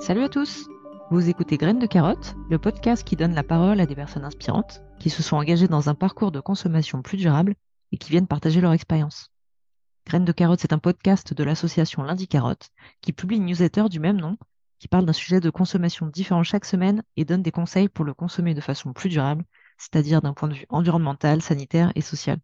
Salut 0.00 0.22
à 0.22 0.30
tous 0.30 0.66
Vous 1.10 1.28
écoutez 1.28 1.58
Graines 1.58 1.78
de 1.78 1.86
carotte, 1.86 2.34
le 2.48 2.58
podcast 2.58 3.04
qui 3.04 3.16
donne 3.16 3.34
la 3.34 3.42
parole 3.42 3.80
à 3.80 3.84
des 3.86 3.94
personnes 3.94 4.24
inspirantes 4.24 4.80
qui 4.98 5.10
se 5.10 5.22
sont 5.22 5.36
engagées 5.36 5.68
dans 5.68 5.90
un 5.90 5.94
parcours 5.94 6.32
de 6.32 6.40
consommation 6.40 7.02
plus 7.02 7.18
durable 7.18 7.54
et 7.92 7.98
qui 7.98 8.08
viennent 8.08 8.26
partager 8.26 8.62
leur 8.62 8.72
expérience. 8.72 9.30
Graines 10.06 10.24
de 10.24 10.32
carotte, 10.32 10.60
c'est 10.60 10.72
un 10.72 10.78
podcast 10.78 11.34
de 11.34 11.44
l'association 11.44 12.02
Lundi 12.02 12.28
Carotte 12.28 12.70
qui 13.02 13.12
publie 13.12 13.36
une 13.36 13.44
newsletter 13.44 13.90
du 13.90 14.00
même 14.00 14.16
nom 14.16 14.38
qui 14.78 14.88
parle 14.88 15.04
d'un 15.04 15.12
sujet 15.12 15.38
de 15.38 15.50
consommation 15.50 16.06
différent 16.06 16.44
chaque 16.44 16.64
semaine 16.64 17.02
et 17.18 17.26
donne 17.26 17.42
des 17.42 17.52
conseils 17.52 17.90
pour 17.90 18.06
le 18.06 18.14
consommer 18.14 18.54
de 18.54 18.62
façon 18.62 18.94
plus 18.94 19.10
durable, 19.10 19.44
c'est-à-dire 19.76 20.22
d'un 20.22 20.32
point 20.32 20.48
de 20.48 20.54
vue 20.54 20.66
environnemental, 20.70 21.42
sanitaire 21.42 21.92
et 21.94 22.00
social. 22.00 22.38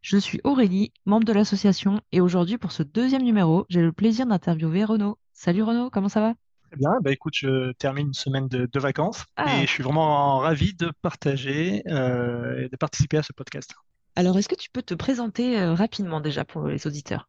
Je 0.00 0.16
suis 0.16 0.40
Aurélie, 0.44 0.94
membre 1.04 1.26
de 1.26 1.32
l'association, 1.34 2.00
et 2.10 2.22
aujourd'hui, 2.22 2.56
pour 2.56 2.72
ce 2.72 2.82
deuxième 2.82 3.22
numéro, 3.22 3.66
j'ai 3.68 3.82
le 3.82 3.92
plaisir 3.92 4.24
d'interviewer 4.26 4.84
Renaud. 4.84 5.18
Salut 5.34 5.62
Renaud, 5.62 5.90
comment 5.90 6.08
ça 6.08 6.20
va? 6.20 6.34
Très 6.74 6.80
bien, 6.80 6.98
bah 7.00 7.12
écoute, 7.12 7.34
je 7.36 7.70
termine 7.72 8.08
une 8.08 8.14
semaine 8.14 8.48
de, 8.48 8.66
de 8.66 8.80
vacances 8.80 9.24
Ah. 9.36 9.58
et 9.58 9.60
je 9.60 9.70
suis 9.70 9.84
vraiment 9.84 10.38
ravi 10.38 10.74
de 10.74 10.90
partager 11.02 11.84
euh, 11.86 12.64
et 12.64 12.68
de 12.68 12.76
participer 12.76 13.16
à 13.16 13.22
ce 13.22 13.32
podcast. 13.32 13.72
Alors, 14.16 14.36
est-ce 14.38 14.48
que 14.48 14.56
tu 14.56 14.70
peux 14.70 14.82
te 14.82 14.94
présenter 14.94 15.60
euh, 15.60 15.72
rapidement 15.72 16.20
déjà 16.20 16.44
pour 16.44 16.66
les 16.66 16.84
auditeurs? 16.88 17.28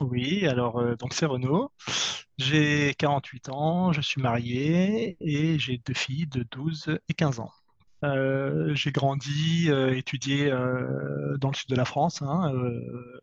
Oui, 0.00 0.46
alors 0.46 0.78
euh, 0.78 0.96
donc 0.96 1.12
c'est 1.12 1.26
Renaud, 1.26 1.72
j'ai 2.38 2.94
48 2.98 3.50
ans, 3.50 3.92
je 3.92 4.00
suis 4.00 4.22
marié 4.22 5.18
et 5.20 5.58
j'ai 5.58 5.82
deux 5.86 5.92
filles 5.94 6.26
de 6.26 6.46
12 6.50 6.98
et 7.10 7.14
15 7.14 7.40
ans. 7.40 7.50
Euh, 8.02 8.74
j'ai 8.74 8.92
grandi, 8.92 9.66
euh, 9.68 9.94
étudié 9.94 10.50
euh, 10.50 11.36
dans 11.38 11.48
le 11.50 11.54
sud 11.54 11.68
de 11.68 11.76
la 11.76 11.84
France, 11.84 12.22
hein, 12.22 12.50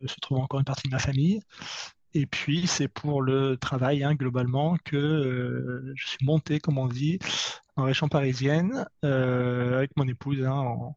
se 0.06 0.20
trouve 0.20 0.38
encore 0.38 0.60
une 0.60 0.64
partie 0.64 0.88
de 0.88 0.92
ma 0.92 1.00
famille. 1.00 1.40
Et 2.14 2.26
puis 2.26 2.66
c'est 2.66 2.88
pour 2.88 3.22
le 3.22 3.56
travail, 3.56 4.04
hein, 4.04 4.14
globalement, 4.14 4.76
que 4.84 4.96
euh, 4.96 5.92
je 5.96 6.08
suis 6.08 6.24
monté, 6.24 6.60
comme 6.60 6.78
on 6.78 6.86
dit, 6.88 7.18
en 7.76 7.84
région 7.84 8.08
parisienne 8.08 8.86
euh, 9.04 9.78
avec 9.78 9.96
mon 9.96 10.06
épouse. 10.08 10.42
hein, 10.44 10.52
on 10.54 10.94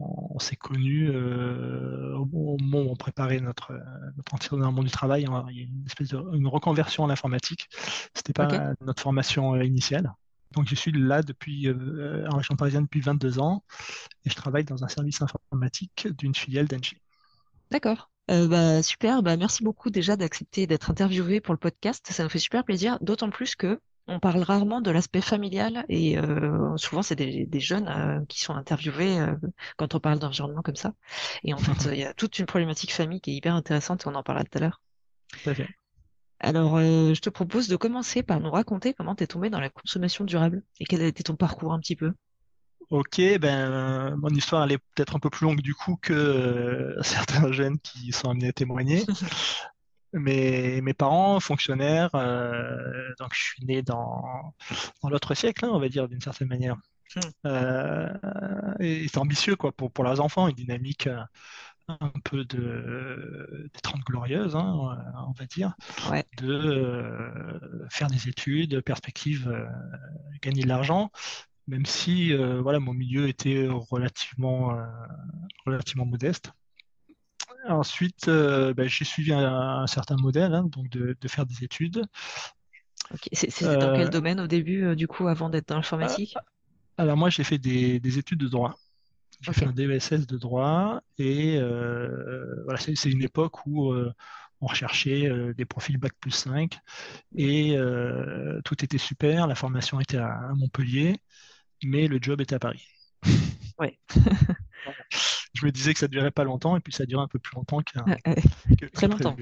on 0.00 0.38
s'est 0.40 0.56
connus 0.56 1.10
euh, 1.10 2.16
au 2.16 2.26
moment 2.58 2.88
où 2.88 2.92
on 2.92 2.96
préparait 2.96 3.40
notre, 3.40 3.72
notre 4.16 4.34
entrée 4.34 4.56
dans 4.56 4.66
le 4.68 4.72
monde 4.72 4.86
du 4.86 4.90
travail. 4.90 5.26
hein, 5.26 5.46
Il 5.50 5.56
y 5.58 5.60
a 5.60 5.64
une 5.64 5.84
espèce 5.86 6.08
de 6.08 6.18
une 6.36 6.48
reconversion 6.48 7.04
en 7.04 7.10
informatique. 7.10 7.68
C'était 8.14 8.32
pas 8.32 8.48
Ok. 8.48 8.62
notre 8.80 9.02
formation 9.02 9.56
initiale. 9.62 10.12
Donc 10.52 10.68
je 10.68 10.74
suis 10.74 10.92
là 10.92 11.22
depuis 11.22 11.68
en 11.70 12.36
région 12.36 12.56
parisienne 12.56 12.84
depuis 12.84 13.00
22 13.00 13.38
ans 13.38 13.64
et 14.24 14.30
je 14.30 14.36
travaille 14.36 14.64
dans 14.64 14.84
un 14.84 14.88
service 14.88 15.22
informatique 15.22 16.08
d'une 16.18 16.34
filiale 16.34 16.68
d'Engie. 16.68 16.98
D'accord. 17.72 18.11
Euh, 18.30 18.46
bah, 18.48 18.82
super, 18.82 19.22
bah, 19.22 19.36
merci 19.36 19.64
beaucoup 19.64 19.90
déjà 19.90 20.16
d'accepter 20.16 20.66
d'être 20.66 20.90
interviewé 20.90 21.40
pour 21.40 21.54
le 21.54 21.58
podcast. 21.58 22.06
Ça 22.10 22.22
nous 22.22 22.30
fait 22.30 22.38
super 22.38 22.64
plaisir, 22.64 22.98
d'autant 23.00 23.30
plus 23.30 23.56
que 23.56 23.80
on 24.08 24.18
parle 24.18 24.42
rarement 24.42 24.80
de 24.80 24.90
l'aspect 24.90 25.20
familial 25.20 25.84
et 25.88 26.18
euh, 26.18 26.76
souvent 26.76 27.02
c'est 27.02 27.14
des, 27.14 27.46
des 27.46 27.60
jeunes 27.60 27.88
euh, 27.88 28.24
qui 28.26 28.40
sont 28.40 28.54
interviewés 28.54 29.20
euh, 29.20 29.34
quand 29.76 29.94
on 29.94 30.00
parle 30.00 30.18
d'environnement 30.18 30.62
comme 30.62 30.76
ça. 30.76 30.92
Et 31.44 31.54
en 31.54 31.58
fait, 31.58 31.88
il 31.92 31.98
y 31.98 32.04
a 32.04 32.12
toute 32.12 32.38
une 32.38 32.46
problématique 32.46 32.92
famille 32.92 33.20
qui 33.20 33.30
est 33.30 33.34
hyper 33.34 33.54
intéressante 33.54 34.04
et 34.04 34.08
on 34.08 34.14
en 34.14 34.22
parlera 34.22 34.44
tout 34.44 34.58
à 34.58 34.60
l'heure. 34.60 34.80
Alors, 36.40 36.80
je 36.80 37.20
te 37.20 37.30
propose 37.30 37.68
de 37.68 37.76
commencer 37.76 38.24
par 38.24 38.40
nous 38.40 38.50
raconter 38.50 38.94
comment 38.94 39.14
tu 39.14 39.22
es 39.22 39.28
tombé 39.28 39.48
dans 39.48 39.60
la 39.60 39.70
consommation 39.70 40.24
durable 40.24 40.64
et 40.80 40.84
quel 40.84 41.00
a 41.00 41.06
été 41.06 41.22
ton 41.22 41.36
parcours 41.36 41.72
un 41.72 41.78
petit 41.78 41.94
peu? 41.94 42.12
Ok, 42.92 43.22
ben 43.40 43.70
euh, 43.72 44.16
mon 44.18 44.28
histoire 44.28 44.64
elle 44.64 44.72
est 44.72 44.78
peut-être 44.94 45.16
un 45.16 45.18
peu 45.18 45.30
plus 45.30 45.46
longue 45.46 45.62
du 45.62 45.74
coup 45.74 45.96
que 45.96 46.12
euh, 46.12 47.02
certains 47.02 47.50
jeunes 47.50 47.78
qui 47.78 48.12
sont 48.12 48.28
amenés 48.28 48.48
à 48.48 48.52
témoigner. 48.52 49.04
Mes, 50.14 50.82
mes 50.82 50.92
parents, 50.92 51.40
fonctionnaires, 51.40 52.10
euh, 52.14 53.14
donc 53.18 53.32
je 53.32 53.40
suis 53.42 53.64
né 53.64 53.80
dans, 53.80 54.52
dans 55.02 55.08
l'autre 55.08 55.32
siècle, 55.34 55.64
hein, 55.64 55.70
on 55.72 55.78
va 55.80 55.88
dire 55.88 56.06
d'une 56.06 56.20
certaine 56.20 56.48
manière. 56.48 56.76
Hmm. 57.16 57.20
Euh, 57.46 58.12
et 58.78 59.08
c'est 59.08 59.16
ambitieux 59.16 59.56
quoi 59.56 59.72
pour, 59.72 59.90
pour 59.90 60.04
leurs 60.04 60.20
enfants, 60.20 60.48
une 60.48 60.54
dynamique 60.54 61.08
un 61.88 62.12
peu 62.24 62.44
de, 62.44 63.70
des 63.72 63.80
Trente 63.80 64.02
Glorieuses, 64.02 64.56
hein, 64.56 64.96
on 65.26 65.32
va 65.32 65.46
dire, 65.46 65.74
Ouais. 66.10 66.24
de 66.38 66.52
euh, 66.52 67.88
faire 67.90 68.08
des 68.08 68.28
études, 68.28 68.80
perspective, 68.82 69.48
euh, 69.48 69.66
gagner 70.42 70.62
de 70.62 70.68
l'argent, 70.68 71.10
même 71.66 71.86
si 71.86 72.32
euh, 72.32 72.60
voilà, 72.62 72.80
mon 72.80 72.94
milieu 72.94 73.28
était 73.28 73.68
relativement, 73.68 74.76
euh, 74.78 74.84
relativement 75.66 76.06
modeste. 76.06 76.52
Ensuite, 77.68 78.28
euh, 78.28 78.74
ben, 78.74 78.88
j'ai 78.88 79.04
suivi 79.04 79.32
un, 79.32 79.44
un 79.82 79.86
certain 79.86 80.16
modèle, 80.16 80.54
hein, 80.54 80.64
donc 80.64 80.88
de, 80.90 81.16
de 81.20 81.28
faire 81.28 81.46
des 81.46 81.64
études. 81.64 82.04
C'était 83.32 83.76
dans 83.78 83.90
quel 83.90 84.08
Euh, 84.08 84.10
domaine 84.10 84.38
au 84.38 84.46
début, 84.46 84.84
euh, 84.84 84.94
du 84.94 85.08
coup, 85.08 85.26
avant 85.28 85.48
d'être 85.50 85.68
dans 85.68 85.76
l'informatique? 85.76 86.42
alors 86.98 87.16
moi, 87.16 87.30
j'ai 87.30 87.44
fait 87.44 87.58
des, 87.58 88.00
des 88.00 88.18
études 88.18 88.40
de 88.40 88.48
droit. 88.48 88.74
J'ai 89.40 89.54
fait 89.54 89.66
un 89.66 89.72
DESS 89.72 90.26
de 90.26 90.38
droit 90.38 91.02
et 91.18 91.58
euh, 91.58 92.62
voilà, 92.64 92.78
c'est 92.80 93.10
une 93.10 93.22
époque 93.22 93.66
où 93.66 93.92
euh, 93.92 94.12
on 94.60 94.66
recherchait 94.68 95.28
euh, 95.28 95.54
des 95.54 95.64
profils 95.66 95.98
Bac 95.98 96.12
plus 96.20 96.30
5 96.32 96.78
et 97.36 97.76
euh, 97.76 98.60
tout 98.64 98.84
était 98.84 98.98
super, 98.98 99.46
la 99.48 99.54
formation 99.56 100.00
était 100.00 100.18
à, 100.18 100.28
à 100.28 100.54
Montpellier, 100.54 101.16
mais 101.86 102.08
le 102.08 102.18
job 102.20 102.40
était 102.40 102.54
à 102.54 102.58
Paris. 102.58 102.86
Ouais. 103.78 103.98
Je 105.54 105.66
me 105.66 105.72
disais 105.72 105.92
que 105.92 105.98
ça 105.98 106.06
ne 106.06 106.10
durait 106.12 106.30
pas 106.30 106.44
longtemps 106.44 106.76
et 106.76 106.80
puis 106.80 106.92
ça 106.92 107.02
a 107.04 107.06
duré 107.06 107.22
un 107.22 107.26
peu 107.28 107.38
plus 107.38 107.54
longtemps 107.56 107.80
qu'un- 107.82 108.04
que, 108.78 108.86
Très 108.86 109.08
longtemps. 109.08 109.36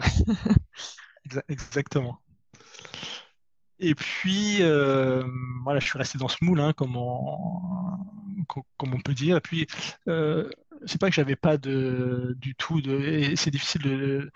Exactement. 1.49 2.19
Et 3.79 3.95
puis, 3.95 4.59
euh, 4.61 5.25
voilà, 5.65 5.81
je 5.81 5.87
suis 5.87 5.99
resté 5.99 6.19
dans 6.19 6.29
ce 6.29 6.37
moule, 6.43 6.61
hein, 6.61 6.73
comme 6.75 6.97
on, 6.97 8.45
co- 8.47 8.67
comme 8.77 8.95
on 8.95 9.01
peut 9.01 9.15
dire. 9.15 9.37
Et 9.39 9.41
puis, 9.41 9.67
euh, 10.09 10.49
c'est 10.87 11.01
pas 11.01 11.09
que 11.09 11.15
j'avais 11.15 11.37
pas 11.37 11.57
de, 11.57 12.37
du 12.39 12.55
tout 12.55 12.81
de, 12.83 13.33
c'est 13.37 13.51
difficile 13.51 13.83
de, 13.83 14.31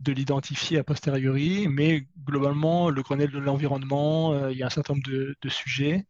de 0.00 0.12
l'identifier 0.12 0.78
a 0.78 0.84
posteriori, 0.84 1.66
mais 1.68 2.06
globalement, 2.26 2.90
le 2.90 3.02
Grenelle 3.02 3.30
de 3.30 3.38
l'environnement, 3.38 4.32
euh, 4.34 4.52
il 4.52 4.58
y 4.58 4.62
a 4.62 4.66
un 4.66 4.70
certain 4.70 4.94
nombre 4.94 5.06
de, 5.08 5.34
de 5.40 5.48
sujets. 5.48 6.06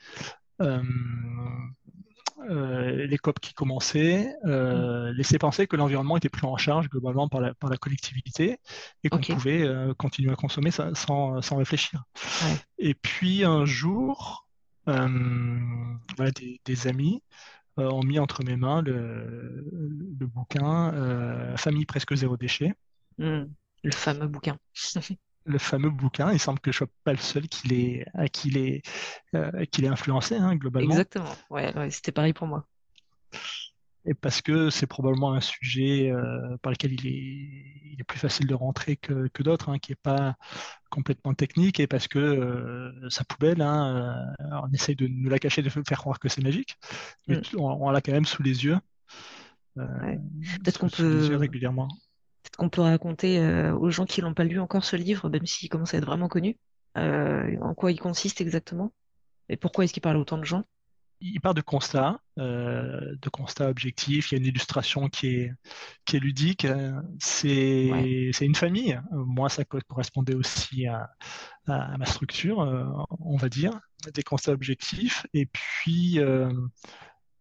Euh, 0.61 0.83
euh, 2.51 3.07
les 3.07 3.19
COP 3.19 3.41
qui 3.41 3.53
commençaient 3.53 4.33
euh, 4.45 5.13
laissaient 5.13 5.39
penser 5.39 5.67
que 5.67 5.75
l'environnement 5.77 6.17
était 6.17 6.29
pris 6.29 6.47
en 6.47 6.57
charge 6.57 6.89
globalement 6.89 7.29
par 7.29 7.41
la, 7.41 7.53
par 7.55 7.69
la 7.69 7.77
collectivité 7.77 8.59
et 9.03 9.09
qu'on 9.09 9.19
pouvait 9.21 9.63
euh, 9.67 9.93
continuer 9.95 10.33
à 10.33 10.37
consommer 10.37 10.71
ça- 10.71 10.95
sans, 10.95 11.43
sans 11.43 11.57
réfléchir. 11.57 12.05
Ouais. 12.17 12.57
Et 12.79 12.95
puis 12.95 13.45
un 13.45 13.65
jour, 13.65 14.49
voilà, 14.87 16.31
des, 16.37 16.61
des 16.65 16.87
amis 16.87 17.23
ont 17.77 18.03
mis 18.03 18.19
entre 18.19 18.45
mes 18.45 18.57
mains 18.57 18.83
le, 18.83 19.65
le 20.19 20.27
bouquin 20.27 21.55
Famille 21.57 21.87
presque 21.87 22.15
zéro 22.15 22.37
déchet. 22.37 22.75
Hmm. 23.19 23.45
Le 23.83 23.93
fameux 23.93 24.27
bouquin. 24.27 24.57
Le 25.45 25.59
fameux 25.59 25.91
bouquin, 25.91 26.33
il 26.33 26.39
semble 26.39 26.61
que 26.61 26.73
je 26.73 26.79
sois 26.79 26.87
pas 27.05 27.13
le 27.13 27.19
seul 27.19 27.49
qui 27.49 27.69
l'ait, 27.69 28.07
à 28.15 28.29
qui 28.29 28.51
l'ait, 28.51 28.83
euh, 29.35 29.65
qui 29.67 29.81
l'ait 29.83 29.89
influencé 29.89 30.37
hein, 30.37 30.57
globalement. 30.57 30.91
Exactement. 30.91 31.35
Ouais, 31.51 31.75
ouais, 31.77 31.91
c'était 31.91 32.13
pareil 32.13 32.33
pour 32.35 32.47
moi. 32.47 32.67
Et 34.05 34.15
parce 34.15 34.41
que 34.41 34.71
c'est 34.71 34.87
probablement 34.87 35.35
un 35.35 35.41
sujet 35.41 36.11
euh, 36.11 36.57
par 36.63 36.73
lequel 36.73 36.93
il 36.93 37.07
est, 37.07 37.93
il 37.93 37.97
est 37.99 38.05
plus 38.05 38.19
facile 38.19 38.47
de 38.47 38.55
rentrer 38.55 38.97
que, 38.97 39.29
que 39.29 39.43
d'autres, 39.43 39.69
hein, 39.69 39.79
qui 39.79 39.93
n'est 39.93 39.99
pas 40.03 40.37
complètement 40.89 41.35
technique, 41.35 41.79
et 41.81 41.87
parce 41.87 42.09
que 42.09 42.19
euh, 42.19 43.11
sa 43.11 43.25
poubelle, 43.25 43.61
hein, 43.61 44.35
euh, 44.41 44.61
on 44.63 44.73
essaye 44.73 44.97
de 44.97 45.07
nous 45.07 45.29
la 45.29 45.39
cacher, 45.39 45.63
de 45.63 45.69
faire 45.69 45.99
croire 45.99 46.19
que 46.19 46.29
c'est 46.29 46.43
magique, 46.43 46.77
mais 47.27 47.37
Mm. 47.37 47.59
on, 47.59 47.87
on 47.87 47.91
l'a 47.91 48.01
quand 48.01 48.13
même 48.13 48.25
sous 48.25 48.43
les 48.43 48.65
yeux, 48.65 48.79
Ouais. 49.77 50.19
Peut-être 50.65 50.79
qu'on 50.79 50.89
peut, 50.89 51.37
régulièrement. 51.37 51.89
Qu'on 52.59 52.69
peut 52.69 52.83
raconter 52.83 53.39
euh, 53.39 53.73
aux 53.75 53.89
gens 53.89 54.05
qui 54.05 54.21
l'ont 54.21 54.35
pas 54.35 54.43
lu 54.45 54.59
encore 54.59 54.85
ce 54.85 54.97
livre, 54.97 55.31
même 55.31 55.47
s'il 55.47 55.69
commence 55.69 55.95
à 55.95 55.99
être 55.99 56.05
vraiment 56.05 56.29
connu, 56.29 56.59
euh, 56.99 57.57
en 57.63 57.73
quoi 57.73 57.93
il 57.93 58.01
consiste 58.01 58.41
exactement 58.41 58.93
et 59.49 59.57
pourquoi 59.57 59.85
est-ce 59.85 59.93
qu'il 59.93 60.03
parle 60.03 60.17
à 60.17 60.19
autant 60.19 60.39
de 60.39 60.45
gens. 60.45 60.65
Il 61.21 61.41
part 61.41 61.55
de 61.55 61.61
constats, 61.61 62.21
euh, 62.39 63.15
de 63.21 63.29
constats 63.29 63.69
objectifs. 63.69 64.31
Il 64.31 64.35
y 64.35 64.39
a 64.39 64.41
une 64.41 64.47
illustration 64.47 65.09
qui 65.09 65.29
est, 65.29 65.53
qui 66.05 66.17
est 66.17 66.21
ludique. 66.21 66.65
Ouais. 66.65 66.91
C'est, 67.19 68.31
c'est 68.33 68.45
une 68.45 68.55
famille. 68.55 69.01
Moi, 69.11 69.49
ça 69.49 69.65
co- 69.65 69.79
correspondait 69.89 70.35
aussi 70.35 70.87
à, 70.87 71.09
ma 71.67 72.07
structure, 72.07 72.59
on 73.21 73.37
va 73.37 73.49
dire. 73.49 73.81
Des 74.15 74.23
constats 74.23 74.53
objectifs. 74.53 75.27
Et 75.33 75.47
puis, 75.47 76.21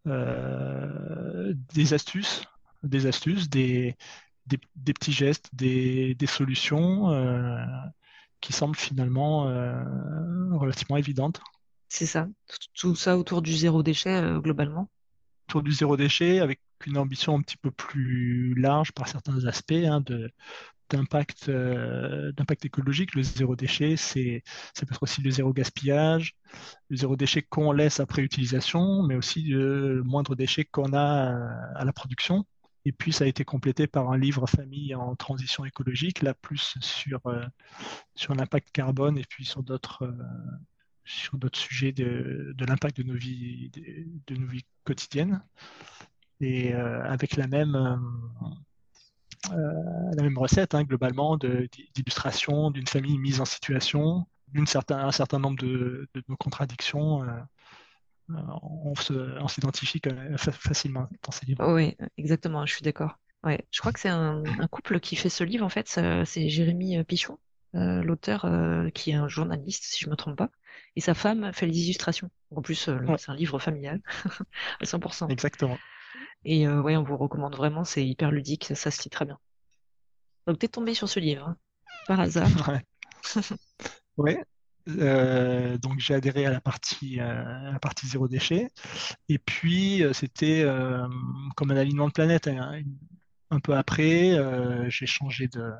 des 0.06 1.94
astuces, 1.94 2.44
des 2.84 3.06
astuces, 3.06 3.48
des, 3.50 3.96
des, 4.48 4.60
des 4.76 4.94
petits 4.94 5.12
gestes, 5.12 5.50
des, 5.54 6.16
des 6.16 6.26
solutions 6.28 7.12
euh, 7.12 7.58
qui 8.42 8.54
semblent 8.54 8.76
finalement 8.76 9.48
euh, 9.48 9.84
relativement 10.54 10.98
évidentes. 10.98 11.42
C'est 11.90 12.06
ça. 12.06 12.28
Tout, 12.76 12.96
ça 12.96 13.18
autour 13.18 13.42
du 13.42 13.54
zéro 13.54 13.84
déchet 13.84 14.16
euh, 14.16 14.40
globalement. 14.40 14.90
autour 15.48 15.64
du 15.64 15.72
zéro 15.72 15.98
déchet 15.98 16.40
avec 16.40 16.60
une 16.86 16.98
ambition 16.98 17.36
un 17.36 17.42
petit 17.42 17.58
peu 17.58 17.72
plus 17.72 18.54
large 18.56 18.92
par 18.92 19.08
certains 19.08 19.46
aspects, 19.46 19.72
hein, 19.72 20.02
de 20.02 20.32
d'impact 20.90 21.50
d'impact 21.50 22.64
écologique. 22.64 23.14
Le 23.14 23.22
zéro 23.22 23.58
déchet, 23.58 23.98
c'est 23.98 24.44
ça 24.74 24.86
peut 24.86 24.94
être 24.94 25.04
aussi 25.04 25.22
le 25.22 25.32
zéro 25.32 25.52
gaspillage, 25.52 26.36
le 26.90 26.96
zéro 26.96 27.18
déchet 27.18 27.42
qu'on 27.42 27.74
laisse 27.74 28.00
après 28.00 28.22
utilisation, 28.22 29.04
mais 29.04 29.16
aussi 29.16 29.42
le 29.42 30.02
moindre 30.04 30.36
déchet 30.36 30.64
qu'on 30.64 30.94
a 30.94 31.36
à 31.76 31.84
la 31.84 31.92
production. 31.92 32.46
Et 32.86 32.92
puis 32.92 33.12
ça 33.12 33.26
a 33.26 33.28
été 33.28 33.44
complété 33.44 33.88
par 33.88 34.12
un 34.12 34.18
livre 34.18 34.48
famille 34.48 34.96
en 34.96 35.16
transition 35.16 35.66
écologique, 35.66 36.22
là 36.22 36.34
plus 36.34 36.78
sur 36.80 37.20
euh, 37.28 37.44
sur 38.16 38.34
l'impact 38.34 38.72
carbone 38.72 39.18
et 39.18 39.26
puis 39.28 39.46
sur 39.46 39.64
d'autres 39.64 40.04
euh, 40.04 40.14
sur 41.04 41.38
d'autres 41.38 41.60
sujets 41.60 41.92
de, 41.92 42.54
de 42.56 42.66
l'impact 42.66 42.98
de 42.98 43.04
nos 43.04 43.16
vies 43.16 43.72
de, 44.28 44.36
nos 44.36 44.48
vies 44.48 44.66
quotidiennes 44.84 45.42
et 46.40 46.74
avec 46.74 47.36
la 47.36 47.48
même 47.48 47.76
euh, 49.52 50.12
la 50.16 50.24
même 50.24 50.38
recette, 50.38 50.76
hein, 50.76 50.84
globalement, 50.84 51.38
d'illustration 51.38 52.72
d'une 52.72 52.88
famille 52.88 53.18
mise 53.18 53.40
en 53.40 53.46
situation, 53.46 54.28
d'un 54.54 54.66
certain, 54.66 55.00
un 55.00 55.12
certain 55.12 55.40
nombre 55.40 55.58
de, 55.58 56.08
de 56.14 56.24
nos 56.28 56.36
contradictions. 56.36 57.24
Euh, 58.30 58.34
euh, 59.12 59.40
on 59.40 59.48
s'identifie 59.48 60.02
facilement 60.38 61.08
dans 61.24 61.32
ces 61.32 61.46
livres. 61.46 61.66
Oui, 61.72 61.96
exactement, 62.18 62.66
je 62.66 62.74
suis 62.74 62.84
d'accord. 62.84 63.18
Ouais. 63.44 63.66
Je 63.72 63.80
crois 63.80 63.94
que 63.94 64.00
c'est 64.00 64.10
un, 64.10 64.44
un, 64.46 64.68
couple 64.68 65.00
qui 65.00 65.16
fait 65.16 65.30
ce 65.30 65.44
livre, 65.44 65.66
en 65.66 65.70
fait, 65.70 65.88
c'est 65.88 66.50
Jérémy 66.50 67.04
Pichon, 67.06 67.38
euh, 67.76 68.02
l'auteur 68.02 68.46
euh, 68.46 68.90
qui 68.90 69.12
est 69.12 69.16
un 69.16 69.28
journaliste, 69.28 69.84
si 69.84 70.04
je 70.04 70.10
me 70.10 70.16
trompe 70.16 70.38
pas, 70.38 70.50
et 70.96 71.02
sa 71.02 71.14
femme 71.14 71.52
fait 71.54 71.68
les 71.68 71.80
illustrations. 71.82 72.30
En 72.56 72.62
plus, 72.62 72.88
euh, 72.88 72.98
ouais. 73.00 73.18
c'est 73.18 73.30
un 73.30 73.36
livre 73.36 73.60
familial, 73.60 74.02
à 74.80 74.86
100%. 74.86 75.30
Exactement. 75.30 75.78
Et 76.46 76.68
euh, 76.68 76.82
ouais, 76.82 76.96
on 76.96 77.04
vous 77.04 77.18
recommande 77.18 77.56
vraiment, 77.56 77.84
c'est 77.84 78.06
hyper 78.06 78.32
ludique, 78.32 78.72
ça 78.74 78.90
se 78.90 79.04
lit 79.04 79.10
très 79.10 79.26
bien. 79.26 79.38
Donc 80.48 80.60
t'es 80.60 80.70
tombé 80.70 80.94
sur 80.94 81.10
ce 81.10 81.20
livre, 81.20 81.48
hein, 81.48 81.58
par 82.08 82.20
hasard. 82.20 82.48
Ouais. 84.18 84.38
ouais. 84.38 84.44
Euh, 84.88 85.78
donc 85.78 86.00
j'ai 86.00 86.14
adhéré 86.14 86.46
à 86.46 86.52
la 86.52 86.62
partie, 86.62 87.20
euh, 87.20 87.70
à 87.70 87.72
la 87.72 87.80
partie 87.80 88.08
zéro 88.08 88.28
déchet. 88.28 88.70
Et 89.30 89.38
puis 89.38 90.04
euh, 90.04 90.14
c'était 90.14 90.66
comme 91.56 91.72
un 91.72 91.78
alignement 91.78 92.08
de 92.08 92.14
planète. 92.14 92.48
Hein, 92.48 92.82
un 93.50 93.60
peu 93.60 93.76
après, 93.76 94.38
j'ai 94.90 95.06
changé 95.06 95.48
de, 95.48 95.72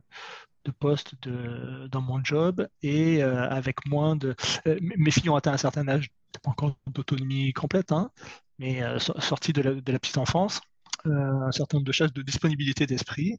poste 0.80 1.16
de, 1.22 1.88
dans 1.88 2.02
mon 2.02 2.22
job 2.24 2.68
et 2.82 3.22
avec 3.22 3.86
moins 3.88 4.16
de. 4.16 4.36
mes 4.66 5.12
filles 5.12 5.30
ont 5.30 5.36
atteint 5.36 5.54
un 5.54 5.58
certain 5.58 5.88
âge, 5.88 6.10
pas 6.44 6.52
encore 6.52 6.78
d'autonomie 6.88 7.54
complète, 7.54 7.92
hein, 7.92 8.12
mais 8.60 8.84
euh, 8.84 9.00
sorti 9.00 9.54
de 9.54 9.62
la, 9.62 10.00
petite 10.00 10.18
enfance, 10.18 10.62
un 11.06 11.52
certain 11.52 11.78
nombre 11.78 11.88
de 11.88 11.92
choses 11.94 12.12
de 12.12 12.22
disponibilité 12.22 12.86
d'esprit, 12.86 13.38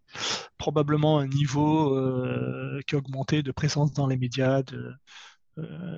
probablement 0.56 1.18
un 1.18 1.26
niveau 1.26 1.96
qui 2.86 2.94
a 2.94 2.98
augmenté 2.98 3.42
de 3.42 3.52
présence 3.52 3.92
dans 3.92 4.06
les 4.06 4.16
médias, 4.16 4.62
de, 4.62 4.94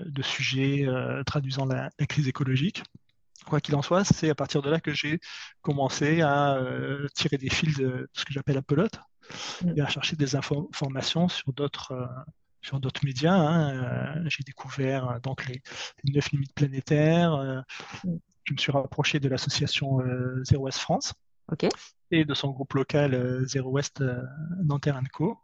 de 0.07 0.23
sujets 0.23 0.87
traduisant 1.27 1.67
la, 1.67 1.91
la, 1.99 2.07
crise 2.07 2.29
écologique. 2.29 2.83
Quoi 3.47 3.61
qu'il 3.61 3.75
en 3.75 3.83
soit, 3.83 4.05
c'est 4.05 4.31
à 4.31 4.35
partir 4.35 4.63
de 4.63 4.71
là 4.71 4.81
que 4.81 4.93
j'ai 4.93 5.19
commencé 5.63 6.21
à 6.21 6.59
tirer 7.15 7.39
des 7.39 7.51
fils 7.51 7.77
de 7.77 8.09
ce 8.13 8.25
que 8.25 8.33
j'appelle 8.33 8.57
la 8.57 8.63
pelote 8.63 9.01
mmh. 9.63 9.73
et 9.77 9.81
à 9.81 9.89
chercher 9.89 10.17
des 10.17 10.37
informations 10.37 11.29
sur 11.29 11.53
d'autres 11.53 12.09
sur 12.63 12.79
d'autres 12.79 13.05
médias. 13.05 13.35
Hein. 13.35 14.29
J'ai 14.29 14.45
découvert 14.45 15.21
donc 15.23 15.47
les, 15.47 15.63
neuf 16.05 16.31
limites 16.31 16.55
planétaires, 16.55 17.65
mmh 18.05 18.19
je 18.51 18.55
me 18.55 18.59
suis 18.59 18.73
rapproché 18.73 19.21
de 19.21 19.29
l'association 19.29 20.01
euh, 20.01 20.43
Zero 20.45 20.65
West 20.65 20.79
France 20.79 21.15
okay. 21.53 21.69
et 22.11 22.25
de 22.25 22.35
son 22.35 22.51
groupe 22.51 22.73
local 22.75 23.15
euh, 23.15 23.45
Zero 23.47 23.71
West 23.71 24.01
euh, 24.01 24.23
Nanterre 24.65 25.01
Co. 25.13 25.39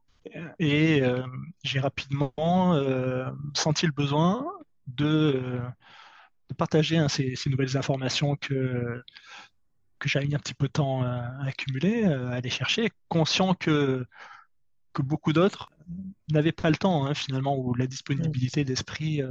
Et 0.58 1.02
euh, 1.02 1.22
j'ai 1.62 1.80
rapidement 1.80 2.32
euh, 2.74 3.30
senti 3.54 3.86
le 3.86 3.92
besoin 3.92 4.46
de, 4.86 5.60
de 6.48 6.54
partager 6.54 6.98
hein, 6.98 7.08
ces, 7.08 7.34
nouvelles 7.46 7.76
informations 7.76 8.36
que, 8.36 9.02
j'avais 10.04 10.26
mis 10.26 10.34
un 10.34 10.38
petit 10.38 10.54
peu 10.54 10.66
de 10.66 10.72
temps 10.72 11.02
à, 11.02 11.44
accumuler, 11.44 12.04
à 12.04 12.30
aller 12.30 12.50
chercher, 12.50 12.90
conscient 13.08 13.54
que, 13.54 14.06
que 14.92 15.02
beaucoup 15.02 15.32
d'autres 15.32 15.70
n'avaient 16.30 16.52
pas 16.52 16.70
le 16.70 16.76
temps 16.76 17.06
hein, 17.06 17.14
finalement 17.14 17.56
ou 17.58 17.74
la 17.74 17.86
disponibilité 17.86 18.64
d'esprit 18.64 19.22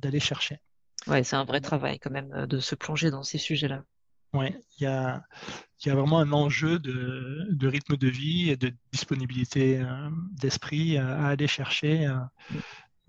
d'aller 0.00 0.20
chercher. 0.20 0.60
Ouais, 1.06 1.24
c'est 1.24 1.36
un 1.36 1.44
vrai 1.44 1.60
travail 1.60 1.98
quand 1.98 2.10
même 2.10 2.32
euh, 2.34 2.46
de 2.46 2.58
se 2.58 2.74
plonger 2.74 3.10
dans 3.10 3.22
ces 3.22 3.38
sujets-là. 3.38 3.84
Oui, 4.32 4.54
il 4.78 4.84
y 4.84 4.86
a, 4.86 5.24
y 5.84 5.90
a 5.90 5.94
vraiment 5.94 6.20
un 6.20 6.32
enjeu 6.32 6.78
de, 6.78 7.48
de, 7.50 7.68
rythme 7.68 7.96
de 7.96 8.08
vie 8.08 8.50
et 8.50 8.56
de 8.56 8.72
disponibilité 8.92 9.80
euh, 9.80 10.08
d'esprit 10.40 10.98
à 10.98 11.26
aller 11.26 11.48
chercher 11.48 12.06
euh, 12.06 12.18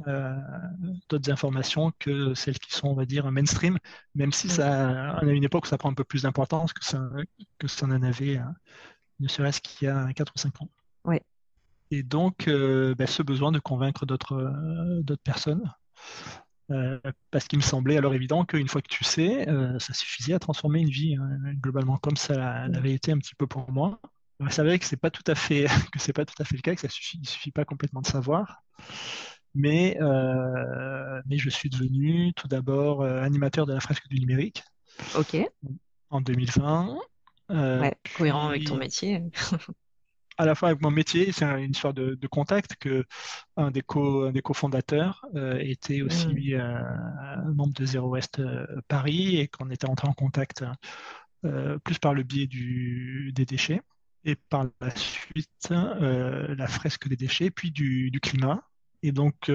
euh, 0.07 0.35
d'autres 1.09 1.31
informations 1.31 1.91
que 1.99 2.33
celles 2.33 2.57
qui 2.57 2.73
sont, 2.73 2.87
on 2.87 2.95
va 2.95 3.05
dire, 3.05 3.31
mainstream, 3.31 3.77
même 4.15 4.31
si 4.31 4.49
ça, 4.49 5.19
on 5.21 5.27
a 5.27 5.31
une 5.31 5.43
époque 5.43 5.65
où 5.65 5.67
ça 5.67 5.77
prend 5.77 5.91
un 5.91 5.93
peu 5.93 6.03
plus 6.03 6.23
d'importance 6.23 6.73
que 6.73 6.83
ça, 6.83 7.07
que 7.59 7.67
ça 7.67 7.85
en 7.85 8.01
avait, 8.01 8.41
ne 9.19 9.27
serait-ce 9.27 9.61
qu'il 9.61 9.87
y 9.87 9.91
a 9.91 10.11
4 10.13 10.33
ou 10.35 10.39
5 10.39 10.61
ans. 10.63 10.69
Oui. 11.05 11.17
Et 11.91 12.01
donc, 12.01 12.45
ben, 12.47 13.05
ce 13.05 13.21
besoin 13.21 13.51
de 13.51 13.59
convaincre 13.59 14.07
d'autres 14.07 14.51
d'autres 15.03 15.21
personnes 15.21 15.71
euh, 16.71 16.99
parce 17.31 17.47
qu'il 17.47 17.59
me 17.59 17.63
semblait 17.63 17.97
alors 17.97 18.13
évident 18.13 18.45
qu'une 18.45 18.67
fois 18.67 18.81
que 18.81 18.87
tu 18.87 19.03
sais, 19.03 19.47
euh, 19.49 19.77
ça 19.79 19.93
suffisait 19.93 20.33
à 20.33 20.39
transformer 20.39 20.79
une 20.79 20.89
vie, 20.89 21.15
hein, 21.15 21.37
globalement, 21.55 21.97
comme 21.97 22.15
ça 22.15 22.67
l'avait 22.67 22.93
été 22.93 23.11
un 23.11 23.17
petit 23.17 23.35
peu 23.35 23.47
pour 23.47 23.71
moi. 23.71 23.99
C'est 24.49 24.63
vrai 24.63 24.79
que 24.79 24.85
c'est 24.85 24.97
pas 24.97 25.11
tout 25.11 25.23
à 25.27 25.35
fait 25.35 25.65
que 25.91 25.99
c'est 25.99 26.13
pas 26.13 26.25
tout 26.25 26.35
à 26.39 26.45
fait 26.45 26.55
le 26.55 26.61
cas, 26.61 26.73
que 26.73 26.81
ça 26.81 26.89
suffit, 26.89 27.19
il 27.21 27.27
suffit 27.27 27.51
pas 27.51 27.65
complètement 27.65 28.01
de 28.01 28.07
savoir. 28.07 28.63
Mais, 29.53 29.97
euh, 30.01 31.21
mais 31.25 31.37
je 31.37 31.49
suis 31.49 31.69
devenu 31.69 32.33
tout 32.33 32.47
d'abord 32.47 33.01
euh, 33.01 33.21
animateur 33.21 33.65
de 33.65 33.73
la 33.73 33.81
fresque 33.81 34.07
du 34.07 34.19
numérique. 34.19 34.63
Ok. 35.15 35.37
En 36.09 36.21
2020. 36.21 36.97
ouais, 37.49 37.95
cohérent 38.17 38.47
puis... 38.47 38.55
avec 38.55 38.67
ton 38.67 38.77
métier. 38.77 39.23
à 40.41 40.45
la 40.45 40.55
fois 40.55 40.69
avec 40.69 40.81
mon 40.81 40.89
métier, 40.89 41.31
c'est 41.31 41.45
une 41.45 41.69
histoire 41.69 41.93
de, 41.93 42.15
de, 42.15 42.27
contact 42.27 42.75
que 42.77 43.05
un 43.57 43.69
des, 43.69 43.83
co, 43.83 44.23
un 44.23 44.31
des 44.31 44.41
cofondateurs 44.41 45.23
euh, 45.35 45.59
était 45.59 46.01
aussi 46.01 46.33
mmh. 46.33 46.53
euh, 46.53 47.53
membre 47.53 47.73
de 47.75 47.85
Zero 47.85 48.09
West 48.09 48.39
euh, 48.39 48.65
Paris 48.87 49.37
et 49.37 49.47
qu'on 49.47 49.69
était 49.69 49.87
entré 49.87 50.07
en 50.07 50.13
contact 50.13 50.65
euh, 51.45 51.77
plus 51.83 51.99
par 51.99 52.15
le 52.15 52.23
biais 52.23 52.47
du, 52.47 53.31
des 53.35 53.45
déchets 53.45 53.81
et 54.25 54.35
par 54.35 54.65
la 54.81 54.95
suite 54.95 55.69
la 55.69 56.67
fresque 56.67 57.07
des 57.07 57.17
déchets, 57.17 57.51
puis 57.51 57.69
du, 57.69 58.09
du 58.09 58.19
climat. 58.19 58.63
Et 59.03 59.11
donc 59.11 59.51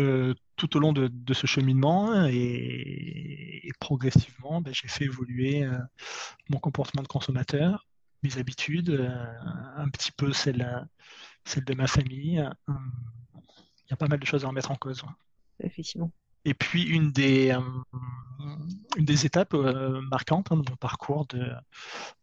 tout 0.56 0.76
au 0.76 0.80
long 0.80 0.92
de, 0.92 1.08
de 1.08 1.34
ce 1.34 1.48
cheminement 1.48 2.26
et, 2.26 3.60
et 3.64 3.72
progressivement, 3.80 4.60
ben, 4.60 4.72
j'ai 4.72 4.88
fait 4.88 5.04
évoluer 5.04 5.64
mon 6.48 6.58
comportement 6.58 7.02
de 7.02 7.08
consommateur 7.08 7.86
mes 8.26 8.38
habitudes, 8.38 8.90
euh, 8.90 9.08
un 9.76 9.88
petit 9.88 10.12
peu 10.12 10.32
celle, 10.32 10.86
celle 11.44 11.64
de 11.64 11.74
ma 11.74 11.86
famille. 11.86 12.40
Euh, 12.40 12.72
il 13.86 13.90
y 13.90 13.92
a 13.92 13.96
pas 13.96 14.08
mal 14.08 14.18
de 14.18 14.26
choses 14.26 14.44
à 14.44 14.48
remettre 14.48 14.70
en 14.70 14.76
cause. 14.76 15.02
Effectivement. 15.60 16.10
Et 16.44 16.54
puis 16.54 16.84
une 16.84 17.10
des, 17.10 17.50
euh, 17.50 17.60
une 18.96 19.04
des 19.04 19.26
étapes 19.26 19.54
euh, 19.54 20.00
marquantes 20.12 20.52
hein, 20.52 20.56
de 20.56 20.70
mon 20.70 20.76
parcours 20.76 21.26
de, 21.26 21.50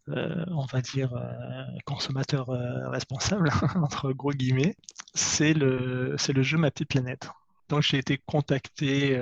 euh, 0.10 0.46
on 0.48 0.66
va 0.66 0.82
dire, 0.82 1.14
euh, 1.14 1.66
consommateur 1.86 2.48
responsable, 2.90 3.50
entre 3.76 4.14
gros 4.14 4.32
guillemets, 4.32 4.76
c'est 5.14 5.54
le, 5.54 6.16
c'est 6.18 6.32
le 6.32 6.42
jeu 6.42 6.58
Ma 6.58 6.72
Petite 6.72 6.90
Planète. 6.90 7.30
Donc 7.68 7.82
j'ai 7.82 7.98
été 7.98 8.18
contacté 8.18 9.20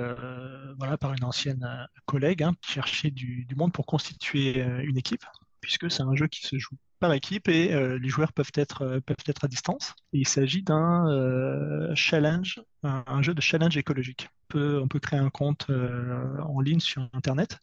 voilà, 0.78 0.98
par 0.98 1.14
une 1.14 1.24
ancienne 1.24 1.66
collègue 2.06 2.42
hein, 2.42 2.54
qui 2.60 2.72
cherchait 2.72 3.10
du, 3.10 3.44
du 3.44 3.54
monde 3.54 3.72
pour 3.72 3.86
constituer 3.86 4.60
une 4.60 4.98
équipe 4.98 5.24
puisque 5.62 5.90
c'est 5.90 6.02
un 6.02 6.14
jeu 6.14 6.26
qui 6.26 6.46
se 6.46 6.58
joue 6.58 6.76
par 7.00 7.14
équipe 7.14 7.48
et 7.48 7.72
euh, 7.72 7.98
les 7.98 8.08
joueurs 8.10 8.32
peuvent 8.32 8.52
être, 8.54 8.82
euh, 8.82 9.00
peuvent 9.00 9.16
être 9.26 9.44
à 9.44 9.48
distance. 9.48 9.94
Et 10.12 10.18
il 10.18 10.28
s'agit 10.28 10.62
d'un 10.62 11.08
euh, 11.08 11.94
challenge, 11.94 12.60
un, 12.82 13.02
un, 13.06 13.22
jeu 13.22 13.32
de 13.32 13.40
challenge 13.40 13.76
écologique. 13.78 14.28
On 14.30 14.52
peut, 14.52 14.80
on 14.82 14.88
peut 14.88 15.00
créer 15.00 15.18
un 15.18 15.30
compte 15.30 15.70
en 15.70 16.60
ligne 16.60 16.80
sur 16.80 17.08
Internet 17.14 17.58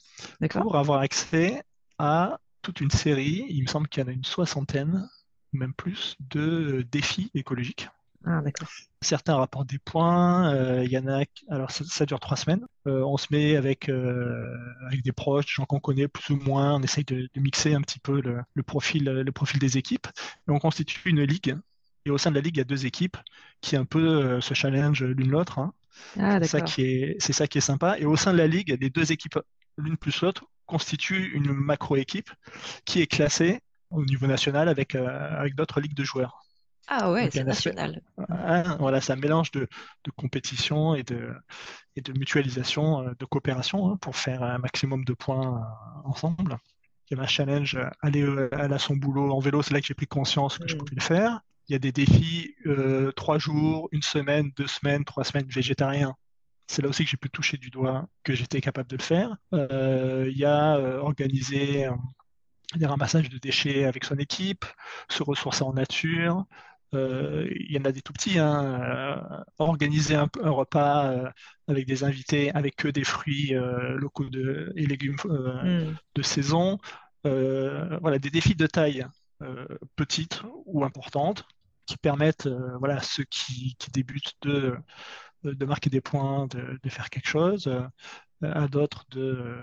pour 0.49 0.75
avoir 0.75 1.01
accès 1.01 1.61
à 1.99 2.39
toute 2.61 2.81
une 2.81 2.89
série, 2.91 3.45
il 3.49 3.61
me 3.61 3.67
semble 3.67 3.87
qu'il 3.87 4.03
y 4.03 4.05
en 4.05 4.09
a 4.09 4.11
une 4.11 4.23
soixantaine, 4.23 5.07
même 5.53 5.73
plus, 5.73 6.15
de 6.19 6.85
défis 6.91 7.29
écologiques. 7.33 7.89
Ah, 8.25 8.41
d'accord. 8.41 8.67
Certains 9.01 9.35
rapportent 9.35 9.69
des 9.69 9.79
points. 9.79 10.53
Euh, 10.53 10.83
il 10.83 10.91
y 10.91 10.97
en 10.97 11.07
a. 11.07 11.23
Alors 11.49 11.71
ça, 11.71 11.85
ça 11.85 12.05
dure 12.05 12.19
trois 12.19 12.35
semaines. 12.35 12.65
Euh, 12.85 13.01
on 13.03 13.17
se 13.17 13.27
met 13.31 13.55
avec 13.55 13.87
euh, 13.87 14.55
avec 14.87 15.03
des 15.03 15.13
proches, 15.13 15.45
des 15.45 15.51
gens 15.51 15.65
qu'on 15.65 15.79
connaît 15.79 16.07
plus 16.07 16.33
ou 16.33 16.37
moins. 16.37 16.75
On 16.75 16.81
essaye 16.81 17.05
de, 17.05 17.29
de 17.33 17.39
mixer 17.39 17.73
un 17.73 17.81
petit 17.81 17.99
peu 17.99 18.21
le, 18.21 18.41
le, 18.53 18.63
profil 18.63 19.05
le 19.05 19.31
profil 19.31 19.59
des 19.59 19.77
équipes. 19.77 20.07
Et 20.47 20.51
on 20.51 20.59
constitue 20.59 21.09
une 21.09 21.23
ligue. 21.23 21.55
Et 22.05 22.11
au 22.11 22.17
sein 22.17 22.29
de 22.29 22.35
la 22.35 22.41
ligue, 22.41 22.57
il 22.57 22.59
y 22.59 22.61
a 22.61 22.65
deux 22.65 22.85
équipes 22.85 23.17
qui 23.61 23.75
un 23.75 23.85
peu 23.85 24.41
se 24.41 24.53
challenge 24.53 25.03
l'une 25.03 25.31
l'autre. 25.31 25.59
Hein. 25.59 25.73
Ah, 26.17 26.39
c'est 26.41 26.47
ça 26.47 26.61
qui 26.61 26.83
est 26.83 27.15
c'est 27.19 27.33
ça 27.33 27.47
qui 27.47 27.57
est 27.59 27.61
sympa. 27.61 27.97
Et 27.99 28.05
au 28.05 28.17
sein 28.17 28.33
de 28.33 28.37
la 28.37 28.47
ligue, 28.47 28.77
les 28.81 28.89
deux 28.89 29.11
équipes, 29.11 29.39
l'une 29.77 29.97
plus 29.97 30.21
l'autre, 30.21 30.45
constituent 30.65 31.31
une 31.33 31.53
macro 31.53 31.95
équipe 31.95 32.29
qui 32.85 33.01
est 33.01 33.07
classée 33.07 33.59
au 33.91 34.03
niveau 34.03 34.27
national 34.27 34.67
avec 34.67 34.95
avec 34.95 35.55
d'autres 35.55 35.79
ligues 35.79 35.95
de 35.95 36.03
joueurs. 36.03 36.48
Ah 36.89 37.11
ouais, 37.13 37.31
a 37.31 37.31
c'est 37.31 37.43
national. 37.45 38.01
voilà, 38.79 39.01
c'est 39.01 39.13
un 39.13 39.17
mélange 39.17 39.51
de, 39.51 39.61
de 40.05 40.11
compétition 40.11 40.95
et 40.95 41.03
de, 41.03 41.33
et 41.95 42.01
de 42.01 42.13
mutualisation, 42.13 43.01
euh, 43.03 43.13
de 43.19 43.25
coopération 43.25 43.91
hein, 43.93 43.97
pour 44.01 44.15
faire 44.17 44.43
un 44.43 44.59
maximum 44.59 45.05
de 45.05 45.13
points 45.13 45.57
euh, 45.59 46.09
ensemble. 46.09 46.57
Il 47.09 47.15
y 47.15 47.19
avait 47.19 47.25
un 47.25 47.27
challenge, 47.27 47.75
euh, 47.75 47.89
aller, 48.01 48.23
euh, 48.23 48.49
aller 48.55 48.75
à 48.75 48.79
son 48.79 48.95
boulot 48.97 49.31
en 49.33 49.39
vélo, 49.39 49.61
c'est 49.63 49.73
là 49.73 49.81
que 49.81 49.87
j'ai 49.87 49.93
pris 49.95 50.07
conscience 50.07 50.59
que 50.59 50.69
je 50.69 50.75
Hmm. 50.75 50.77
pouvais 50.77 50.95
le 50.95 51.01
faire. 51.03 51.41
Il 51.69 51.73
y 51.73 51.75
a 51.75 51.79
des 51.79 51.91
défis, 51.93 52.55
euh, 52.67 53.11
trois 53.13 53.39
jours, 53.39 53.89
une 53.91 54.03
semaine, 54.03 54.51
deux 54.57 54.67
semaines, 54.67 55.05
trois 55.05 55.23
semaines 55.25 55.47
végétarien. 55.49 56.15
C'est 56.67 56.81
là 56.83 56.89
aussi 56.89 57.05
que 57.05 57.11
j'ai 57.11 57.17
pu 57.17 57.29
toucher 57.29 57.57
du 57.57 57.69
doigt 57.71 58.07
que 58.23 58.33
j'étais 58.35 58.61
capable 58.61 58.89
de 58.89 58.97
le 58.97 59.03
faire. 59.03 59.37
Euh, 59.53 60.27
il 60.31 60.37
y 60.37 60.45
a 60.45 60.77
euh, 60.77 60.99
organisé 60.99 61.87
euh, 61.87 61.91
des 62.75 62.85
ramassages 62.85 63.29
de 63.29 63.37
déchets 63.39 63.85
avec 63.85 64.03
son 64.03 64.17
équipe, 64.17 64.65
se 65.09 65.23
ressourcer 65.23 65.63
en 65.63 65.73
nature. 65.73 66.45
Euh, 66.95 67.47
il 67.51 67.71
y 67.71 67.77
en 67.79 67.85
a 67.85 67.91
des 67.91 68.01
tout 68.01 68.13
petits, 68.13 68.39
hein, 68.39 68.81
euh, 68.81 69.43
organiser 69.59 70.15
un, 70.15 70.27
un 70.43 70.49
repas 70.49 71.11
euh, 71.11 71.29
avec 71.67 71.85
des 71.85 72.03
invités, 72.03 72.51
avec 72.55 72.75
que 72.75 72.87
des 72.87 73.03
fruits 73.03 73.53
locaux 73.95 74.29
de, 74.29 74.73
et 74.75 74.85
légumes 74.85 75.17
Hmm. 75.63 75.97
de 76.15 76.21
saison. 76.21 76.79
Voilà, 77.23 78.19
des 78.19 78.29
défis 78.29 78.55
de 78.55 78.67
taille 78.67 79.05
petite 79.95 80.41
ou 80.65 80.83
importante 80.83 81.45
qui 81.85 81.97
permettent 81.97 82.45
euh, 82.47 82.77
voilà, 82.79 82.97
à 82.97 83.01
ceux 83.01 83.23
qui, 83.23 83.75
qui 83.79 83.89
débutent 83.91 84.35
de, 84.43 84.75
de 85.43 85.65
marquer 85.65 85.89
des 85.89 86.01
points, 86.01 86.47
de, 86.47 86.79
de 86.83 86.89
faire 86.89 87.09
quelque 87.09 87.27
chose, 87.27 87.67
euh, 87.67 87.87
à 88.43 88.67
d'autres 88.67 89.05
de, 89.11 89.57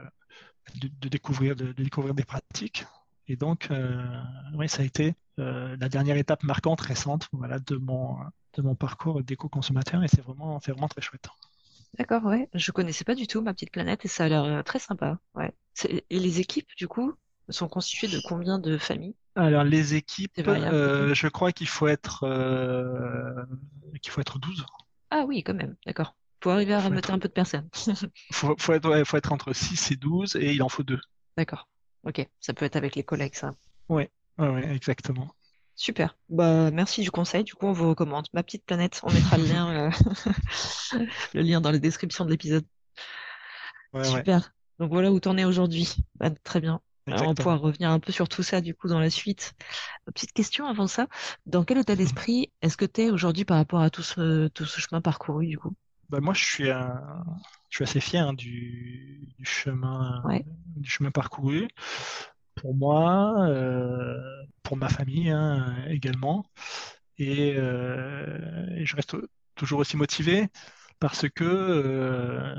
de, 0.76 1.08
découvrir, 1.08 1.56
de, 1.56 1.66
de 1.72 1.82
découvrir 1.82 2.14
des 2.14 2.24
pratiques. 2.24 2.84
Et 3.28 3.36
donc, 3.36 3.68
euh, 3.70 4.22
oui, 4.54 4.68
ça 4.68 4.82
a 4.82 4.84
été 4.86 5.14
euh, 5.38 5.76
la 5.78 5.88
dernière 5.88 6.16
étape 6.16 6.42
marquante 6.42 6.80
récente 6.80 7.28
voilà, 7.32 7.58
de 7.58 7.76
mon, 7.76 8.16
de 8.54 8.62
mon 8.62 8.74
parcours 8.74 9.22
d'éco-consommateur 9.22 10.02
et 10.02 10.08
c'est 10.08 10.22
vraiment, 10.22 10.58
vraiment 10.58 10.88
très 10.88 11.00
chouette. 11.00 11.28
D'accord, 11.98 12.24
ouais. 12.24 12.48
Je 12.52 12.72
connaissais 12.72 13.04
pas 13.04 13.14
du 13.14 13.26
tout 13.26 13.40
ma 13.42 13.54
petite 13.54 13.70
planète 13.70 14.04
et 14.04 14.08
ça 14.08 14.24
a 14.24 14.28
l'air 14.28 14.44
euh, 14.44 14.62
très 14.62 14.78
sympa. 14.78 15.18
Ouais. 15.34 15.52
Et 15.88 16.18
les 16.18 16.40
équipes, 16.40 16.68
du 16.76 16.88
coup, 16.88 17.14
sont 17.48 17.68
constituées 17.68 18.08
de 18.08 18.20
combien 18.26 18.58
de 18.58 18.76
familles? 18.76 19.14
Alors, 19.34 19.64
les 19.64 19.94
équipes, 19.94 20.32
euh, 20.38 21.14
je 21.14 21.28
crois 21.28 21.52
qu'il 21.52 21.68
faut 21.68 21.86
être, 21.86 22.24
euh, 22.24 23.44
qu'il 24.02 24.10
faut 24.10 24.20
être 24.20 24.38
12. 24.38 24.64
Ah 25.10 25.24
oui, 25.26 25.42
quand 25.42 25.54
même, 25.54 25.76
d'accord. 25.86 26.16
Faut 26.42 26.50
arriver 26.50 26.72
Il 26.72 26.74
à 26.74 26.80
rameuter 26.80 27.10
un 27.10 27.16
être, 27.16 27.22
peu 27.22 27.28
de 27.28 27.34
personnes. 27.34 27.68
faut, 28.32 28.54
faut 28.58 28.72
être, 28.72 28.88
ouais, 28.88 29.04
faut 29.04 29.16
être 29.16 29.32
entre 29.32 29.52
6 29.52 29.90
et 29.90 29.96
12 29.96 30.36
et 30.36 30.52
il 30.52 30.62
en 30.62 30.68
faut 30.68 30.82
deux. 30.82 31.00
D'accord. 31.36 31.68
Ok, 32.04 32.26
ça 32.40 32.54
peut 32.54 32.64
être 32.64 32.76
avec 32.76 32.94
les 32.94 33.04
collègues, 33.04 33.34
ça. 33.34 33.52
Ouais, 33.88 34.10
ouais, 34.38 34.48
ouais, 34.48 34.74
exactement. 34.74 35.34
Super. 35.74 36.16
Bah, 36.30 36.70
merci 36.70 37.02
du 37.02 37.10
conseil. 37.10 37.44
Du 37.44 37.54
coup, 37.54 37.66
on 37.66 37.72
vous 37.72 37.88
recommande 37.90 38.26
Ma 38.32 38.42
petite 38.42 38.64
planète. 38.64 39.00
On 39.02 39.12
mettra 39.12 39.36
le 39.36 39.44
lien, 39.44 39.68
euh, 39.90 39.90
le 41.34 41.42
lien 41.42 41.60
dans 41.60 41.70
la 41.70 41.78
description 41.78 42.24
de 42.24 42.30
l'épisode. 42.30 42.64
Ouais, 43.92 44.00
ouais, 44.00 44.04
Super. 44.04 44.52
Donc 44.78 44.90
voilà 44.90 45.12
où 45.12 45.20
t'en 45.20 45.36
es 45.36 45.44
aujourd'hui. 45.44 45.94
Bah, 46.16 46.30
très 46.30 46.60
bien. 46.60 46.80
Alors, 47.06 47.28
on 47.28 47.30
exactement. 47.32 47.58
revenir 47.58 47.90
un 47.90 48.00
peu 48.00 48.10
sur 48.10 48.28
tout 48.28 48.42
ça, 48.42 48.60
du 48.60 48.74
coup, 48.74 48.88
dans 48.88 48.98
la 48.98 49.10
suite. 49.10 49.54
Petite 50.06 50.32
question 50.32 50.66
avant 50.66 50.86
ça. 50.88 51.06
Dans 51.44 51.62
quel 51.64 51.78
état 51.78 51.94
d'esprit 51.94 52.50
est-ce 52.62 52.76
que 52.76 52.84
t'es 52.84 53.10
aujourd'hui 53.10 53.44
par 53.44 53.58
rapport 53.58 53.80
à 53.80 53.90
tout 53.90 54.02
ce, 54.02 54.48
tout 54.48 54.64
ce 54.64 54.80
chemin 54.80 55.00
parcouru, 55.00 55.46
du 55.46 55.58
coup? 55.58 55.74
Bah, 56.08 56.20
moi, 56.20 56.34
je 56.34 56.44
suis, 56.44 56.70
un- 56.70 57.24
je 57.68 57.76
suis 57.78 57.84
assez 57.84 58.00
fier 58.00 58.26
hein, 58.28 58.32
du, 58.32 59.28
du 59.38 59.44
chemin, 59.44 60.22
Ouais. 60.24 60.44
du 60.76 60.88
chemin 60.88 61.10
parcouru. 61.10 61.68
Pour 62.56 62.74
moi, 62.74 63.46
euh, 63.48 64.44
pour 64.62 64.76
ma 64.76 64.88
famille 64.88 65.30
hein, 65.30 65.76
également. 65.88 66.46
Et, 67.18 67.54
euh, 67.56 68.66
et 68.76 68.86
je 68.86 68.96
reste 68.96 69.16
toujours 69.56 69.80
aussi 69.80 69.96
motivé 69.96 70.48
parce 71.00 71.28
que 71.30 71.44
euh, 71.44 72.54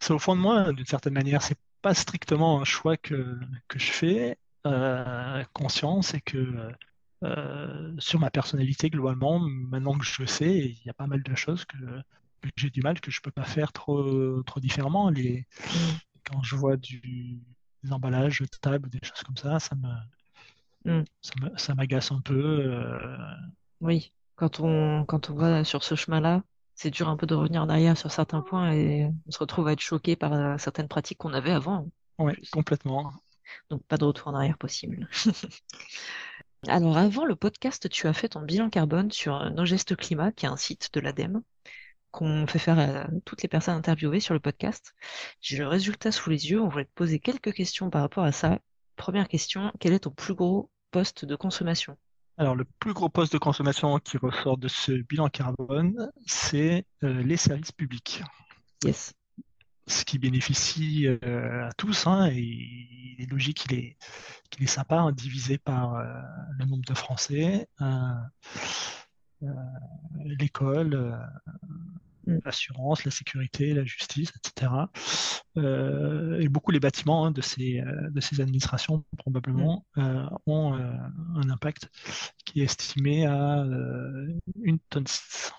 c'est 0.00 0.12
au 0.12 0.18
fond 0.18 0.36
de 0.36 0.40
moi, 0.42 0.72
d'une 0.72 0.86
certaine 0.86 1.14
manière. 1.14 1.42
C'est 1.42 1.58
pas 1.82 1.94
strictement 1.94 2.60
un 2.60 2.64
choix 2.64 2.96
que, 2.96 3.38
que 3.68 3.78
je 3.78 3.92
fais, 3.92 4.38
euh, 4.66 5.44
conscient, 5.54 6.02
c'est 6.02 6.20
que 6.20 6.70
euh, 7.24 7.94
sur 7.98 8.20
ma 8.20 8.30
personnalité 8.30 8.90
globalement, 8.90 9.40
maintenant 9.40 9.98
que 9.98 10.04
je 10.06 10.24
sais, 10.26 10.56
il 10.58 10.82
y 10.86 10.90
a 10.90 10.94
pas 10.94 11.06
mal 11.06 11.22
de 11.22 11.34
choses 11.36 11.64
que, 11.66 11.76
que 12.42 12.50
j'ai 12.56 12.70
du 12.70 12.82
mal, 12.82 13.00
que 13.00 13.10
je 13.10 13.20
peux 13.22 13.30
pas 13.32 13.44
faire 13.44 13.72
trop, 13.72 14.42
trop 14.44 14.60
différemment. 14.60 15.10
Les, 15.10 15.46
Mm, 15.74 15.98
quand 16.24 16.42
je 16.42 16.56
vois 16.56 16.76
du, 16.76 17.40
des 17.82 17.92
emballages 17.92 18.40
de 18.40 18.46
table, 18.60 18.88
des 18.90 19.00
choses 19.02 19.22
comme 19.22 19.36
ça, 19.36 19.58
ça 19.60 19.74
me, 19.76 19.88
mm. 20.84 21.04
ça 21.56 21.74
m'agace 21.74 22.12
un 22.12 22.20
peu. 22.20 22.34
euh, 22.34 23.18
Oui. 23.80 24.12
Quand 24.36 24.60
on, 24.60 25.04
quand 25.04 25.30
on 25.30 25.34
va 25.34 25.64
sur 25.64 25.82
ce 25.84 25.94
chemin-là, 25.96 26.42
c'est 26.74 26.90
dur 26.90 27.08
un 27.08 27.16
peu 27.16 27.26
de 27.26 27.34
revenir 27.34 27.62
en 27.62 27.68
arrière 27.68 27.96
sur 27.98 28.10
certains 28.12 28.40
points 28.42 28.72
et 28.72 29.06
on 29.26 29.30
se 29.30 29.38
retrouve 29.38 29.66
à 29.68 29.72
être 29.72 29.80
choqué 29.80 30.14
par 30.16 30.32
euh, 30.32 30.58
certaines 30.58 30.88
pratiques 30.88 31.18
qu'on 31.18 31.32
avait 31.34 31.50
avant, 31.52 31.90
ouais, 32.18 32.34
plus. 32.34 32.50
complètement. 32.50 33.12
Donc, 33.70 33.84
pas 33.86 33.96
de 33.98 34.04
retour 34.04 34.28
en 34.28 34.34
arrière 34.34 34.58
possible. 34.58 35.08
Alors, 36.68 36.96
avant 36.96 37.24
le 37.24 37.36
podcast, 37.36 37.88
tu 37.88 38.06
as 38.06 38.12
fait 38.12 38.30
ton 38.30 38.42
bilan 38.42 38.70
carbone 38.70 39.10
sur 39.10 39.50
Nos 39.50 39.64
Gestes 39.64 39.96
Climat, 39.96 40.32
qui 40.32 40.46
est 40.46 40.48
un 40.48 40.56
site 40.56 40.92
de 40.92 41.00
l'ADEME, 41.00 41.42
qu'on 42.10 42.46
fait 42.46 42.58
faire 42.58 42.78
à 42.78 43.06
toutes 43.24 43.42
les 43.42 43.48
personnes 43.48 43.76
interviewées 43.76 44.20
sur 44.20 44.34
le 44.34 44.40
podcast. 44.40 44.94
J'ai 45.40 45.58
le 45.58 45.66
résultat 45.66 46.12
sous 46.12 46.30
les 46.30 46.50
yeux. 46.50 46.60
On 46.60 46.68
voulait 46.68 46.84
te 46.84 46.94
poser 46.94 47.18
quelques 47.18 47.52
questions 47.52 47.90
par 47.90 48.02
rapport 48.02 48.24
à 48.24 48.32
ça. 48.32 48.58
Première 48.96 49.28
question, 49.28 49.72
quel 49.78 49.92
est 49.92 50.00
ton 50.00 50.10
plus 50.10 50.34
gros 50.34 50.70
poste 50.90 51.24
de 51.24 51.36
consommation? 51.36 51.96
Alors, 52.36 52.54
le 52.54 52.64
plus 52.64 52.92
gros 52.92 53.08
poste 53.08 53.32
de 53.32 53.38
consommation 53.38 53.98
qui 53.98 54.16
ressort 54.16 54.58
de 54.58 54.68
ce 54.68 54.92
bilan 54.92 55.28
carbone, 55.28 56.10
c'est 56.24 56.86
euh, 57.02 57.22
les 57.22 57.36
services 57.36 57.72
publics. 57.72 58.22
Yes. 58.84 59.12
Ce 59.88 60.04
qui 60.04 60.18
bénéficie 60.18 61.06
euh, 61.08 61.66
à 61.66 61.72
tous, 61.72 62.06
hein, 62.06 62.30
et 62.30 62.38
il 62.38 63.16
est 63.18 63.30
logique 63.30 63.58
qu'il 63.58 63.74
est, 63.74 63.96
qu'il 64.50 64.62
est 64.62 64.68
sympa, 64.68 64.98
hein, 64.98 65.12
divisé 65.12 65.58
par 65.58 65.94
euh, 65.94 66.04
le 66.58 66.66
nombre 66.66 66.84
de 66.86 66.94
Français, 66.94 67.68
l'école, 70.24 70.94
euh, 70.94 71.16
Mm. 72.28 72.38
l'assurance, 72.44 73.04
la 73.04 73.10
sécurité, 73.10 73.72
la 73.72 73.84
justice, 73.84 74.32
etc. 74.36 74.72
Euh, 75.56 76.38
et 76.40 76.48
beaucoup 76.48 76.70
les 76.70 76.80
bâtiments 76.80 77.24
hein, 77.24 77.30
de 77.30 77.40
ces, 77.40 77.80
euh, 77.80 78.10
de 78.10 78.20
ces 78.20 78.40
administrations, 78.40 79.04
probablement, 79.16 79.86
euh, 79.96 80.26
ont 80.46 80.74
euh, 80.74 80.92
un 81.36 81.48
impact 81.48 81.88
qui 82.44 82.60
est 82.60 82.64
estimé 82.64 83.24
à 83.26 83.62
euh, 83.64 84.28
une 84.62 84.78
tonne 84.90 85.06
6. 85.06 85.52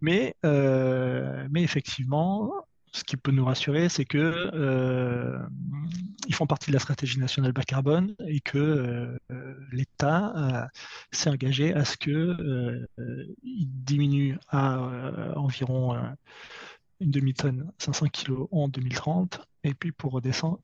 Mais, 0.00 0.34
euh, 0.46 1.46
mais 1.50 1.62
effectivement, 1.62 2.50
ce 2.92 3.04
qui 3.04 3.16
peut 3.16 3.30
nous 3.30 3.44
rassurer, 3.44 3.88
c'est 3.88 4.04
que 4.04 4.18
euh, 4.18 5.38
ils 6.26 6.34
font 6.34 6.46
partie 6.46 6.70
de 6.70 6.74
la 6.74 6.80
stratégie 6.80 7.18
nationale 7.18 7.52
bas 7.52 7.62
carbone 7.62 8.14
et 8.26 8.40
que 8.40 8.58
euh, 8.58 9.54
l'État 9.72 10.32
euh, 10.36 10.66
s'est 11.12 11.30
engagé 11.30 11.74
à 11.74 11.84
ce 11.84 11.96
que 11.96 12.10
euh, 12.10 12.86
il 13.42 13.68
diminue 13.68 14.38
à 14.48 14.78
environ 15.36 15.96
une 17.00 17.10
demi-tonne, 17.10 17.72
500 17.78 18.06
kg 18.08 18.46
en 18.50 18.68
2030, 18.68 19.40
et 19.64 19.74
puis 19.74 19.92
pour 19.92 20.20
descendre 20.20 20.60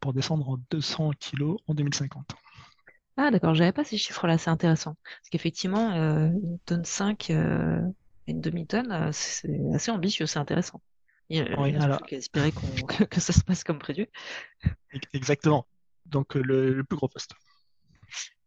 en 0.48 0.58
200 0.70 1.12
kg 1.18 1.56
en 1.66 1.74
2050. 1.74 2.34
Ah, 3.16 3.30
d'accord, 3.30 3.54
j'avais 3.54 3.72
pas 3.72 3.84
ces 3.84 3.96
chiffres-là, 3.96 4.36
c'est 4.36 4.50
intéressant. 4.50 4.96
Parce 5.02 5.30
qu'effectivement, 5.30 5.92
une 5.92 6.58
tonne 6.66 6.84
5, 6.84 7.30
euh, 7.30 7.80
une 8.26 8.40
demi-tonne, 8.40 9.10
c'est 9.12 9.58
assez 9.74 9.90
ambitieux, 9.90 10.26
c'est 10.26 10.38
intéressant. 10.38 10.82
Il 11.28 11.54
Oui, 11.58 11.74
alors 11.76 11.98
plus 11.98 12.06
qu'à 12.10 12.16
espérer 12.16 12.52
que, 12.52 13.04
que 13.04 13.20
ça 13.20 13.32
se 13.32 13.42
passe 13.42 13.64
comme 13.64 13.78
prévu. 13.78 14.06
exactement. 15.12 15.66
Donc 16.06 16.36
euh, 16.36 16.42
le, 16.42 16.72
le 16.72 16.84
plus 16.84 16.96
gros 16.96 17.08
poste. 17.08 17.34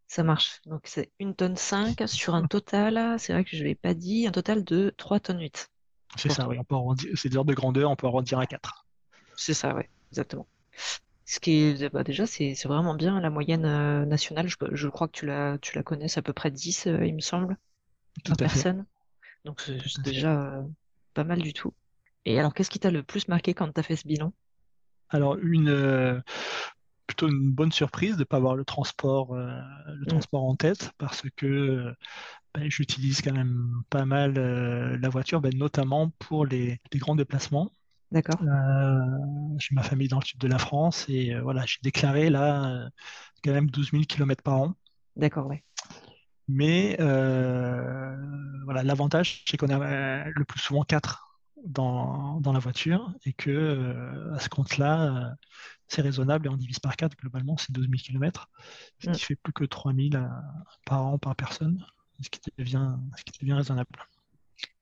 Ça 0.07 0.23
marche. 0.23 0.61
Donc 0.65 0.81
c'est 0.85 1.11
une 1.19 1.35
tonne 1.35 1.55
5 1.55 2.01
sur 2.07 2.33
un 2.35 2.47
total, 2.47 3.19
c'est 3.19 3.33
vrai 3.33 3.43
que 3.43 3.55
je 3.55 3.63
l'ai 3.63 3.75
pas 3.75 3.93
dit, 3.93 4.25
un 4.27 4.31
total 4.31 4.63
de 4.63 4.93
3 4.97 5.19
tonnes 5.19 5.39
8 5.39 5.69
C'est 6.17 6.29
ça, 6.29 6.47
oui, 6.47 6.57
on 6.59 6.63
peut 6.63 6.75
arrondir, 6.75 7.11
c'est 7.15 7.29
des 7.29 7.37
ordres 7.37 7.49
de 7.49 7.55
grandeur, 7.55 7.91
on 7.91 7.95
peut 7.95 8.07
arrondir 8.07 8.39
à 8.39 8.47
4. 8.47 8.87
C'est 9.35 9.53
ça, 9.53 9.73
ouais, 9.75 9.89
exactement. 10.11 10.47
Ce 11.25 11.39
qui 11.39 11.51
est, 11.61 11.89
bah, 11.93 12.03
déjà, 12.03 12.25
c'est 12.25 12.55
vraiment 12.65 12.95
bien 12.95 13.19
la 13.21 13.29
moyenne 13.29 13.65
euh, 13.65 14.05
nationale. 14.05 14.47
Je, 14.47 14.55
je 14.71 14.87
crois 14.87 15.07
que 15.07 15.13
tu 15.13 15.25
la, 15.27 15.57
tu 15.59 15.75
la 15.75 15.83
connais, 15.83 16.07
c'est 16.07 16.19
à 16.19 16.23
peu 16.23 16.33
près 16.33 16.49
10, 16.51 16.87
euh, 16.87 17.05
il 17.05 17.13
me 17.15 17.21
semble, 17.21 17.57
Tout 18.23 18.31
par 18.31 18.45
à 18.45 18.49
fait, 18.49 18.63
personne. 18.63 18.85
Donc 19.45 19.61
c'est 19.61 20.01
déjà 20.01 20.55
euh, 20.55 20.63
pas 21.13 21.23
mal 21.23 21.41
du 21.41 21.53
tout. 21.53 21.73
Et 22.23 22.39
alors, 22.39 22.53
qu'est-ce 22.53 22.69
qui 22.69 22.79
t'a 22.79 22.91
le 22.91 23.03
plus 23.03 23.27
marqué 23.27 23.53
quand 23.53 23.73
tu 23.73 23.77
as 23.77 23.83
fait 23.83 23.97
ce 23.97 24.07
bilan? 24.07 24.31
Alors 25.09 25.37
une 25.37 25.69
euh, 25.69 26.19
plutôt 27.07 27.29
une 27.29 27.51
bonne 27.51 27.71
surprise 27.71 28.15
de 28.15 28.19
ne 28.21 28.23
pas 28.25 28.37
avoir 28.37 28.55
le 28.55 28.65
transport, 28.65 29.33
euh, 29.35 29.51
le 29.97 30.05
Hmm, 30.05 30.23
transport 30.25 30.43
en 30.45 30.55
tête 30.55 30.91
parce 30.97 31.23
que 31.37 31.45
euh, 31.47 31.93
ben, 32.55 32.69
j'utilise 32.71 33.21
quand 33.21 33.33
même 33.33 33.83
pas 33.89 34.05
mal 34.05 34.37
euh, 34.37 34.97
la 34.99 35.09
voiture, 35.09 35.41
ben, 35.41 35.53
notamment 35.57 36.11
pour 36.19 36.45
les, 36.45 36.79
les 36.93 36.99
grands 36.99 37.15
déplacements. 37.15 37.71
d'accord. 38.11 38.49
J'ai 39.59 39.75
ma 39.75 39.83
famille 39.83 40.07
dans 40.07 40.19
le 40.19 40.25
sud 40.25 40.39
de 40.39 40.47
la 40.47 40.57
France 40.59 41.05
et 41.09 41.37
voilà, 41.41 41.65
j'ai 41.65 41.77
déclaré 41.83 42.29
là 42.29 42.89
quand 43.43 43.51
même 43.53 43.69
12 43.71 43.91
000 43.93 44.07
km 44.07 44.43
par 44.43 44.57
an. 44.61 44.75
D'accord, 45.15 45.47
ouais. 45.47 45.63
Mais 46.47 46.95
voilà, 48.65 48.83
l'avantage, 48.83 49.43
c'est 49.47 49.57
qu'on 49.57 49.69
a 49.69 50.25
le 50.29 50.45
plus 50.45 50.59
souvent 50.59 50.83
quatre 50.83 51.28
dans, 51.65 52.39
dans 52.41 52.53
la 52.53 52.59
voiture 52.59 53.13
et 53.25 53.33
que 53.33 53.49
euh, 53.51 54.33
à 54.35 54.39
ce 54.39 54.49
compte-là, 54.49 55.31
euh, 55.31 55.35
c'est 55.87 56.01
raisonnable 56.01 56.47
et 56.47 56.49
on 56.49 56.57
divise 56.57 56.79
par 56.79 56.95
4, 56.95 57.17
globalement, 57.17 57.57
c'est 57.57 57.71
12 57.71 57.87
000 57.89 58.01
km, 58.01 58.49
ce 58.99 59.09
Mm. 59.09 59.13
qui 59.13 59.23
fait 59.23 59.35
plus 59.35 59.53
que 59.53 59.65
3 59.65 59.93
000 59.93 60.15
euh, 60.15 60.27
par 60.85 61.05
an 61.05 61.17
par 61.17 61.35
personne, 61.35 61.85
ce 62.21 62.29
qui 62.29 62.39
devient, 62.57 62.95
ce 63.17 63.23
qui 63.23 63.39
devient 63.41 63.53
raisonnable. 63.53 63.89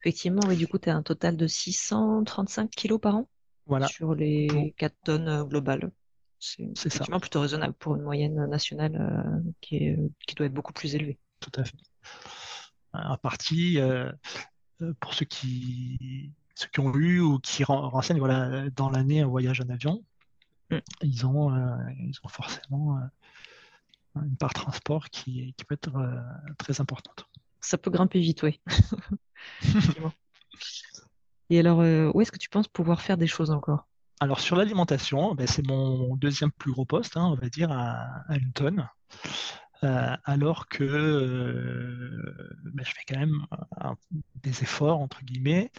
Effectivement, 0.01 0.47
oui, 0.47 0.55
du 0.57 0.67
coup, 0.67 0.79
tu 0.79 0.89
as 0.89 0.95
un 0.95 1.03
total 1.03 1.37
de 1.37 1.47
635 1.47 2.69
kilos 2.71 2.99
par 2.99 3.15
an 3.15 3.29
Voilà, 3.65 3.87
sur 3.87 4.15
les 4.15 4.47
pour- 4.47 4.75
4 4.77 4.95
tonnes 5.03 5.43
globales. 5.43 5.91
C'est 6.39 6.63
c'est 6.75 6.89
ça, 6.89 7.05
effectivement 7.05 7.19
plutôt 7.19 7.41
raisonnable 7.41 7.73
pour 7.73 7.95
une 7.95 8.03
moyenne 8.03 8.45
nationale 8.47 8.95
euh, 8.95 9.51
qui 9.61 9.77
est, 9.77 9.97
qui 10.27 10.35
doit 10.35 10.45
être 10.45 10.53
beaucoup 10.53 10.73
plus 10.73 10.95
élevée. 10.95 11.19
tout 11.39 11.51
à 11.59 11.63
fait. 11.63 11.77
En 12.93 13.17
partie, 13.17 13.77
pour 14.99 15.13
ceux 15.13 15.25
qui, 15.25 16.31
ceux 16.57 16.67
qui 16.69 16.79
ont 16.79 16.93
eu 16.95 17.19
ou 17.19 17.37
qui 17.39 17.63
ren- 17.63 17.87
renseignent 17.87 18.17
voilà, 18.19 18.69
dans 18.71 18.89
l'année 18.89 19.21
un 19.21 19.27
voyage 19.27 19.61
en 19.61 19.69
avion, 19.69 20.03
Mm. 20.69 20.79
ils 21.01 21.25
ont, 21.25 21.55
euh, 21.55 21.77
ils 21.97 22.19
ont 22.23 22.27
forcément 22.27 22.97
euh, 22.97 24.21
une 24.21 24.35
part 24.35 24.53
transport 24.53 25.09
qui, 25.09 25.53
qui 25.55 25.63
peut 25.63 25.75
être 25.75 25.95
euh, 25.95 26.19
très 26.57 26.81
importante. 26.81 27.25
Ça 27.61 27.77
peut 27.77 27.89
grimper 27.89 28.19
vite, 28.19 28.43
oui. 28.43 28.59
Et 31.49 31.59
alors, 31.59 31.79
où 32.13 32.21
est-ce 32.21 32.31
que 32.33 32.37
tu 32.37 32.49
penses 32.49 32.67
pouvoir 32.67 33.01
faire 33.01 33.15
des 33.15 33.27
choses 33.27 33.51
encore? 33.51 33.87
Alors 34.19 34.41
sur 34.41 34.57
l'alimentation, 34.57 35.35
ben, 35.35 35.47
c'est 35.47 35.65
mon 35.65 36.17
deuxième 36.17 36.51
plus 36.51 36.73
gros 36.73 36.85
poste, 36.85 37.15
hein, 37.15 37.25
on 37.25 37.35
va 37.35 37.47
dire, 37.47 37.71
à, 37.71 38.23
à 38.27 38.35
une 38.35 38.51
tonne. 38.51 38.89
Euh, 39.83 40.17
alors 40.25 40.67
que 40.67 40.83
euh, 40.83 42.57
ben, 42.73 42.83
je 42.83 42.91
fais 42.91 43.03
quand 43.07 43.19
même 43.19 43.45
des 44.41 44.63
efforts, 44.63 44.99
entre 44.99 45.23
guillemets, 45.23 45.71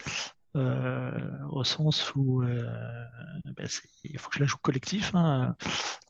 au 1.50 1.64
sens 1.64 2.14
où 2.14 2.42
euh, 2.42 2.64
ben, 3.56 3.66
il 4.04 4.18
faut 4.18 4.28
que 4.30 4.36
je 4.36 4.40
la 4.40 4.46
joue 4.46 4.58
collectif 4.58 5.14
hein, 5.14 5.54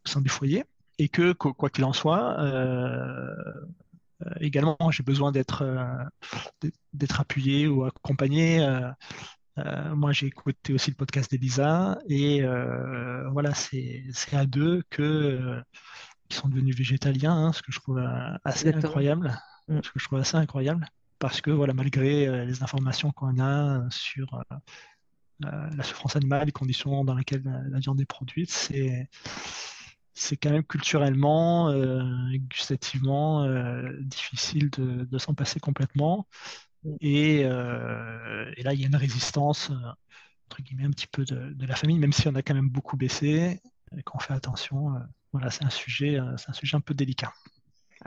au 0.04 0.08
sein 0.08 0.20
du 0.20 0.28
foyer, 0.28 0.64
et 0.98 1.08
que, 1.08 1.32
quoi 1.32 1.70
qu'il 1.70 1.84
en 1.84 1.92
soit, 1.92 2.40
euh, 2.40 3.34
euh, 4.26 4.30
également 4.40 4.76
j'ai 4.90 5.02
besoin 5.04 5.30
d'être 5.32 5.62
euh, 5.62 5.86
d'être 6.92 7.20
appuyé 7.20 7.68
ou 7.68 7.84
accompagné. 7.84 8.60
euh, 8.64 8.90
euh, 9.58 9.94
moi, 9.96 10.12
j'ai 10.12 10.26
écouté 10.26 10.72
aussi 10.72 10.90
le 10.90 10.96
podcast 10.96 11.30
d'Elisa 11.30 11.98
et 12.08 12.42
euh, 12.44 13.28
voilà, 13.30 13.54
c'est 13.54 14.04
à 14.32 14.46
deux 14.46 14.82
que 14.90 15.02
euh, 15.02 15.60
qui 16.28 16.36
sont 16.36 16.48
devenus 16.48 16.76
végétaliens, 16.76 17.32
hein, 17.34 17.52
ce 17.52 17.62
que 17.62 17.72
je 17.72 17.80
trouve 17.80 17.98
euh, 17.98 18.36
assez 18.44 18.68
Exactement. 18.68 18.88
incroyable, 18.88 19.38
Mm. 19.68 19.80
ce 19.82 19.90
que 19.90 19.98
je 19.98 20.04
trouve 20.06 20.18
assez 20.20 20.36
incroyable, 20.36 20.86
parce 21.18 21.40
que 21.40 21.50
voilà, 21.50 21.74
malgré 21.74 22.26
euh, 22.26 22.44
les 22.44 22.62
informations 22.62 23.10
qu'on 23.12 23.38
a 23.40 23.88
sur 23.90 24.34
euh, 24.34 25.70
la, 25.76 25.82
souffrance 25.82 26.16
animale, 26.16 26.46
les 26.46 26.52
conditions 26.52 27.04
dans 27.04 27.14
lesquelles 27.14 27.42
la, 27.42 27.78
viande 27.78 28.00
est 28.00 28.06
produite, 28.06 28.50
c'est 28.50 29.08
c'est 30.14 30.36
quand 30.36 30.50
même 30.50 30.64
culturellement, 30.64 31.70
euh, 31.70 32.02
gustativement 32.50 33.44
euh, 33.44 33.92
difficile 34.00 34.68
de, 34.70 35.18
s'en 35.18 35.34
passer 35.34 35.60
complètement. 35.60 36.26
Et, 37.00 37.44
euh, 37.44 38.52
là, 38.58 38.74
il 38.74 38.80
y 38.80 38.84
a 38.84 38.86
une 38.86 38.96
résistance, 38.96 39.70
euh, 39.70 39.74
entre 40.46 40.62
guillemets, 40.62 40.84
un 40.84 40.90
petit 40.90 41.06
peu 41.06 41.24
de, 41.24 41.54
la 41.66 41.76
famille, 41.76 41.98
même 41.98 42.12
si 42.12 42.26
on 42.28 42.34
a 42.34 42.42
quand 42.42 42.54
même 42.54 42.68
beaucoup 42.68 42.96
baissé 42.96 43.60
et 43.96 44.02
qu'on 44.02 44.18
fait 44.18 44.34
attention. 44.34 44.94
euh, 44.96 45.00
voilà, 45.32 45.50
c'est 45.50 45.64
un 45.64 45.70
sujet, 45.70 46.18
euh, 46.18 46.36
c'est 46.36 46.50
un 46.50 46.54
sujet 46.54 46.76
un 46.76 46.80
peu 46.80 46.94
délicat. 46.94 47.32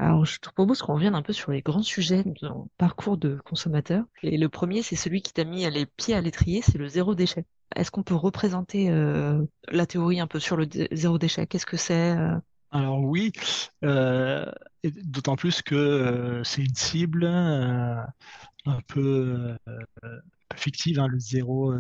Alors, 0.02 0.26
je 0.26 0.40
te 0.40 0.50
propose 0.50 0.82
qu'on 0.82 0.96
revienne 0.96 1.14
un 1.14 1.22
peu 1.22 1.32
sur 1.32 1.52
les 1.52 1.62
grands 1.62 1.84
sujets 1.84 2.24
de 2.24 2.34
ton 2.34 2.68
parcours 2.80 3.18
de 3.18 3.38
consommateur. 3.46 4.04
Et 4.24 4.40
le 4.40 4.50
premier, 4.50 4.82
c'est 4.82 4.96
celui 4.96 5.22
qui 5.22 5.32
t'a 5.32 5.44
mis 5.44 5.70
les 5.70 5.86
pieds 5.86 6.16
à 6.16 6.22
l'étrier, 6.22 6.64
c'est 6.64 6.80
le 6.80 6.88
zéro 6.88 7.14
déchet. 7.14 7.46
Est-ce 7.76 7.92
qu'on 7.92 8.02
peut 8.02 8.16
représenter 8.16 8.90
euh, 8.90 9.44
la 9.68 9.86
théorie 9.86 10.20
un 10.20 10.26
peu 10.26 10.40
sur 10.40 10.58
le 10.58 10.68
zéro 10.92 11.20
déchet? 11.20 11.46
Qu'est-ce 11.46 11.68
que 11.68 11.78
c'est? 11.78 12.18
euh? 12.18 12.36
Alors 12.72 13.00
oui, 13.04 13.32
euh, 13.84 14.52
d'autant 14.84 15.36
plus 15.36 15.62
que 15.62 16.42
c'est 16.44 16.64
une 16.64 16.74
cible 16.74 17.26
un 17.28 18.08
peu 18.88 19.56
fictive, 20.56 21.00
hein, 21.00 21.08
le 21.10 21.20
zéro 21.20 21.76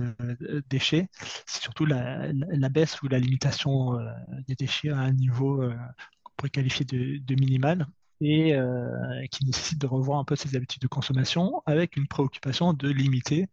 déchet. 0.69 1.07
C'est 1.47 1.63
surtout 1.63 1.87
la, 1.87 2.31
la- 2.33 2.69
baisse 2.69 3.01
ou 3.01 3.07
la 3.07 3.17
limitation 3.17 3.97
des 4.47 4.53
déchets 4.53 4.89
à 4.89 4.99
un 4.99 5.11
niveau 5.11 5.57
qu'on 6.23 6.31
pourrait 6.37 6.49
qualifier 6.51 6.85
de 6.85 7.35
minimal 7.35 7.87
et 8.21 8.55
euh, 8.55 9.25
qui 9.31 9.45
nécessite 9.45 9.79
de 9.79 9.87
revoir 9.87 10.19
un 10.19 10.23
peu 10.23 10.35
ses 10.35 10.55
habitudes 10.55 10.81
de 10.81 10.87
consommation 10.87 11.61
avec 11.65 11.97
une 11.97 12.07
préoccupation 12.07 12.73
de 12.73 12.87
limiter 12.87 13.47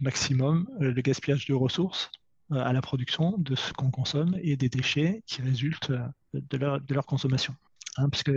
au 0.00 0.04
maximum 0.04 0.68
euh, 0.80 0.92
le 0.92 1.02
gaspillage 1.02 1.46
de 1.46 1.54
ressources 1.54 2.10
euh, 2.52 2.64
à 2.64 2.72
la 2.72 2.80
production 2.80 3.36
de 3.36 3.56
ce 3.56 3.72
qu'on 3.72 3.90
consomme 3.90 4.36
et 4.40 4.56
des 4.56 4.68
déchets 4.68 5.22
qui 5.26 5.42
résultent 5.42 5.92
de 6.32 6.56
leur, 6.56 6.80
de 6.80 6.94
leur 6.94 7.04
consommation. 7.04 7.54
Hein, 7.96 8.08
puisque 8.10 8.30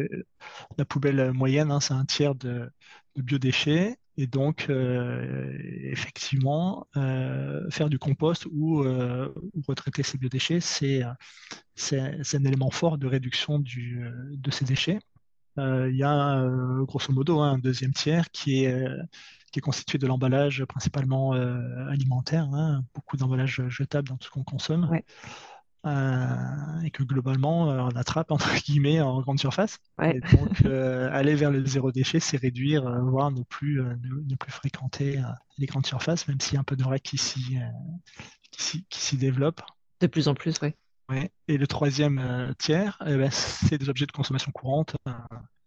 la 0.78 0.86
poubelle 0.86 1.34
moyenne, 1.34 1.70
hein, 1.70 1.80
c'est 1.80 1.94
un 1.94 2.06
tiers 2.06 2.34
de, 2.34 2.70
biodéchets. 3.16 3.98
Et 4.18 4.28
donc, 4.28 4.70
effectivement, 4.70 6.88
faire 7.70 7.90
du 7.90 8.00
compost 8.00 8.48
ou, 8.52 8.84
retraiter 9.66 10.04
ces 10.04 10.18
biodéchets, 10.18 10.60
c'est 10.60 11.04
un 12.00 12.44
élément 12.44 12.70
fort 12.70 12.98
de 12.98 13.08
réduction 13.08 13.60
du, 13.60 14.06
de 14.32 14.52
ces 14.52 14.66
déchets. 14.66 15.00
Euh, 15.60 15.89
Il 15.91 15.98
y 15.98 16.04
a 16.04 16.39
euh, 16.39 16.84
grosso 16.86 17.12
modo 17.13 17.39
hein, 17.39 17.54
un 17.54 17.58
deuxième 17.60 17.91
tiers 17.93 18.32
qui 18.32 18.63
est, 18.63 18.74
euh, 18.74 18.98
qui 19.52 19.60
est 19.60 19.62
constitué 19.62 19.98
de 19.98 20.08
l'emballage 20.08 20.63
principalement 20.65 21.34
alimentaire, 21.34 22.48
hein, 22.54 22.84
beaucoup 22.95 23.17
d'emballages 23.17 23.62
jetables 23.67 24.08
dans 24.08 24.17
tout 24.17 24.28
ce 24.28 24.32
qu'on 24.32 24.43
consomme, 24.43 24.88
Ouais. 24.91 25.04
euh, 25.86 26.82
et 26.84 26.91
que 26.91 27.04
globalement 27.04 27.72
euh, 27.72 27.80
on 27.82 27.89
attrape 27.98 28.32
entre 28.32 28.54
guillemets 28.63 29.02
en 29.02 29.22
grande 29.22 29.39
surface. 29.39 29.80
Ouais. 29.98 30.17
Et 30.17 30.38
donc 30.38 30.65
euh, 30.65 31.10
aller 31.12 31.36
vers 31.36 31.52
le 31.52 31.65
zéro 31.65 31.91
déchet, 31.91 32.19
c'est 32.19 32.38
réduire, 32.38 32.84
voire 33.02 33.32
ne 33.32 33.41
plus, 33.43 33.82
ne, 33.82 34.22
ne 34.30 34.36
plus 34.36 34.52
fréquenter 34.52 35.19
les 35.58 35.65
grandes 35.65 35.86
surfaces, 35.88 36.28
même 36.28 36.39
s'il 36.39 36.54
y 36.54 36.58
a 36.58 36.60
un 36.62 36.63
peu 36.63 36.76
de 36.76 36.84
vrai 36.84 37.00
qui 37.00 37.17
s'y 37.17 37.58
qui 38.52 38.63
s'y- 38.63 38.86
qui 38.89 39.00
s'y 39.00 39.17
développe. 39.17 39.62
De 40.00 40.08
plus 40.08 40.28
en 40.28 40.34
plus, 40.36 40.56
oui. 40.62 40.74
Et 41.48 41.58
le 41.58 41.67
troisième 41.67 42.19
euh, 42.19 42.54
tiers, 42.58 43.02
eh 43.06 43.17
ben, 43.17 43.32
c'est 43.32 43.78
des 43.78 43.89
objets 43.89 44.06
de 44.06 44.12
consommation 44.12 44.52
courante, 44.52 44.95
euh, 45.08 45.12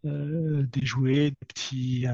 euh, 0.04 0.66
des 0.66 0.84
jouets, 0.84 1.30
des 1.30 1.46
petits, 1.46 2.06
euh, 2.08 2.12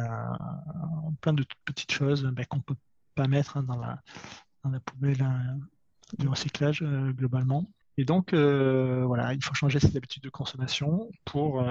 plein 1.22 1.32
de 1.32 1.44
petites 1.64 1.92
choses 1.92 2.24
ben, 2.24 2.44
qu'on 2.44 2.60
peut 2.60 2.76
pas 3.14 3.26
mettre 3.28 3.56
hein, 3.56 3.62
dans 3.62 3.78
la, 3.78 4.80
poubelle 4.80 5.22
euh, 5.22 6.22
de 6.22 6.28
recyclage 6.28 6.82
globalement. 6.82 7.66
Et 7.96 8.04
donc, 8.04 8.32
voilà, 8.32 9.34
il 9.34 9.42
faut 9.42 9.54
changer 9.54 9.80
ses 9.80 9.96
habitudes 9.96 10.22
de 10.22 10.30
consommation 10.30 11.10
pour 11.24 11.64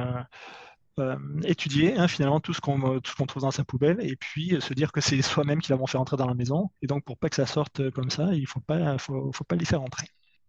étudier 1.44 1.98
hein, 1.98 2.08
finalement 2.08 2.40
tout 2.42 2.54
ce 2.54 2.60
qu'on 2.60 3.00
trouve 3.00 3.44
dans 3.44 3.52
sa 3.52 3.64
poubelle 3.64 3.98
et 4.02 4.16
puis 4.18 4.60
se 4.60 4.74
dire 4.74 4.92
que 4.92 5.00
c'est 5.00 5.22
soi-même 5.22 5.62
qui 5.62 5.70
l'avons 5.70 5.88
fait 5.88 5.98
rentrer 5.98 6.18
dans 6.18 6.28
la 6.28 6.34
maison. 6.34 6.70
Et 6.82 6.88
donc, 6.88 7.06
pour 7.06 7.18
pas 7.18 7.30
que 7.30 7.36
ça 7.36 7.46
sorte 7.46 7.90
comme 7.92 8.10
ça, 8.10 8.34
il 8.34 8.48
faut 8.48 8.60
pas, 8.60 8.98
faut, 8.98 9.32
faut 9.32 9.46
pas 9.46 9.56
les 9.56 9.66
faire 9.66 9.82
rentrer. 9.82 10.08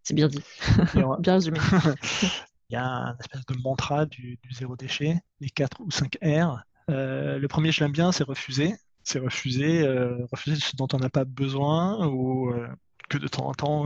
C'est 0.09 0.15
bien 0.15 0.27
dit. 0.27 0.41
On- 0.95 1.19
Bien 1.19 1.33
résumé. 1.35 1.59
il 2.71 2.73
y 2.73 2.75
a 2.75 2.83
un 2.83 3.17
espèce 3.19 3.45
de 3.45 3.61
mantra 3.61 4.07
du, 4.07 4.39
du 4.41 4.53
zéro 4.55 4.75
déchet, 4.75 5.19
les 5.39 5.51
4 5.51 5.81
ou 5.81 5.91
5 5.91 6.17
R. 6.23 6.63
Euh, 6.89 7.37
le 7.37 7.47
premier, 7.47 7.71
je 7.71 7.83
l'aime 7.83 7.91
bien, 7.91 8.11
c'est 8.11 8.23
refuser. 8.23 8.73
C'est 9.03 9.19
refuser, 9.19 9.83
euh, 9.83 10.25
refuser 10.31 10.55
ce 10.59 10.75
dont 10.75 10.87
on 10.93 10.97
n'a 10.97 11.11
pas 11.11 11.25
besoin 11.25 12.07
ou 12.07 12.49
euh, 12.49 12.67
que 13.07 13.19
de 13.19 13.27
temps 13.27 13.45
en 13.49 13.53
temps, 13.53 13.85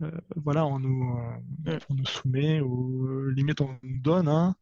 euh, 0.00 0.10
voilà, 0.36 0.64
on 0.64 0.78
nous, 0.78 1.18
Mm. 1.64 1.70
on 1.90 1.94
nous 1.94 2.06
soumet 2.06 2.60
ou 2.60 3.28
limite 3.30 3.60
on 3.60 3.76
nous 3.82 3.98
donne 4.00 4.28
hein, 4.28 4.54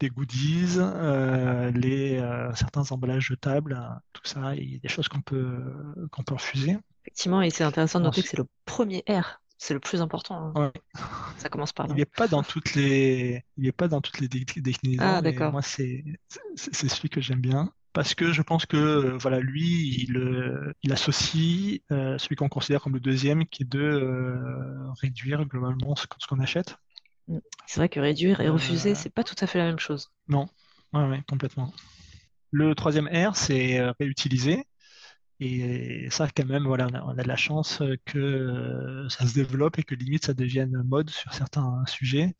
des 0.00 0.08
goodies, 0.08 0.78
les, 1.74 2.18
certains 2.54 2.90
emballages 2.92 3.26
jetables, 3.26 3.74
hein, 3.74 4.00
tout 4.14 4.22
ça, 4.24 4.54
il 4.56 4.72
y 4.72 4.76
a 4.76 4.78
des 4.78 4.88
choses 4.88 5.08
qu'on 5.08 5.20
peut, 5.20 5.62
qu'on 6.10 6.22
peut 6.22 6.34
refuser. 6.34 6.78
Effectivement, 7.02 7.42
et 7.42 7.50
c'est 7.50 7.64
intéressant 7.64 7.98
de 8.00 8.04
noter 8.06 8.22
que 8.22 8.28
c'est 8.28 8.38
le 8.38 8.46
premier 8.64 9.04
R. 9.06 9.42
C'est 9.58 9.74
le 9.74 9.80
plus 9.80 10.02
important. 10.02 10.52
hein. 10.56 10.60
Ouais. 10.60 10.72
Ça 11.38 11.48
commence 11.48 11.72
par 11.72 11.86
là. 11.86 11.94
Il 11.94 11.98
n'est 11.98 12.04
pas 12.06 12.28
dans 12.28 12.42
toutes 12.42 12.74
les, 12.74 13.44
il 13.56 13.66
est 13.66 13.72
pas 13.72 13.88
dans 13.88 14.00
toutes 14.00 14.20
les 14.20 14.28
dé- 14.28 14.44
déclinaisons. 14.56 15.02
Ah, 15.04 15.22
d'accord. 15.22 15.52
moi, 15.52 15.62
c'est, 15.62 16.04
celui 16.56 17.08
que 17.08 17.20
j'aime 17.20 17.40
bien 17.40 17.72
parce 17.92 18.14
que 18.14 18.32
je 18.32 18.42
pense 18.42 18.66
que, 18.66 19.16
voilà, 19.20 19.38
lui, 19.38 20.04
il, 20.04 20.16
euh, 20.16 20.72
il 20.82 20.92
associe 20.92 21.80
euh, 21.92 22.18
celui 22.18 22.34
qu'on 22.34 22.48
considère 22.48 22.80
comme 22.82 22.94
le 22.94 23.00
deuxième, 23.00 23.46
qui 23.46 23.62
est 23.62 23.66
de 23.66 23.78
euh, 23.80 24.90
réduire 25.00 25.44
globalement 25.46 25.94
ce, 25.94 26.06
qu'on- 26.08 26.18
ce 26.18 26.26
qu'on 26.26 26.40
achète. 26.40 26.76
C'est 27.66 27.80
vrai 27.80 27.88
que 27.88 28.00
réduire 28.00 28.40
et 28.40 28.48
Euh, 28.48 28.52
refuser, 28.52 28.94
c'est 28.94 29.10
pas 29.14 29.22
tout 29.24 29.36
à 29.40 29.46
fait 29.46 29.58
la 29.58 29.66
même 29.66 29.78
chose. 29.78 30.10
Non, 30.28 30.48
ouais, 30.92 31.06
ouais, 31.08 31.22
complètement. 31.28 31.72
Le 32.50 32.74
troisième 32.74 33.06
R, 33.08 33.36
c'est 33.36 33.80
réutiliser. 34.00 34.64
Et 35.46 36.08
ça, 36.08 36.26
quand 36.34 36.46
même, 36.46 36.64
voilà, 36.64 36.88
on 37.04 37.18
a, 37.18 37.22
de 37.22 37.28
la 37.28 37.36
chance 37.36 37.82
que 38.06 38.18
euh, 38.18 39.08
ça 39.10 39.26
se 39.26 39.34
développe 39.34 39.78
et 39.78 39.82
que 39.82 39.94
limite 39.94 40.24
ça 40.24 40.32
devienne 40.32 40.82
mode 40.86 41.10
sur 41.10 41.34
certains 41.34 41.84
sujets, 41.86 42.34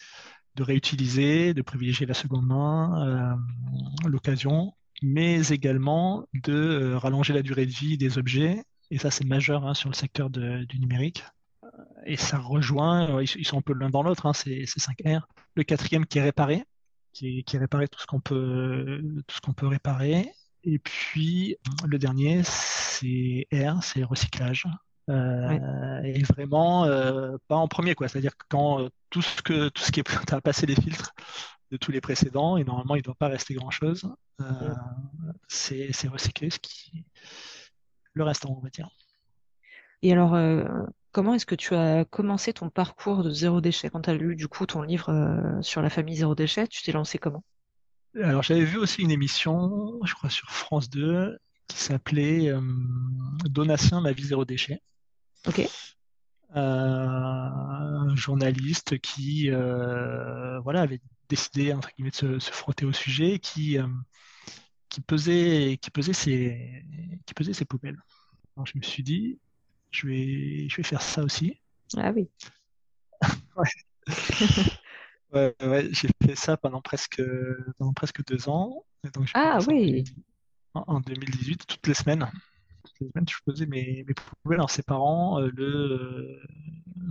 de 0.57 0.63
réutiliser, 0.63 1.53
de 1.53 1.61
privilégier 1.61 2.07
la 2.07 2.15
seconde 2.15 2.47
main, 2.47 3.07
euh, 3.07 4.09
l'occasion, 4.09 4.73
mais 5.03 5.49
également 5.49 6.27
de 6.33 6.95
rallonger 6.95 7.35
la 7.35 7.43
durée 7.43 7.67
de 7.67 7.73
vie 7.73 7.99
des 7.99 8.17
objets. 8.17 8.65
Et 8.91 8.97
ça, 8.97 9.11
c'est 9.11 9.27
majeur 9.27 9.67
hein, 9.67 9.75
sur 9.75 9.91
le 9.91 9.95
secteur 9.95 10.31
du 10.31 10.81
numérique. 10.81 11.25
Et 12.07 12.17
ça 12.17 12.39
rejoint, 12.39 13.21
ils, 13.21 13.47
sont 13.47 13.59
un 13.59 13.63
peu 13.63 13.75
l'un 13.75 13.91
dans 13.91 14.03
l'autre, 14.03 14.25
hein, 14.25 14.33
ces, 14.33 14.65
ces 14.65 14.81
5 14.81 14.97
R. 15.05 15.29
Le 15.57 15.63
quatrième 15.63 16.07
qui 16.07 16.19
est 16.19 16.23
réparé, 16.23 16.65
qui 17.13 17.41
est, 17.41 17.43
qui 17.43 17.59
réparer 17.59 17.87
tout 17.89 18.01
ce 18.01 18.07
qu'on 18.07 18.21
peut, 18.21 19.03
tout 19.27 19.37
ce 19.37 19.41
qu'on 19.43 19.53
peut 19.53 19.67
réparer. 19.67 20.33
Et 20.65 20.79
puis 20.79 21.57
le 21.87 21.99
dernier, 21.99 22.43
c'est 22.45 23.47
R, 23.53 23.83
c'est 23.83 24.03
recyclage. 24.03 24.67
Euh, 25.11 26.03
Et 26.03 26.23
vraiment 26.23 26.87
euh, 26.87 27.37
pas 27.49 27.57
en 27.57 27.69
premier, 27.69 27.95
quoi. 27.95 28.09
C'est-à-dire 28.09 28.37
que 28.37 28.45
quand 28.49 28.81
euh, 28.81 28.89
tout 29.11 29.21
ce 29.21 29.43
que 29.43 29.69
tout 29.69 29.83
ce 29.83 29.93
qui 29.93 30.01
est, 30.01 30.27
t'as 30.27 30.41
passé 30.41 30.65
les 30.67 30.75
filtres 30.75 31.13
de 31.71 31.77
tous 31.77 31.93
les 31.93 32.01
précédents, 32.01 32.57
et 32.57 32.65
normalement 32.65 32.95
il 32.95 33.01
ne 33.01 33.05
doit 33.05 33.15
pas 33.15 33.29
rester 33.29 33.55
grand-chose. 33.55 34.09
Euh, 34.41 34.75
c'est 35.49 35.93
c'est 35.93 36.09
recyclé, 36.09 36.49
ce 36.51 36.59
qui 36.59 37.05
le 38.15 38.25
restant, 38.25 38.57
on 38.57 38.63
va 38.63 38.71
dire. 38.71 38.89
Et 40.03 40.13
alors, 40.13 40.35
euh, 40.35 40.65
comment 41.13 41.35
est-ce 41.35 41.47
que 41.47 41.55
tu 41.55 41.75
as 41.75 42.05
commencé 42.05 42.53
ton 42.53 42.71
parcours 42.71 43.25
de 43.25 43.31
zéro 43.31 43.61
déchet? 43.61 43.91
Quand 43.91 44.03
tu 44.03 44.11
as 44.11 44.15
lu 44.15 44.37
du 44.37 44.49
coup 44.49 44.67
ton 44.67 44.83
livre 44.83 45.11
euh, 45.11 45.61
sur 45.63 45.83
la 45.83 45.91
famille 45.91 46.17
zéro 46.17 46.35
déchet, 46.35 46.67
tu 46.69 46.83
t'es 46.83 46.93
lancé 46.93 47.19
comment? 47.19 47.45
Alors 48.23 48.43
j'avais 48.43 48.65
vu 48.65 48.79
aussi 48.79 49.03
une 49.03 49.11
émission, 49.11 50.01
je 50.05 50.15
crois 50.15 50.31
sur 50.31 50.51
France 50.51 50.89
2, 50.91 51.37
qui 51.67 51.79
s'appelait 51.79 52.49
euh, 52.49 52.61
Donatien, 53.47 54.01
ma 54.01 54.13
vie 54.13 54.25
zéro 54.25 54.45
déchet. 54.45 54.81
Ok. 55.47 55.69
Euh, 56.57 56.61
un 56.61 58.15
journaliste 58.15 59.01
qui 59.01 59.51
euh, 59.51 60.61
voilà, 60.61 60.83
avait 60.83 61.01
décidé 61.29 61.73
entre 61.73 61.89
guillemets, 61.95 62.11
de 62.11 62.17
se, 62.17 62.39
se 62.39 62.51
frotter 62.53 62.85
au 62.87 62.93
sujet, 62.93 63.41
qui, 63.41 63.79
euh, 63.79 63.89
qui, 64.89 65.01
pesait, 65.01 65.79
qui, 65.83 65.91
pesait 65.91 66.13
ses, 66.13 66.85
qui 67.27 67.35
pesait 67.35 67.53
ses 67.53 67.65
poubelles. 67.65 67.99
Alors 68.57 68.67
je 68.67 68.79
me 68.79 68.83
suis 68.83 69.03
dit, 69.03 69.41
je 69.91 70.07
vais, 70.07 70.69
je 70.69 70.77
vais 70.77 70.83
faire 70.85 71.03
ça 71.03 71.23
aussi. 71.25 71.59
Ah 71.97 72.13
oui. 72.15 72.29
Ouais, 73.57 73.69
ouais, 75.35 75.89
j'ai 75.93 76.09
fait 76.25 76.37
ça 76.37 76.57
pendant 76.57 76.81
presque, 76.81 77.23
pendant 77.79 77.93
presque 77.93 78.25
deux 78.27 78.49
ans. 78.49 78.85
Et 79.05 79.11
donc, 79.11 79.27
j'ai 79.27 79.33
Ah 79.35 79.59
oui. 79.69 80.05
2010 80.05 80.15
en 80.75 80.85
en 80.87 81.01
2018, 81.01 81.67
toutes 81.67 81.87
les 81.87 81.95
semaines. 81.95 82.31
Toutes 82.85 83.01
les 83.01 83.09
semaines, 83.09 83.27
je 83.29 83.37
faisais 83.51 83.67
mes, 83.67 84.05
mes 84.07 84.15
poubelles 84.15 84.61
en 84.61 84.69
séparant 84.69 85.41
euh, 85.41 85.51
le, 85.55 85.65
euh, 85.67 86.43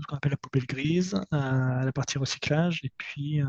ce 0.01 0.05
qu'on 0.07 0.17
appelle 0.17 0.31
la 0.31 0.38
poubelle 0.38 0.65
grise, 0.65 1.15
euh, 1.33 1.83
la 1.83 1.91
partie 1.93 2.17
recyclage 2.17 2.79
et 2.83 2.91
puis, 2.97 3.41
euh, 3.41 3.45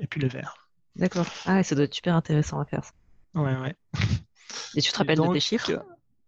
et 0.00 0.06
puis 0.06 0.20
le 0.20 0.28
verre. 0.28 0.70
D'accord. 0.96 1.26
Ah, 1.44 1.62
ça 1.62 1.74
doit 1.74 1.84
être 1.84 1.94
super 1.94 2.14
intéressant 2.16 2.60
à 2.60 2.64
faire 2.64 2.84
ça. 2.84 2.92
Ouais, 3.34 3.56
ouais. 3.58 3.76
Et 4.74 4.82
tu 4.82 4.90
te 4.92 4.98
rappelles 4.98 5.20
de 5.20 5.28
tes 5.28 5.38
donc, 5.38 5.40
chiffres? 5.40 5.70
euh, 5.70 5.78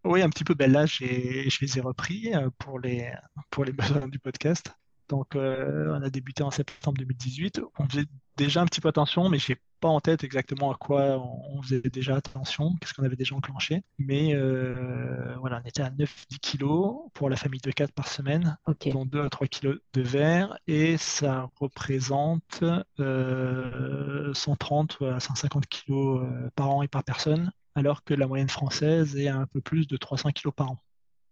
oui, 0.04 0.22
un 0.22 0.30
petit 0.30 0.44
peu. 0.44 0.54
Ben 0.54 0.70
là, 0.72 0.86
j'ai, 0.86 1.48
je 1.50 1.58
les 1.60 1.78
ai 1.78 1.80
repris 1.80 2.32
pour 2.58 2.78
les, 2.80 3.12
pour 3.50 3.64
les 3.64 3.72
besoins 3.72 4.08
du 4.08 4.18
podcast. 4.18 4.72
Donc, 5.12 5.36
euh, 5.36 5.94
on 5.94 6.02
a 6.02 6.08
débuté 6.08 6.42
en 6.42 6.50
septembre 6.50 6.96
2018. 6.96 7.60
On 7.78 7.86
faisait 7.86 8.06
déjà 8.38 8.62
un 8.62 8.64
petit 8.64 8.80
peu 8.80 8.88
attention, 8.88 9.28
mais 9.28 9.38
j'ai 9.38 9.58
pas 9.78 9.88
en 9.88 10.00
tête 10.00 10.24
exactement 10.24 10.72
à 10.72 10.74
quoi 10.74 11.18
on 11.50 11.60
faisait 11.60 11.82
déjà 11.82 12.16
attention, 12.16 12.76
qu'est-ce 12.80 12.94
qu'on 12.94 13.04
avait 13.04 13.14
déjà 13.14 13.36
enclenché. 13.36 13.82
Mais 13.98 14.34
euh, 14.34 15.34
voilà, 15.38 15.60
on 15.62 15.68
était 15.68 15.82
à 15.82 15.90
9-10 15.90 16.38
kilos 16.40 17.10
pour 17.12 17.28
la 17.28 17.36
famille 17.36 17.60
de 17.60 17.70
4 17.70 17.92
par 17.92 18.08
semaine, 18.08 18.56
dont 18.86 19.04
2 19.04 19.20
à 19.20 19.28
3 19.28 19.48
kilos 19.48 19.80
de 19.92 20.00
verre, 20.00 20.56
et 20.66 20.96
ça 20.96 21.50
représente 21.60 22.64
euh, 22.98 24.32
130 24.32 25.02
à 25.02 25.20
150 25.20 25.66
kilos 25.66 26.22
euh, 26.22 26.48
par 26.56 26.70
an 26.70 26.82
et 26.82 26.88
par 26.88 27.04
personne, 27.04 27.52
alors 27.74 28.02
que 28.02 28.14
la 28.14 28.26
moyenne 28.26 28.48
française 28.48 29.14
est 29.16 29.28
à 29.28 29.36
un 29.36 29.46
peu 29.46 29.60
plus 29.60 29.86
de 29.86 29.98
300 29.98 30.30
kilos 30.30 30.54
par 30.56 30.70
an. 30.70 30.78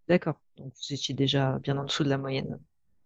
D'accord. 0.07 0.39
Donc 0.57 0.71
vous 0.75 0.93
étiez 0.93 1.15
déjà 1.15 1.57
bien 1.57 1.79
en 1.79 1.85
dessous 1.85 2.03
de 2.03 2.09
la 2.09 2.19
moyenne 2.19 2.59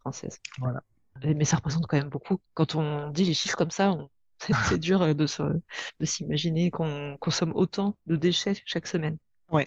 française. 0.06 0.40
Voilà. 0.60 0.82
Mais 1.24 1.46
ça 1.46 1.58
représente 1.58 1.88
quand 1.88 1.98
même 1.98 2.10
beaucoup. 2.10 2.40
Quand 2.54 2.76
on 2.76 3.10
dit 3.10 3.24
les 3.26 3.34
chiffres 3.34 3.58
comme 3.58 3.72
ça, 3.72 3.92
on- 3.92 4.10
c'est 4.70 4.78
dur 4.78 5.02
euh, 5.02 5.14
de 5.14 5.26
se- 5.28 5.42
de 6.00 6.06
s'imaginer 6.06 6.70
qu'on 6.72 7.18
consomme 7.20 7.54
autant 7.56 7.96
de 8.06 8.16
déchets 8.16 8.62
chaque 8.66 8.86
semaine. 8.88 9.18
Ouais, 9.50 9.66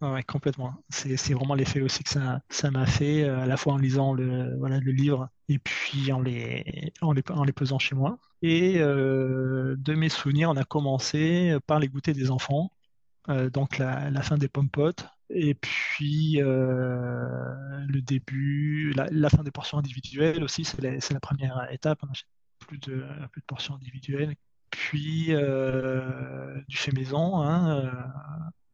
ouais, 0.00 0.10
ouais, 0.10 0.22
complètement. 0.22 0.74
C'est, 0.88 1.16
c'est 1.16 1.34
vraiment 1.34 1.54
l'effet 1.54 1.80
aussi 1.82 2.02
que 2.02 2.10
ça, 2.10 2.40
ça 2.48 2.70
m'a 2.70 2.86
fait, 2.86 3.24
euh, 3.24 3.40
à 3.40 3.46
la 3.46 3.56
fois 3.56 3.74
en 3.74 3.76
lisant 3.78 4.14
le, 4.14 4.56
voilà, 4.58 4.78
le 4.80 4.92
livre 4.92 5.28
et 5.48 5.58
puis 5.58 6.12
en 6.12 6.20
les, 6.20 6.92
en 7.02 7.12
les, 7.12 7.22
en 7.30 7.44
les 7.44 7.52
pesant 7.52 7.78
chez 7.78 7.94
moi. 7.94 8.18
Et 8.42 8.78
euh, 8.78 9.76
de 9.78 9.94
mes 9.94 10.08
souvenirs, 10.08 10.50
on 10.50 10.56
a 10.56 10.64
commencé 10.64 11.56
par 11.66 11.78
les 11.78 11.88
goûters 11.88 12.14
des 12.14 12.30
enfants, 12.30 12.70
euh, 13.28 13.50
donc 13.50 13.78
la, 13.78 14.10
la 14.10 14.22
fin 14.22 14.38
des 14.38 14.48
pommes 14.48 14.70
potes, 14.70 15.06
et 15.30 15.54
puis 15.54 16.40
euh, 16.40 17.84
le 17.88 18.00
début, 18.00 18.92
la, 18.94 19.08
la 19.10 19.28
fin 19.28 19.42
des 19.42 19.50
portions 19.50 19.78
individuelles 19.78 20.42
aussi, 20.44 20.64
c'est 20.64 20.80
la, 20.80 21.20
première 21.20 21.66
étape. 21.72 21.98
On 22.02 22.10
achète 22.10 22.28
plus 22.60 22.78
de, 22.78 22.96
de 22.96 23.42
portions 23.46 23.74
individuelles. 23.74 24.34
Puis 24.70 25.26
euh, 25.30 26.60
du 26.68 26.76
fait 26.76 26.92
maison, 26.92 27.38
hein, 27.38 27.92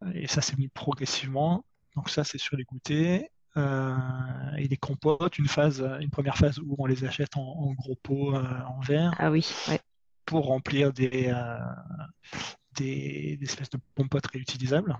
euh, 0.05 0.11
et 0.15 0.27
ça 0.27 0.41
s'est 0.41 0.57
mis 0.57 0.69
progressivement. 0.69 1.65
Donc 1.97 2.11
ça, 2.11 2.25
c'est 2.25 2.38
sur 2.38 2.57
les 2.57 2.65
goûters. 2.65 3.29
Euh, 3.59 3.95
et 4.57 4.67
les 4.67 4.79
compotes, 4.79 5.38
une 5.38 5.47
phase, 5.47 5.87
une 6.01 6.09
première 6.09 6.38
phase 6.38 6.59
où 6.59 6.75
on 6.79 6.87
les 6.87 7.05
achète 7.05 7.37
en, 7.37 7.43
en 7.43 7.73
gros 7.75 7.97
pots 8.03 8.35
euh, 8.35 8.43
en 8.67 8.81
verre 8.81 9.15
Ah 9.19 9.31
oui, 9.31 9.47
ouais. 9.69 9.79
pour 10.25 10.47
remplir 10.47 10.93
des, 10.95 11.27
euh, 11.27 11.59
des, 12.77 13.37
des 13.37 13.45
espèces 13.45 13.69
de 13.69 13.79
pompotes 13.95 14.27
réutilisables. 14.29 14.97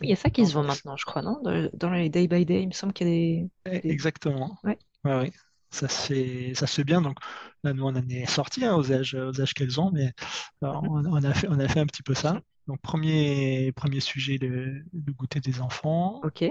Il 0.00 0.08
y 0.10 0.12
a 0.12 0.16
ça 0.16 0.30
qui 0.30 0.44
se 0.46 0.52
vend 0.54 0.64
maintenant, 0.64 0.96
je 0.96 1.04
crois, 1.04 1.22
non? 1.22 1.40
Dans, 1.42 1.68
dans 1.72 1.90
les 1.90 2.08
day 2.10 2.26
by 2.26 2.44
day, 2.44 2.62
il 2.62 2.68
me 2.68 2.72
semble 2.72 2.92
qu'il 2.92 3.08
y 3.08 3.10
a 3.10 3.70
des, 3.70 3.80
des- 3.82 3.88
exactement. 3.90 4.58
Ouais. 4.64 4.78
Ouais, 5.04 5.16
ouais. 5.16 5.32
Ça 5.70 5.88
se 5.88 6.06
fait, 6.06 6.54
ça 6.54 6.66
se 6.66 6.74
fait 6.76 6.84
bien. 6.84 7.00
Donc 7.00 7.18
là, 7.62 7.72
nous, 7.72 7.84
on 7.84 7.88
en 7.96 8.08
est 8.08 8.26
sortis 8.26 8.64
hein, 8.64 8.76
aux 8.76 8.92
âges, 8.92 9.14
aux 9.14 9.40
âges 9.40 9.54
qu'elles 9.54 9.80
ont, 9.80 9.90
mais 9.90 10.12
Mhm. 10.62 10.88
on, 10.88 11.04
on 11.06 11.24
a 11.24 11.34
fait, 11.34 11.48
on 11.48 11.58
a 11.58 11.68
fait 11.68 11.80
un 11.80 11.86
petit 11.86 12.02
peu 12.02 12.14
ça. 12.14 12.40
Donc 12.66 12.80
premier, 12.80 13.72
premier 13.72 14.00
sujet, 14.00 14.38
le, 14.38 14.84
le 14.92 15.12
goûter 15.12 15.40
des 15.40 15.60
enfants. 15.60 16.20
Ok. 16.24 16.44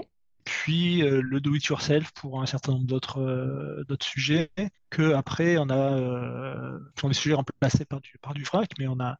puis 0.44 1.02
euh, 1.02 1.20
le 1.22 1.40
do-it-yourself 1.40 2.12
pour 2.12 2.42
un 2.42 2.46
certain 2.46 2.72
nombre 2.72 2.86
d'autres 2.86 3.20
euh, 3.20 3.84
d'autres 3.88 4.06
sujets 4.06 4.50
que 4.90 5.14
après 5.14 5.56
on 5.58 5.68
a 5.70 5.76
euh, 5.98 6.78
sont 7.00 7.08
des 7.08 7.14
sujets 7.14 7.34
remplacés 7.34 7.84
par 7.86 8.00
du 8.00 8.18
par 8.20 8.34
du 8.34 8.44
vrac 8.44 8.70
mais 8.78 8.86
on 8.86 9.00
a 9.00 9.16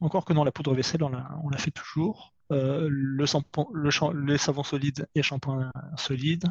encore 0.00 0.24
que 0.24 0.32
non 0.32 0.44
la 0.44 0.52
poudre 0.52 0.74
vaisselle 0.74 1.02
on 1.04 1.10
l'a 1.10 1.28
on 1.44 1.48
l'a 1.50 1.58
fait 1.58 1.70
toujours 1.70 2.34
Euh, 2.50 2.88
le 2.90 3.26
shampoing 3.26 3.66
le, 3.74 3.90
les 4.26 4.38
savons 4.38 4.62
solides 4.62 5.06
et 5.14 5.22
shampoings 5.22 5.70
solides. 5.96 6.44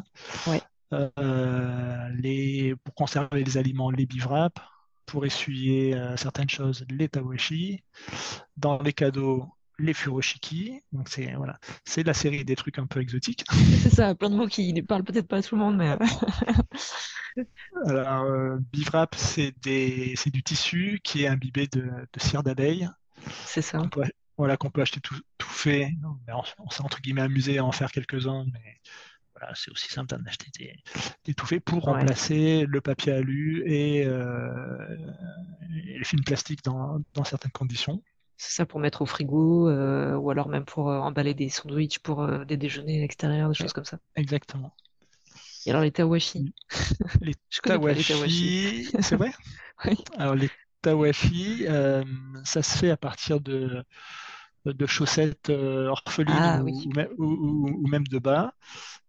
Ouais. 0.46 0.62
Euh, 0.94 2.08
les 2.14 2.74
pour 2.84 2.94
conserver 2.94 3.42
les 3.44 3.56
aliments 3.56 3.90
les 3.90 4.06
bivraps. 4.06 4.60
Pour 5.06 5.24
essuyer 5.24 5.94
euh, 5.94 6.16
certaines 6.16 6.50
choses 6.50 6.84
les 6.90 7.08
tawashi. 7.08 7.82
Dans 8.56 8.80
les 8.82 8.92
cadeaux 8.92 9.46
les 9.78 9.94
furoshiki. 9.94 10.80
Donc 10.92 11.08
c'est 11.08 11.32
voilà. 11.34 11.58
C'est 11.84 12.02
la 12.02 12.14
série 12.14 12.44
des 12.44 12.56
trucs 12.56 12.78
un 12.78 12.86
peu 12.86 13.00
exotiques. 13.00 13.44
C'est 13.82 13.90
ça, 13.90 14.14
plein 14.14 14.30
de 14.30 14.34
mots 14.34 14.48
qui 14.48 14.72
ne 14.72 14.82
parlent 14.82 15.04
peut-être 15.04 15.28
pas 15.28 15.38
à 15.38 15.42
tout 15.42 15.54
le 15.54 15.62
monde, 15.62 15.76
mais 15.76 15.96
Alors, 17.86 18.58
bivrap, 18.72 19.14
c'est 19.14 19.54
des, 19.62 20.14
c'est 20.16 20.30
du 20.30 20.42
tissu 20.42 20.98
qui 21.04 21.22
est 21.22 21.28
imbibé 21.28 21.68
de, 21.68 21.82
de 21.82 22.20
cire 22.20 22.42
d'abeille, 22.42 22.88
c'est 23.44 23.62
ça. 23.62 23.78
peut, 23.90 24.02
voilà, 24.38 24.56
qu'on 24.56 24.70
peut 24.70 24.82
acheter 24.82 25.00
tout, 25.00 25.20
tout 25.38 25.48
fait. 25.50 25.90
Non, 26.00 26.18
mais 26.26 26.32
on, 26.34 26.42
on 26.60 26.70
s'est 26.70 26.82
entre 26.82 27.00
guillemets 27.02 27.22
amusé 27.22 27.58
à 27.58 27.64
en 27.64 27.72
faire 27.72 27.92
quelques-uns, 27.92 28.46
mais 28.52 28.80
voilà, 29.36 29.54
c'est 29.56 29.70
aussi 29.72 29.88
simple 29.88 30.16
d'en 30.16 30.24
acheter 30.26 30.50
des, 30.58 30.74
des 31.24 31.34
tout 31.34 31.46
faits 31.46 31.64
pour 31.64 31.84
Ouais. 31.86 32.08
remplacer 32.08 32.66
le 32.66 32.80
papier 32.80 33.12
alu 33.12 33.64
et, 33.66 34.04
euh, 34.06 34.96
et 35.86 35.98
le 35.98 36.04
film 36.04 36.22
plastique 36.24 36.62
dans, 36.64 37.00
dans 37.14 37.24
certaines 37.24 37.52
conditions. 37.52 38.02
C'est 38.38 38.52
ça 38.52 38.64
pour 38.66 38.80
mettre 38.80 39.02
au 39.02 39.06
frigo, 39.06 39.68
euh, 39.68 40.14
ou 40.16 40.30
alors 40.30 40.48
même 40.48 40.64
pour 40.64 40.90
euh, 40.90 40.98
emballer 40.98 41.34
des 41.34 41.48
sandwichs 41.50 41.98
pour 41.98 42.22
euh, 42.22 42.44
des 42.46 42.56
déjeuners 42.56 42.98
à 42.98 43.00
l'extérieur, 43.02 43.48
des 43.50 43.54
choses 43.54 43.72
comme 43.74 43.84
ça. 43.84 43.98
Exactement. 44.16 44.74
Et 45.66 45.70
alors 45.70 45.82
les 45.82 45.92
tawashi, 45.92 46.52
Les 47.20 47.34
je 47.50 47.60
connais 47.60 47.78
pas 47.78 47.92
les 47.94 48.04
tawashi. 48.04 48.04
tawashi, 48.04 48.90
c'est 49.00 49.16
vrai? 49.16 49.32
Oui. 49.84 50.04
Alors, 50.18 50.34
les 50.34 50.50
tawashi, 50.82 51.66
ça 52.44 52.62
se 52.62 52.78
fait 52.78 52.90
à 52.90 52.96
partir 52.96 53.40
de, 53.40 53.84
de 54.72 54.86
chaussettes 54.86 55.50
euh, 55.50 55.88
orphelines 55.88 56.46
Ah 56.46 56.60
ou, 56.62 56.64
oui. 56.64 56.86
ou 56.86 56.92
même, 56.92 57.08
ou- 57.18 57.24
ou- 57.24 57.82
ou 57.84 57.88
même 57.88 58.06
de 58.06 58.18
bas, 58.18 58.52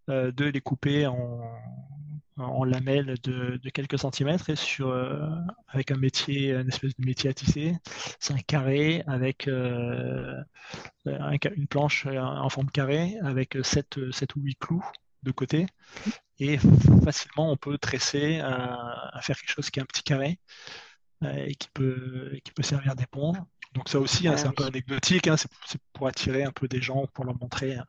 euh, 0.09 0.31
de 0.31 0.45
les 0.45 0.61
couper 0.61 1.07
en, 1.07 1.41
en 2.37 2.63
lamelles 2.63 3.15
de, 3.23 3.59
de 3.61 3.69
quelques 3.69 3.99
centimètres 3.99 4.49
et 4.49 4.55
sur, 4.55 4.89
euh, 4.89 5.19
avec 5.67 5.91
un 5.91 5.97
métier, 5.97 6.53
une 6.53 6.69
espèce 6.69 6.95
de 6.97 7.05
métier 7.05 7.29
à 7.29 7.33
tisser. 7.33 7.75
C'est 8.19 8.33
un 8.33 8.37
carré 8.39 9.03
avec 9.07 9.47
euh, 9.47 10.41
un 11.05 11.33
une 11.55 11.67
planche 11.67 12.05
euh, 12.07 12.19
en 12.19 12.49
forme 12.49 12.69
carré 12.71 13.17
avec 13.23 13.57
7, 13.63 13.97
ou 13.97 14.41
8 14.41 14.55
clous 14.59 14.85
de 15.23 15.31
côté. 15.31 15.67
Et 16.39 16.57
facilement, 17.03 17.51
on 17.51 17.57
peut 17.57 17.77
tresser 17.77 18.39
à, 18.39 19.09
à 19.13 19.21
faire 19.21 19.37
quelque 19.37 19.51
chose 19.51 19.69
qui 19.69 19.79
est 19.79 19.83
un 19.83 19.85
petit 19.85 20.03
carré 20.03 20.39
euh, 21.23 21.45
et 21.47 21.55
qui 21.55 21.69
peut, 21.73 22.37
qui 22.43 22.51
peut 22.53 22.63
servir 22.63 22.95
d'éponge. 22.95 23.37
Donc 23.73 23.89
ça 23.89 23.99
aussi, 23.99 24.27
hein, 24.27 24.35
Ah 24.35 24.37
c'est 24.37 24.47
un 24.47 24.53
peu 24.53 24.63
anecdotique, 24.65 25.27
hein, 25.27 25.35
c'est 25.37 25.81
pour 25.93 26.07
attirer 26.07 26.43
un 26.43 26.51
peu 26.51 26.67
des 26.67 26.81
gens, 26.81 27.05
pour 27.13 27.25
leur 27.25 27.35
montrer 27.39 27.75
hein, 27.75 27.85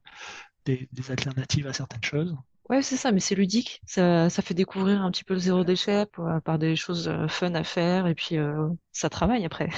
des, 0.67 0.89
des 0.93 1.11
alternatives 1.13 1.67
à 1.69 1.73
certaines 1.75 2.05
choses. 2.05 2.37
Ouais, 2.69 2.83
c'est 2.83 2.97
ça, 2.97 3.11
mais 3.11 3.19
c'est 3.21 3.35
ludique. 3.35 3.83
Ça, 3.87 4.31
ça 4.31 4.43
fait 4.43 4.55
découvrir 4.55 5.03
un 5.03 5.11
petit 5.11 5.25
peu 5.25 5.35
le 5.35 5.41
zéro 5.41 5.65
déchet 5.65 6.07
par, 6.07 6.41
par 6.43 6.59
des 6.59 6.77
choses 6.77 7.09
euh, 7.09 7.27
fun 7.27 7.53
à 7.55 7.65
faire 7.65 8.07
et 8.07 8.15
puis 8.15 8.37
euh, 8.39 8.69
ça 8.93 9.11
travaille 9.11 9.45
après. 9.45 9.71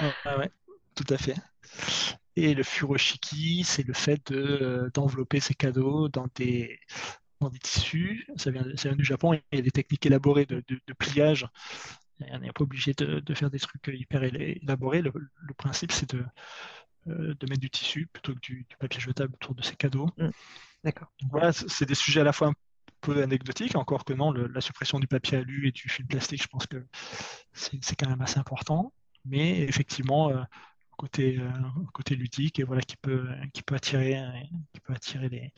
Ouais, 0.00 0.12
ouais, 0.24 0.36
ouais, 0.36 0.50
tout 0.94 1.04
à 1.12 1.18
fait. 1.18 1.34
Et 2.36 2.54
le 2.54 2.62
furoshiki, 2.62 3.64
c'est 3.64 3.82
le 3.86 3.94
fait 3.94 4.20
de, 4.32 4.36
euh, 4.38 4.90
d'envelopper 4.94 5.40
ses 5.40 5.54
cadeaux 5.54 6.08
dans 6.08 6.28
des, 6.36 6.78
dans 7.40 7.50
des 7.50 7.58
tissus. 7.58 8.26
Ça 8.36 8.50
vient, 8.50 8.64
ça 8.76 8.90
vient 8.90 8.96
du 8.96 9.04
Japon. 9.04 9.34
Il 9.34 9.42
y 9.56 9.58
a 9.60 9.62
des 9.62 9.70
techniques 9.72 10.06
élaborées 10.06 10.46
de, 10.46 10.62
de- 10.68 10.80
de 10.86 10.92
pliage. 10.94 11.46
On 12.20 12.38
n'est 12.38 12.52
pas 12.52 12.64
obligé 12.64 12.94
de, 12.94 13.20
de 13.20 13.34
faire 13.34 13.50
des 13.50 13.58
trucs 13.60 13.88
hyper 13.92 14.24
élaborés. 14.24 15.02
Le, 15.02 15.12
le 15.14 15.54
principe, 15.54 15.92
c'est 15.92 16.12
de, 16.14 16.24
euh, 17.08 17.34
de 17.34 17.46
mettre 17.48 17.60
du 17.60 17.70
tissu 17.70 18.06
plutôt 18.12 18.34
que 18.34 18.40
du, 18.40 18.66
du 18.68 18.76
papier 18.78 19.00
jetable 19.00 19.34
autour 19.34 19.54
de 19.54 19.62
ses 19.62 19.76
cadeaux. 19.76 20.08
Mm, 20.18 20.30
D'accord. 20.84 21.08
Voilà, 21.30 21.52
c'est 21.52 21.86
des 21.86 21.94
sujets 21.94 22.20
à 22.20 22.24
la 22.24 22.32
fois 22.32 22.48
un 22.48 22.54
peu 23.00 23.22
anecdotiques, 23.22 23.76
encore 23.76 24.04
que 24.04 24.12
non, 24.12 24.32
le- 24.32 24.48
la 24.48 24.60
suppression 24.60 24.98
du 24.98 25.06
papier 25.06 25.38
alu 25.38 25.68
et 25.68 25.72
du 25.72 25.88
film 25.88 26.08
plastique, 26.08 26.42
je 26.42 26.48
pense 26.48 26.66
que 26.66 26.84
c'est 27.52 27.96
quand 27.96 28.08
même 28.08 28.20
assez 28.22 28.38
important. 28.38 28.92
Mais 29.24 29.60
effectivement, 29.60 30.30
euh, 30.30 30.42
côté, 30.96 31.38
euh, 31.38 31.50
côté 31.92 32.16
ludique, 32.16 32.60
et 32.60 32.64
voilà, 32.64 32.82
qui 32.82 32.96
peut, 32.96 33.28
qui 33.52 33.62
peut 33.62 33.74
attirer, 33.74 34.20
qui 34.72 34.80
peut 34.80 34.92
attirer 34.92 35.28
les, 35.28 35.52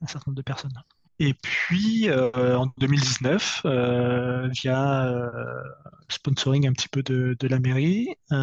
un 0.00 0.06
certain 0.06 0.30
nombre 0.30 0.36
de 0.38 0.42
personnes. 0.42 0.72
Et 1.18 1.32
puis, 1.34 2.10
euh, 2.10 2.58
en 2.58 2.66
2019, 2.78 3.62
euh, 3.64 4.48
via 4.48 5.06
euh, 5.06 5.30
sponsoring 6.08 6.68
un 6.68 6.72
petit 6.72 6.88
peu 6.88 7.02
de, 7.02 7.36
de 7.38 7.48
la 7.48 7.58
mairie, 7.58 8.08
euh, 8.32 8.36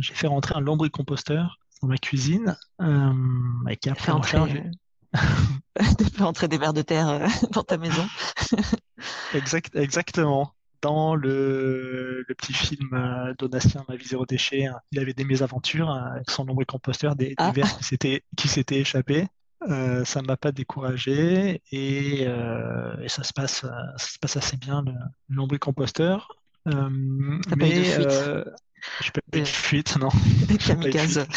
j'ai 0.00 0.14
fait 0.14 0.26
rentrer 0.26 0.54
un 0.54 0.60
lombricomposteur 0.60 1.58
dans 1.80 1.88
ma 1.88 1.96
cuisine 1.96 2.56
et 3.70 3.76
qui 3.76 3.88
a 3.88 3.94
pris 3.94 4.12
en 4.12 4.22
charge 4.22 4.50
entrer, 4.50 4.70
de 5.98 6.04
faire 6.04 6.26
entrer 6.26 6.48
des 6.48 6.58
vers 6.58 6.74
de 6.74 6.82
terre 6.82 7.26
dans 7.52 7.62
ta 7.64 7.78
maison. 7.78 8.04
exact, 9.34 9.74
exactement. 9.74 10.52
Dans 10.82 11.14
le, 11.14 12.24
le 12.26 12.34
petit 12.34 12.52
film 12.52 13.34
d'Onatien, 13.38 13.84
Ma 13.88 13.94
vie 13.96 14.06
zéro 14.06 14.26
déchet, 14.26 14.66
hein, 14.66 14.78
il 14.90 14.98
avait 14.98 15.14
des 15.14 15.24
mésaventures 15.24 15.90
avec 15.90 16.28
son 16.28 16.44
lombricomposteur, 16.44 17.14
des, 17.14 17.28
des 17.28 17.34
Ah, 17.38 17.52
vers 17.52 17.78
qui 17.78 17.84
s'étaient 17.84 18.24
qui 18.36 18.48
s'étaient 18.48 18.80
échappés. 18.80 19.28
Euh, 19.68 20.04
ça 20.04 20.22
ne 20.22 20.26
m'a 20.26 20.36
pas 20.36 20.50
découragé 20.52 21.62
et, 21.70 22.24
euh, 22.26 22.96
et 23.02 23.08
ça 23.08 23.22
se 23.22 23.32
passe, 23.32 23.60
ça 23.60 23.96
se 23.98 24.18
passe 24.18 24.36
assez 24.36 24.56
bien, 24.56 24.82
le, 24.82 24.92
le 24.92 25.36
lombricomposteur. 25.36 26.28
Euh, 26.68 26.90
mais 27.56 27.96
euh, 27.98 28.44
je 29.00 29.06
n'ai 29.08 29.12
pas 29.12 29.38
de 29.40 29.44
fuite, 29.44 29.96
non. 29.98 30.08
kamikaze. 30.66 31.26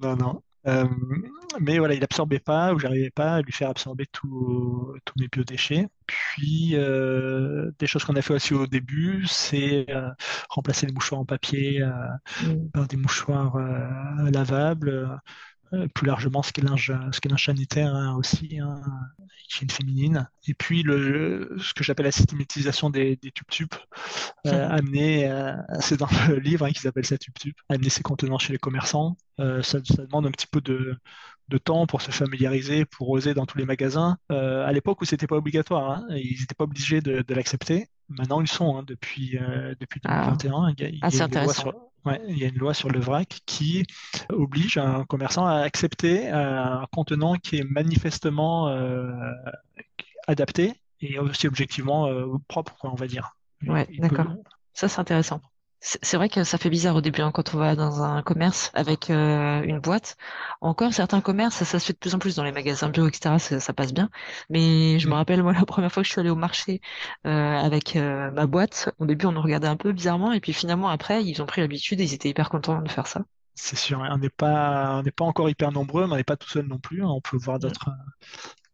Non, 0.00 0.14
non. 0.16 0.42
Euh, 0.68 0.86
mais 1.60 1.78
voilà, 1.78 1.94
il 1.94 2.04
absorbait 2.04 2.38
pas 2.38 2.72
ou 2.74 2.78
j'arrivais 2.78 3.10
pas 3.10 3.34
à 3.36 3.42
lui 3.42 3.52
faire 3.52 3.70
absorber 3.70 4.06
tous 4.06 4.94
mes 5.18 5.28
biodéchets. 5.28 5.88
Puis 6.06 6.72
euh, 6.76 7.70
des 7.78 7.86
choses 7.86 8.04
qu'on 8.04 8.14
a 8.16 8.22
fait 8.22 8.34
aussi 8.34 8.54
au 8.54 8.66
début, 8.66 9.26
c'est 9.26 9.90
euh, 9.90 10.08
remplacer 10.50 10.86
les 10.86 10.92
mouchoirs 10.92 11.20
en 11.20 11.24
papier 11.24 11.82
Mm. 12.40 12.70
par 12.72 12.86
des 12.86 12.96
mouchoirs 12.96 13.56
lavables. 14.30 15.20
Euh, 15.74 15.86
plus 15.88 16.06
largement, 16.06 16.42
ce 16.42 16.52
qu'est 16.52 16.62
linge 16.62 16.92
sanitaire 17.36 17.94
hein, 17.94 18.14
aussi, 18.16 18.58
hein, 18.58 18.80
hygiène 19.48 19.70
féminine. 19.70 20.28
Et 20.46 20.54
puis 20.54 20.82
le, 20.82 21.56
ce 21.58 21.74
que 21.74 21.84
j'appelle 21.84 22.06
la 22.06 22.12
systématisation 22.12 22.90
des, 22.90 23.16
des 23.16 23.30
tubes-tubes, 23.30 23.74
euh, 24.46 24.68
amener, 24.68 25.30
euh, 25.30 25.54
c'est 25.80 25.98
dans 25.98 26.08
le 26.28 26.38
livre 26.38 26.64
hein, 26.66 26.70
qu'ils 26.70 26.88
appellent 26.88 27.04
ça 27.04 27.18
tube-tube, 27.18 27.54
amener 27.68 27.90
ces 27.90 28.02
contenants 28.02 28.38
chez 28.38 28.52
les 28.52 28.58
commerçants. 28.58 29.16
Euh, 29.40 29.62
ça, 29.62 29.78
ça 29.84 30.04
demande 30.04 30.26
un 30.26 30.30
petit 30.30 30.46
peu 30.46 30.60
de, 30.60 30.96
de 31.48 31.58
temps 31.58 31.86
pour 31.86 32.02
se 32.02 32.10
familiariser, 32.10 32.84
pour 32.84 33.10
oser 33.10 33.34
dans 33.34 33.46
tous 33.46 33.58
les 33.58 33.66
magasins. 33.66 34.18
À 34.30 34.72
l'époque 34.72 35.00
où 35.00 35.04
c'était 35.04 35.26
pas 35.26 35.36
obligatoire, 35.36 35.90
hein, 35.90 36.06
ils 36.10 36.40
n'étaient 36.40 36.54
pas 36.56 36.64
obligés 36.64 37.00
de, 37.00 37.22
de 37.22 37.34
l'accepter. 37.34 37.88
Maintenant, 38.08 38.40
ils 38.40 38.48
sont 38.48 38.78
hein, 38.78 38.84
depuis, 38.86 39.38
depuis 39.80 40.00
Ah, 40.04 40.34
2021. 40.42 40.74
Il 40.76 40.80
y 40.80 40.84
a, 40.84 40.88
il 40.88 40.98
ah, 41.02 41.08
y 41.10 41.36
a 41.36 41.48
sur, 41.52 41.87
ouais, 42.04 42.20
il 42.28 42.38
y 42.38 42.44
a 42.44 42.48
une 42.48 42.58
loi 42.58 42.74
sur 42.74 42.90
le 42.90 43.00
vrac 43.00 43.40
qui 43.46 43.84
oblige 44.30 44.78
un 44.78 45.04
commerçant 45.04 45.46
à 45.46 45.56
accepter 45.56 46.28
euh, 46.28 46.62
un 46.62 46.86
contenant 46.92 47.34
qui 47.34 47.58
est 47.58 47.64
manifestement 47.64 48.68
euh, 48.68 49.10
adapté 50.26 50.74
et 51.00 51.18
aussi 51.18 51.46
objectivement 51.46 52.06
euh, 52.06 52.26
propre, 52.48 52.74
quoi, 52.78 52.90
on 52.90 52.96
va 52.96 53.06
dire. 53.06 53.36
Ouais, 53.66 53.86
d'accord. 53.98 54.26
Ça, 54.74 54.88
c'est 54.88 55.00
intéressant. 55.00 55.40
C'est 55.80 56.16
vrai 56.16 56.28
que 56.28 56.42
ça 56.42 56.58
fait 56.58 56.70
bizarre 56.70 56.96
au 56.96 57.00
début 57.00 57.20
hein, 57.22 57.30
quand 57.32 57.54
on 57.54 57.58
va 57.58 57.76
dans 57.76 58.02
un 58.02 58.22
commerce 58.22 58.70
avec 58.74 59.10
euh, 59.10 59.62
une 59.62 59.78
boîte. 59.78 60.16
Encore 60.60 60.92
certains 60.92 61.20
commerces, 61.20 61.54
ça, 61.56 61.64
ça 61.64 61.78
se 61.78 61.86
fait 61.86 61.92
de 61.92 61.98
plus 61.98 62.14
en 62.16 62.18
plus 62.18 62.34
dans 62.34 62.42
les 62.42 62.50
magasins 62.52 62.88
bio, 62.90 63.06
etc. 63.06 63.38
Ça, 63.38 63.60
ça 63.60 63.72
passe 63.72 63.92
bien. 63.94 64.10
Mais 64.50 64.98
je 64.98 65.08
me 65.08 65.14
Mm. 65.14 65.14
rappelle 65.14 65.42
moi 65.42 65.52
la 65.54 65.64
première 65.66 65.92
fois 65.92 66.02
que 66.02 66.06
je 66.08 66.12
suis 66.12 66.20
allée 66.20 66.30
au 66.30 66.34
marché 66.36 66.80
euh, 67.26 67.30
avec 67.30 67.94
euh, 67.96 68.30
ma 68.32 68.46
boîte. 68.46 68.90
Au 68.98 69.06
début, 69.06 69.26
on 69.26 69.32
nous 69.32 69.42
regardait 69.42 69.68
un 69.68 69.76
peu 69.76 69.92
bizarrement, 69.92 70.32
et 70.32 70.40
puis 70.40 70.52
finalement 70.52 70.88
après, 70.88 71.24
ils 71.24 71.40
ont 71.42 71.46
pris 71.46 71.60
l'habitude 71.60 72.00
et 72.00 72.04
ils 72.04 72.14
étaient 72.14 72.28
hyper 72.30 72.50
contents 72.50 72.82
de 72.82 72.90
faire 72.90 73.06
ça. 73.06 73.24
C'est 73.54 73.76
sûr, 73.76 73.98
on 74.00 74.18
n'est 74.18 74.30
pas, 74.30 74.98
on 74.98 75.02
n'est 75.02 75.10
pas 75.10 75.24
encore 75.24 75.50
hyper 75.50 75.72
nombreux, 75.72 76.06
mais 76.06 76.12
on 76.14 76.16
n'est 76.16 76.24
pas 76.24 76.36
tout 76.36 76.48
seul 76.48 76.66
non 76.66 76.78
plus. 76.78 77.02
hein. 77.02 77.08
On 77.08 77.20
peut 77.20 77.36
voir 77.36 77.58
Mm, 77.62 77.74
d'autres, 77.74 77.90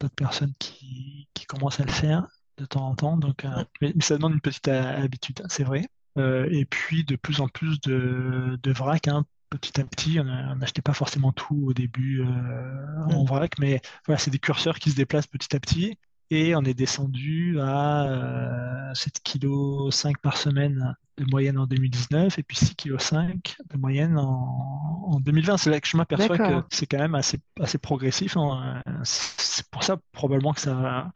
d'autres 0.01 0.15
personnes 0.15 0.55
qui, 0.59 1.29
qui 1.35 1.47
commencent 1.47 1.81
à 1.81 1.85
le 1.85 1.93
faire 1.93 2.27
de 2.59 2.67
temps 2.67 2.89
en 2.89 2.97
temps. 2.97 3.17
Donc, 3.19 3.45
mm. 3.45 3.65
mais, 3.81 3.95
ça 4.01 4.17
demande 4.17 4.35
une 4.35 4.41
petite 4.41 4.69
habitude, 4.69 5.41
hein, 5.45 5.49
c'est 5.51 5.65
vrai. 5.65 5.87
Euh, 6.19 6.47
et 6.51 6.65
puis 6.65 7.05
de 7.05 7.17
plus 7.17 7.41
en 7.41 7.49
plus 7.49 7.81
de, 7.81 8.59
de 8.63 8.73
vrac, 8.73 9.09
hein, 9.09 9.25
petit 9.51 9.81
à 9.81 9.85
petit. 9.85 10.19
On 10.21 10.57
n'achetait 10.57 10.83
pas 10.83 10.93
forcément 10.95 11.33
tout 11.33 11.65
au 11.67 11.73
début 11.75 12.21
euh, 12.23 13.05
en 13.11 13.25
Mm. 13.25 13.27
vrac, 13.27 13.53
mais 13.59 13.81
voilà, 14.07 14.19
c'est 14.19 14.31
des 14.31 14.39
curseurs 14.39 14.79
qui 14.79 14.91
se 14.91 14.97
déplacent 14.97 15.27
petit 15.27 15.55
à 15.57 15.61
petit. 15.61 15.99
Et 16.31 16.55
on 16.57 16.63
est 16.63 16.75
descendu 16.75 17.59
à 17.61 18.05
euh, 18.07 18.93
7,5 18.95 20.15
kg 20.15 20.21
par 20.23 20.37
semaine 20.37 20.97
de 21.19 21.25
moyenne 21.31 21.59
en 21.59 21.67
2019 21.67 22.39
et 22.39 22.43
puis 22.43 22.57
6,5 22.57 23.43
kg 23.43 23.55
de 23.73 23.77
moyenne 23.79 24.17
en, 24.19 25.05
en 25.07 25.21
2020. 25.21 25.59
C'est 25.59 25.71
là 25.71 25.81
que 25.81 25.87
je 25.87 25.97
m'aperçois 25.97 26.39
que 26.39 26.63
c'est 26.71 26.87
quand 26.87 26.99
même 26.99 27.15
assez, 27.15 27.39
assez 27.61 27.79
progressif. 27.79 28.37
hein. 28.37 28.83
C'est 29.05 29.69
pour 29.71 29.85
ça 29.85 29.99
probablement 30.13 30.53
que 30.55 30.61
ça 30.61 31.13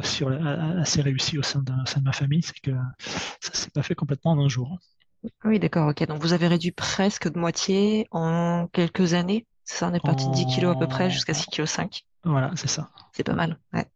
a- 0.00 0.80
assez 0.80 1.02
réussi 1.02 1.38
au 1.38 1.42
sein 1.42 1.60
de, 1.62 1.72
au 1.72 1.86
sein 1.86 2.00
de 2.00 2.04
ma 2.04 2.12
famille, 2.12 2.42
c'est 2.42 2.58
que 2.60 2.72
ça 3.40 3.52
s'est 3.52 3.70
pas 3.70 3.82
fait 3.82 3.94
complètement 3.94 4.32
en 4.32 4.40
un 4.44 4.48
jour. 4.48 4.78
Oui, 5.44 5.58
d'accord, 5.58 5.88
ok. 5.88 6.06
Donc 6.06 6.20
vous 6.20 6.32
avez 6.32 6.48
réduit 6.48 6.72
presque 6.72 7.30
de 7.32 7.38
moitié 7.38 8.08
en 8.10 8.66
quelques 8.72 9.14
années. 9.14 9.46
C'est 9.64 9.78
ça, 9.78 9.88
on 9.88 9.94
est 9.94 10.00
parti 10.00 10.26
de 10.28 10.32
10 10.32 10.46
kilos 10.46 10.74
à 10.74 10.78
peu 10.78 10.88
près 10.88 11.10
jusqu'à 11.10 11.32
En... 11.32 11.36
6 11.36 11.46
kg 11.50 11.64
5. 11.66 12.02
Voilà, 12.24 12.50
c'est 12.56 12.68
ça. 12.68 12.90
C'est 13.12 13.24
pas 13.24 13.34
mal. 13.34 13.58
Ouais. 13.72 13.86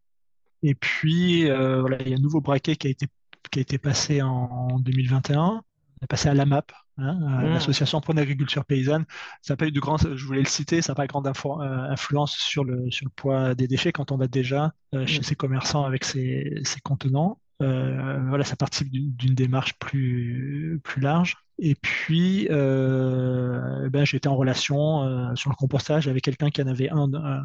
Et 0.63 0.75
puis, 0.75 1.49
euh, 1.49 1.81
voilà, 1.81 2.01
il 2.01 2.09
y 2.09 2.13
a 2.13 2.17
un 2.17 2.21
nouveau 2.21 2.41
braquet 2.41 2.75
qui 2.75 2.87
a 2.87 2.89
été, 2.89 3.07
qui 3.51 3.59
a 3.59 3.61
été 3.61 3.77
passé 3.77 4.21
en 4.21 4.79
2021. 4.79 5.41
On 5.41 6.03
est 6.03 6.07
passé 6.07 6.29
à 6.29 6.33
l'AMAP, 6.33 6.71
hein, 6.97 7.19
à 7.39 7.43
Mm. 7.43 7.53
l'Association 7.53 8.01
pour 8.01 8.13
l'agriculture 8.13 8.65
paysanne. 8.65 9.05
Ça 9.41 9.53
n'a 9.53 9.57
pas 9.57 9.67
eu 9.67 9.71
de 9.71 9.79
grand, 9.79 9.97
je 9.97 10.25
voulais 10.25 10.41
le 10.41 10.47
citer, 10.47 10.81
ça 10.81 10.91
n'a 10.93 10.95
pas 10.95 11.07
grande 11.07 11.27
info- 11.27 11.61
euh, 11.61 11.89
influence 11.89 12.35
sur 12.37 12.63
le, 12.63 12.89
sur 12.91 13.05
le 13.05 13.11
poids 13.15 13.55
des 13.55 13.67
déchets 13.67 13.91
quand 13.91 14.11
on 14.11 14.17
va 14.17 14.27
déjà 14.27 14.73
euh, 14.95 15.05
chez 15.05 15.21
Mm. 15.21 15.23
ces 15.23 15.35
commerçants 15.35 15.85
avec 15.85 16.03
ces, 16.03 16.61
contenants. 16.81 17.39
Euh, 17.61 18.19
voilà, 18.29 18.43
ça 18.43 18.55
participe 18.55 18.89
d'une 18.91 19.33
démarche 19.35 19.73
plus, 19.79 20.79
plus 20.83 21.01
large. 21.01 21.35
Et 21.59 21.73
puis, 21.75 22.47
euh, 22.51 23.89
ben, 23.89 24.05
été 24.17 24.29
en 24.29 24.35
relation 24.35 25.03
euh, 25.03 25.35
sur 25.35 25.49
le 25.49 25.55
compostage 25.55 26.07
avec 26.07 26.23
quelqu'un 26.23 26.51
qui 26.51 26.61
en 26.61 26.67
avait 26.67 26.89
un, 26.91 27.11
euh, 27.13 27.39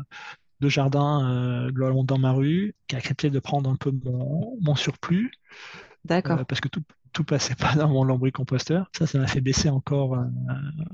de 0.61 0.69
jardin 0.69 1.29
euh, 1.31 1.71
dans 2.05 2.19
ma 2.19 2.33
rue, 2.33 2.75
qui 2.89 2.97
a 2.97 2.99
accepté 2.99 3.31
de 3.31 3.39
prendre 3.39 3.71
un 3.71 3.77
peu 3.77 3.93
mon, 4.05 4.59
mon 4.61 4.75
surplus, 4.77 5.33
D'accord. 6.05 6.41
euh, 6.41 6.45
parce 6.45 6.61
que 6.61 6.69
tout, 6.69 6.83
tout 7.13 7.25
passait 7.25 7.55
pas 7.55 7.75
dans 7.75 7.89
mon 7.89 8.05
lombricomposteur. 8.05 8.89
Ça, 8.97 9.07
ça 9.07 9.19
m'a 9.19 9.27
fait 9.27 9.41
baisser 9.41 9.69
encore, 9.69 10.15
euh, 10.17 10.25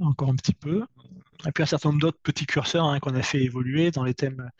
encore 0.00 0.30
un 0.30 0.36
petit 0.36 0.54
peu. 0.54 0.84
Et 1.46 1.52
puis 1.52 1.62
un 1.62 1.66
certain 1.66 1.90
nombre 1.90 2.00
d'autres 2.00 2.18
petits 2.22 2.46
curseurs 2.46 2.84
hein, 2.86 2.98
qu'on 3.00 3.14
a 3.14 3.22
fait 3.22 3.42
évoluer 3.42 3.90
dans 3.92 4.02
les 4.04 4.14
thèmes 4.14 4.50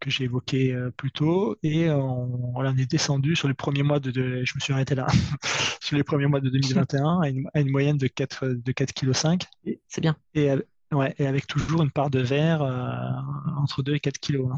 que 0.00 0.10
j'ai 0.10 0.24
évoqués 0.24 0.72
euh, 0.72 0.90
plus 0.90 1.12
tôt. 1.12 1.56
Et 1.62 1.90
on, 1.90 2.56
on 2.56 2.76
est 2.76 2.90
descendu 2.90 3.36
sur 3.36 3.48
les 3.48 3.54
premiers 3.54 3.82
mois 3.84 4.00
de, 4.00 4.10
de- 4.10 4.44
je 4.44 4.52
me 4.56 4.60
suis 4.60 4.72
arrêté 4.72 4.94
là, 4.94 5.06
sur 5.80 5.96
les 5.96 6.04
premiers 6.04 6.26
mois 6.26 6.40
de 6.40 6.50
2021 6.50 7.20
à 7.20 7.28
une, 7.28 7.48
à 7.54 7.60
une 7.60 7.70
moyenne 7.70 7.98
de 7.98 8.06
4, 8.08 8.46
de 8.48 8.72
4,5 8.72 9.38
kg. 9.64 9.78
C'est 9.88 10.00
bien. 10.00 10.16
et, 10.34 10.50
av- 10.50 10.62
ouais, 10.92 11.14
et 11.18 11.26
avec 11.26 11.46
toujours 11.46 11.82
une 11.82 11.90
part 11.90 12.10
de 12.10 12.20
verre 12.20 12.62
euh, 12.62 13.56
entre 13.58 13.82
2 13.82 13.94
et 13.94 14.00
4 14.00 14.18
kg. 14.18 14.48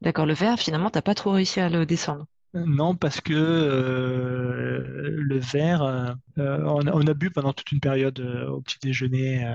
D'accord. 0.00 0.26
Le 0.26 0.34
verre, 0.34 0.58
finalement, 0.58 0.90
t'as 0.90 1.02
pas 1.02 1.14
trop 1.14 1.32
réussi 1.32 1.60
à 1.60 1.68
le 1.68 1.86
descendre. 1.86 2.26
Non, 2.52 2.96
parce 2.96 3.20
que 3.20 3.32
euh, 3.32 5.16
le 5.20 5.38
verre, 5.38 5.82
euh, 5.82 6.14
on, 6.36 6.86
a, 6.86 6.92
on 6.92 7.06
a 7.06 7.14
bu 7.14 7.30
pendant 7.30 7.52
toute 7.52 7.70
une 7.70 7.78
période 7.80 8.18
euh, 8.18 8.48
au 8.48 8.60
petit 8.60 8.78
déjeuner 8.82 9.46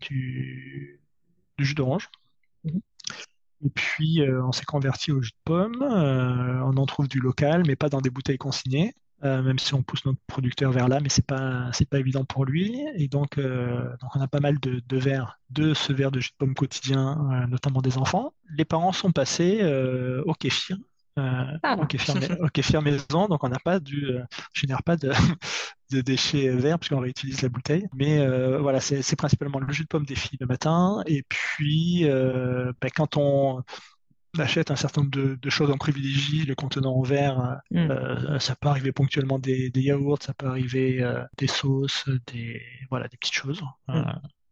du, 0.00 1.00
du 1.58 1.64
jus 1.64 1.74
d'orange. 1.74 2.08
Mhm. 2.64 2.80
Et 3.64 3.70
puis, 3.70 4.20
on 4.44 4.50
s'est 4.52 4.64
converti 4.64 5.12
au 5.12 5.22
jus 5.22 5.30
de 5.30 5.36
pomme. 5.44 5.82
On 5.82 6.76
en 6.76 6.86
trouve 6.86 7.08
du 7.08 7.20
local, 7.20 7.62
mais 7.66 7.76
pas 7.76 7.88
dans 7.88 8.00
des 8.00 8.10
bouteilles 8.10 8.38
consignées. 8.38 8.92
même 9.22 9.58
si 9.60 9.74
on 9.74 9.84
pousse 9.84 10.04
notre 10.04 10.18
producteur 10.26 10.72
vers 10.72 10.88
là, 10.88 10.98
mais 11.00 11.08
c'est 11.08 11.24
pas 11.26 11.70
c'est 11.72 11.88
pas 11.88 12.00
évident 12.00 12.24
pour 12.24 12.44
lui. 12.44 12.76
Et 12.96 13.06
donc, 13.06 13.38
donc 13.38 14.16
on 14.16 14.20
a 14.20 14.26
pas 14.26 14.40
mal 14.40 14.58
de, 14.58 14.82
de 14.84 14.96
verres, 14.98 15.38
de 15.50 15.74
ce 15.74 15.92
verre 15.92 16.10
de 16.10 16.18
jus 16.18 16.30
de 16.30 16.36
pomme 16.38 16.54
quotidien, 16.54 17.46
notamment 17.48 17.82
des 17.82 17.98
enfants. 17.98 18.34
Les 18.50 18.64
parents 18.64 18.92
sont 18.92 19.12
passés 19.12 19.62
au 20.26 20.34
kéfir. 20.34 20.76
Ah. 21.16 21.76
kéfir, 21.88 22.14
au 22.40 22.48
kéfir 22.48 22.80
maison, 22.82 23.28
donc 23.28 23.44
on 23.44 23.48
n'a 23.48 23.58
pas 23.58 23.80
du, 23.80 24.06
génère 24.54 24.82
pas 24.82 24.96
de, 24.96 25.10
de 25.90 26.00
déchets 26.00 26.48
verts 26.48 26.78
puisqu'on 26.78 27.00
réutilise 27.00 27.42
la 27.42 27.48
bouteille. 27.48 27.86
Mais 27.94 28.26
voilà, 28.58 28.80
c'est 28.80 29.16
principalement 29.16 29.58
le 29.58 29.72
jus 29.72 29.82
de 29.82 29.88
pomme 29.88 30.06
des 30.06 30.14
filles 30.14 30.38
le 30.40 30.46
matin. 30.46 31.02
Et 31.06 31.22
puis, 31.28 32.04
ben, 32.04 32.90
quand 32.94 33.16
on 33.16 33.62
achète 34.40 34.70
un 34.70 34.76
certain 34.76 35.02
nombre 35.02 35.36
de, 35.36 35.50
choses, 35.50 35.70
en 35.70 35.76
privilégie 35.76 36.44
le 36.44 36.54
contenant 36.54 36.94
en 36.94 37.02
verre. 37.02 37.60
Mm. 37.70 37.90
Euh, 37.90 38.38
ça 38.38 38.56
peut 38.56 38.68
arriver 38.68 38.92
ponctuellement 38.92 39.38
des, 39.38 39.70
yaourts, 39.74 40.22
ça 40.22 40.32
peut 40.34 40.46
arriver 40.46 41.02
euh, 41.02 41.22
des 41.38 41.46
sauces, 41.46 42.08
des 42.28 42.62
voilà, 42.90 43.08
des 43.08 43.16
petites 43.16 43.34
choses. 43.34 43.62
Mm. 43.88 43.96
Euh, 43.96 44.02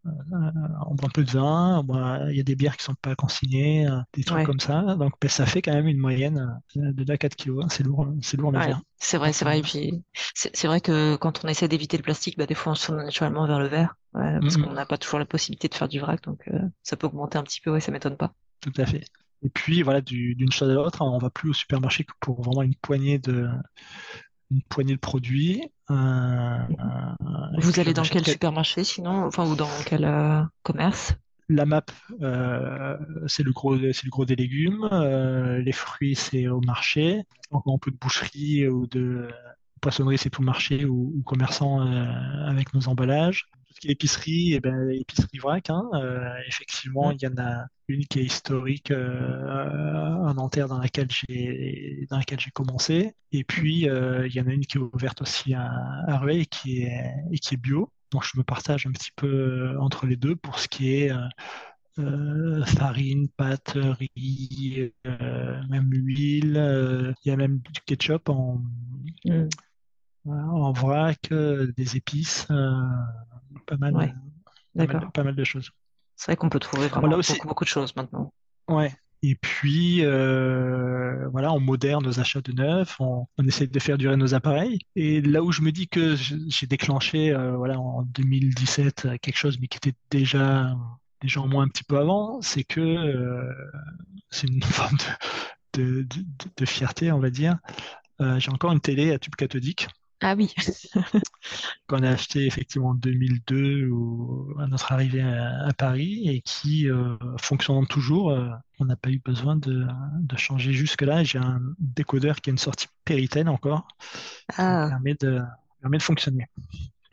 on 0.05 0.95
boit 0.95 1.07
un 1.07 1.13
peu 1.13 1.25
de 1.25 1.31
vin, 1.31 1.85
il 2.31 2.37
y 2.37 2.41
a 2.41 2.43
des 2.43 2.55
bières 2.55 2.77
qui 2.77 2.85
sont 2.85 2.95
pas 2.95 3.15
consignées, 3.15 3.89
des 4.15 4.25
trucs 4.25 4.47
comme 4.47 4.61
ça. 4.61 4.97
Donc 4.97 5.13
ben, 5.21 5.29
ça 5.29 5.47
fait 5.47 5.63
quand 5.63 5.73
même 5.73 5.89
une 5.89 5.99
moyenne 5.99 6.61
de 6.75 7.05
2 7.05 7.13
à 7.13 7.19
4 7.19 7.35
kilos. 7.35 7.65
Hein. 7.65 7.69
C'est 7.71 7.83
lourd, 7.83 8.07
c'est 8.23 8.37
lourd 8.37 8.53
ouais, 8.53 8.75
C'est 8.97 9.19
vrai, 9.19 9.33
c'est 9.33 9.45
vrai. 9.45 9.59
Et 9.59 9.63
puis 9.63 10.03
c'est 10.35 10.67
vrai 10.67 10.81
que 10.81 11.17
quand 11.17 11.45
on 11.45 11.49
essaie 11.49 11.69
d'éviter 11.69 11.97
le 11.97 12.03
plastique, 12.03 12.39
bah, 12.39 12.47
des 12.47 12.55
fois 12.55 12.73
on 12.73 12.75
se 12.75 12.87
tourne 12.87 13.05
naturellement 13.05 13.47
vers 13.47 13.59
le 13.59 13.69
verre, 13.69 13.97
parce 14.13 14.57
mm, 14.57 14.63
qu'on 14.63 14.73
n'a 14.73 14.87
pas 14.87 14.99
toujours 14.99 15.19
la 15.19 15.27
possibilité 15.27 15.69
de 15.69 15.75
faire 15.75 15.89
du 15.89 16.01
vrac, 16.01 16.23
donc 16.23 16.49
ça 16.83 16.97
peut 16.97 17.07
augmenter 17.07 17.39
un 17.39 17.43
petit 17.43 17.61
peu. 17.61 17.71
Ouais, 17.71 17.81
ça 17.81 17.93
m'étonne 17.93 18.17
pas. 18.17 18.35
Tout 18.61 18.73
à 18.77 18.87
fait. 18.87 19.05
Et 19.43 19.49
puis 19.49 19.83
voilà, 19.83 20.01
d'une 20.01 20.53
chose 20.53 20.71
à 20.71 20.75
l'autre, 20.75 21.03
on 21.03 21.19
va 21.19 21.31
plus 21.31 21.51
au 21.51 21.55
supermarché 21.55 22.05
que 22.05 22.13
pour 22.21 22.43
vraiment 22.43 22.63
une 22.63 22.75
poignée 22.75 23.19
de, 23.19 23.49
une 24.51 24.63
poignée 24.63 24.95
de 24.95 25.01
produits. 25.01 25.63
Euh, 25.91 26.59
Vous 27.59 27.81
allez 27.81 27.93
dans 27.93 28.03
quel 28.03 28.25
supermarché 28.25 28.85
sinon, 28.85 29.25
enfin 29.25 29.47
ou 29.47 29.57
dans 29.57 29.69
quel 29.87 30.05
euh, 30.05 30.43
commerce? 30.63 31.15
La 31.49 31.67
map, 31.67 31.85
euh, 32.23 32.97
c'est 33.27 33.43
le 33.43 33.53
gros, 33.53 33.77
c'est 33.77 34.05
le 34.05 34.11
gros 34.11 34.25
des 34.25 34.37
légumes. 34.37 34.89
les 35.65 35.73
fruits, 35.73 36.15
c'est 36.15 36.47
au 36.47 36.61
marché. 36.61 37.25
Encore 37.51 37.75
un 37.75 37.79
peu 37.79 37.91
de 37.91 37.97
boucherie 37.97 38.69
ou 38.69 38.87
de 38.87 39.29
poissonnerie, 39.81 40.19
c'est 40.19 40.31
tout 40.31 40.43
marché 40.43 40.85
ou, 40.85 41.13
ou 41.17 41.23
commerçant 41.23 41.81
avec 42.47 42.73
nos 42.73 42.87
emballages 42.89 43.49
tout 43.71 43.75
ce 43.77 43.81
qui 43.81 43.89
est 43.89 43.93
épicerie, 43.93 44.53
et 44.53 44.57
eh 44.57 44.61
ben, 44.61 44.91
épicerie 44.91 45.39
vrac, 45.39 45.71
hein, 45.71 45.89
euh, 45.95 46.35
effectivement, 46.49 47.13
il 47.13 47.23
y 47.23 47.27
en 47.29 47.37
a 47.39 47.67
une 47.87 48.05
qui 48.07 48.19
est 48.19 48.25
historique 48.25 48.91
euh, 48.91 49.47
en 49.47 50.35
Nanterre 50.35 50.67
dans 50.67 50.79
laquelle 50.79 51.09
j'ai 51.09 52.07
dans 52.11 52.19
laquelle 52.19 52.41
j'ai 52.41 52.51
commencé, 52.51 53.15
et 53.31 53.45
puis 53.45 53.89
euh, 53.89 54.27
il 54.27 54.35
y 54.35 54.41
en 54.41 54.49
a 54.49 54.53
une 54.53 54.67
qui 54.67 54.79
est 54.79 54.81
ouverte 54.81 55.23
aussi 55.23 55.55
à, 55.55 55.71
à 56.09 56.21
et 56.33 56.47
qui 56.47 56.83
est 56.83 57.15
et 57.31 57.39
qui 57.39 57.55
est 57.55 57.59
bio. 57.59 57.93
Donc 58.11 58.25
je 58.25 58.37
me 58.39 58.43
partage 58.43 58.87
un 58.87 58.93
petit 58.93 59.13
peu 59.15 59.77
entre 59.79 60.07
les 60.07 60.17
deux 60.17 60.35
pour 60.35 60.59
ce 60.59 60.67
qui 60.67 60.95
est 60.95 61.13
farine, 62.67 63.29
pâte, 63.29 63.77
riz, 63.77 64.93
même 65.05 65.91
huile. 65.93 67.15
Il 67.25 67.29
y 67.29 67.31
a 67.31 67.37
même 67.37 67.59
du 67.59 67.81
ketchup 67.87 68.29
en, 68.31 68.63
mm. 69.25 69.49
en 70.27 70.73
vrac, 70.73 71.31
des 71.31 71.97
épices 71.97 72.49
pas 73.67 73.77
mal, 73.77 74.15
pas 75.13 75.25
mal, 75.25 75.35
de 75.35 75.45
choses. 75.45 75.71
C'est 76.17 76.27
vrai 76.27 76.37
qu'on 76.37 76.49
peut 76.49 76.59
trouver 76.59 76.89
vraiment 76.89 77.19
beaucoup, 77.45 77.65
de 77.65 77.69
choses 77.69 77.95
maintenant. 77.97 78.33
Ouais. 78.69 78.93
Et 79.23 79.35
puis, 79.35 80.03
euh, 80.03 81.29
voilà, 81.29 81.53
on 81.53 81.61
moderne 81.61 82.03
nos 82.05 82.21
achats 82.21 82.41
de 82.41 82.53
neuf, 82.53 82.97
on, 83.01 83.27
essaie 83.47 83.67
de 83.67 83.79
faire 83.79 83.99
durer 83.99 84.17
nos 84.17 84.35
appareils. 84.35 84.79
Et 84.97 85.21
là 85.21 85.43
où 85.43 85.53
je 85.53 85.61
me 85.61 85.73
dis 85.73 85.89
que 85.89 86.17
j'ai 86.17 86.67
déclenché, 86.67 87.31
euh, 87.31 87.57
voilà, 87.57 87.79
en 87.79 88.03
2017 88.03 89.09
quelque 89.21 89.37
chose, 89.37 89.59
mais 89.61 89.69
qui 89.69 89.77
était 89.77 89.97
déjà, 90.11 90.75
déjà 91.21 91.43
en 91.43 91.49
moins 91.49 91.65
un 91.65 91.69
petit 91.69 91.85
peu 91.85 91.99
avant, 91.99 92.41
c'est 92.41 92.65
que 92.65 92.81
euh, 92.81 93.53
c'est 94.31 94.49
une 94.49 94.63
forme 94.63 94.97
de, 95.75 96.03
de, 96.03 96.25
de, 96.57 96.65
fierté, 96.65 97.13
on 97.13 97.19
va 97.19 97.31
dire. 97.31 97.59
j'ai 98.39 98.51
encore 98.51 98.73
une 98.73 98.81
télé 98.81 99.13
à 99.13 99.19
tube 99.19 99.37
cathodique 99.37 99.89
ah 100.23 100.35
oui. 100.37 100.55
qu'on 101.87 102.03
a 102.03 102.11
acheté 102.11 102.47
effectivement 102.47 102.91
en 102.91 102.95
2002 102.95 103.89
ou 103.89 104.55
à 104.59 104.67
notre 104.67 104.93
arrivée 104.93 105.23
à, 105.23 105.73
Paris 105.77 106.29
et 106.29 106.43
qui 106.43 106.91
euh, 106.91 107.17
fonctionne 107.39 107.87
toujours. 107.87 108.31
Euh, 108.31 108.49
on 108.79 108.85
n'a 108.85 108.97
pas 108.97 109.11
eu 109.11 109.19
besoin 109.19 109.57
de, 109.57 109.87
changer 110.37 110.73
jusque-là. 110.73 111.25
J'ai 111.25 111.39
un 111.39 111.61
décodeur 111.79 112.41
qui 112.41 112.51
a 112.51 112.53
une 112.53 112.59
sortie 112.59 112.89
Péritel 113.05 113.49
encore, 113.49 113.89
ah. 114.57 114.85
qui 114.85 114.91
permet 114.91 115.15
de, 115.15 115.41
permet 115.81 115.99
de 115.99 116.03
fonctionner. 116.03 116.47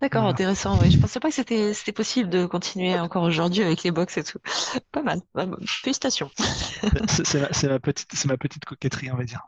D'accord, 0.01 0.25
intéressant. 0.25 0.77
Oui, 0.79 0.91
je 0.91 0.99
pensais 0.99 1.19
pas 1.19 1.29
que 1.29 1.35
c'était 1.35 1.73
c'était 1.73 1.91
possible 1.91 2.29
de 2.29 2.45
continuer 2.45 2.99
encore 2.99 3.23
aujourd'hui 3.23 3.63
avec 3.63 3.83
les 3.83 3.91
box 3.91 4.17
et 4.17 4.23
tout. 4.23 4.37
Pas 4.91 5.01
mal. 5.01 5.21
Félicitations. 5.65 6.29
c'est 7.07 7.67
ma 7.67 7.79
petite 7.79 8.09
c'est 8.13 8.27
ma 8.27 8.37
petite 8.37 8.63
coquetterie, 8.63 9.11
on 9.11 9.17
va 9.17 9.23
dire. 9.23 9.41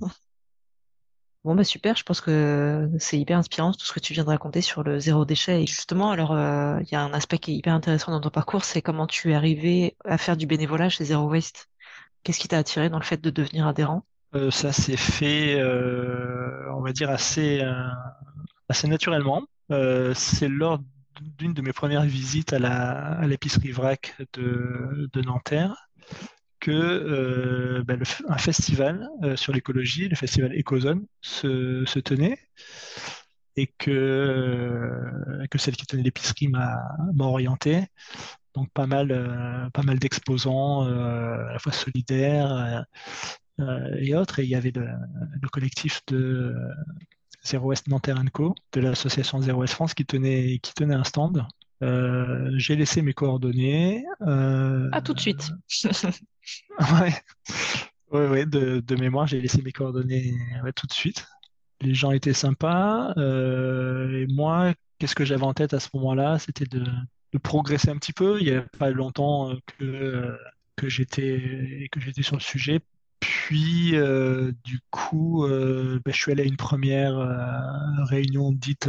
Bon, 1.44 1.54
bah 1.54 1.62
super, 1.62 1.94
je 1.94 2.04
pense 2.04 2.22
que 2.22 2.88
c'est 2.98 3.18
hyper 3.18 3.36
inspirant 3.36 3.72
tout 3.72 3.84
ce 3.84 3.92
que 3.92 4.00
tu 4.00 4.14
viens 4.14 4.24
de 4.24 4.30
raconter 4.30 4.62
sur 4.62 4.82
le 4.82 4.98
zéro 4.98 5.26
déchet. 5.26 5.62
Et 5.62 5.66
justement, 5.66 6.10
alors, 6.10 6.32
euh, 6.32 6.80
il 6.80 6.90
y 6.90 6.94
a 6.94 7.02
un 7.02 7.12
aspect 7.12 7.38
qui 7.38 7.52
est 7.52 7.54
hyper 7.54 7.74
intéressant 7.74 8.12
dans 8.12 8.20
ton 8.22 8.30
parcours, 8.30 8.64
c'est 8.64 8.80
comment 8.80 9.06
tu 9.06 9.30
es 9.30 9.34
arrivé 9.34 9.94
à 10.06 10.16
faire 10.16 10.38
du 10.38 10.46
bénévolat 10.46 10.88
chez 10.88 11.04
Zero 11.04 11.28
Waste. 11.28 11.68
Qu'est-ce 12.22 12.40
qui 12.40 12.48
t'a 12.48 12.56
attiré 12.56 12.88
dans 12.88 12.98
le 12.98 13.04
fait 13.04 13.20
de 13.20 13.28
devenir 13.28 13.66
adhérent? 13.66 14.06
Euh, 14.34 14.50
Ça 14.50 14.72
s'est 14.72 14.96
fait, 14.96 15.60
euh, 15.60 16.72
on 16.72 16.80
va 16.80 16.92
dire, 16.94 17.10
assez, 17.10 17.62
naturellement. 18.84 19.42
c'est 20.14 20.48
lors 20.48 20.78
d'une 21.20 21.52
de 21.52 21.60
mes 21.60 21.74
premières 21.74 22.04
visites 22.04 22.54
à 22.54 22.58
la 22.58 23.18
à 23.18 23.26
l'épicerie 23.26 23.70
vrac 23.70 24.16
de, 24.32 25.10
de 25.12 25.20
Nanterre 25.20 25.90
que 26.64 26.70
euh, 26.70 27.84
bah, 27.84 27.94
un 28.28 28.38
festival 28.38 29.06
euh, 29.22 29.36
sur 29.36 29.52
l'écologie, 29.52 30.08
le 30.08 30.16
festival 30.16 30.58
Ecozone, 30.58 31.04
se, 31.20 31.98
tenait 31.98 32.38
et 33.56 33.66
que, 33.66 33.90
euh, 33.90 35.46
que 35.50 35.58
celle 35.58 35.76
qui 35.76 35.84
tenait 35.84 36.02
l'épicerie 36.02 36.48
m'a 36.48 36.80
orienté. 37.18 37.84
Donc 38.54 38.70
pas 38.72 38.86
mal, 38.86 39.70
pas 39.74 39.82
mal 39.82 39.98
d'exposants, 39.98 40.82
à 40.82 41.52
la 41.52 41.58
fois 41.58 41.72
solidaires 41.72 42.86
et 43.98 44.14
autres. 44.14 44.38
Et 44.38 44.44
il 44.44 44.48
y 44.48 44.54
avait 44.54 44.70
le, 44.70 44.86
le 45.42 45.48
collectif 45.48 46.00
de 46.06 46.54
Zero 47.44 47.66
West 47.66 47.88
Nanterre 47.88 48.22
Co, 48.32 48.54
de 48.72 48.80
l'association 48.80 49.42
Zero 49.42 49.60
West 49.60 49.74
France 49.74 49.92
qui 49.92 50.06
tenait, 50.06 50.60
qui 50.60 50.72
tenait 50.72 50.94
un 50.94 51.04
stand. 51.04 51.44
J'ai 51.80 52.76
laissé 52.76 53.02
mes 53.02 53.14
coordonnées. 53.14 54.04
à 54.20 55.00
tout 55.02 55.14
de 55.14 55.20
suite. 55.20 55.50
ouais, 55.84 57.14
ouais, 58.10 58.28
ouais 58.28 58.46
de, 58.46 58.80
de, 58.80 58.96
mémoire, 58.96 59.26
j'ai 59.26 59.40
laissé 59.40 59.62
mes 59.62 59.72
coordonnées 59.72 60.34
tout 60.74 60.86
de 60.86 60.92
suite. 60.92 61.26
Les 61.80 61.94
gens 61.94 62.12
étaient 62.12 62.32
sympas. 62.32 63.12
Euh, 63.16 64.22
et 64.22 64.26
moi, 64.32 64.74
qu'est-ce 64.98 65.14
que 65.14 65.24
j'avais 65.24 65.44
en 65.44 65.54
tête 65.54 65.74
à 65.74 65.80
ce 65.80 65.88
moment-là? 65.94 66.38
C'était 66.38 66.66
de, 66.66 66.84
de, 67.32 67.38
progresser 67.38 67.90
un 67.90 67.96
petit 67.96 68.12
peu. 68.12 68.38
Il 68.40 68.46
n'y 68.46 68.56
a 68.56 68.62
pas 68.78 68.90
longtemps 68.90 69.50
euh, 69.50 69.56
que, 69.78 70.38
que 70.76 70.88
j'étais 70.88 71.88
que 71.92 72.00
j'étais 72.00 72.22
sur 72.22 72.36
le 72.36 72.40
sujet. 72.40 72.80
Puis, 73.20 73.96
euh, 73.96 74.52
du 74.64 74.80
coup, 74.90 75.44
euh, 75.44 76.00
ben, 76.04 76.12
je 76.12 76.20
suis 76.20 76.32
allé 76.32 76.42
à 76.42 76.46
une 76.46 76.56
première 76.56 77.18
euh, 77.18 78.04
réunion 78.04 78.52
dite, 78.52 78.88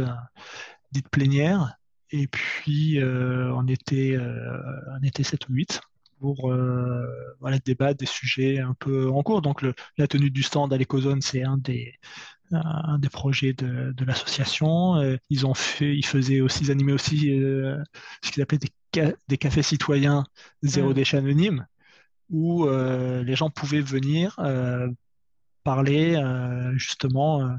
dite 0.92 1.08
plénière. 1.08 1.76
Et 2.10 2.26
puis, 2.26 2.98
on 3.02 3.66
était, 3.68 4.18
on 4.18 5.02
était 5.02 5.22
7 5.22 5.48
ou 5.48 5.54
8 5.54 5.80
pour 6.20 6.50
euh, 6.50 7.04
voilà, 7.40 7.58
débattre 7.58 7.98
des 7.98 8.06
sujets 8.06 8.58
un 8.60 8.74
peu 8.74 9.10
en 9.10 9.22
cours. 9.22 9.42
Donc, 9.42 9.62
le, 9.62 9.74
la 9.98 10.06
tenue 10.06 10.30
du 10.30 10.42
stand 10.42 10.72
à 10.72 10.76
l'Ecozone, 10.76 11.20
c'est 11.20 11.42
un 11.42 11.58
des, 11.58 11.94
un 12.52 12.98
des 12.98 13.08
projets 13.08 13.52
de, 13.52 13.92
de 13.92 14.04
l'association. 14.04 14.96
Euh, 14.96 15.16
ils 15.30 15.46
ont 15.46 15.54
fait, 15.54 15.96
ils 15.96 16.06
faisaient 16.06 16.40
aussi, 16.40 16.64
ils 16.64 16.70
animaient 16.70 16.92
aussi 16.92 17.30
euh, 17.30 17.82
ce 18.22 18.30
qu'ils 18.30 18.42
appelaient 18.42 18.58
des, 18.58 19.14
des, 19.28 19.38
cafés 19.38 19.62
citoyens 19.62 20.24
zéro 20.62 20.90
mmh. 20.90 20.94
déchet 20.94 21.16
anonyme, 21.18 21.66
où 22.30 22.66
euh, 22.66 23.22
les 23.22 23.36
gens 23.36 23.50
pouvaient 23.50 23.80
venir 23.80 24.36
parler 25.66 26.22
justement 26.76 27.58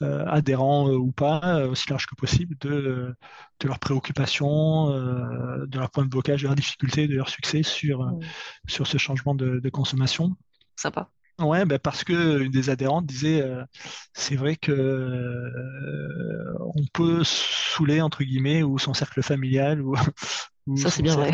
euh, 0.00 0.24
adhérents 0.28 0.88
euh, 0.88 0.96
ou 0.96 1.10
pas, 1.10 1.40
euh, 1.42 1.68
aussi 1.68 1.90
large 1.90 2.06
que 2.06 2.14
possible, 2.14 2.56
de, 2.60 3.16
de 3.58 3.66
leurs 3.66 3.80
préoccupations, 3.80 4.90
de 4.90 5.76
leur 5.76 5.90
point 5.90 6.04
de 6.04 6.08
blocage, 6.08 6.42
de 6.42 6.46
leurs 6.46 6.54
difficultés, 6.54 7.08
de 7.08 7.16
leur 7.16 7.28
succès 7.28 7.64
sur, 7.64 8.04
mmh. 8.04 8.20
sur 8.68 8.86
ce 8.86 8.96
changement 8.96 9.34
de, 9.34 9.58
de 9.58 9.70
consommation. 9.70 10.36
Sympa. 10.76 11.10
Ouais, 11.40 11.64
ben 11.64 11.80
parce 11.80 12.04
que 12.04 12.40
une 12.40 12.52
des 12.52 12.70
adhérentes 12.70 13.06
disait, 13.06 13.44
c'est 14.12 14.36
vrai 14.36 14.54
que 14.54 15.52
on 16.60 16.84
peut 16.92 17.22
saouler 17.24 18.00
entre 18.00 18.22
guillemets 18.22 18.62
ou 18.62 18.78
son 18.78 18.94
cercle 18.94 19.22
familial 19.22 19.80
ou, 19.80 19.96
ou 20.66 20.76
ça 20.76 20.90
c'est 20.90 21.02
bien 21.02 21.16
vrai, 21.16 21.32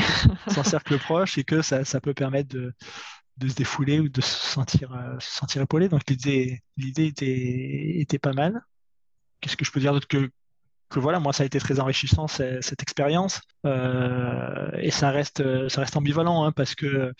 son 0.48 0.64
cercle 0.64 0.98
proche 0.98 1.36
et 1.36 1.44
que 1.44 1.60
ça, 1.60 1.84
ça 1.84 2.00
peut 2.00 2.14
permettre 2.14 2.54
de, 2.54 2.74
de 3.36 3.48
se 3.48 3.54
défouler 3.54 4.00
ou 4.00 4.08
de 4.08 4.20
se 4.20 4.46
sentir, 4.48 4.92
euh, 4.92 5.18
se 5.20 5.30
sentir 5.38 5.62
épaulé. 5.62 5.88
Donc 5.88 6.02
l'idée, 6.08 6.62
l'idée 6.76 7.06
était, 7.06 8.00
était 8.00 8.18
pas 8.18 8.32
mal. 8.32 8.62
qu'est-ce 9.40 9.56
que 9.56 9.64
je 9.64 9.72
peux 9.72 9.80
dire 9.80 9.92
d'autre 9.92 10.08
que 10.08 10.30
que 10.94 11.00
voilà, 11.00 11.18
moi, 11.18 11.32
ça 11.32 11.42
a 11.42 11.46
été 11.46 11.58
très 11.58 11.80
enrichissant 11.80 12.28
cette 12.28 12.82
expérience, 12.82 13.40
euh, 13.66 14.70
et 14.78 14.92
ça 14.92 15.10
reste, 15.10 15.68
ça 15.68 15.80
reste 15.80 15.96
ambivalent 15.96 16.44
hein, 16.44 16.52
parce 16.52 16.76
que 16.76 16.86
euh, 16.86 17.12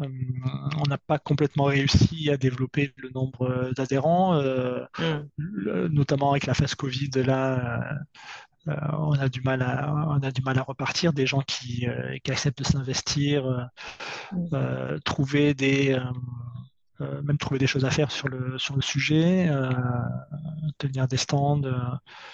on 0.00 0.82
n'a 0.88 0.98
pas 0.98 1.18
complètement 1.18 1.64
réussi 1.64 2.28
à 2.30 2.36
développer 2.36 2.92
le 2.96 3.10
nombre 3.10 3.70
d'adhérents, 3.76 4.34
euh, 4.34 4.84
mm. 4.98 5.86
notamment 5.92 6.32
avec 6.32 6.46
la 6.46 6.54
phase 6.54 6.74
Covid. 6.74 7.10
Là, 7.24 7.98
on 8.66 9.12
a 9.12 9.28
du 9.28 9.40
mal 9.40 9.62
à, 9.62 9.92
on 10.08 10.22
a 10.22 10.30
du 10.30 10.42
mal 10.42 10.58
à 10.58 10.62
repartir. 10.62 11.12
Des 11.12 11.26
gens 11.26 11.40
qui, 11.40 11.86
qui 12.22 12.30
acceptent 12.30 12.58
de 12.58 12.64
s'investir, 12.64 13.70
mm. 14.32 14.98
trouver 15.04 15.54
des 15.54 15.98
même 17.00 17.38
trouver 17.38 17.58
des 17.58 17.66
choses 17.66 17.86
à 17.86 17.90
faire 17.90 18.10
sur 18.10 18.28
le, 18.28 18.58
sur 18.58 18.76
le 18.76 18.82
sujet, 18.82 19.50
tenir 20.78 21.08
des 21.08 21.16
stands, 21.16 21.62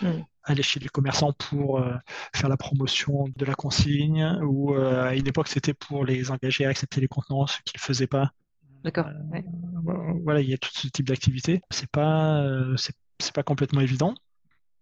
mm 0.00 0.22
aller 0.46 0.62
chez 0.62 0.80
les 0.80 0.88
commerçants 0.88 1.32
pour 1.32 1.78
euh, 1.78 1.94
faire 2.34 2.48
la 2.48 2.56
promotion 2.56 3.26
de 3.36 3.44
la 3.44 3.54
consigne, 3.54 4.38
ou 4.42 4.74
euh, 4.74 5.08
à 5.08 5.14
une 5.14 5.26
époque 5.26 5.48
c'était 5.48 5.74
pour 5.74 6.04
les 6.04 6.30
engager 6.30 6.64
à 6.64 6.70
accepter 6.70 7.00
les 7.00 7.08
contenants, 7.08 7.46
ce 7.46 7.58
qu'ils 7.64 7.78
ne 7.78 7.84
faisaient 7.84 8.06
pas. 8.06 8.30
D'accord. 8.84 9.08
Euh, 9.08 9.40
voilà, 10.24 10.40
il 10.40 10.48
y 10.48 10.54
a 10.54 10.58
tout 10.58 10.70
ce 10.72 10.86
type 10.86 11.08
d'activité. 11.08 11.60
C'est 11.70 11.90
pas, 11.90 12.46
c'est 12.76 13.34
pas 13.34 13.42
complètement 13.42 13.80
évident. 13.80 14.14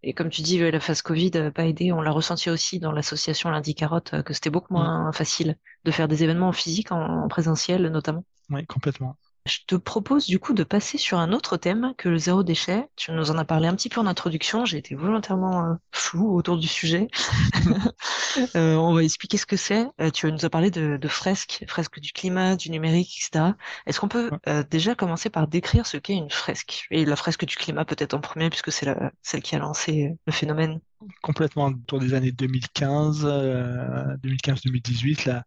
Et 0.07 0.13
comme 0.13 0.29
tu 0.29 0.43
dis, 0.43 0.59
la 0.59 0.81
phase 0.81 1.01
Covid 1.01 1.31
n'a 1.31 1.51
pas 1.51 1.65
aidé. 1.65 1.91
On 1.91 2.03
l'a 2.03 2.11
ressenti 2.11 2.51
aussi 2.51 2.79
dans 2.79 2.93
l'association 2.93 3.49
Lundi 3.49 3.75
Carotte, 3.75 4.23
que 4.23 4.35
c'était 4.35 4.51
beaucoup 4.51 4.75
moins 4.75 5.11
facile 5.13 5.57
de 5.85 5.91
faire 5.91 6.09
des 6.09 6.23
événements 6.23 6.49
en 6.49 6.53
physique, 6.53 6.93
en 6.93 7.27
présentiel 7.29 7.89
notamment. 7.89 8.25
Oui, 8.51 8.67
complètement. 8.67 9.17
Je 9.47 9.59
te 9.67 9.75
propose 9.75 10.25
du 10.25 10.39
coup 10.39 10.55
de 10.55 10.65
passer 10.65 10.97
sur 10.97 11.19
un 11.19 11.31
autre 11.33 11.59
thème 11.59 11.93
que 11.99 12.09
le 12.09 12.17
zéro 12.17 12.43
déchet. 12.43 12.89
Tu 12.97 13.13
nous 13.13 13.31
en 13.31 13.37
as 13.37 13.45
parlé 13.45 13.69
un 13.69 13.77
petit 13.77 13.91
peu 13.91 14.01
en 14.01 14.07
introduction. 14.07 14.65
J'ai 14.65 14.79
été 14.79 14.95
volontairement 14.95 15.67
euh, 15.67 15.75
flou 15.93 16.35
autour 16.35 16.57
du 16.57 16.67
sujet. 16.67 17.09
euh, 18.57 18.75
on 18.77 18.95
va 18.95 19.05
expliquer 19.05 19.37
ce 19.37 19.45
que 19.45 19.59
c'est. 19.59 19.87
Euh, 20.01 20.09
tu 20.09 20.33
nous 20.33 20.47
as 20.47 20.51
parlé 20.51 20.71
de, 20.71 20.97
de, 20.97 21.09
fresques, 21.09 21.63
fresques 21.69 22.01
du 22.01 22.13
climat, 22.13 22.57
du 22.57 22.71
numérique, 22.71 23.19
etc. 23.19 23.53
Est-ce 23.85 24.01
qu'on 24.01 24.09
peut 24.09 24.31
déjà 24.71 24.95
commencer 24.95 25.29
par 25.29 25.47
décrire 25.47 25.85
ce 25.85 25.99
qu'est 25.99 26.15
une 26.15 26.31
fresque? 26.31 26.87
Et 26.91 27.05
la 27.05 27.17
fresque 27.17 27.45
du 27.45 27.57
climat 27.57 27.85
peut-être 27.85 28.15
en 28.15 28.21
premier 28.21 28.49
puisque 28.49 28.73
c'est 28.73 28.97
celle 29.21 29.43
qui 29.43 29.57
a 29.57 29.59
lancé 29.59 30.17
le 30.27 30.33
phénomène. 30.33 30.81
Complètement 31.21 31.67
autour 31.67 32.01
des 32.01 32.15
années 32.15 32.33
2015, 32.33 33.27
2015-2018, 33.27 35.43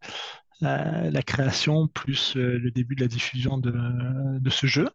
là 0.62 1.10
la, 1.10 1.22
création 1.22 1.88
plus 1.88 2.36
euh, 2.36 2.58
le 2.58 2.72
début 2.72 2.96
de 2.96 3.02
la 3.02 3.08
diffusion 3.08 3.58
de, 3.58 3.74
de 4.40 4.50
ce 4.50 4.68
jeu. 4.68 4.90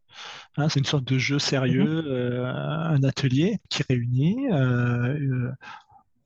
Hein, 0.56 0.68
c'est 0.68 0.80
une 0.80 0.86
sorte 0.86 1.04
de 1.04 1.18
jeu 1.18 1.38
sérieux, 1.38 2.02
mhm. 2.02 2.08
euh, 2.08 2.46
un 2.46 3.02
atelier 3.04 3.58
qui 3.68 3.82
réunit 3.88 4.48
euh, 4.52 5.52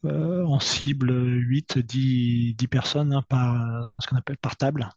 en 0.05 0.61
cible 0.61 1.13
8, 1.13 1.79
10, 1.79 2.55
10 2.55 2.69
personnes 2.69 3.13
hein, 3.13 3.23
par 3.29 3.91
ce 3.99 4.07
qu'on 4.07 4.17
appelle 4.17 4.39
par 4.39 4.57
table 4.57 4.89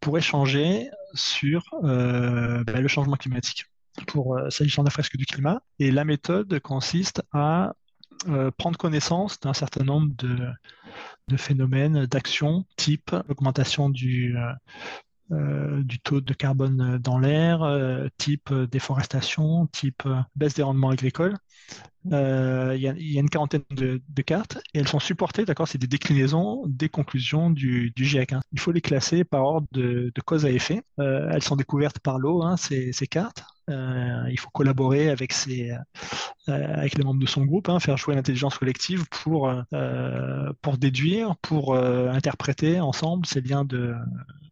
pour 0.00 0.16
échanger 0.16 0.88
sur 1.14 1.64
bah, 1.82 2.80
le 2.80 2.88
changement 2.88 3.16
climatique 3.16 3.64
pour 4.06 4.38
s'agissant 4.50 4.82
de 4.82 4.86
la 4.86 4.92
fresque 4.92 5.16
du 5.16 5.26
climat. 5.26 5.60
Et 5.80 5.90
la 5.90 6.04
méthode 6.04 6.60
consiste 6.60 7.22
à 7.32 7.74
prendre 8.56 8.78
connaissance 8.78 9.40
d'un 9.40 9.54
certain 9.54 9.84
nombre 9.84 10.12
de, 10.16 10.48
de 11.28 11.36
phénomènes, 11.36 12.06
d'actions 12.06 12.64
type 12.76 13.14
augmentation 13.28 13.90
du, 13.90 14.36
euh, 15.32 15.56
euh, 15.76 15.82
du 15.82 15.98
taux 15.98 16.20
de 16.20 16.32
carbone 16.32 16.98
dans 16.98 17.18
l'air, 17.18 17.62
euh, 17.62 18.08
type 18.18 18.52
déforestation, 18.52 19.66
type 19.66 20.02
baisse 20.34 20.54
des 20.54 20.62
rendements 20.62 20.90
agricoles. 20.90 21.36
Il 22.04 22.12
y, 22.12 22.88
a 22.88 23.20
une 23.20 23.28
quarantaine 23.28 23.64
de, 23.70 24.22
cartes 24.22 24.58
et 24.74 24.78
elles 24.78 24.86
sont 24.86 25.00
supportées, 25.00 25.44
d'accord, 25.44 25.66
c'est 25.66 25.78
des 25.78 25.88
déclinaisons 25.88 26.64
des 26.68 26.88
conclusions 26.88 27.50
du, 27.50 27.92
GIEC. 27.96 28.32
Hein. 28.32 28.40
Il 28.52 28.60
faut 28.60 28.70
les 28.70 28.80
classer 28.80 29.24
par 29.24 29.42
ordre 29.42 29.66
de, 29.72 30.12
cause 30.24 30.46
à 30.46 30.50
effet. 30.50 30.82
elles 30.98 31.42
sont 31.42 31.56
découvertes 31.56 31.98
par 31.98 32.18
l'eau, 32.18 32.42
hein, 32.44 32.56
ces, 32.56 32.92
cartes. 33.10 33.42
il 33.68 34.38
faut 34.38 34.50
collaborer 34.50 35.10
avec 35.10 35.32
euh, 36.48 36.74
avec 36.74 36.96
les 36.96 37.02
membres 37.02 37.20
de 37.20 37.26
son 37.26 37.44
groupe, 37.44 37.68
hein, 37.68 37.80
faire 37.80 37.96
jouer 37.96 38.14
l'intelligence 38.14 38.56
collective 38.56 39.04
pour, 39.10 39.52
euh, 39.72 40.52
pour 40.62 40.78
déduire, 40.78 41.34
pour 41.42 41.74
euh, 41.74 42.08
interpréter 42.10 42.78
ensemble 42.78 43.26
ces 43.26 43.40
liens, 43.40 43.64
de, 43.64 43.96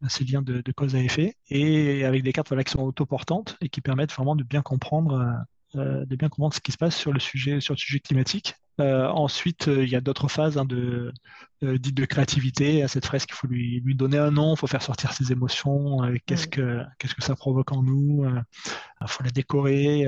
ces 0.08 0.24
liens 0.24 0.42
de, 0.42 0.62
cause 0.72 0.94
à 0.94 1.00
effet, 1.00 1.36
et 1.48 2.04
avec 2.04 2.22
des 2.22 2.32
cartes 2.32 2.48
voilà, 2.48 2.64
qui 2.64 2.72
sont 2.72 2.82
autoportantes 2.82 3.56
et 3.60 3.68
qui 3.68 3.80
permettent 3.80 4.12
vraiment 4.12 4.36
de 4.36 4.44
bien 4.44 4.62
comprendre 4.62 5.34
de 5.74 6.14
bien 6.14 6.28
comprendre 6.28 6.54
ce 6.54 6.60
qui 6.60 6.70
se 6.70 6.76
passe 6.76 6.96
sur 6.96 7.12
le 7.12 7.18
sujet 7.18 7.58
climatique 8.00 8.54
euh, 8.80 9.06
ensuite, 9.08 9.68
euh, 9.68 9.84
il 9.84 9.90
y 9.90 9.96
a 9.96 10.00
d'autres 10.00 10.28
phases 10.28 10.58
hein, 10.58 10.64
de, 10.64 11.12
euh, 11.62 11.78
dites 11.78 11.94
de 11.94 12.04
créativité. 12.04 12.82
À 12.82 12.88
cette 12.88 13.06
fresque, 13.06 13.30
il 13.30 13.34
faut 13.34 13.46
lui, 13.46 13.80
lui 13.80 13.94
donner 13.94 14.18
un 14.18 14.30
nom, 14.30 14.54
il 14.54 14.58
faut 14.58 14.66
faire 14.66 14.82
sortir 14.82 15.12
ses 15.12 15.32
émotions, 15.32 16.00
qu'est-ce 16.26 16.48
que 16.48 16.82
qu'est-ce 16.98 17.14
que 17.14 17.22
ça 17.22 17.36
provoque 17.36 17.72
en 17.72 17.82
nous, 17.82 18.24
il 19.00 19.08
faut 19.08 19.22
la 19.22 19.30
décorer. 19.30 20.06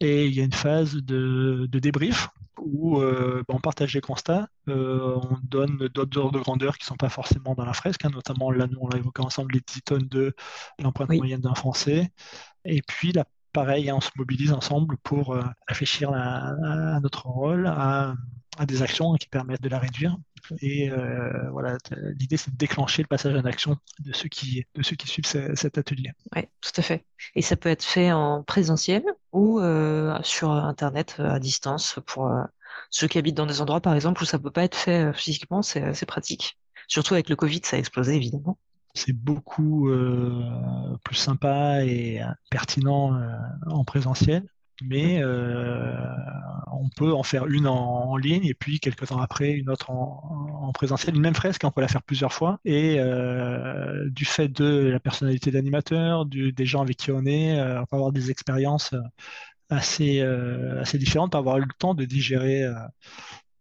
et 0.00 0.26
il 0.26 0.34
y 0.34 0.40
a 0.40 0.44
une 0.44 0.52
phase 0.52 0.96
de, 0.96 1.66
de 1.70 1.78
débrief 1.78 2.28
où 2.58 3.00
ben, 3.00 3.44
on 3.48 3.58
partage 3.58 3.94
les 3.94 4.00
constats, 4.00 4.48
on 4.66 5.38
donne 5.44 5.88
d'autres 5.94 6.18
ordres 6.18 6.38
de 6.38 6.42
grandeur 6.42 6.76
qui 6.76 6.84
ne 6.84 6.88
sont 6.88 6.96
pas 6.96 7.08
forcément 7.08 7.54
dans 7.54 7.64
la 7.64 7.72
fresque, 7.72 8.04
hein, 8.04 8.10
notamment 8.12 8.50
là, 8.50 8.66
nous, 8.66 8.78
on 8.80 8.88
l'a 8.88 8.98
évoqué 8.98 9.22
ensemble, 9.22 9.54
les 9.54 9.60
10 9.60 9.82
tonnes 9.82 10.08
de 10.08 10.34
l'empreinte 10.78 11.10
moyenne 11.10 11.40
d'un 11.40 11.54
Français. 11.54 12.10
Et 12.64 12.82
puis 12.82 13.12
la 13.12 13.24
pareil, 13.52 13.90
hein, 13.90 13.96
on 13.96 14.00
se 14.00 14.10
mobilise 14.16 14.52
ensemble 14.52 14.96
pour 14.98 15.34
euh, 15.34 15.42
réfléchir 15.66 16.12
à, 16.12 17.00
notre 17.00 17.26
rôle, 17.26 17.66
à, 17.66 18.14
des 18.66 18.82
actions 18.82 19.14
qui 19.14 19.28
permettent 19.28 19.62
de 19.62 19.68
la 19.68 19.78
réduire. 19.78 20.16
Et 20.60 20.90
euh, 20.90 21.50
voilà, 21.50 21.78
l'idée 22.18 22.36
c'est 22.36 22.50
de 22.50 22.56
déclencher 22.56 23.02
le 23.02 23.06
passage 23.06 23.34
en 23.34 23.44
action 23.44 23.76
de 24.00 24.12
ceux 24.12 24.28
qui, 24.28 24.64
de 24.74 24.82
ceux 24.82 24.96
qui 24.96 25.06
suivent 25.06 25.26
cet 25.26 25.78
atelier. 25.78 26.10
Oui, 26.34 26.42
tout 26.60 26.72
à 26.76 26.82
fait. 26.82 27.04
Et 27.34 27.42
ça 27.42 27.56
peut 27.56 27.68
être 27.68 27.84
fait 27.84 28.12
en 28.12 28.42
présentiel 28.42 29.02
ou 29.32 29.60
euh, 29.60 30.18
sur 30.22 30.50
Internet 30.50 31.16
à 31.18 31.38
distance 31.38 31.98
pour 32.06 32.30
ceux 32.90 33.06
qui 33.06 33.18
habitent 33.18 33.36
dans 33.36 33.46
des 33.46 33.60
endroits, 33.60 33.80
par 33.80 33.94
exemple, 33.94 34.22
où 34.22 34.26
ça 34.26 34.38
peut 34.38 34.50
pas 34.50 34.64
être 34.64 34.76
fait 34.76 35.12
physiquement, 35.14 35.62
c'est 35.62 36.06
pratique. 36.06 36.58
Surtout 36.88 37.14
avec 37.14 37.28
le 37.28 37.36
Covid, 37.36 37.60
ça 37.64 37.76
a 37.76 37.78
explosé 37.78 38.16
évidemment 38.16 38.58
c'est 38.94 39.12
beaucoup 39.12 39.88
euh, 39.88 40.96
plus 41.04 41.16
sympa 41.16 41.84
et 41.84 42.20
pertinent 42.50 43.14
euh, 43.14 43.28
en 43.66 43.84
présentiel. 43.84 44.44
Mais 44.82 45.22
euh, 45.22 45.94
on 46.72 46.88
peut 46.96 47.12
en 47.12 47.22
faire 47.22 47.46
une 47.46 47.66
en, 47.66 48.16
ligne 48.16 48.46
et 48.46 48.54
puis 48.54 48.80
quelques 48.80 49.08
temps 49.08 49.20
après 49.20 49.50
une 49.50 49.68
autre 49.68 49.90
en, 49.90 50.72
présentiel. 50.72 51.14
Une 51.14 51.20
même 51.20 51.34
fresque, 51.34 51.62
on 51.64 51.70
peut 51.70 51.82
la 51.82 51.88
faire 51.88 52.02
plusieurs 52.02 52.32
fois. 52.32 52.58
Et 52.64 52.98
du 54.06 54.24
fait 54.24 54.48
de 54.48 54.88
la 54.88 54.98
personnalité 54.98 55.50
d'animateur, 55.50 56.24
des 56.24 56.64
gens 56.64 56.80
avec 56.80 56.96
qui 56.96 57.12
on 57.12 57.26
est, 57.26 57.60
on 57.60 57.84
peut 57.84 57.96
avoir 57.96 58.12
des 58.12 58.30
expériences 58.30 58.94
assez, 59.68 60.22
assez 60.22 60.96
différentes, 60.96 61.32
pour 61.32 61.40
avoir 61.40 61.58
eu 61.58 61.62
le 61.62 61.74
temps 61.78 61.94
de 61.94 62.06
digérer 62.06 62.64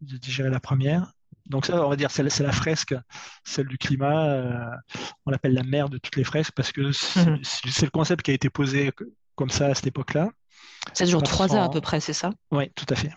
la 0.02 0.60
première 0.62 1.12
donc 1.50 1.66
ça, 1.66 1.84
on 1.86 1.89
va 1.89 1.95
dire, 1.95 2.12
c'est 2.12 2.24
la, 2.24 2.52
fresque, 2.52 2.95
celle 3.43 3.68
du 3.68 3.78
climat. 3.78 4.30
Euh, 4.30 4.66
on 5.26 5.32
l'appelle 5.32 5.54
la 5.54 5.64
mère 5.64 5.89
de 5.89 5.97
toutes 5.97 6.16
les 6.16 6.24
fresques 6.24 6.54
parce 6.56 6.72
que 6.72 6.82
mhm. 6.82 7.39
c'est 7.43 7.86
le 7.86 7.91
concept 7.91 8.22
qui 8.22 8.32
a 8.32 8.34
été 8.36 8.50
posé 8.50 8.91
comme 9.36 9.50
ça 9.50 9.68
à 9.68 9.76
cette 9.76 9.88
époque-là. 9.88 10.30
Ça 10.93 11.06
dure 11.06 11.24
trois 11.24 11.56
heures 11.56 11.64
à 11.64 11.72
peu 11.72 11.82
près, 11.82 12.00
c'est 12.00 12.14
ça? 12.14 12.32
Oui, 12.52 12.72
tout 12.76 12.86
à 12.89 12.95
fait. 12.95 13.12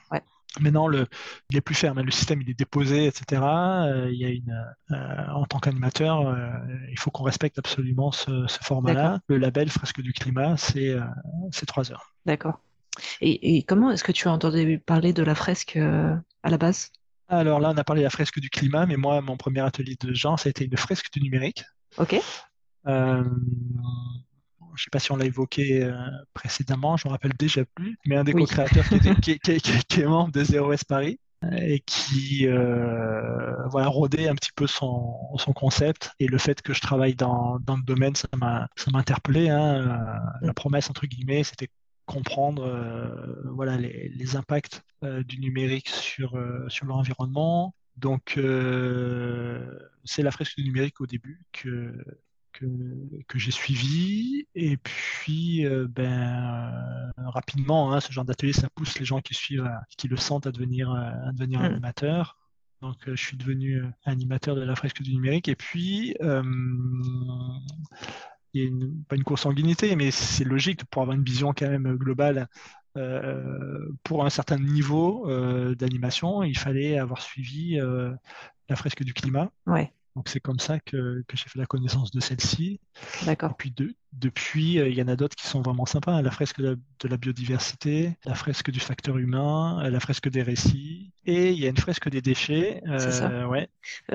Maintenant, 0.61 0.87
le, 0.87 1.07
il 1.51 1.57
est 1.57 1.61
plus 1.62 1.74
ferme. 1.74 2.01
Le 2.01 2.11
système, 2.11 2.43
il 2.43 2.51
est 2.51 2.59
déposé, 2.59 3.07
etc. 3.07 3.41
Euh, 3.43 4.11
il 4.12 4.18
y 4.18 4.24
a 4.24 4.28
une, 4.28 4.64
euh, 4.91 5.33
en 5.35 5.45
tant 5.45 5.59
qu'animateur, 5.59 6.37
il 6.91 6.99
faut 6.99 7.11
qu'on 7.11 7.24
respecte 7.24 7.59
absolument 7.59 8.12
ce, 8.12 8.47
format-là. 8.62 9.20
Le 9.28 9.37
label 9.39 9.68
Fresque 9.70 10.01
du 10.01 10.12
climat, 10.12 10.57
c'est 10.57 10.97
trois 11.66 11.93
heures. 11.93 12.14
D'accord. 12.24 12.61
Et, 13.20 13.57
et, 13.57 13.62
comment 13.62 13.91
est-ce 13.91 14.05
que 14.05 14.12
tu 14.12 14.28
as 14.28 14.33
entendu 14.33 14.78
parler 14.78 15.12
de 15.12 15.22
la 15.22 15.35
fresque 15.35 15.76
à 15.76 16.51
la 16.51 16.59
base? 16.59 16.91
Alors 17.29 17.61
là, 17.61 17.70
on 17.75 17.77
a 17.77 17.85
parlé 17.85 18.03
de 18.03 18.05
la 18.05 18.11
fresque 18.11 18.41
du 18.41 18.51
climat, 18.51 18.87
mais 18.87 18.97
moi, 18.97 19.20
mon 19.20 19.37
premier 19.37 19.61
atelier 19.61 19.97
de 20.01 20.12
genre, 20.12 20.39
ça 20.39 20.49
a 20.49 20.51
été 20.51 20.64
une 20.64 20.77
fresque 20.77 21.11
du 21.12 21.20
numérique. 21.20 21.64
Ok. 21.99 22.20
Euh, 22.87 23.25
je 23.25 24.81
ne 24.81 24.85
sais 24.85 24.91
pas 24.91 24.99
si 24.99 25.12
on 25.12 25.16
l'a 25.16 25.27
évoqué 25.27 25.83
euh, 25.83 25.95
précédemment, 26.35 26.97
je 26.97 27.07
ne 27.07 27.11
me 27.11 27.12
rappelle 27.12 27.35
déjà 27.39 27.64
plus, 27.75 27.97
mais 28.07 28.16
un 28.16 28.25
des 28.25 28.33
co-créateurs 28.33 28.85
qui, 29.23 29.33
est 29.33 30.05
membre 30.05 30.33
de 30.33 30.45
Zero 30.45 30.73
S 30.73 30.85
Paris 30.85 31.18
et 31.57 31.81
qui 31.81 32.47
euh, 32.47 33.53
voilà 33.68 33.89
rodait 33.89 34.29
un 34.29 34.35
petit 34.37 34.53
peu 34.55 34.68
son, 34.68 35.18
concept 35.57 36.12
et 36.20 36.29
le 36.29 36.39
fait 36.39 36.62
que 36.62 36.73
je 36.73 36.81
travaille 36.81 37.16
dans, 37.16 37.59
le 37.66 37.85
domaine 37.85 38.14
ça 38.14 38.29
m'a 38.37 38.68
interpellé 38.95 39.49
hein. 39.49 40.20
la 40.41 40.55
promesse 40.55 40.89
entre 40.89 41.07
guillemets 41.07 41.43
c'était 41.43 41.68
comprendre 42.07 42.64
euh, 42.64 43.50
voilà, 43.53 43.76
les, 43.76 44.36
impacts 44.36 44.82
euh, 45.05 45.22
du 45.22 45.38
numérique 45.38 45.88
sur, 45.88 46.36
euh, 46.36 46.68
sur 46.68 46.86
l'environnement. 46.86 47.74
Donc, 47.96 48.38
c'est 50.05 50.22
la 50.22 50.30
fresque 50.30 50.57
du 50.57 50.64
numérique 50.64 51.00
au 51.00 51.07
début 51.07 51.44
que, 51.53 51.94
que, 52.53 52.66
que 53.28 53.38
j'ai 53.38 53.50
suivi. 53.50 54.46
Et 54.55 54.76
puis, 54.78 55.66
euh, 55.66 55.86
ben, 55.88 57.12
euh, 57.18 57.28
rapidement, 57.28 57.92
hein, 57.92 58.00
ce 58.00 58.12
genre 58.12 58.24
d'atelier, 58.24 58.53
ça 58.53 58.68
pousse 58.74 58.98
les 58.98 59.05
gens 59.05 59.20
qui 59.20 59.34
suivent, 59.34 59.70
qui 59.96 60.09
le 60.09 60.16
sentent 60.16 60.46
à 60.46 60.53
devenir, 60.53 60.90
à 60.90 61.32
devenir 61.32 61.61
Mm. 61.61 61.64
animateur. 61.64 62.38
Donc, 62.80 62.96
je 63.07 63.14
suis 63.14 63.36
devenu 63.36 63.84
animateur 64.05 64.57
de 64.57 64.62
la 64.62 64.74
fresque 64.74 65.03
du 65.03 65.12
numérique. 65.12 65.48
Et 65.48 65.55
puis, 65.55 66.16
il 68.55 68.62
y 68.62 68.64
a 68.64 68.68
une, 68.68 69.05
pas 69.05 69.16
une 69.16 69.24
consanguinité, 69.24 69.96
mais 69.96 70.11
c'est 70.11 70.44
logique 70.44 70.84
pour 70.86 71.03
avoir 71.03 71.16
une 71.16 71.24
vision 71.24 71.53
quand 71.57 71.68
même 71.68 71.96
globale. 71.96 72.48
Euh, 72.98 73.88
pour 74.05 74.24
un 74.26 74.30
certain 74.30 74.59
niveau 74.59 75.28
euh, 75.30 75.74
d'animation, 75.74 76.42
il 76.42 76.59
fallait 76.59 76.98
avoir 76.98 77.22
suivi 77.22 77.80
euh, 77.80 78.12
la 78.68 78.76
fresque 78.76 79.03
du 79.03 79.14
climat. 79.14 79.50
Ouais, 79.66 79.92
Donc 80.14 80.28
c'est 80.28 80.40
comme 80.40 80.59
ça 80.59 80.78
que, 80.80 81.24
que 81.26 81.36
j'ai 81.36 81.48
fait 81.48 81.59
la 81.59 81.66
connaissance 81.66 82.11
de 82.11 82.20
celle-ci. 82.20 82.80
D'accord. 83.22 83.55
puis 83.57 83.70
de- 83.70 83.94
depuis, 84.12 84.74
il 84.74 84.94
y 84.94 85.03
en 85.03 85.09
a 85.09 85.16
d'autres 85.16 85.36
qui 85.36 85.46
sont 85.46 85.62
vraiment 85.62 85.86
sympas. 85.86 86.20
La 86.20 86.30
fresque 86.30 86.61
de 86.61 86.68
la, 86.70 86.74
de 86.74 87.09
la 87.09 87.16
biodiversité, 87.16 88.16
la 88.26 88.34
fresque 88.34 88.70
du 88.70 88.78
facteur 88.80 89.16
humain, 89.16 89.88
la 89.88 90.00
fresque 90.00 90.28
des 90.28 90.42
récits, 90.42 91.12
et 91.24 91.50
il 91.53 91.59
y 91.59 91.66
a 91.66 91.70
une 91.70 91.78
fresque 91.78 92.11
des 92.11 92.20
déchets. 92.20 92.82
C'est 92.98 93.11
ça. 93.12 93.48
Ouais, 93.48 93.70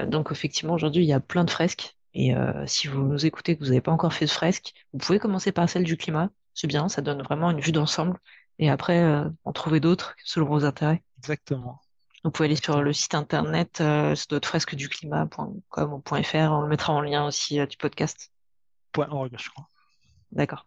donc 0.08 0.32
effectivement, 0.32 0.76
aujourd'hui, 0.76 1.04
il 1.04 1.08
y 1.08 1.14
a 1.14 1.20
plein 1.20 1.44
de 1.46 1.50
fresques. 1.50 1.97
Et 2.20 2.34
euh, 2.34 2.66
si 2.66 2.88
vous 2.88 3.04
nous 3.04 3.28
écoutez, 3.28 3.56
que 3.56 3.60
vous 3.60 3.70
n'avez 3.70 3.80
pas 3.80 3.92
encore 3.92 4.12
fait 4.12 4.26
de 4.26 4.32
fresque, 4.32 4.74
vous 4.92 4.98
pouvez 4.98 5.20
commencer 5.20 5.52
par 5.52 5.70
celle 5.70 5.84
du 5.84 5.98
climat. 5.98 6.32
C'est 6.56 6.66
bien, 6.66 6.90
ça 6.90 7.04
donne 7.04 7.22
vraiment 7.22 7.52
une 7.52 7.60
vue 7.60 7.72
d'ensemble. 7.72 8.18
Et 8.58 8.72
après, 8.72 9.04
euh, 9.04 9.30
en 9.44 9.54
trouver 9.54 9.80
d'autres 9.80 10.16
selon 10.26 10.48
vos 10.48 10.66
intérêts. 10.66 11.04
exactement. 11.20 11.80
Vous 12.24 12.32
pouvez 12.32 12.48
aller 12.48 12.56
sur 12.56 12.82
le 12.82 12.92
site 12.92 13.14
internet, 13.14 13.82
euh, 13.82 14.16
fresqueduclimat.com 14.16 15.94
ou 15.94 16.02
.fr. 16.24 16.36
On 16.36 16.62
le 16.62 16.68
mettra 16.68 16.92
en 16.92 17.02
lien 17.02 17.28
aussi 17.28 17.60
euh, 17.60 17.68
du 17.68 17.78
podcast. 17.78 18.32
Point 18.94 19.10
org, 19.12 19.30
je 19.38 19.50
crois. 19.52 19.70
D'accord. 20.32 20.66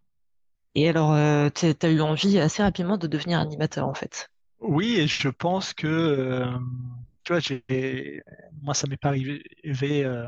Et 0.77 0.89
alors, 0.89 1.13
euh, 1.15 1.49
t'as 1.51 1.75
t'as 1.75 1.91
eu 1.91 2.01
envie 2.01 2.39
assez 2.39 2.63
rapidement 2.63 2.97
de 2.97 3.09
devenir 3.09 3.41
animateur, 3.41 3.89
en 3.89 3.95
fait? 3.95 4.31
Oui, 4.61 4.99
et 4.99 5.09
je 5.09 5.29
pense 5.29 5.75
que, 5.75 6.47
tu 7.25 7.33
vois, 7.33 7.41
j'ai, 7.41 8.23
moi, 8.63 8.75
ça 8.75 8.87
m'est 8.87 8.97
pas 8.97 9.09
arrivé 9.09 9.43
euh, 10.05 10.27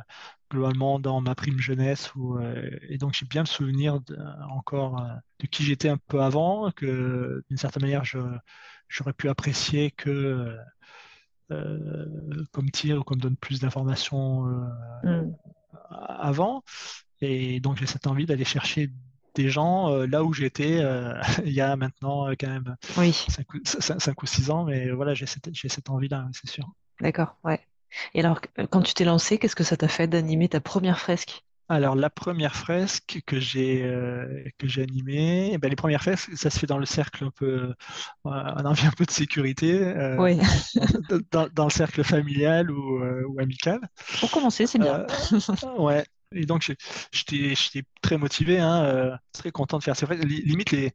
globalement 0.52 1.00
dans 1.00 1.20
ma 1.22 1.34
prime 1.34 1.60
jeunesse, 1.60 2.14
où, 2.16 2.38
euh, 2.38 2.70
et 2.88 2.98
donc 2.98 3.14
j'ai 3.14 3.26
bien 3.26 3.42
le 3.42 3.46
souvenir 3.48 4.00
de- 4.02 4.18
encore 4.50 5.00
euh, 5.02 5.08
de 5.40 5.46
qui 5.48 5.64
j'étais 5.64 5.88
un 5.90 5.98
peu 6.08 6.22
avant, 6.22 6.70
que 6.72 7.42
d'une 7.48 7.58
certaine 7.58 7.82
manière, 7.82 8.04
j'aurais 8.88 9.12
pu 9.14 9.28
apprécier 9.28 9.90
que, 9.92 10.56
euh, 11.52 12.44
comme 12.52 12.70
tir 12.70 12.98
ou 13.00 13.04
comme 13.04 13.20
donne 13.20 13.36
plus 13.36 13.60
d'informations 13.60 14.46
euh, 14.48 14.68
Hmm. 15.02 15.34
avant, 15.90 16.62
et 17.20 17.60
donc 17.60 17.78
j'ai 17.78 17.86
cette 17.86 18.06
envie 18.06 18.26
d'aller 18.26 18.44
chercher 18.44 18.90
des 19.34 19.48
gens 19.50 19.90
euh, 19.92 20.06
là 20.06 20.24
où 20.24 20.32
j'étais 20.32 20.80
euh, 20.82 21.14
il 21.44 21.52
y 21.52 21.60
a 21.60 21.76
maintenant 21.76 22.28
euh, 22.28 22.34
quand 22.38 22.48
même 22.48 22.76
Oui, 22.96 23.12
5 23.28 23.52
ou, 23.54 23.58
cin- 23.58 23.98
cinq 24.00 24.22
ou 24.22 24.26
6 24.26 24.50
ans, 24.50 24.64
mais 24.64 24.90
voilà, 24.90 25.14
j'ai 25.14 25.26
cette, 25.26 25.50
j'ai 25.54 25.68
cette 25.68 25.90
envie-là, 25.90 26.28
c'est 26.32 26.50
sûr. 26.50 26.70
d'accord, 27.00 27.36
ouais. 27.44 27.66
Et 28.14 28.20
alors, 28.20 28.40
euh, 28.58 28.66
quand 28.66 28.82
tu 28.82 28.94
t'es 28.94 29.04
lancé, 29.04 29.38
qu'est-ce 29.38 29.56
que 29.56 29.64
ça 29.64 29.76
t'a 29.76 29.88
fait 29.88 30.08
d'animer 30.08 30.48
ta 30.48 30.60
première 30.60 30.98
fresque? 31.00 31.44
Alors, 31.68 31.94
la 31.94 32.10
première 32.10 32.54
fresque 32.54 33.20
que 33.26 33.40
j'ai 33.40 33.82
euh, 33.84 34.44
que 34.58 34.66
j'ai 34.68 34.82
animée, 34.82 35.52
eh 35.54 35.58
ben, 35.58 35.68
les 35.70 35.76
premières 35.76 36.02
fresques, 36.02 36.36
ça 36.36 36.50
se 36.50 36.58
fait 36.58 36.66
dans 36.66 36.76
le 36.78 36.84
cercle 36.84 37.24
un 37.24 37.30
peu, 37.30 37.46
euh, 37.70 37.74
on 38.24 38.30
a 38.32 38.64
envie 38.64 38.86
un 38.86 38.90
peu 38.90 39.06
de 39.06 39.10
sécurité, 39.10 39.72
euh, 39.82 40.18
Oui, 40.18 40.38
dans, 41.32 41.48
dans- 41.54 41.64
le 41.66 41.70
cercle 41.70 42.04
familial 42.04 42.70
ou, 42.70 43.02
euh, 43.02 43.24
ou 43.28 43.40
amical. 43.40 43.80
pour 44.20 44.30
commencer, 44.30 44.66
c'est 44.66 44.78
bien. 44.78 45.02
Ouais. 45.76 46.04
Et 46.34 46.46
donc, 46.46 46.62
j'étais 47.12 47.84
très 48.00 48.16
motivé, 48.16 48.58
hein, 48.58 49.18
très 49.32 49.50
content 49.52 49.78
de 49.78 49.82
faire 49.84 49.96
ces 49.96 50.06
fresques. 50.06 50.24
Li- 50.24 50.42
Limite, 50.42 50.70
les, 50.72 50.92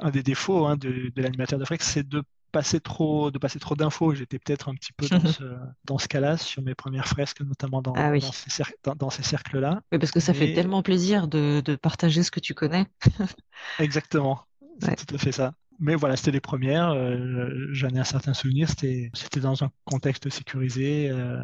un 0.00 0.10
des 0.10 0.22
défauts 0.22 0.66
hein, 0.66 0.76
de, 0.76 1.10
de 1.14 1.22
l'animateur 1.22 1.58
de 1.58 1.64
fresques, 1.64 1.82
c'est 1.82 2.08
de 2.08 2.22
passer 2.52 2.80
trop, 2.80 3.30
de 3.30 3.38
passer 3.38 3.58
trop 3.58 3.76
d'infos. 3.76 4.14
J'étais 4.14 4.38
peut-être 4.38 4.68
un 4.68 4.74
petit 4.74 4.92
peu 4.92 5.08
dans 5.08 5.20
ce, 5.26 5.44
dans 5.84 5.98
ce 5.98 6.08
cas-là 6.08 6.36
sur 6.36 6.62
mes 6.62 6.74
premières 6.74 7.06
fresques, 7.08 7.40
notamment 7.42 7.82
dans, 7.82 7.94
Ah 7.94 8.10
oui. 8.10 8.20
dans 8.20 8.32
ces, 8.32 8.50
cer- 8.50 8.72
dans, 8.84 8.94
dans 8.94 9.10
ces 9.10 9.22
cercles-là. 9.22 9.82
Oui, 9.92 9.98
parce 9.98 10.12
que 10.12 10.20
ça 10.20 10.34
fait 10.34 10.52
tellement 10.52 10.82
plaisir 10.82 11.28
de, 11.28 11.62
de 11.64 11.76
partager 11.76 12.22
ce 12.22 12.30
que 12.30 12.40
tu 12.40 12.54
connais. 12.54 12.86
Exactement, 13.78 14.40
c'est 14.80 14.88
Ouais. 14.88 14.96
tout 14.96 15.14
à 15.14 15.18
fait 15.18 15.32
ça. 15.32 15.52
Mais 15.80 15.94
voilà, 15.94 16.16
c'était 16.16 16.32
les 16.32 16.40
premières. 16.40 16.90
euh, 16.90 17.68
J'en 17.70 17.88
ai 17.90 18.00
un 18.00 18.04
certain 18.04 18.34
souvenir. 18.34 18.68
C'était, 18.68 19.10
dans 19.40 19.62
un 19.62 19.70
contexte 19.84 20.28
sécurisé. 20.28 21.08
euh, 21.08 21.40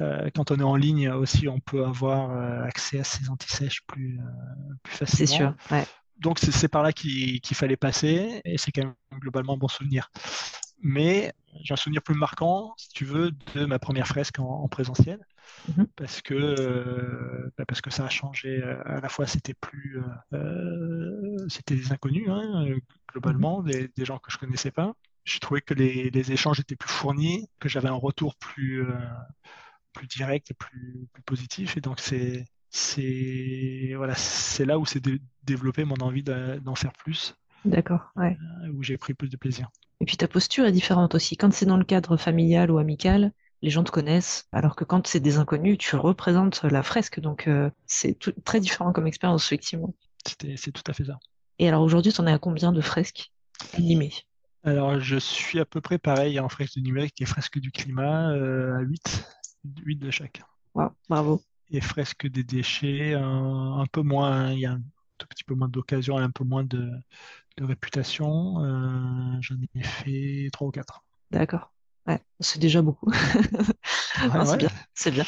euh, 0.00 0.30
quand 0.34 0.50
on 0.50 0.56
est 0.58 0.62
en 0.62 0.76
ligne 0.76 1.10
aussi, 1.10 1.48
on 1.48 1.60
peut 1.60 1.84
avoir 1.84 2.30
accès 2.64 3.00
à 3.00 3.04
ces 3.04 3.28
anti-sèches 3.30 3.82
plus, 3.86 4.18
plus 4.82 4.96
C'est 5.06 5.26
facilement. 5.26 5.26
sûr. 5.26 5.54
Ouais. 5.70 5.88
Donc 6.18 6.38
c'est 6.38 6.68
par 6.68 6.82
là 6.82 6.92
qu'il 6.92 7.40
fallait 7.54 7.76
passer 7.76 8.40
et 8.44 8.58
c'est 8.58 8.72
quand 8.72 8.84
même 8.84 8.94
globalement 9.20 9.54
un 9.54 9.56
bon 9.58 9.68
souvenir. 9.68 10.10
Mais 10.82 11.32
j'ai 11.62 11.74
un 11.74 11.76
souvenir 11.76 12.02
plus 12.02 12.14
marquant, 12.14 12.74
si 12.78 12.88
tu 12.90 13.04
veux, 13.04 13.32
de 13.54 13.66
ma 13.66 13.78
première 13.78 14.06
fresque 14.08 14.38
en, 14.38 14.44
en 14.46 14.68
présentiel 14.68 15.20
Mhm. 15.68 15.86
parce 15.96 16.22
que 16.22 16.34
euh, 16.34 17.50
bah, 17.58 17.64
parce 17.66 17.80
que 17.80 17.90
ça 17.90 18.06
a 18.06 18.08
changé. 18.10 18.62
euh, 18.62 18.82
À 18.86 19.00
la 19.00 19.08
fois, 19.08 19.26
c'était 19.26 19.54
plus 19.54 20.00
euh, 20.34 21.46
c'était 21.48 21.76
des 21.76 21.92
inconnus 21.92 22.28
hein, 22.30 22.66
globalement, 23.12 23.62
des, 23.62 23.88
des 23.96 24.04
gens 24.04 24.18
que 24.18 24.30
je 24.32 24.38
connaissais 24.38 24.70
pas. 24.70 24.94
J'ai 25.24 25.40
trouvé 25.40 25.60
que 25.62 25.74
les, 25.74 26.10
les 26.10 26.32
échanges 26.32 26.60
étaient 26.60 26.76
plus 26.76 26.90
fournis, 26.90 27.48
que 27.60 27.68
j'avais 27.68 27.88
un 27.88 27.94
retour 27.94 28.36
plus 28.36 28.82
euh, 28.88 28.94
plus 29.92 30.06
direct 30.08 30.50
et 30.50 30.54
plus, 30.54 31.08
plus 31.12 31.22
positif. 31.22 31.76
Et 31.76 31.80
donc 31.80 32.00
c'est 32.00 32.44
c'est 32.76 33.94
voilà, 33.96 34.14
c'est 34.14 34.64
là 34.64 34.78
où 34.78 34.86
s'est 34.86 35.00
dé- 35.00 35.20
développé 35.44 35.84
mon 35.84 35.96
envie 35.96 36.22
de- 36.22 36.60
d'en 36.62 36.74
faire 36.74 36.92
plus, 36.92 37.34
D'accord. 37.64 38.10
Ouais. 38.16 38.36
euh, 38.64 38.68
où 38.72 38.82
j'ai 38.82 38.98
pris 38.98 39.14
plus 39.14 39.28
de 39.28 39.36
plaisir. 39.36 39.68
Et 40.00 40.04
puis 40.04 40.16
ta 40.16 40.28
posture 40.28 40.66
est 40.66 40.72
différente 40.72 41.14
aussi. 41.14 41.36
Quand 41.36 41.52
c'est 41.52 41.66
dans 41.66 41.78
le 41.78 41.84
cadre 41.84 42.16
familial 42.16 42.70
ou 42.70 42.78
amical, 42.78 43.32
les 43.62 43.70
gens 43.70 43.82
te 43.82 43.90
connaissent, 43.90 44.46
alors 44.52 44.76
que 44.76 44.84
quand 44.84 45.06
c'est 45.06 45.20
des 45.20 45.38
inconnus, 45.38 45.78
tu 45.78 45.96
représentes 45.96 46.62
la 46.64 46.82
fresque. 46.82 47.20
Donc 47.20 47.48
euh, 47.48 47.70
c'est 47.86 48.18
très 48.44 48.60
différent 48.60 48.92
comme 48.92 49.06
expérience, 49.06 49.46
effectivement. 49.46 49.94
C'était, 50.26 50.56
c'est 50.56 50.72
tout 50.72 50.82
à 50.86 50.92
fait 50.92 51.04
ça. 51.04 51.18
Et 51.58 51.68
alors 51.68 51.82
aujourd'hui, 51.82 52.12
tu 52.12 52.20
en 52.20 52.26
es 52.26 52.32
à 52.32 52.38
combien 52.38 52.72
de 52.72 52.80
fresques 52.82 53.32
animées? 53.74 54.12
Alors, 54.64 55.00
je 55.00 55.16
suis 55.16 55.60
à 55.60 55.64
peu 55.64 55.80
près 55.80 55.96
pareil 55.98 56.38
en 56.40 56.48
fresque 56.48 56.74
du 56.74 56.82
numérique 56.82 57.20
et 57.22 57.24
fresque 57.24 57.58
du 57.58 57.70
climat, 57.70 58.32
euh, 58.32 58.76
à 58.76 58.80
8, 58.80 59.24
8 59.84 59.96
de 59.96 60.10
chaque. 60.10 60.42
Waouh, 60.74 60.90
bravo. 61.08 61.40
Et 61.70 61.80
fresque 61.80 62.26
des 62.28 62.44
déchets, 62.44 63.14
un, 63.14 63.78
un 63.80 63.86
peu 63.86 64.02
moins, 64.02 64.52
il 64.52 64.60
y 64.60 64.66
a 64.66 64.72
un 64.72 64.82
tout 65.18 65.26
petit 65.28 65.44
peu 65.44 65.54
moins 65.54 65.68
d'occasion 65.68 66.18
et 66.18 66.22
un 66.22 66.30
peu 66.30 66.44
moins 66.44 66.64
de, 66.64 66.90
de 67.58 67.64
réputation. 67.64 68.64
Euh, 68.64 69.38
j'en 69.40 69.56
ai 69.76 69.82
fait 69.84 70.48
3 70.52 70.68
ou 70.68 70.70
4. 70.72 71.04
D'accord. 71.30 71.72
Ouais, 72.06 72.20
c'est 72.40 72.60
déjà 72.60 72.82
beaucoup. 72.82 73.10
Ah, 74.28 74.44
c'est 74.44 74.56
bien, 74.58 74.68
c'est 74.94 75.10
bien. 75.10 75.24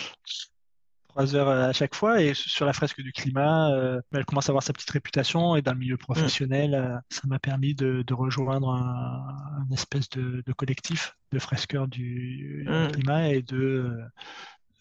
3 1.09 1.35
heures 1.35 1.49
à 1.49 1.73
chaque 1.73 1.95
fois. 1.95 2.23
Et 2.23 2.35
sur 2.35 2.65
la 2.67 2.73
fresque 2.73 3.01
du 3.01 3.13
climat, 3.13 3.73
euh, 3.73 4.01
elle 4.13 4.25
commence 4.25 4.49
à 4.49 4.53
avoir 4.53 4.63
sa 4.63 4.73
petite 4.73 4.91
réputation. 4.91 5.57
Et 5.57 5.63
dans 5.63 5.73
le 5.73 5.79
milieu 5.79 5.97
professionnel, 5.97 6.75
euh, 6.75 6.97
ça 7.11 7.23
m'a 7.27 7.39
permis 7.39 7.75
de, 7.75 8.03
de 8.07 8.15
rejoindre 8.15 8.71
un, 8.71 9.27
un 9.63 9.71
espèce 9.73 10.09
de, 10.11 10.43
de 10.47 10.53
collectif 10.53 11.17
de 11.33 11.39
fresqueurs 11.39 11.89
du, 11.89 12.71
du 12.77 12.87
Mm. 12.87 12.89
climat. 12.89 13.29
Et 13.31 13.43
de, 13.43 13.99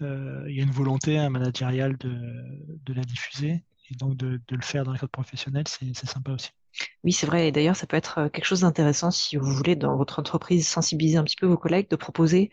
il 0.02 0.56
y 0.56 0.60
a 0.60 0.64
une 0.64 0.72
volonté 0.72 1.18
hein, 1.18 1.30
managériale 1.30 1.98
de, 1.98 2.14
de 2.86 2.94
la 2.94 3.04
diffuser. 3.04 3.64
Et 3.90 3.96
donc 3.96 4.16
de, 4.18 4.40
le 4.50 4.62
faire 4.62 4.84
dans 4.84 4.92
le 4.92 4.98
cadre 4.98 5.12
professionnel, 5.12 5.64
c'est 5.68 5.94
sympa 6.06 6.32
aussi. 6.32 6.52
Oui, 7.04 7.12
c'est 7.12 7.26
vrai. 7.26 7.48
Et 7.48 7.52
d'ailleurs, 7.52 7.76
ça 7.76 7.88
peut 7.88 7.98
être 7.98 8.20
euh, 8.20 8.30
quelque 8.30 8.46
chose 8.46 8.62
d'intéressant 8.62 9.12
si 9.12 9.38
vous 9.38 9.52
voulez, 9.52 9.76
dans 9.76 9.96
votre 9.96 10.20
entreprise, 10.20 10.68
sensibiliser 10.68 11.18
un 11.18 11.24
petit 11.24 11.38
peu 11.38 11.46
vos 11.48 11.58
collègues, 11.58 11.90
de 11.90 11.96
proposer 11.96 12.52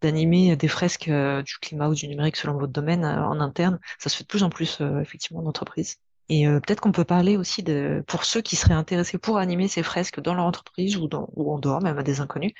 d'animer 0.00 0.56
des 0.56 0.68
fresques 0.68 1.08
euh, 1.08 1.42
du 1.42 1.58
climat 1.60 1.88
ou 1.88 1.94
du 1.94 2.08
numérique 2.08 2.36
selon 2.36 2.54
votre 2.54 2.72
domaine 2.72 3.04
euh, 3.04 3.24
en 3.24 3.40
interne. 3.40 3.78
Ça 3.98 4.08
se 4.08 4.16
fait 4.16 4.24
de 4.24 4.28
plus 4.28 4.42
en 4.42 4.50
plus, 4.50 4.80
euh, 4.80 5.00
effectivement, 5.00 5.42
d'entreprises. 5.42 5.98
Et 6.28 6.48
euh, 6.48 6.60
peut-être 6.60 6.80
qu'on 6.80 6.92
peut 6.92 7.04
parler 7.04 7.36
aussi 7.36 7.62
de, 7.62 8.02
pour 8.06 8.24
ceux 8.24 8.40
qui 8.40 8.56
seraient 8.56 8.74
intéressés 8.74 9.18
pour 9.18 9.38
animer 9.38 9.68
ces 9.68 9.82
fresques 9.82 10.20
dans 10.20 10.34
leur 10.34 10.44
entreprise 10.46 10.96
ou, 10.96 11.08
ou 11.34 11.52
en 11.52 11.58
dehors, 11.58 11.82
même 11.82 11.98
à 11.98 12.02
des 12.02 12.20
inconnus, 12.20 12.52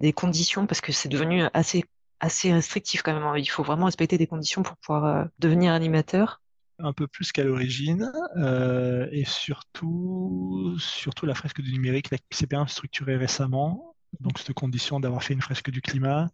des 0.00 0.12
conditions, 0.12 0.66
parce 0.66 0.80
que 0.80 0.92
c'est 0.92 1.08
devenu 1.08 1.42
assez, 1.52 1.84
assez 2.20 2.52
restrictif 2.52 3.02
quand 3.02 3.12
même. 3.14 3.22
hein. 3.22 3.36
Il 3.36 3.46
faut 3.48 3.62
vraiment 3.62 3.86
respecter 3.86 4.18
des 4.18 4.26
conditions 4.26 4.62
pour 4.62 4.76
pouvoir 4.76 5.04
euh, 5.04 5.24
devenir 5.38 5.72
animateur. 5.72 6.40
un 6.78 6.92
peu 6.92 7.06
plus 7.06 7.30
qu'à 7.32 7.44
l'origine, 7.44 8.10
euh, 8.36 9.06
et 9.12 9.24
surtout, 9.24 10.76
surtout 10.78 11.26
la 11.26 11.34
fresque 11.34 11.60
du 11.60 11.72
numérique 11.72 12.08
s'est 12.30 12.46
bien 12.46 12.66
structurée 12.66 13.16
récemment. 13.16 13.94
Donc, 14.18 14.38
cette 14.38 14.54
condition 14.54 14.98
d'avoir 14.98 15.22
fait 15.22 15.34
une 15.34 15.42
fresque 15.42 15.70
du 15.70 15.80
climat, 15.82 16.30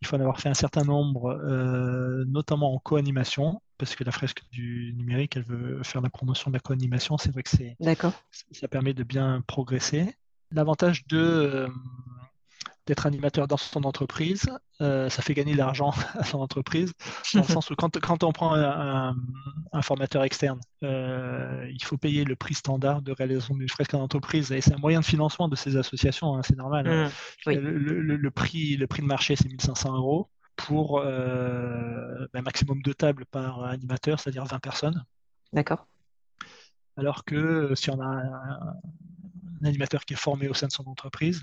il 0.00 0.06
faut 0.06 0.16
en 0.16 0.20
avoir 0.20 0.40
fait 0.40 0.48
un 0.48 0.54
certain 0.54 0.84
nombre, 0.84 1.30
euh, 1.30 2.24
notamment 2.26 2.74
en 2.74 2.78
co-animation, 2.78 3.60
parce 3.76 3.94
que 3.94 4.04
la 4.04 4.12
fresque 4.12 4.40
du 4.50 4.94
numérique, 4.96 5.36
elle 5.36 5.44
veut 5.44 5.82
faire 5.82 6.00
la 6.00 6.08
promotion 6.08 6.50
de 6.50 6.56
la 6.56 6.60
co-animation. 6.60 7.18
C'est 7.18 7.30
vrai 7.30 7.42
que 7.42 7.50
c'est, 7.50 7.76
ça 8.52 8.68
permet 8.68 8.94
de 8.94 9.02
bien 9.04 9.42
progresser. 9.46 10.16
L'avantage 10.52 11.06
de, 11.06 11.68
d'être 12.86 13.06
animateur 13.06 13.46
dans 13.48 13.56
son 13.56 13.84
entreprise. 13.84 14.50
Euh, 14.80 15.08
ça 15.08 15.22
fait 15.22 15.34
gagner 15.34 15.52
de 15.52 15.58
l'argent 15.58 15.92
à 16.14 16.24
son 16.24 16.40
entreprise, 16.40 16.92
dans 17.34 17.42
le 17.42 17.46
sens 17.48 17.70
où 17.70 17.74
quand, 17.76 17.98
quand 18.00 18.24
on 18.24 18.32
prend 18.32 18.54
un, 18.54 19.14
un 19.72 19.82
formateur 19.82 20.24
externe, 20.24 20.60
euh, 20.82 21.66
il 21.72 21.82
faut 21.84 21.96
payer 21.96 22.24
le 22.24 22.34
prix 22.36 22.54
standard 22.54 23.02
de 23.02 23.12
réalisation 23.12 23.54
d'une 23.54 23.68
fresque 23.68 23.94
en 23.94 24.00
entreprise, 24.02 24.50
et 24.52 24.60
c'est 24.60 24.74
un 24.74 24.78
moyen 24.78 25.00
de 25.00 25.04
financement 25.04 25.48
de 25.48 25.56
ces 25.56 25.76
associations, 25.76 26.34
hein, 26.36 26.42
c'est 26.42 26.56
normal. 26.56 26.86
Mmh, 26.86 27.10
oui. 27.46 27.54
le, 27.56 27.78
le- 27.78 28.16
le 28.16 28.30
prix, 28.30 28.76
le 28.76 28.86
prix 28.86 29.02
de 29.02 29.06
marché, 29.06 29.36
c'est 29.36 29.48
1500 29.48 29.94
euros 29.96 30.28
pour 30.56 30.98
euh, 31.00 32.26
un 32.34 32.42
maximum 32.42 32.82
de 32.82 32.92
tables 32.92 33.24
par 33.26 33.64
animateur, 33.64 34.20
c'est-à-dire 34.20 34.44
20 34.44 34.58
personnes. 34.58 35.04
D'accord. 35.52 35.86
Alors 36.96 37.24
que 37.24 37.34
euh, 37.34 37.74
si 37.74 37.90
on 37.90 38.00
a 38.00 38.04
un, 38.04 38.74
un 39.62 39.66
animateur 39.66 40.04
qui 40.04 40.14
est 40.14 40.16
formé 40.16 40.48
au 40.48 40.54
sein 40.54 40.66
de 40.66 40.72
son 40.72 40.86
entreprise, 40.86 41.42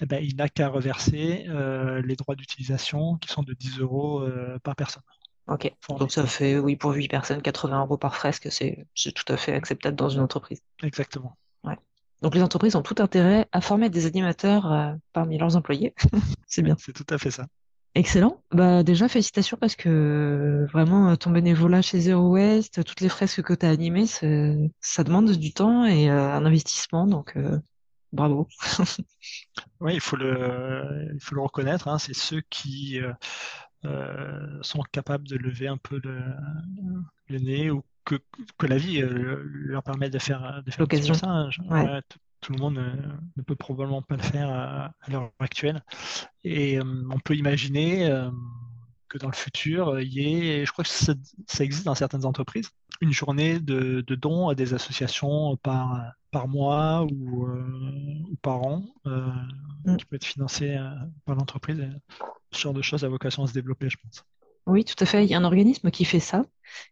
eh 0.00 0.06
ben, 0.06 0.22
il 0.22 0.36
n'a 0.36 0.48
qu'à 0.48 0.68
reverser 0.68 1.46
euh, 1.48 2.00
les 2.02 2.16
droits 2.16 2.34
d'utilisation 2.34 3.16
qui 3.16 3.28
sont 3.28 3.42
de 3.42 3.52
10 3.52 3.80
euros 3.80 4.20
euh, 4.20 4.58
par 4.62 4.76
personne. 4.76 5.02
Ok. 5.48 5.72
Formé. 5.80 6.00
Donc 6.00 6.12
ça 6.12 6.26
fait, 6.26 6.58
oui, 6.58 6.76
pour 6.76 6.92
8 6.92 7.08
personnes, 7.08 7.42
80 7.42 7.80
euros 7.80 7.96
par 7.96 8.14
fresque, 8.14 8.48
c'est 8.50 8.86
tout 8.94 9.32
à 9.32 9.36
fait 9.36 9.54
acceptable 9.54 9.96
dans 9.96 10.08
une 10.08 10.20
entreprise. 10.20 10.60
Exactement. 10.82 11.36
Donc 12.20 12.34
les 12.34 12.42
entreprises 12.42 12.74
ont 12.74 12.82
tout 12.82 12.96
intérêt 12.98 13.46
à 13.52 13.60
former 13.60 13.90
des 13.90 14.06
animateurs 14.06 14.72
euh, 14.72 14.92
parmi 15.12 15.38
leurs 15.38 15.56
employés. 15.56 15.94
C'est 16.48 16.62
bien. 16.62 16.76
C'est 16.78 16.92
tout 16.92 17.06
à 17.10 17.18
fait 17.18 17.30
ça. 17.30 17.46
Excellent. 17.98 18.40
Bah 18.52 18.84
déjà 18.84 19.08
félicitations 19.08 19.56
parce 19.60 19.74
que 19.74 19.88
euh, 19.88 20.66
vraiment 20.66 21.10
euh, 21.10 21.16
ton 21.16 21.30
bénévolat 21.30 21.82
chez 21.82 21.98
Zero 21.98 22.30
Waste, 22.30 22.84
toutes 22.84 23.00
les 23.00 23.08
fresques 23.08 23.42
que 23.42 23.54
tu 23.54 23.66
as 23.66 23.70
animées, 23.70 24.06
ça 24.06 25.02
demande 25.02 25.32
du 25.32 25.52
temps 25.52 25.84
et 25.84 26.08
euh, 26.08 26.32
un 26.32 26.46
investissement, 26.46 27.08
donc 27.08 27.36
euh, 27.36 27.58
bravo. 28.12 28.46
Oui, 29.80 29.94
il 29.94 30.00
faut 30.00 30.16
le, 30.16 31.10
il 31.12 31.20
faut 31.20 31.34
le 31.34 31.40
reconnaître. 31.40 31.88
hein, 31.88 31.98
c'est 31.98 32.14
ceux 32.14 32.40
qui 32.50 33.00
euh, 33.84 34.58
sont 34.62 34.82
capables 34.92 35.26
de 35.26 35.36
lever 35.36 35.66
un 35.66 35.76
peu 35.76 36.00
le, 36.04 36.20
le 37.28 37.38
nez 37.38 37.70
ou 37.70 37.82
que, 38.04 38.16
que 38.58 38.66
la 38.66 38.76
vie 38.76 39.02
leur 39.02 39.82
permet 39.82 40.08
de 40.08 40.18
faire, 40.18 40.62
de 40.64 40.70
faire 40.70 40.80
L'occasion. 40.80 41.14
hein. 41.24 41.50
Ouais. 41.68 42.00
Tout, 42.40 42.52
le 42.52 42.58
monde 42.58 42.78
euh, 42.78 42.92
ne 43.36 43.42
peut 43.42 43.56
probablement 43.56 44.02
pas 44.02 44.16
le 44.16 44.22
faire 44.22 44.50
à, 44.50 44.86
à 45.00 45.10
l'heure 45.10 45.30
actuelle. 45.38 45.82
Et 46.44 46.78
euh, 46.78 46.84
on 47.10 47.18
peut 47.20 47.36
imaginer 47.36 48.10
euh, 48.10 48.30
que 49.08 49.18
dans 49.18 49.28
le 49.28 49.34
futur, 49.34 50.00
il 50.00 50.12
y 50.12 50.34
ait, 50.60 50.66
je 50.66 50.72
crois 50.72 50.84
que 50.84 50.90
ça, 50.90 51.14
ça 51.46 51.64
existe 51.64 51.84
dans 51.84 51.94
certaines 51.94 52.24
entreprises, 52.26 52.70
une 53.00 53.12
journée 53.12 53.60
de, 53.60 54.02
de 54.06 54.14
dons 54.14 54.48
à 54.48 54.54
des 54.54 54.74
associations 54.74 55.56
par, 55.58 56.12
par 56.30 56.48
mois 56.48 57.04
ou, 57.04 57.46
euh, 57.46 58.24
ou 58.30 58.36
par 58.42 58.62
an, 58.62 58.84
euh, 59.06 59.30
Mm. 59.84 59.96
qui 59.96 60.04
peut 60.06 60.16
être 60.16 60.24
financée 60.24 60.76
euh, 60.76 60.90
par 61.24 61.36
l'entreprise. 61.36 61.80
Ce 62.52 62.60
genre 62.60 62.74
de 62.74 62.82
choses 62.82 63.04
a 63.04 63.08
vocation 63.08 63.44
à 63.44 63.46
se 63.46 63.52
développer, 63.52 63.88
je 63.88 63.96
pense. 63.96 64.24
Oui, 64.68 64.84
tout 64.84 64.94
à 65.00 65.06
fait. 65.06 65.24
Il 65.24 65.30
y 65.30 65.34
a 65.34 65.38
un 65.38 65.44
organisme 65.44 65.90
qui 65.90 66.04
fait 66.04 66.20
ça, 66.20 66.44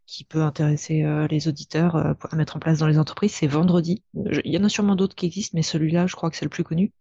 qui 0.06 0.24
peut 0.24 0.42
intéresser 0.42 1.04
euh, 1.04 1.26
les 1.28 1.46
auditeurs 1.46 1.96
euh, 1.96 2.14
à 2.30 2.36
mettre 2.36 2.56
en 2.56 2.58
place 2.60 2.78
dans 2.78 2.86
les 2.86 2.98
entreprises. 2.98 3.32
C'est 3.34 3.46
Vendredi. 3.46 4.02
Il 4.14 4.50
y 4.52 4.58
en 4.58 4.64
a 4.64 4.68
sûrement 4.70 4.96
d'autres 4.96 5.14
qui 5.14 5.26
existent, 5.26 5.52
mais 5.54 5.62
celui-là, 5.62 6.06
je 6.06 6.16
crois 6.16 6.30
que 6.30 6.36
c'est 6.36 6.46
le 6.46 6.50
plus 6.50 6.64
connu, 6.64 6.92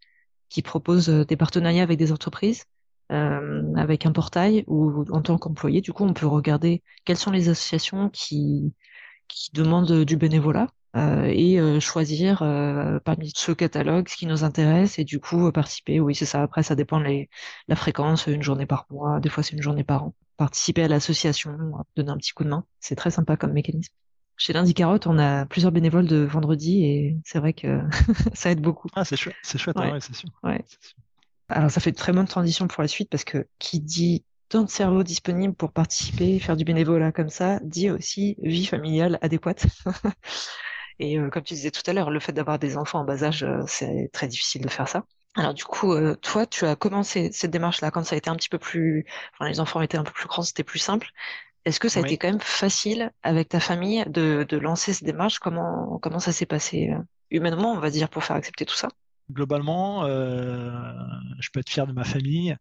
qui 0.49 0.61
propose 0.61 1.09
euh, 1.09 1.25
des 1.25 1.37
partenariats 1.37 1.83
avec 1.83 1.97
des 1.97 2.11
entreprises, 2.11 2.65
avec 3.09 4.05
un 4.07 4.11
portail 4.11 4.63
où, 4.67 5.05
en 5.11 5.21
tant 5.21 5.37
qu'employé, 5.37 5.81
du 5.81 5.93
coup, 5.93 6.03
on 6.05 6.13
peut 6.13 6.25
regarder 6.27 6.83
quelles 7.05 7.17
sont 7.17 7.31
les 7.31 7.49
associations 7.49 8.09
qui, 8.09 8.73
demandent 9.53 10.03
du 10.05 10.17
bénévolat 10.17 10.67
et 10.95 11.59
choisir 11.79 12.39
parmi 13.05 13.31
ce 13.35 13.51
catalogue 13.51 14.09
ce 14.09 14.17
qui 14.17 14.25
nous 14.25 14.43
intéresse 14.43 14.97
et 14.99 15.03
du 15.03 15.19
coup 15.19 15.51
participer. 15.51 15.99
Oui, 15.99 16.15
c'est 16.15 16.25
ça. 16.25 16.41
Après, 16.41 16.63
ça 16.63 16.75
dépend 16.75 16.99
les, 16.99 17.29
la 17.67 17.75
fréquence, 17.75 18.27
une 18.27 18.43
journée 18.43 18.65
par 18.65 18.87
mois, 18.89 19.19
des 19.19 19.29
fois 19.29 19.43
c'est 19.43 19.55
une 19.55 19.61
journée 19.61 19.83
par 19.83 20.05
an. 20.05 20.15
Participer 20.37 20.83
à 20.83 20.87
l'association, 20.87 21.57
donner 21.95 22.11
un 22.11 22.17
petit 22.17 22.33
coup 22.33 22.43
de 22.43 22.49
main, 22.49 22.65
c'est 22.79 22.95
très 22.95 23.11
sympa 23.11 23.37
comme 23.37 23.53
mécanisme. 23.53 23.93
Chez 24.37 24.51
Lundi 24.51 24.73
Carotte, 24.73 25.07
on 25.07 25.17
a 25.17 25.45
plusieurs 25.45 25.71
bénévoles 25.71 26.07
de 26.07 26.17
vendredi 26.17 26.83
et 26.83 27.17
c'est 27.23 27.39
vrai 27.39 27.53
que 27.53 27.81
ça 28.33 28.51
aide 28.51 28.61
beaucoup. 28.61 28.89
Ah, 28.93 29.05
c'est 29.05 29.15
chouette, 29.15 29.35
c'est 29.43 29.57
chouette, 29.57 29.77
Ouais. 29.77 29.91
ouais, 29.93 30.01
c'est 30.01 30.13
sûr. 30.13 30.29
Ouais. 30.43 30.63
C'est 30.67 30.89
sûr. 30.89 30.97
Alors, 31.47 31.71
ça 31.71 31.79
fait 31.79 31.91
une 31.91 31.95
très 31.95 32.11
bonne 32.11 32.27
transition 32.27 32.67
pour 32.67 32.81
la 32.81 32.87
suite 32.87 33.09
parce 33.09 33.23
que 33.23 33.47
qui 33.59 33.79
dit 33.79 34.25
temps 34.49 34.63
de 34.63 34.69
cerveau 34.69 35.03
disponible 35.03 35.53
pour 35.53 35.71
participer, 35.71 36.39
faire 36.39 36.57
du 36.57 36.65
bénévolat 36.65 37.11
comme 37.11 37.29
ça, 37.29 37.59
dit 37.63 37.89
aussi 37.89 38.35
vie 38.41 38.65
familiale 38.65 39.19
adéquate. 39.21 39.65
Et 40.99 41.19
euh, 41.19 41.29
comme 41.29 41.43
tu 41.43 41.53
disais 41.53 41.71
tout 41.71 41.81
à 41.87 41.93
l'heure, 41.93 42.09
le 42.09 42.19
fait 42.19 42.33
d'avoir 42.33 42.59
des 42.59 42.77
enfants 42.77 42.99
en 43.01 43.05
bas 43.05 43.23
âge, 43.23 43.43
euh, 43.43 43.61
c'est 43.67 44.09
très 44.13 44.27
difficile 44.27 44.61
de 44.61 44.69
faire 44.69 44.87
ça. 44.87 45.05
Alors 45.35 45.53
du 45.53 45.63
coup, 45.65 45.93
euh, 45.93 46.15
toi, 46.15 46.45
tu 46.45 46.65
as 46.65 46.75
commencé 46.75 47.31
cette 47.31 47.51
démarche-là 47.51 47.91
quand 47.91 48.03
ça 48.05 48.15
a 48.15 48.17
été 48.17 48.29
un 48.29 48.35
petit 48.35 48.49
peu 48.49 48.57
plus, 48.59 49.05
enfin, 49.33 49.49
les 49.49 49.59
enfants 49.59 49.81
étaient 49.81 49.97
un 49.97 50.03
peu 50.03 50.11
plus 50.13 50.27
grands, 50.27 50.43
c'était 50.43 50.63
plus 50.63 50.79
simple. 50.79 51.09
Est-ce 51.65 51.79
que 51.79 51.89
ça 51.89 51.99
a 51.99 52.01
Oui. 52.01 52.03
été 52.03 52.17
quand 52.17 52.29
même 52.29 52.41
facile 52.41 53.11
avec 53.23 53.49
ta 53.49 53.59
famille 53.61 54.05
de, 54.07 54.45
de 54.49 54.57
lancer 54.57 54.93
cette 54.93 55.05
démarche? 55.05 55.39
Comment, 55.39 55.99
comment 56.01 56.19
ça 56.19 56.33
s'est 56.33 56.45
passé 56.47 56.89
euh, 56.91 56.99
humainement, 57.31 57.73
on 57.73 57.79
va 57.79 57.89
dire, 57.91 58.09
pour 58.09 58.23
faire 58.25 58.37
accepter 58.37 58.65
tout 58.65 58.75
ça? 58.75 58.89
Globalement, 59.31 60.05
euh, 60.05 60.71
je 61.39 61.49
peux 61.51 61.59
être 61.59 61.69
fier 61.69 61.87
de 61.87 61.93
ma 61.93 62.03
famille. 62.03 62.55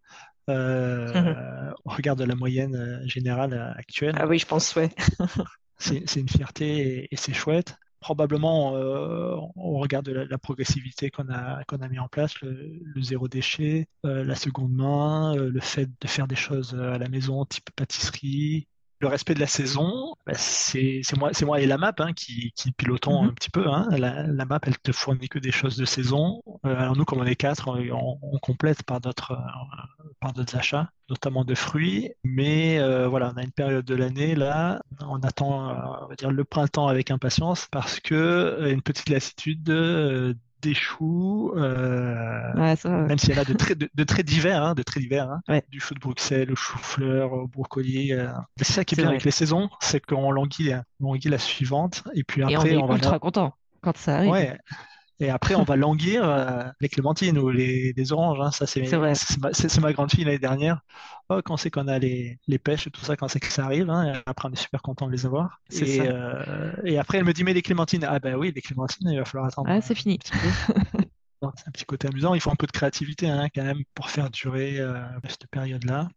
Euh, 0.50 1.14
Au 1.84 1.90
regard 1.90 2.16
de 2.16 2.24
la 2.24 2.34
moyenne 2.36 3.02
générale 3.06 3.74
actuelle, 3.78 4.20
Ah 4.20 4.26
oui, 4.26 4.38
je 4.38 4.46
pense, 4.46 4.74
ouais. 4.76 4.90
c'est 5.78 6.02
c'est 6.06 6.20
une 6.20 6.28
fierté 6.28 7.04
et, 7.04 7.08
et 7.14 7.16
c'est 7.16 7.32
chouette. 7.34 7.76
Probablement, 8.04 8.76
euh, 8.76 9.34
au 9.56 9.78
regard 9.78 10.02
de 10.02 10.12
la, 10.12 10.36
progressivité 10.36 11.10
qu'on 11.10 11.30
a, 11.30 11.64
qu'on 11.64 11.78
a 11.78 11.88
mis 11.88 11.98
en 11.98 12.06
place, 12.06 12.38
le, 12.42 13.02
zéro 13.02 13.28
déchet, 13.28 13.88
euh, 14.04 14.22
la 14.24 14.34
seconde 14.34 14.74
main, 14.74 15.34
euh, 15.34 15.48
le 15.48 15.60
fait 15.60 15.88
de 16.02 16.06
faire 16.06 16.28
des 16.28 16.36
choses 16.36 16.74
euh, 16.74 16.92
à 16.92 16.98
la 16.98 17.08
maison, 17.08 17.46
type 17.46 17.70
pâtisserie, 17.74 18.68
le 19.00 19.08
respect 19.08 19.34
de 19.34 19.40
la 19.40 19.46
saison, 19.46 20.14
bah, 20.26 20.34
c'est 20.36 21.02
moi, 21.16 21.60
et 21.60 21.66
la 21.66 21.78
map 21.78 21.92
hein, 21.98 22.12
qui, 22.14 22.52
qui 22.56 22.72
pilotons 22.72 23.22
Mhm. 23.22 23.28
un 23.30 23.32
petit 23.34 23.50
peu. 23.50 23.68
Hein. 23.68 23.88
La, 23.90 24.22
la 24.24 24.44
map, 24.46 24.60
elle 24.62 24.78
te 24.78 24.92
fournit 24.92 25.28
que 25.28 25.38
des 25.38 25.52
choses 25.52 25.76
de 25.76 25.84
saison. 25.84 26.42
Euh, 26.64 26.76
alors 26.76 26.96
nous, 26.96 27.04
comme 27.04 27.20
on 27.20 27.26
est 27.26 27.36
quatre, 27.36 27.68
on, 27.68 28.38
complète 28.38 28.82
par 28.82 29.00
d'autres 29.00 29.32
euh, 29.32 30.08
par 30.20 30.32
d'autres 30.32 30.56
achats, 30.56 30.90
notamment 31.08 31.44
de 31.44 31.54
fruits. 31.54 32.10
Mais 32.24 32.78
euh, 32.78 33.08
voilà, 33.08 33.32
on 33.34 33.38
a 33.38 33.42
une 33.42 33.52
période 33.52 33.84
de 33.84 33.94
l'année 33.94 34.34
là, 34.34 34.82
on 35.00 35.20
attend, 35.20 35.70
on 36.04 36.08
va 36.08 36.14
dire 36.16 36.30
le 36.30 36.44
printemps 36.44 36.88
avec 36.88 37.10
impatience 37.10 37.66
parce 37.70 38.00
que 38.00 38.70
une 38.70 38.82
petite 38.82 39.08
lassitude 39.08 39.70
euh, 40.64 40.70
des 40.70 40.74
choux, 40.74 41.52
euh, 41.56 42.52
Ouais, 42.54 42.74
même 43.08 43.18
s'il 43.18 43.34
y 43.34 43.38
en 43.38 43.42
a 43.42 43.44
de 43.44 43.52
très, 43.54 43.74
de, 43.74 43.88
de 43.94 44.04
très 44.04 44.22
divers, 44.22 44.62
hein, 44.62 44.74
de 44.74 44.82
très 44.82 45.00
divers, 45.00 45.30
hein. 45.30 45.40
Ouais. 45.48 45.62
Du 45.68 45.80
chou 45.80 45.94
de 45.94 46.00
Bruxelles 46.00 46.50
au 46.52 46.56
chou-fleur, 46.56 47.32
au 47.32 47.46
brocoli. 47.48 48.12
euh. 48.12 48.28
C'est 48.56 48.64
ça 48.72 48.84
qui 48.84 48.94
est 48.94 48.96
bien 48.96 49.06
vrai. 49.06 49.14
avec 49.14 49.24
les 49.24 49.30
saisons, 49.30 49.68
c'est 49.80 50.04
qu'on 50.04 50.30
languit, 50.30 50.72
languit 51.00 51.28
la 51.28 51.38
suivante, 51.38 52.04
et 52.14 52.24
puis 52.24 52.42
Et 52.48 52.56
on 52.56 52.58
après 52.58 52.70
est 52.70 52.76
on 52.76 52.86
va 52.86 52.94
ultra 52.94 53.18
content 53.18 53.54
quand 53.80 53.96
ça 53.96 54.16
arrive. 54.16 54.30
Ouais. 54.30 54.58
Et 55.20 55.30
après, 55.30 55.54
on 55.54 55.62
va 55.62 55.76
languir 55.76 56.28
euh, 56.28 56.64
les 56.80 56.88
clémentines 56.88 57.38
ou 57.38 57.48
les, 57.50 57.92
les 57.96 58.12
oranges. 58.12 58.40
hein. 58.40 58.50
Ça, 58.50 58.66
c'est 58.66 58.84
C'est 58.84 58.96
vrai. 58.96 59.14
c'est 59.14 59.38
ma, 59.40 59.52
c'est- 59.52 59.68
c'est 59.68 59.80
ma 59.80 59.92
grande 59.92 60.10
fille 60.10 60.24
l'année 60.24 60.38
dernière. 60.40 60.80
Oh, 61.28 61.40
quand 61.44 61.56
c'est 61.56 61.70
qu'on 61.70 61.86
a 61.88 61.98
les, 61.98 62.38
les 62.48 62.58
pêches 62.58 62.86
et 62.86 62.90
tout 62.90 63.00
ça, 63.00 63.16
quand 63.16 63.28
c'est 63.28 63.40
que 63.40 63.46
ça 63.46 63.64
arrive. 63.64 63.90
hein. 63.90 64.12
Et 64.14 64.18
après, 64.26 64.48
on 64.48 64.52
est 64.52 64.56
super 64.56 64.82
content 64.82 65.06
de 65.06 65.12
les 65.12 65.24
avoir. 65.24 65.60
C'est 65.68 65.86
Et, 65.88 65.98
ça. 65.98 66.02
euh, 66.04 66.72
et 66.84 66.98
après, 66.98 67.18
elle 67.18 67.24
me 67.24 67.32
dit, 67.32 67.44
mais 67.44 67.54
les 67.54 67.62
clémentines. 67.62 68.04
Ah, 68.08 68.18
ben 68.18 68.34
oui, 68.36 68.52
les 68.54 68.60
clémentines, 68.60 69.08
il 69.08 69.18
va 69.18 69.24
falloir 69.24 69.46
attendre 69.48 69.68
Ah, 69.70 69.80
c'est 69.80 69.94
fini. 69.94 70.18
Donc, 70.42 70.52
C'est 71.56 71.68
un 71.68 71.72
petit 71.72 71.84
côté 71.84 72.08
amusant. 72.08 72.34
Il 72.34 72.40
faut 72.40 72.50
un 72.50 72.56
peu 72.56 72.66
de 72.66 72.72
créativité 72.72 73.28
hein, 73.28 73.48
quand 73.54 73.62
même 73.62 73.82
pour 73.94 74.10
faire 74.10 74.30
durer 74.30 74.80
euh, 74.80 74.98
cette 75.28 75.46
période-là. 75.48 76.08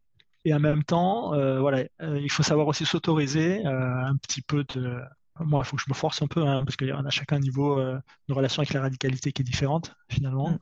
Et 0.45 0.53
en 0.53 0.59
même 0.59 0.83
temps, 0.83 1.33
euh, 1.33 1.59
voilà, 1.59 1.83
il 2.01 2.31
faut 2.31 2.43
savoir 2.43 2.67
aussi 2.67 2.85
s'autoriser 2.85 3.65
un 3.65 4.15
petit 4.17 4.41
peu 4.41 4.63
de. 4.73 4.99
Moi, 5.39 5.61
il 5.63 5.67
faut 5.67 5.75
que 5.77 5.81
je 5.85 5.89
me 5.89 5.95
force 5.95 6.21
un 6.21 6.27
peu, 6.27 6.45
hein, 6.45 6.63
parce 6.65 6.75
qu'on 6.77 7.05
a 7.05 7.09
chacun 7.09 7.37
un 7.37 7.39
niveau 7.39 7.79
euh, 7.79 7.99
de 8.27 8.33
relation 8.33 8.61
avec 8.61 8.73
la 8.73 8.81
radicalité 8.81 9.31
qui 9.31 9.41
est 9.41 9.45
différente, 9.45 9.95
finalement. 10.09 10.51
Mm. 10.51 10.59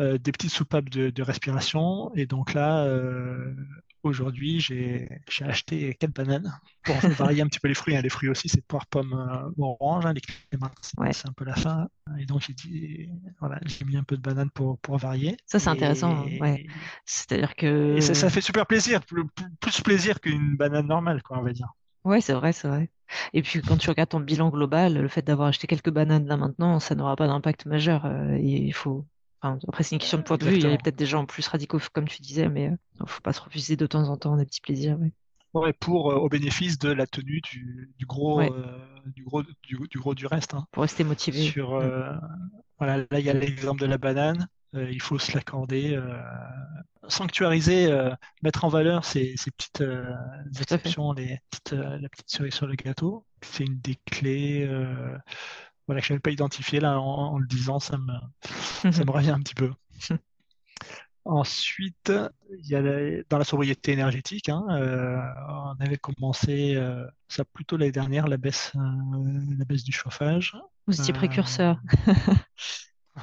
Euh, 0.00 0.18
des 0.18 0.32
petites 0.32 0.50
soupapes 0.50 0.88
de, 0.88 1.10
de 1.10 1.22
respiration. 1.22 2.10
Et 2.14 2.26
donc 2.26 2.54
là, 2.54 2.84
euh, 2.84 3.54
aujourd'hui, 4.02 4.58
j'ai 4.58 5.08
acheté 5.42 5.94
quatre 5.94 6.14
bananes 6.14 6.52
pour 6.82 6.96
varier 7.10 7.42
un 7.42 7.46
petit 7.46 7.60
peu 7.60 7.68
les 7.68 7.74
fruits. 7.74 7.94
hein. 7.96 8.00
Les 8.02 8.08
fruits 8.08 8.28
aussi, 8.30 8.48
c'est 8.48 8.66
poire, 8.66 8.86
pomme, 8.86 9.12
orange. 9.58 10.06
hein. 10.06 10.12
Les 10.14 10.20
clémentines, 10.22 10.98
Ouais. 10.98 11.12
c'est 11.12 11.28
un 11.28 11.32
peu 11.32 11.44
la 11.44 11.54
fin. 11.54 11.88
Et 12.18 12.24
donc, 12.26 12.40
j'ai 12.40 12.54
dit, 12.54 13.08
voilà, 13.38 13.60
j'ai 13.66 13.84
mis 13.84 13.96
un 13.96 14.02
peu 14.02 14.16
de 14.16 14.22
banane 14.22 14.50
pour, 14.50 14.78
pour 14.80 14.96
varier. 14.98 15.36
Ça, 15.46 15.58
c'est 15.58 15.68
Et- 15.70 15.72
intéressant, 15.72 16.24
ouais. 16.40 16.66
C'est-à-dire 17.04 17.54
que... 17.54 17.96
et 17.96 18.00
ça, 18.00 18.14
ça 18.14 18.30
fait 18.30 18.40
super 18.40 18.66
plaisir, 18.66 19.02
plus, 19.04 19.24
plus 19.60 19.80
plaisir 19.82 20.20
qu'une 20.20 20.56
banane 20.56 20.86
normale, 20.86 21.22
quoi, 21.22 21.38
on 21.38 21.42
va 21.42 21.52
dire. 21.52 21.68
Ouais, 22.04 22.20
c'est 22.20 22.32
vrai, 22.32 22.52
c'est 22.52 22.68
vrai. 22.68 22.90
Et 23.32 23.42
puis 23.42 23.60
quand 23.62 23.76
tu 23.76 23.88
regardes 23.90 24.08
ton 24.10 24.20
bilan 24.20 24.48
global, 24.50 24.94
le 24.94 25.08
fait 25.08 25.22
d'avoir 25.22 25.48
acheté 25.48 25.66
quelques 25.66 25.90
bananes 25.90 26.26
là 26.26 26.36
maintenant, 26.36 26.80
ça 26.80 26.94
n'aura 26.94 27.14
pas 27.16 27.26
d'impact 27.28 27.66
majeur. 27.66 28.06
euh, 28.06 28.34
et 28.36 28.42
il 28.64 28.72
faut. 28.72 29.06
Enfin, 29.40 29.58
après, 29.68 29.82
c'est 29.84 29.94
une 29.94 29.98
question 30.00 30.18
de 30.18 30.22
point 30.22 30.36
de 30.38 30.44
vue. 30.44 30.56
Il 30.56 30.62
y 30.62 30.70
a 30.70 30.72
Exactement. 30.72 30.78
peut-être 30.78 30.96
des 30.96 31.06
gens 31.06 31.26
plus 31.26 31.46
radicaux, 31.48 31.78
comme 31.92 32.08
tu 32.08 32.22
disais, 32.22 32.48
mais 32.48 32.70
euh, 32.70 33.06
faut 33.06 33.20
pas 33.20 33.32
se 33.32 33.40
refuser 33.40 33.76
de 33.76 33.86
temps 33.86 34.08
en 34.08 34.16
temps 34.16 34.36
des 34.36 34.44
petits 34.46 34.60
plaisirs. 34.60 34.98
ouais. 35.00 35.12
Ouais, 35.54 35.72
pour, 35.74 36.10
euh, 36.10 36.16
au 36.16 36.28
bénéfice 36.30 36.78
de 36.78 36.90
la 36.90 37.06
tenue 37.06 37.40
du, 37.42 37.92
du 37.98 38.06
gros, 38.06 38.38
Ouais. 38.38 38.50
euh, 38.50 38.78
du 39.06 39.22
gros, 39.24 39.42
du, 39.42 39.76
du 39.90 39.98
gros 39.98 40.14
du 40.14 40.26
reste. 40.26 40.54
hein. 40.54 40.66
Pour 40.72 40.82
rester 40.82 41.04
motivé. 41.04 41.42
Sur, 41.42 41.74
euh, 41.74 42.14
voilà, 42.78 42.98
là, 43.10 43.20
il 43.20 43.26
y 43.26 43.30
a 43.30 43.34
l'exemple 43.34 43.80
de 43.82 43.86
la 43.86 43.98
banane. 43.98 44.48
Euh, 44.74 44.90
il 44.90 45.00
faut 45.02 45.18
se 45.18 45.32
l'accorder. 45.32 45.94
euh, 45.96 46.18
sanctuariser, 47.08 47.90
euh, 47.90 48.10
mettre 48.42 48.64
en 48.64 48.68
valeur 48.68 49.04
ces, 49.04 49.34
ces 49.36 49.50
petites 49.50 49.82
exceptions, 50.60 51.12
les 51.12 51.38
petites, 51.50 51.72
la 51.72 52.08
petite 52.08 52.30
cerise 52.30 52.54
sur 52.54 52.66
le 52.66 52.74
gâteau. 52.76 53.26
C'est 53.42 53.64
une 53.64 53.78
des 53.80 53.96
clés 54.06 54.68
voilà, 55.86 56.00
que 56.00 56.06
je 56.06 56.12
n'avais 56.12 56.20
pas 56.20 56.30
identifié 56.30 56.80
là 56.80 57.00
en, 57.00 57.34
en 57.34 57.38
le 57.38 57.46
disant, 57.46 57.80
ça 57.80 57.98
me, 57.98 58.12
ça 58.92 59.04
me 59.04 59.10
revient 59.10 59.30
un 59.30 59.40
petit 59.40 59.54
peu. 59.54 59.72
Ensuite, 61.24 62.12
il 62.58 62.66
y 62.66 62.74
a 62.74 62.80
la- 62.80 63.22
dans 63.30 63.38
la 63.38 63.44
sobriété 63.44 63.92
énergétique, 63.92 64.48
hein, 64.48 64.64
euh, 64.70 65.16
on 65.48 65.76
avait 65.80 65.96
commencé 65.96 66.74
euh, 66.74 67.06
ça 67.28 67.44
plutôt 67.44 67.76
l'année 67.76 67.92
dernière, 67.92 68.26
la 68.26 68.38
baisse, 68.38 68.72
euh, 68.74 68.80
la 69.56 69.64
baisse 69.64 69.84
du 69.84 69.92
chauffage. 69.92 70.56
Vous 70.88 70.94
étiez 70.96 71.12
précurseur, 71.12 71.80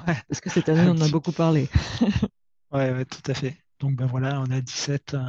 ouais, 0.08 0.16
parce 0.28 0.42
que 0.42 0.50
cette 0.50 0.70
année, 0.70 0.88
on 0.88 0.92
en 0.92 1.02
a 1.02 1.10
beaucoup 1.10 1.32
parlé. 1.32 1.68
ouais, 2.72 2.92
ouais, 2.92 3.06
tout 3.06 3.30
à 3.30 3.34
fait. 3.34 3.58
Donc 3.80 3.96
ben 3.96 4.06
voilà, 4.08 4.42
on 4.42 4.52
a 4.52 4.60
17 4.62 5.14
euh, 5.14 5.20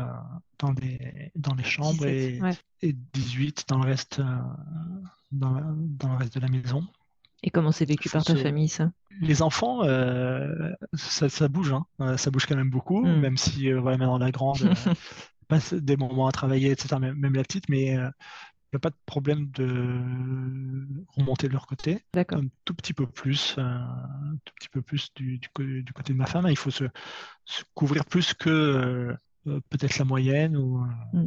dans 0.59 0.73
les, 0.73 1.31
dans 1.37 1.55
les 1.55 1.63
chambres 1.65 2.05
17, 2.05 2.09
et, 2.09 2.41
ouais. 2.43 2.53
et 2.83 2.93
18 3.13 3.65
dans 3.69 3.79
le 3.79 3.85
reste, 3.87 4.19
euh, 4.19 4.25
dans, 5.31 5.53
la- 5.53 5.63
dans 5.77 6.09
le 6.11 6.17
reste 6.17 6.35
de 6.35 6.41
la 6.41 6.49
maison. 6.49 6.85
Et 7.43 7.51
comment 7.51 7.73
c'est 7.73 7.85
vécu 7.87 8.09
par 8.11 8.25
ta 8.25 8.37
famille, 8.37 8.69
ça? 8.69 8.91
Les 9.21 9.41
enfants, 9.41 9.83
euh, 9.85 10.73
ça, 10.95 11.29
ça 11.29 11.49
bouge, 11.49 11.73
hein. 11.73 12.17
Ça 12.19 12.31
bouge 12.31 12.47
quand 12.47 12.57
même 12.57 12.71
beaucoup, 12.71 13.03
Mm. 13.07 13.21
même 13.21 13.37
si 13.37 13.73
voilà, 13.73 13.97
maintenant 13.97 14.19
la 14.19 14.31
grande 14.31 14.59
passe 15.49 15.73
des 15.73 15.97
moments 15.97 16.27
à 16.27 16.33
travailler, 16.33 16.71
etc. 16.73 16.97
Même, 17.01 17.15
même 17.17 17.35
la 17.35 17.43
petite, 17.43 17.69
mais 17.69 17.97
n'y 18.73 18.77
a 18.77 18.81
pas 18.81 18.91
de 18.91 18.97
problème 19.07 19.51
de 19.51 20.01
remonter 21.17 21.49
de 21.49 21.53
leur 21.53 21.67
côté. 21.67 22.05
D'accord. 22.15 22.39
Un 22.39 22.47
tout 22.65 22.75
petit 22.75 22.93
peu 22.95 23.07
plus, 23.07 23.57
euh, 23.59 23.63
un 23.63 24.37
tout 24.45 24.55
petit 24.55 24.69
peu 24.69 24.81
plus 24.83 25.13
du, 25.15 25.39
du, 25.39 25.49
co- 25.51 25.63
du 25.63 25.93
côté 25.93 26.13
de 26.13 26.19
ma 26.19 26.27
femme. 26.27 26.47
Il 26.49 26.57
faut 26.57 26.71
se, 26.71 26.85
se 27.45 27.63
couvrir 27.75 28.05
plus 28.05 28.35
que 28.35 28.49
euh, 28.49 29.61
peut-être 29.71 29.99
la 29.99 30.05
moyenne. 30.05 30.57
Ou, 30.57 30.83
euh, 30.83 30.87
Mm. 31.13 31.27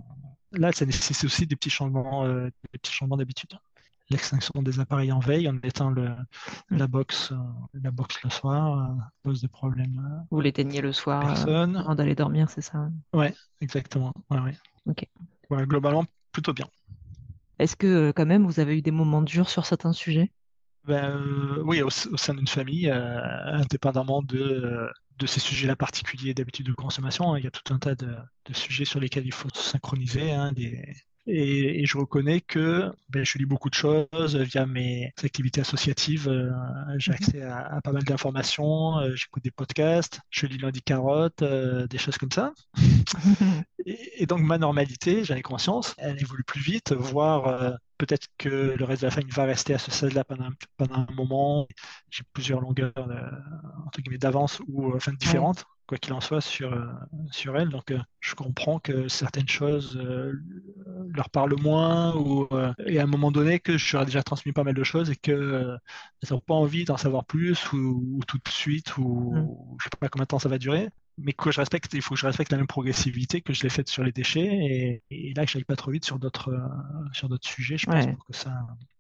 Là, 0.54 0.72
ça 0.72 0.86
nécessite 0.86 1.24
aussi 1.26 1.48
des 1.48 1.56
petits 1.56 1.72
changements, 1.72 2.26
euh, 2.26 2.46
des 2.72 2.80
petits 2.80 2.92
changements 2.94 3.18
d'habitude. 3.18 3.50
L'extinction 4.12 4.62
des 4.62 4.80
appareils 4.80 5.12
en 5.12 5.20
veille, 5.20 5.50
on 5.50 5.58
éteint 5.64 5.90
le, 5.92 6.10
Mm. 6.70 6.78
la 6.78 6.88
box, 6.88 7.32
euh, 7.32 7.36
la 7.74 7.90
box 7.92 8.22
le 8.24 8.30
soir, 8.30 8.96
pose 9.24 9.42
de 9.42 9.48
problème 9.48 10.00
euh, 10.14 10.24
Vous 10.32 10.42
l'éteignez 10.42 10.82
le 10.82 10.92
soir 10.94 11.22
personne. 11.26 11.76
avant 11.78 11.96
d'aller 11.96 12.14
dormir, 12.16 12.50
c'est 12.50 12.62
ça? 12.62 12.90
Ouais, 13.14 13.34
exactement. 13.62 14.14
Ouais. 14.30 14.56
Voilà, 15.50 15.66
globalement, 15.66 16.06
plutôt 16.32 16.54
bien. 16.54 16.68
Est-ce 17.60 17.76
que, 17.76 17.88
euh, 17.88 18.14
quand 18.14 18.26
même, 18.26 18.46
vous 18.46 18.60
avez 18.60 18.78
eu 18.78 18.82
des 18.82 18.92
moments 18.92 19.22
durs 19.22 19.50
sur 19.50 19.66
certains 19.66 19.94
sujets? 19.94 20.32
Ben, 20.86 21.16
euh, 21.16 21.62
oui, 21.64 21.82
au, 21.82 21.90
sein 21.90 22.34
d'une 22.34 22.48
famille, 22.48 22.90
euh, 22.90 23.54
indépendamment 23.54 24.22
de, 24.22 24.90
ces 25.26 25.40
sujets-là 25.40 25.76
particuliers 25.76 26.34
d'habitude 26.34 26.66
de 26.66 26.74
consommation, 26.74 27.34
hein, 27.34 27.40
il 27.40 27.46
y 27.46 27.48
a 27.48 27.52
tout 27.52 27.74
un 27.74 27.80
tas 27.80 27.96
de, 27.96 28.16
sujets 28.52 28.86
sur 28.86 29.00
lesquels 29.00 29.26
il 29.26 29.32
faut 29.32 29.48
se 29.54 29.62
synchroniser. 29.62 30.34
hein. 30.34 30.52
Et, 31.28 31.82
et 31.82 31.86
je 31.86 31.98
reconnais 31.98 32.42
que 32.42 32.92
ben, 33.10 33.24
je 33.26 33.38
lis 33.38 33.46
beaucoup 33.46 33.70
de 33.70 33.76
choses 33.76 34.36
via 34.36 34.66
mes 34.66 35.14
activités 35.24 35.62
associatives. 35.62 36.28
euh, 36.30 36.50
j'ai 36.98 37.12
Mhm. 37.12 37.14
accès 37.14 37.42
à, 37.42 37.60
à 37.76 37.82
pas 37.82 37.92
mal 37.94 38.04
d'informations, 38.04 39.00
euh, 39.00 39.16
j'écoute 39.16 39.44
des 39.44 39.52
podcasts, 39.52 40.20
je 40.30 40.46
lis 40.48 40.58
lundi 40.58 40.82
carotte, 40.82 41.42
euh, 41.42 41.88
des 41.88 41.98
choses 41.98 42.18
comme 42.18 42.32
ça. 42.32 42.54
Et, 43.86 44.24
et 44.24 44.26
donc 44.26 44.42
ma 44.42 44.58
normalité, 44.58 45.24
j'en 45.24 45.36
ai 45.36 45.42
conscience, 45.42 45.96
elle 45.98 46.20
évolue 46.22 46.44
plus 46.44 46.62
vite, 46.62 46.94
voire 46.94 47.78
peut-être 47.98 48.28
que 48.38 48.50
le 48.78 48.86
reste 48.86 49.02
de 49.02 49.08
la 49.08 49.12
famille 49.12 49.32
va 49.32 49.46
rester 49.46 49.74
à 49.74 49.78
ce 49.80 49.92
stade-là 49.92 50.24
pendant, 50.24 50.46
un- 50.46 50.54
pendant 50.78 50.96
un 50.96 51.08
moment. 51.14 51.68
J'ai 52.10 52.24
plusieurs 52.34 52.62
longueurs 52.62 52.94
euh, 52.98 53.22
entre 53.86 54.02
guillemets 54.02 54.18
d'avance 54.18 54.62
ou 54.68 54.94
enfin 54.96 55.14
différentes, 55.14 55.66
quoi 55.88 55.98
qu'il 55.98 56.14
en 56.14 56.22
soit 56.22 56.42
sur 56.42 56.74
euh, 56.74 56.86
sur 57.32 57.58
elle. 57.58 57.70
Donc 57.70 57.92
euh, 57.92 58.00
je 58.22 58.36
comprends 58.36 58.80
que 58.80 59.08
certaines 59.08 59.48
choses 59.48 59.98
euh, 59.98 60.34
leur 61.14 61.30
parlent 61.30 61.60
moins 61.62 62.16
ou 62.16 62.48
et 62.86 63.00
à 63.00 63.04
un 63.04 63.06
moment 63.08 63.32
donné 63.32 63.60
que 63.60 63.78
je 63.78 63.94
leur 63.96 64.04
ai 64.04 64.06
déjà 64.06 64.24
transmis 64.24 64.52
pas 64.54 64.64
mal 64.64 64.74
de 64.74 64.84
choses 64.84 65.10
et 65.10 65.16
que 65.16 65.32
euh, 65.32 65.78
elles 66.22 66.30
n'ont 66.32 66.40
pas 66.40 66.54
envie 66.56 66.86
d'en 66.86 66.98
savoir 66.98 67.26
plus 67.26 67.72
ou, 67.74 68.18
ou 68.18 68.24
tout 68.26 68.38
de 68.38 68.50
suite 68.50 68.98
ou, 68.98 69.04
Mm. 69.34 69.40
ou 69.48 69.78
je 69.80 69.86
sais 69.86 69.90
pas 70.00 70.10
combien 70.10 70.24
de 70.24 70.28
temps 70.28 70.40
ça 70.40 70.50
va 70.50 70.58
durer 70.58 70.90
mais 71.20 71.34
que 71.34 71.52
je 71.52 71.60
respecte, 71.60 71.94
il 71.94 72.02
faut 72.02 72.16
que 72.16 72.20
je 72.20 72.26
respecte 72.26 72.52
la 72.52 72.58
même 72.58 72.66
progressivité 72.68 73.42
que 73.42 73.54
je 73.54 73.62
l'ai 73.62 73.70
faite 73.70 73.88
sur 73.88 74.04
les 74.04 74.12
déchets 74.12 74.42
et, 74.48 75.04
et 75.12 75.34
là 75.36 75.46
que 75.46 75.52
j'aille 75.52 75.64
pas 75.64 75.76
trop 75.76 75.92
vite 75.92 76.06
sur 76.06 76.18
d'autres 76.18 76.50
euh, 76.50 76.58
sur 77.14 77.30
d'autres 77.30 77.48
sujets, 77.48 77.78
je 77.78 77.86
pense, 77.86 78.08
Ouais. 78.08 78.14
pour 78.16 78.26
que 78.26 78.34
ça, 78.34 78.52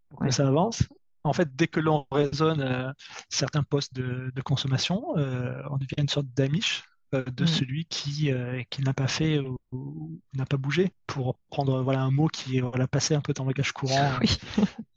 pour 0.09 0.21
Ouais. 0.21 0.27
que 0.27 0.33
ça 0.33 0.47
avance. 0.47 0.83
En 1.23 1.33
fait, 1.33 1.55
dès 1.55 1.67
que 1.67 1.79
l'on 1.79 2.05
raisonne 2.11 2.61
euh, 2.61 2.91
certains 3.29 3.63
postes 3.63 3.93
de, 3.93 4.31
de 4.35 4.41
consommation, 4.41 5.17
euh, 5.17 5.61
on 5.71 5.77
devient 5.77 5.95
une 5.99 6.09
sorte 6.09 6.27
d'amiche 6.35 6.83
euh, 7.15 7.23
de 7.25 7.45
Mm. 7.45 7.45
celui 7.45 7.85
qui, 7.85 8.31
qui 8.69 8.81
n'a 8.81 8.93
pas 8.93 9.07
fait 9.07 9.39
ou, 9.39 9.57
ou 9.71 10.19
n'a 10.33 10.45
pas 10.45 10.57
bougé. 10.57 10.91
Pour 11.07 11.37
prendre 11.49 11.81
voilà, 11.81 12.01
un 12.01 12.11
mot 12.11 12.27
qui 12.27 12.57
est 12.57 12.61
voilà, 12.61 12.87
passé 12.87 13.15
un 13.15 13.21
peu 13.21 13.33
dans 13.33 13.43
le 13.45 13.49
langage 13.51 13.71
courant 13.71 14.19
Oui. 14.21 14.37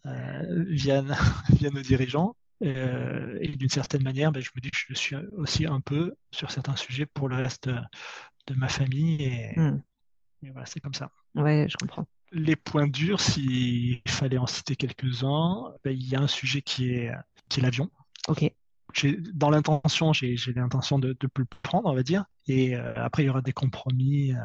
via, 0.05 1.03
via 1.51 1.71
nos 1.71 1.83
dirigeants. 1.83 2.37
Euh, 2.65 3.39
et 3.43 3.49
d'une 3.49 3.69
certaine 3.69 4.03
manière, 4.03 4.33
ben, 4.33 4.43
je 4.43 4.51
me 4.57 4.61
dis 4.61 4.71
que 4.71 4.77
je 4.79 4.87
le 4.89 4.95
suis 4.95 5.17
aussi 5.37 5.67
un 5.67 5.81
peu 5.81 6.15
sur 6.31 6.51
certains 6.51 6.77
sujets 6.77 7.07
pour 7.07 7.29
le 7.29 7.37
reste 7.37 7.69
de, 7.69 7.77
de 8.49 8.55
ma 8.55 8.69
famille. 8.69 9.23
Et, 9.23 9.57
Hmm. 9.57 9.79
et 10.43 10.51
voilà, 10.51 10.67
c'est 10.67 10.81
comme 10.81 10.95
ça. 10.95 11.11
Ouais, 11.37 11.67
je 11.69 11.77
comprends. 11.77 12.07
Les 12.33 12.57
points 12.57 12.89
durs, 12.89 13.21
s'il 13.21 14.01
fallait 14.09 14.39
en 14.39 14.47
citer 14.47 14.77
quelques-uns, 14.77 15.73
ben, 15.85 15.91
il 15.97 16.09
y 16.09 16.17
a 16.17 16.21
un 16.21 16.27
sujet 16.27 16.61
qui 16.63 16.91
est, 16.91 17.13
qui 17.49 17.61
est 17.61 17.63
l'avion. 17.63 17.91
Ok. 18.29 18.53
Dans 19.35 19.51
l'intention, 19.51 20.13
j'ai 20.13 20.37
l'intention 20.55 20.99
de 20.99 21.09
ne 21.09 21.29
plus 21.29 21.45
le 21.51 21.59
prendre, 21.63 21.89
on 21.89 21.95
va 21.95 22.03
dire. 22.03 22.25
Et 22.47 22.75
euh, 22.77 22.95
après, 22.97 23.23
il 23.23 23.27
y 23.27 23.29
aura 23.29 23.43
des 23.43 23.53
compromis 23.53 24.33
euh, 24.33 24.39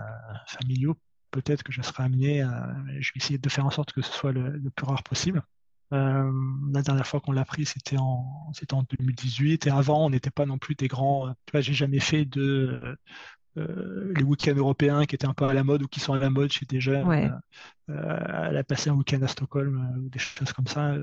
familiaux. 0.48 0.98
Peut-être 1.32 1.64
que 1.64 1.72
je 1.72 1.82
serai 1.82 2.04
amené 2.04 2.42
à. 2.42 2.76
Je 3.00 3.12
vais 3.14 3.18
essayer 3.18 3.38
de 3.40 3.50
faire 3.50 3.66
en 3.66 3.70
sorte 3.72 3.94
que 3.94 4.02
ce 4.02 4.12
soit 4.12 4.32
le, 4.34 4.58
le 4.58 4.70
plus 4.70 4.86
rare 4.86 5.04
possible. 5.04 5.42
Euh, 5.94 6.32
la 6.74 6.82
dernière 6.82 7.08
fois 7.08 7.20
qu'on 7.22 7.32
l'a 7.32 7.46
pris, 7.46 7.66
c'était 7.66 7.98
en, 7.98 8.52
en 8.72 8.84
2018. 8.84 9.68
Et 9.68 9.70
avant, 9.70 10.06
on 10.06 10.10
n'était 10.10 10.32
pas 10.32 10.46
non 10.46 10.58
plus 10.58 10.76
des 10.76 10.88
grands. 10.88 11.28
euh, 11.30 11.32
Tu 11.46 11.52
vois, 11.52 11.62
j'ai 11.62 11.74
jamais 11.74 12.00
fait 12.00 12.26
de. 12.26 12.98
Euh, 13.58 14.14
les 14.16 14.24
week-ends 14.24 14.56
européens 14.56 15.06
qui 15.06 15.16
étaient 15.16 15.28
un 15.28 15.34
peu 15.34 15.46
à 15.46 15.54
la 15.54 15.64
mode 15.64 15.84
ou 15.84 15.88
qui 15.88 16.00
sont 16.00 16.14
à 16.14 16.20
la 16.20 16.30
mode 16.30 16.52
chez 16.52 16.66
des 16.66 16.80
jeunes. 16.80 17.08
Ouais. 17.08 17.30
Euh, 17.90 18.48
elle 18.50 18.58
a 18.58 18.64
passé 18.64 18.90
un 18.90 18.94
week-end 18.94 19.22
à 19.22 19.28
Stockholm 19.28 19.78
euh, 19.96 20.00
ou 20.00 20.10
des 20.10 20.20
choses 20.20 20.54
comme 20.54 20.68
ça. 20.68 20.96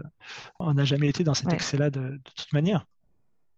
On 0.59 0.74
n'a 0.74 0.84
jamais 0.84 1.09
été 1.09 1.24
dans 1.24 1.34
cet 1.34 1.49
Ouais. 1.49 1.55
excès-là 1.55 1.90
de, 1.90 2.01
de 2.01 2.20
toute 2.34 2.53
manière. 2.53 2.86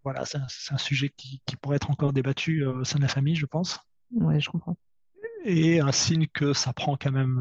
Voilà, 0.02 0.24
c'est 0.24 0.38
un, 0.72 0.78
sujet 0.78 1.10
qui, 1.14 1.42
qui 1.44 1.56
pourrait 1.56 1.76
être 1.76 1.90
encore 1.90 2.12
débattu 2.12 2.64
euh, 2.64 2.72
au 2.72 2.84
sein 2.84 2.96
de 2.96 3.02
la 3.02 3.08
famille, 3.08 3.36
je 3.36 3.46
pense. 3.46 3.78
Ouais, 4.12 4.40
je 4.40 4.50
comprends. 4.50 4.76
Et 5.44 5.80
un 5.80 5.92
signe 5.92 6.26
que 6.26 6.52
ça 6.52 6.72
prend 6.72 6.96
quand 6.96 7.12
même 7.12 7.38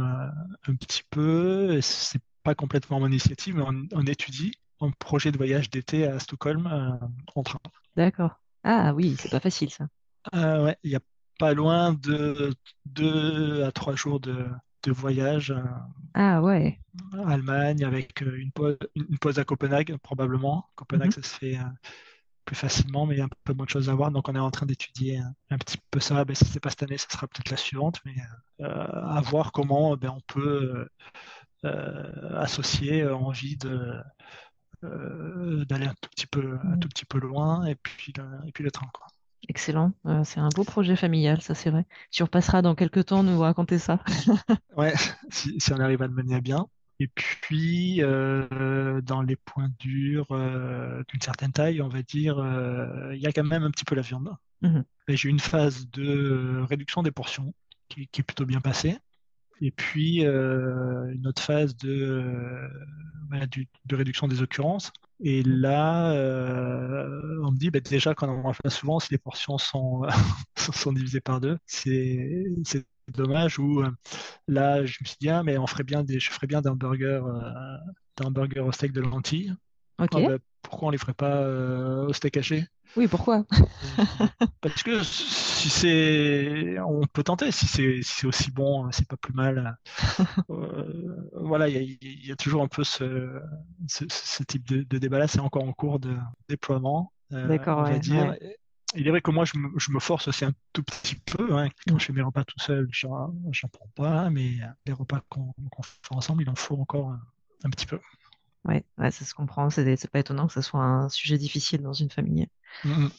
un 0.67 0.75
petit 0.75 1.03
peu. 1.09 1.73
et 1.73 1.81
C'est 1.81 2.21
pas 2.43 2.55
complètement 2.55 2.99
mon 2.99 3.07
initiative, 3.07 3.55
mais 3.55 3.63
on, 3.63 3.87
on 3.91 4.05
étudie 4.05 4.53
un 4.81 4.91
projet 4.91 5.31
de 5.31 5.37
voyage 5.37 5.69
d'été 5.69 6.07
à 6.07 6.19
Stockholm 6.19 6.67
euh, 6.67 6.91
en 7.35 7.43
train. 7.43 7.59
D'accord. 7.95 8.39
Ah 8.63 8.93
oui, 8.93 9.15
c'est 9.19 9.29
pas 9.29 9.39
facile, 9.39 9.69
ça. 9.69 9.87
Euh, 10.33 10.65
ouais, 10.65 10.77
il 10.83 10.91
y 10.91 10.95
a 10.95 10.99
pas 11.39 11.53
loin 11.55 11.93
de 11.93 12.53
deux 12.85 13.63
à 13.63 13.71
trois 13.71 13.95
jours 13.95 14.19
de, 14.19 14.47
de 14.83 14.91
voyage. 14.91 15.51
euh, 15.51 15.63
Ah 16.13 16.41
ouais. 16.43 16.79
Allemagne 17.27 17.83
avec 17.85 18.21
euh, 18.23 18.35
une 18.37 18.51
pause, 18.51 18.77
une 18.95 19.17
pause 19.19 19.39
à 19.39 19.45
Copenhague 19.45 19.95
probablement. 20.03 20.67
Copenhague, 20.75 21.07
Mhm. 21.15 21.23
ça 21.23 21.29
se 21.29 21.37
fait 21.37 21.57
euh, 21.57 21.63
plus 22.45 22.55
facilement, 22.55 23.05
mais 23.05 23.15
il 23.15 23.19
y 23.19 23.21
a 23.21 23.25
un 23.25 23.29
peu 23.45 23.53
moins 23.53 23.65
de 23.65 23.69
choses 23.71 23.89
à 23.89 23.95
voir. 23.95 24.11
Donc 24.11 24.27
on 24.29 24.35
est 24.35 24.39
en 24.39 24.51
train 24.51 24.65
d'étudier 24.65 25.19
un, 25.51 25.57
petit 25.57 25.77
peu 25.91 25.99
ça. 25.99 26.25
Ben, 26.25 26.35
si 26.35 26.45
c'est 26.45 26.59
pas 26.59 26.69
cette 26.71 26.83
année, 26.83 26.97
ça 26.97 27.07
sera 27.09 27.27
peut-être 27.27 27.51
la 27.51 27.57
suivante, 27.57 27.99
mais 28.05 28.15
euh, 28.61 28.67
à 29.17 29.21
voir 29.21 29.51
comment 29.51 29.95
ben, 29.97 30.09
on 30.17 30.21
peut 30.27 30.87
euh, 31.65 32.39
associer 32.39 33.07
envie 33.07 33.57
de 33.57 33.93
euh, 34.83 35.65
d'aller 35.65 35.87
un 35.87 35.95
tout 36.01 36.09
petit 36.15 36.27
peu 36.27 36.59
un 36.63 36.75
Mhm. 36.75 36.79
tout 36.79 36.89
petit 36.89 37.05
peu 37.05 37.19
loin 37.19 37.65
et 37.65 37.75
puis 37.75 38.13
le, 38.17 38.23
et 38.47 38.51
puis 38.51 38.63
le 38.63 38.71
train 38.71 38.87
quoi. 38.93 39.07
Excellent. 39.49 39.93
Euh, 40.05 40.23
c'est 40.23 40.39
un 40.39 40.49
beau 40.55 40.63
projet 40.63 40.95
familial, 40.95 41.41
ça 41.41 41.55
c'est 41.55 41.71
vrai. 41.71 41.85
Tu 42.11 42.21
repasseras 42.21 42.61
dans 42.61 42.75
quelques 42.75 43.07
temps 43.07 43.23
nous 43.23 43.39
raconter 43.39 43.79
ça. 43.79 43.99
Ouais, 44.77 44.93
si, 45.31 45.59
si 45.59 45.73
on 45.73 45.79
arrive 45.79 46.01
à 46.03 46.07
le 46.07 46.13
mener 46.13 46.35
à 46.35 46.39
bien. 46.39 46.67
Et 46.99 47.07
puis, 47.07 48.01
euh, 48.03 49.01
dans 49.01 49.21
les 49.21 49.35
points 49.35 49.69
durs 49.79 50.27
euh, 50.31 51.01
d'une 51.07 51.21
certaine 51.21 51.51
taille, 51.51 51.81
on 51.81 51.89
va 51.89 52.01
dire, 52.03 52.37
il 53.11 53.19
y 53.19 53.25
a 53.25 53.31
quand 53.31 53.43
même 53.43 53.63
un 53.63 53.71
petit 53.71 53.85
peu 53.85 53.95
la 53.95 54.03
viande. 54.03 54.29
Mhm. 54.61 54.85
J'ai 55.07 55.27
eu 55.27 55.31
une 55.31 55.39
phase 55.39 55.89
de 55.89 56.63
réduction 56.69 57.01
des 57.01 57.11
portions 57.11 57.53
qui, 57.89 58.07
qui 58.07 58.21
est 58.21 58.23
plutôt 58.23 58.45
bien 58.45 58.61
passée. 58.61 58.97
Et 59.61 59.71
puis, 59.71 60.21
une 60.21 61.27
autre 61.27 61.41
phase 61.41 61.75
de, 61.75 62.69
de 63.85 63.95
réduction 63.95 64.27
des 64.27 64.41
occurrences. 64.41 64.91
Et 65.21 65.43
là, 65.43 66.11
euh, 66.13 67.41
on 67.43 67.51
me 67.51 67.57
dit, 67.57 67.69
bah, 67.69 67.79
déjà, 67.81 68.13
quand 68.13 68.29
on 68.29 68.45
en 68.47 68.53
fait 68.53 68.69
souvent, 68.69 68.99
si 68.99 69.09
les 69.11 69.17
portions 69.17 69.57
sont, 69.57 70.03
sont 70.73 70.93
divisées 70.93 71.19
par 71.19 71.41
deux, 71.41 71.57
c'est 71.65 72.45
dommage. 73.09 73.59
Ou 73.59 73.81
euh, 73.81 73.91
là, 74.47 74.85
je 74.85 74.97
me 75.01 75.05
suis 75.05 75.17
dit, 75.19 75.29
ah, 75.29 75.43
mais 75.43 75.57
on 75.57 75.67
ferait 75.67 75.83
bien 75.83 76.03
des, 76.03 76.19
je 76.19 76.31
ferais 76.31 76.47
bien 76.47 76.61
d'un 76.61 76.75
burger, 76.75 77.21
euh, 77.25 77.77
d'un 78.17 78.31
burger 78.31 78.61
au 78.61 78.71
steak 78.71 78.93
de 78.93 79.01
lentilles. 79.01 79.53
Ok. 79.99 80.11
Ah 80.13 80.19
bah, 80.21 80.37
pourquoi 80.61 80.87
on 80.87 80.91
les 80.91 80.97
ferait 80.97 81.13
pas 81.13 81.47
au 82.05 82.13
steak 82.13 82.37
haché? 82.37 82.65
Oui, 82.95 83.07
pourquoi? 83.07 83.45
Parce 84.61 84.83
que 84.83 85.01
si 85.59 85.69
c'est, 85.69 86.79
on 86.79 87.05
peut 87.07 87.23
tenter. 87.23 87.51
Si 87.51 87.67
c'est 87.67 88.01
si 88.01 88.13
c'est 88.21 88.27
aussi 88.27 88.51
bon, 88.51 88.91
c'est 88.91 89.07
pas 89.07 89.17
plus 89.17 89.33
mal. 89.33 89.77
Euh, 90.49 91.29
voilà, 91.33 91.67
il 91.69 91.75
y 91.75 91.77
a, 91.77 91.81
il 91.81 92.25
y 92.27 92.31
a 92.31 92.35
toujours 92.35 92.61
un 92.63 92.67
peu 92.67 92.83
ce, 92.83 93.39
ce, 93.87 94.05
ce 94.09 94.43
type 94.43 94.67
de, 94.67 94.83
de 94.83 94.97
débat-là. 94.97 95.27
C'est 95.27 95.39
encore 95.39 95.63
en 95.63 95.73
cours 95.73 95.99
de 95.99 96.15
déploiement, 96.47 97.11
euh, 97.33 97.47
D'accord, 97.47 97.79
on 97.79 97.83
va 97.83 97.91
ouais, 97.91 97.99
dire. 97.99 98.25
ouais. 98.29 98.57
Il 98.95 99.07
est 99.07 99.11
vrai 99.11 99.21
que 99.21 99.29
moi, 99.31 99.45
je 99.45 99.57
me, 99.57 99.69
je 99.77 99.91
me 99.91 99.99
force 99.99 100.27
aussi 100.27 100.45
un 100.45 100.53
tout 100.73 100.83
petit 100.83 101.15
peu. 101.15 101.55
hein. 101.57 101.69
Quand 101.87 101.99
je 101.99 102.05
fais 102.05 102.13
mes 102.13 102.23
repas 102.23 102.43
tout 102.43 102.59
seul, 102.59 102.87
j'en 102.91 103.31
prends 103.71 103.89
pas. 103.95 104.29
Mais 104.31 104.53
les 104.85 104.93
repas 104.93 105.21
qu'on 105.29 105.53
fait 105.83 106.15
ensemble, 106.15 106.41
il 106.43 106.49
en 106.49 106.55
faut 106.55 106.75
encore 106.79 107.09
un, 107.11 107.21
un 107.65 107.69
petit 107.69 107.85
peu. 107.85 107.99
Ouais, 108.65 108.83
ouais, 108.97 109.11
ça 109.11 109.25
se 109.25 109.33
comprend. 109.33 109.69
C'est 109.69 109.95
c'est 109.95 110.09
pas 110.09 110.19
étonnant 110.19 110.47
que 110.47 110.53
ce 110.53 110.61
soit 110.61 110.81
un 110.83 111.09
sujet 111.09 111.37
difficile 111.37 111.81
dans 111.81 111.93
une 111.93 112.09
famille. 112.09 112.47
Mm, 112.83 112.89
mm. 113.05 113.11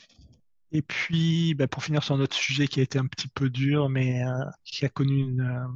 Et 0.73 0.83
puis, 0.83 1.55
bah, 1.55 1.66
pour 1.66 1.83
finir 1.83 2.03
sur 2.05 2.14
un 2.14 2.21
autre 2.21 2.37
sujet 2.37 2.68
qui 2.68 2.79
a 2.81 2.83
été 2.85 2.99
un 2.99 3.07
petit 3.07 3.27
peu 3.29 3.51
dur, 3.51 3.89
mais 3.89 4.25
euh, 4.25 4.45
qui 4.64 4.85
a 4.85 4.89
connu 4.89 5.18
une, 5.21 5.41
euh, 5.41 5.66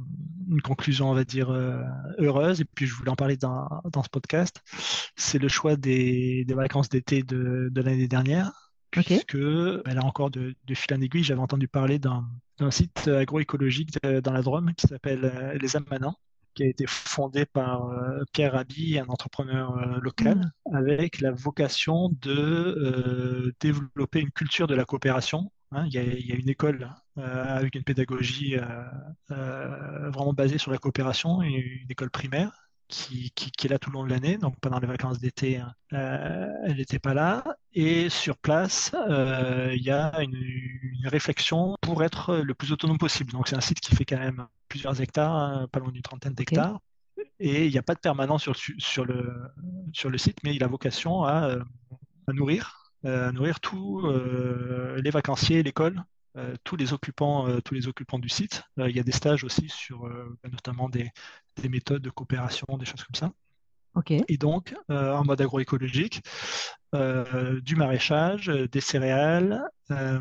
une 0.49 0.61
conclusion, 0.61 1.09
on 1.11 1.13
va 1.13 1.25
dire, 1.25 1.49
euh, 1.49 1.81
heureuse, 2.17 2.61
et 2.61 2.65
puis 2.65 2.85
je 2.87 2.93
voulais 2.95 3.09
en 3.11 3.15
parler 3.17 3.35
dans, 3.35 3.67
dans 3.91 4.03
ce 4.03 4.09
podcast, 4.09 4.61
c'est 5.17 5.39
le 5.39 5.49
choix 5.49 5.75
des, 5.75 6.45
des 6.45 6.53
vacances 6.53 6.87
d'été 6.89 7.23
de, 7.23 7.67
de 7.71 7.81
l'année 7.81 8.07
dernière, 8.07 8.51
puisque 8.91 9.35
bah, 9.37 9.93
là 9.93 10.03
encore, 10.05 10.31
de, 10.31 10.55
de 10.63 10.73
fil 10.73 10.93
en 10.95 11.01
aiguille, 11.01 11.23
j'avais 11.23 11.41
entendu 11.41 11.67
parler 11.67 11.99
d'un 11.99 12.27
d'un 12.57 12.71
site 12.71 13.09
agroécologique 13.09 14.01
de- 14.01 14.21
dans 14.21 14.31
la 14.31 14.41
Drôme 14.41 14.73
qui 14.75 14.87
s'appelle 14.87 15.25
euh, 15.25 15.57
Les 15.59 15.75
Amanants, 15.75 16.15
qui 16.55 16.63
a 16.63 16.67
été 16.67 16.85
fondé 16.87 17.45
par 17.45 17.87
euh, 17.89 18.23
Pierre 18.33 18.53
Rabhi, 18.53 18.99
un 18.99 19.05
entrepreneur 19.07 19.77
euh, 19.77 19.99
local 20.01 20.41
Mm. 20.67 20.75
avec 20.75 21.21
la 21.21 21.31
vocation 21.31 22.09
de 22.21 22.31
euh, 22.31 23.53
développer 23.59 24.19
une 24.21 24.31
culture 24.31 24.67
de 24.67 24.75
la 24.75 24.85
coopération. 24.85 25.51
hein. 25.71 25.85
il, 25.87 25.93
y 25.93 25.97
a, 25.99 26.03
il 26.03 26.25
y 26.25 26.31
a 26.33 26.35
une 26.35 26.49
école 26.49 26.89
avec 27.17 27.75
une 27.75 27.83
pédagogie 27.83 28.55
vraiment 29.29 30.33
basée 30.33 30.57
sur 30.57 30.71
la 30.71 30.77
coopération, 30.77 31.41
une 31.41 31.89
école 31.89 32.09
primaire 32.09 32.64
qui, 32.87 33.31
qui- 33.31 33.51
qui 33.51 33.67
est 33.67 33.69
là 33.69 33.79
tout 33.79 33.89
le 33.89 33.95
long 33.95 34.03
de 34.05 34.09
l'année. 34.09 34.37
Donc 34.37 34.55
pendant 34.61 34.79
les 34.79 34.87
vacances 34.87 35.19
d'été, 35.19 35.57
hein, 35.57 35.73
euh, 35.93 36.47
elle 36.65 36.77
n'était 36.77 36.99
pas 36.99 37.13
là. 37.13 37.43
Et 37.73 38.09
sur 38.09 38.37
place, 38.37 38.91
euh, 39.09 39.71
il 39.75 39.83
y 39.83 39.91
a 39.91 40.21
une, 40.21 40.35
une 40.35 41.07
réflexion 41.07 41.75
pour 41.81 42.03
être 42.03 42.37
le 42.37 42.53
plus 42.53 42.71
autonome 42.71 42.97
possible. 42.97 43.31
Donc 43.33 43.47
c'est 43.47 43.55
un 43.55 43.61
site 43.61 43.79
qui 43.79 43.95
fait 43.95 44.05
quand 44.05 44.19
même 44.19 44.47
plusieurs 44.69 44.99
hectares, 45.01 45.33
hein, 45.35 45.67
pas 45.71 45.79
loin 45.79 45.91
d'une 45.91 46.01
trentaine 46.01 46.33
d'hectares. 46.33 46.79
Et 47.39 47.65
il 47.65 47.71
n'y 47.71 47.77
a 47.77 47.83
pas 47.83 47.95
de 47.95 47.99
permanent 47.99 48.37
sur 48.37 48.55
sur 48.57 49.05
le, 49.05 49.41
sur 49.93 50.09
le 50.09 50.17
site, 50.17 50.39
mais 50.43 50.55
il 50.55 50.63
a 50.63 50.67
vocation 50.67 51.23
à, 51.23 51.49
euh, 51.49 51.63
à 52.27 52.33
nourrir, 52.33 52.91
à 53.05 53.31
nourrir 53.31 53.59
tous 53.59 54.01
les 54.97 55.09
vacanciers, 55.11 55.63
l'école, 55.63 56.03
tous 56.63 56.75
les 56.75 56.93
occupants, 56.93 57.47
euh, 57.47 57.59
tous 57.61 57.73
les 57.73 57.87
occupants 57.87 58.19
du 58.19 58.29
site. 58.29 58.63
Euh, 58.79 58.89
il 58.89 58.95
y 58.95 58.99
a 58.99 59.03
des 59.03 59.11
stages 59.11 59.43
aussi 59.43 59.69
sur 59.69 60.05
euh, 60.07 60.37
notamment 60.51 60.89
des, 60.89 61.09
des 61.61 61.69
méthodes 61.69 62.01
de 62.01 62.09
coopération, 62.09 62.65
des 62.77 62.85
choses 62.85 63.03
comme 63.03 63.15
ça. 63.15 63.31
Ok. 63.95 64.11
Et 64.11 64.37
donc, 64.37 64.75
euh, 64.91 65.13
en 65.13 65.23
mode 65.23 65.39
agroécologique, 65.39 66.21
euh, 66.93 67.61
du 67.61 67.75
maraîchage, 67.77 68.49
euh, 68.49 68.67
des 68.67 68.81
céréales 68.81 69.63
euh, 69.91 70.19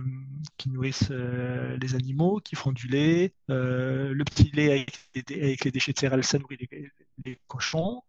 qui 0.56 0.70
nourrissent 0.70 1.08
euh, 1.10 1.76
les 1.78 1.94
animaux, 1.96 2.40
qui 2.40 2.54
font 2.54 2.70
du 2.72 2.86
lait, 2.86 3.34
euh, 3.50 4.12
le 4.14 4.24
petit 4.24 4.50
lait 4.52 4.70
avec 4.70 4.92
les, 5.14 5.22
dé- 5.22 5.42
avec 5.42 5.64
les 5.64 5.72
déchets 5.72 5.92
de 5.92 5.98
céréales, 5.98 6.24
ça 6.24 6.38
nourrit 6.38 6.58
les, 6.60 6.90
les 7.24 7.40
cochons, 7.48 8.02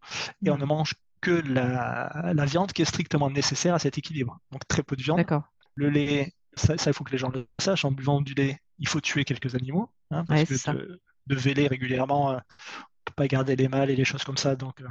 et 0.46 0.52
on 0.52 0.58
Mm. 0.58 0.62
ne 0.62 0.66
mange 0.66 0.94
que 1.22 1.32
la, 1.32 2.32
la 2.36 2.46
viande 2.46 2.72
qui 2.72 2.84
est 2.84 2.86
strictement 2.86 3.32
nécessaire 3.32 3.74
à 3.74 3.80
cet 3.80 3.98
équilibre. 3.98 4.40
Donc 4.52 4.68
très 4.68 4.84
peu 4.84 4.96
de 4.96 5.02
viande. 5.02 5.26
Le 5.76 5.90
lait, 5.90 6.32
ça, 6.56 6.76
il 6.76 6.94
faut 6.94 7.04
que 7.04 7.12
les 7.12 7.18
gens 7.18 7.30
le 7.30 7.48
sachent, 7.60 7.86
en 7.86 7.92
buvant 7.92 8.22
du 8.22 8.34
lait, 8.34 8.60
il 8.80 8.88
faut 8.88 9.02
tuer 9.02 9.24
quelques 9.26 9.56
animaux, 9.56 9.90
hein, 10.12 10.26
parce 10.26 10.44
Ouais, 10.44 10.46
que 10.46 10.56
ça. 10.56 10.78
de, 10.78 11.02
de 11.28 11.36
véler 11.36 11.68
régulièrement, 11.68 12.32
euh, 12.32 12.38
on 12.38 13.04
peut 13.06 13.14
pas 13.16 13.28
garder 13.28 13.56
les 13.56 13.68
mâles 13.68 13.90
et 13.92 13.96
les 13.96 14.06
choses 14.06 14.24
comme 14.24 14.38
ça. 14.38 14.56
Donc, 14.56 14.82
euh, 14.82 14.88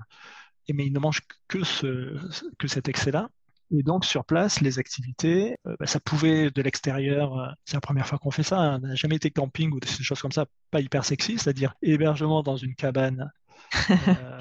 mais 0.74 0.86
ils 0.86 0.92
ne 0.92 0.98
mangent 0.98 1.22
que, 1.48 1.64
ce, 1.64 2.18
que 2.58 2.68
cet 2.68 2.88
excès-là. 2.88 3.28
Et 3.70 3.82
donc, 3.82 4.04
sur 4.04 4.24
place, 4.24 4.60
les 4.60 4.78
activités, 4.78 5.56
euh, 5.66 5.76
bah, 5.80 5.86
ça 5.86 6.00
pouvait 6.00 6.50
de 6.50 6.62
l'extérieur, 6.62 7.38
euh, 7.38 7.48
c'est 7.64 7.74
la 7.74 7.80
première 7.80 8.06
fois 8.06 8.18
qu'on 8.18 8.30
fait 8.30 8.42
ça, 8.42 8.58
hein, 8.60 8.80
on 8.82 8.86
n'a 8.88 8.94
jamais 8.94 9.16
été 9.16 9.30
camping 9.30 9.72
ou 9.72 9.80
des 9.80 9.88
choses 9.88 10.20
comme 10.20 10.32
ça, 10.32 10.46
pas 10.70 10.80
hyper 10.80 11.04
sexy, 11.04 11.38
c'est-à-dire 11.38 11.74
hébergement 11.82 12.42
dans 12.42 12.56
une 12.56 12.74
cabane, 12.74 13.32
euh, 14.08 14.40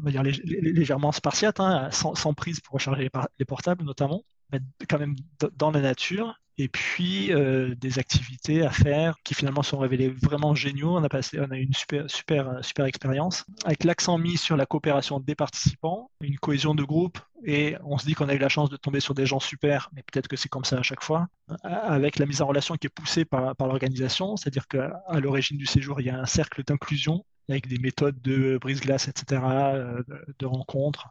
on 0.00 0.04
va 0.04 0.10
dire 0.10 0.22
lég- 0.22 0.42
lég- 0.44 0.74
légèrement 0.74 1.12
spartiate, 1.12 1.60
hein, 1.60 1.90
sans, 1.92 2.14
sans 2.14 2.34
prise 2.34 2.60
pour 2.60 2.74
recharger 2.74 3.10
les, 3.38 3.44
portables 3.44 3.84
notamment, 3.84 4.24
quand 4.88 4.98
même 4.98 5.16
dans 5.56 5.70
la 5.70 5.80
nature. 5.80 6.40
Et 6.56 6.68
puis 6.68 7.32
euh, 7.32 7.74
des 7.74 7.98
activités 7.98 8.62
à 8.62 8.70
faire 8.70 9.16
qui 9.24 9.34
finalement 9.34 9.64
sont 9.64 9.78
révélées 9.78 10.08
vraiment 10.08 10.54
géniaux. 10.54 10.96
On 10.96 11.02
a 11.02 11.08
passé, 11.08 11.40
on 11.40 11.50
a 11.50 11.56
eu 11.56 11.62
une 11.62 11.74
super, 11.74 12.08
super, 12.08 12.64
super 12.64 12.84
expérience 12.84 13.44
avec 13.64 13.82
l'accent 13.82 14.18
mis 14.18 14.36
sur 14.36 14.56
la 14.56 14.64
coopération 14.64 15.18
des 15.18 15.34
participants, 15.34 16.12
une 16.20 16.38
cohésion 16.38 16.76
de 16.76 16.84
groupe. 16.84 17.18
Et 17.44 17.76
on 17.82 17.98
se 17.98 18.06
dit 18.06 18.14
qu'on 18.14 18.28
a 18.28 18.34
eu 18.34 18.38
la 18.38 18.48
chance 18.48 18.70
de 18.70 18.76
tomber 18.76 19.00
sur 19.00 19.14
des 19.14 19.26
gens 19.26 19.40
super, 19.40 19.90
mais 19.94 20.02
peut-être 20.02 20.28
que 20.28 20.36
c'est 20.36 20.48
comme 20.48 20.64
ça 20.64 20.78
à 20.78 20.82
chaque 20.82 21.02
fois. 21.02 21.26
Avec 21.64 22.20
la 22.20 22.26
mise 22.26 22.40
en 22.40 22.46
relation 22.46 22.76
qui 22.76 22.86
est 22.86 22.94
poussée 22.94 23.24
par, 23.24 23.56
par 23.56 23.66
l'organisation, 23.66 24.36
c'est-à-dire 24.36 24.68
qu'à 24.68 25.02
l'origine 25.20 25.58
du 25.58 25.66
séjour, 25.66 26.00
il 26.00 26.06
y 26.06 26.10
a 26.10 26.18
un 26.18 26.26
cercle 26.26 26.62
d'inclusion 26.62 27.24
avec 27.48 27.66
des 27.68 27.78
méthodes 27.78 28.20
de 28.22 28.58
brise-glace, 28.58 29.08
etc., 29.08 29.42
euh, 29.44 30.02
de, 30.38 30.46
rencontres, 30.46 31.08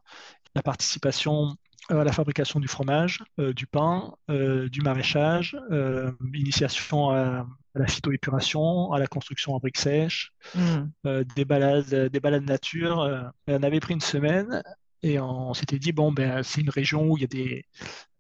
la 0.56 0.62
participation 0.62 1.56
à 1.90 2.04
la 2.04 2.12
fabrication 2.14 2.60
du 2.60 2.68
fromage, 2.68 3.24
euh, 3.40 3.54
du 3.54 3.68
pain, 3.68 4.14
euh, 4.30 4.70
du 4.70 4.82
maraîchage, 4.82 5.58
euh, 5.72 6.12
initiation 6.34 7.10
à, 7.10 7.46
à 7.76 7.80
la 7.80 7.88
phytoépuration, 7.88 8.92
à 8.94 9.00
la 9.00 9.08
construction 9.08 9.54
en 9.54 9.60
briques 9.60 9.78
sèches, 9.78 10.32
Mm. 10.56 10.84
euh, 11.08 11.24
des 11.36 11.46
balades, 11.46 11.94
des 12.12 12.20
balades 12.20 12.46
nature. 12.46 13.02
euh. 13.02 13.24
on 13.48 13.64
avait 13.64 13.80
pris 13.80 13.94
une 13.96 14.02
semaine 14.02 14.64
et 15.02 15.20
on 15.20 15.54
s'était 15.54 15.80
dit 15.80 15.92
bon 15.92 16.12
ben 16.14 16.44
c'est 16.44 16.62
une 16.62 16.70
région 16.70 17.06
où 17.10 17.18
il 17.18 17.22
y 17.22 17.26
a 17.26 17.28
des 17.28 17.66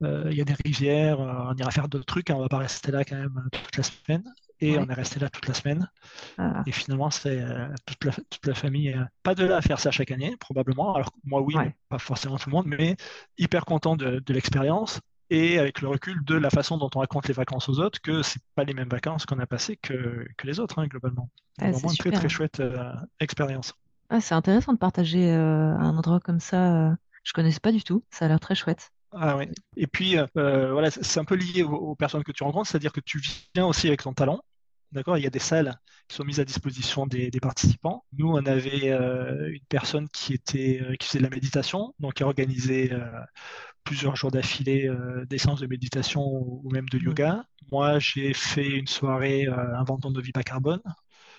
euh, 0.03 0.27
il 0.31 0.37
y 0.37 0.41
a 0.41 0.45
des 0.45 0.55
rivières, 0.65 1.19
euh, 1.21 1.51
on 1.51 1.55
ira 1.55 1.71
faire 1.71 1.87
d'autres 1.89 2.05
trucs, 2.05 2.29
hein, 2.29 2.35
on 2.37 2.41
va 2.41 2.49
pas 2.49 2.57
rester 2.59 2.91
là 2.91 3.03
quand 3.05 3.15
même 3.17 3.37
euh, 3.45 3.49
toute 3.51 3.77
la 3.77 3.83
semaine. 3.83 4.23
Et 4.59 4.77
Ouais. 4.77 4.79
on 4.79 4.89
est 4.89 4.93
resté 4.93 5.19
là 5.19 5.29
toute 5.29 5.47
la 5.47 5.53
semaine. 5.53 5.89
Ah, 6.37 6.63
Et 6.65 6.71
finalement, 6.71 7.09
c'est 7.11 7.41
euh, 7.41 7.67
toute 7.85 8.03
la, 8.05 8.11
toute 8.29 8.45
la 8.47 8.55
famille, 8.55 8.93
euh, 8.93 9.03
pas 9.23 9.35
de 9.35 9.45
là 9.45 9.57
à 9.57 9.61
faire 9.61 9.79
ça 9.79 9.91
chaque 9.91 10.11
année, 10.11 10.35
probablement. 10.39 10.95
Alors 10.95 11.11
moi, 11.25 11.41
oui, 11.41 11.55
Ouais. 11.55 11.75
pas 11.89 11.99
forcément 11.99 12.37
tout 12.37 12.49
le 12.49 12.55
monde, 12.55 12.67
mais 12.67 12.95
hyper 13.37 13.65
content 13.65 13.95
de, 13.95 14.19
de 14.19 14.33
l'expérience 14.33 14.99
et 15.29 15.59
avec 15.59 15.81
le 15.81 15.87
recul 15.89 16.23
de 16.25 16.35
la 16.35 16.49
façon 16.49 16.77
dont 16.77 16.89
on 16.95 16.99
raconte 16.99 17.27
les 17.27 17.33
vacances 17.33 17.67
aux 17.69 17.79
autres, 17.79 17.99
que 18.01 18.21
c'est 18.21 18.41
pas 18.55 18.63
les 18.63 18.73
mêmes 18.73 18.89
vacances 18.89 19.25
qu'on 19.25 19.39
a 19.39 19.45
passées 19.47 19.77
que, 19.77 20.25
que 20.37 20.47
les 20.47 20.59
autres, 20.59 20.79
hein, 20.79 20.87
globalement. 20.87 21.29
ah, 21.59 21.69
Vraiment 21.71 21.89
une 21.91 21.97
très 21.97 22.11
très 22.11 22.29
chouette 22.29 22.59
euh, 22.59 22.93
expérience. 23.19 23.73
Ah, 24.09 24.21
c'est 24.21 24.35
intéressant 24.35 24.73
de 24.73 24.77
partager 24.77 25.31
un 25.31 25.97
endroit 25.97 26.19
comme 26.19 26.39
ça. 26.39 26.95
Je 27.23 27.33
connaissais 27.33 27.59
pas 27.59 27.71
du 27.71 27.83
tout. 27.83 28.05
Ça 28.11 28.25
a 28.25 28.27
l'air 28.27 28.39
très 28.39 28.55
chouette. 28.55 28.91
Ah 29.15 29.37
ouais. 29.37 29.49
Et 29.75 29.87
puis, 29.87 30.17
euh, 30.17 30.71
voilà, 30.71 30.89
c'est 30.89 31.19
un 31.19 31.25
peu 31.25 31.35
lié 31.35 31.63
aux, 31.63 31.71
aux 31.73 31.95
personnes 31.95 32.23
que 32.23 32.31
tu 32.31 32.43
rencontres, 32.43 32.69
c'est-à-dire 32.69 32.91
que 32.91 33.01
tu 33.01 33.21
viens 33.53 33.65
aussi 33.67 33.87
avec 33.87 34.01
ton 34.01 34.13
talent. 34.13 34.41
D'accord? 34.91 35.17
Il 35.17 35.23
y 35.23 35.27
a 35.27 35.31
des 35.31 35.39
salles 35.39 35.75
qui 36.07 36.15
sont 36.15 36.23
mises 36.23 36.39
à 36.39 36.45
disposition 36.45 37.07
des, 37.07 37.31
des 37.31 37.39
participants. 37.39 38.05
Nous, 38.17 38.27
on 38.29 38.45
avait 38.45 38.91
euh, 38.91 39.49
une 39.51 39.65
personne 39.69 40.07
qui 40.09 40.33
était, 40.33 40.81
euh, 40.81 40.95
qui 40.95 41.07
faisait 41.07 41.19
de 41.19 41.23
la 41.23 41.29
méditation, 41.29 41.93
donc 41.99 42.15
qui 42.15 42.23
a 42.23 42.27
organisé 42.27 42.93
euh, 42.93 42.99
plusieurs 43.83 44.15
jours 44.15 44.31
d'affilée 44.31 44.87
euh, 44.87 45.25
des 45.25 45.37
séances 45.37 45.59
de 45.61 45.67
méditation 45.67 46.21
ou, 46.23 46.69
même 46.71 46.87
de 46.89 46.99
yoga. 46.99 47.43
Moi, 47.71 47.99
j'ai 47.99 48.33
fait 48.33 48.67
une 48.67 48.87
soirée 48.87 49.47
euh, 49.47 49.75
inventant 49.77 50.11
de 50.11 50.21
vie 50.21 50.31
bas 50.31 50.43
carbone. 50.43 50.81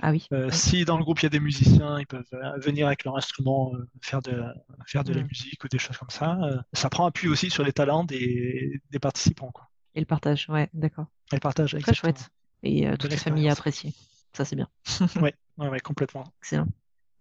Ah 0.00 0.10
oui. 0.10 0.26
Euh, 0.32 0.48
Oui. 0.50 0.56
si 0.56 0.84
dans 0.84 0.98
le 0.98 1.04
groupe 1.04 1.20
il 1.20 1.24
y 1.24 1.26
a 1.26 1.30
des 1.30 1.40
musiciens, 1.40 1.98
ils 2.00 2.06
peuvent 2.06 2.24
euh, 2.34 2.58
venir 2.58 2.86
avec 2.86 3.04
leur 3.04 3.16
instrument 3.16 3.72
euh, 3.74 3.88
faire 4.02 4.20
de, 4.22 4.42
faire 4.86 5.04
de 5.04 5.12
la 5.12 5.22
Mm. 5.22 5.26
musique 5.28 5.64
ou 5.64 5.68
des 5.68 5.78
choses 5.78 5.96
comme 5.98 6.10
ça. 6.10 6.36
Ça 6.72 6.90
prend 6.90 7.06
appui 7.06 7.28
aussi 7.28 7.50
sur 7.50 7.62
les 7.64 7.72
talents 7.72 8.04
des, 8.04 8.80
des 8.90 8.98
participants, 8.98 9.50
quoi. 9.52 9.70
Et 9.94 10.00
le 10.00 10.06
partage. 10.06 10.46
Ouais, 10.48 10.68
d'accord. 10.74 11.06
Et 11.32 11.36
le 11.36 11.40
partage, 11.40 11.70
Très 11.70 11.78
exactement. 11.78 12.14
chouette. 12.14 12.28
Et 12.62 12.86
toute 12.98 13.10
la 13.10 13.16
famille 13.16 13.48
a 13.48 13.52
expérience. 13.52 13.58
apprécié. 13.58 13.94
Ça, 14.32 14.44
c'est 14.44 14.56
bien. 14.56 14.68
Ouais, 15.22 15.34
ouais, 15.58 15.68
ouais, 15.68 15.80
complètement. 15.80 16.24
Excellent. 16.42 16.66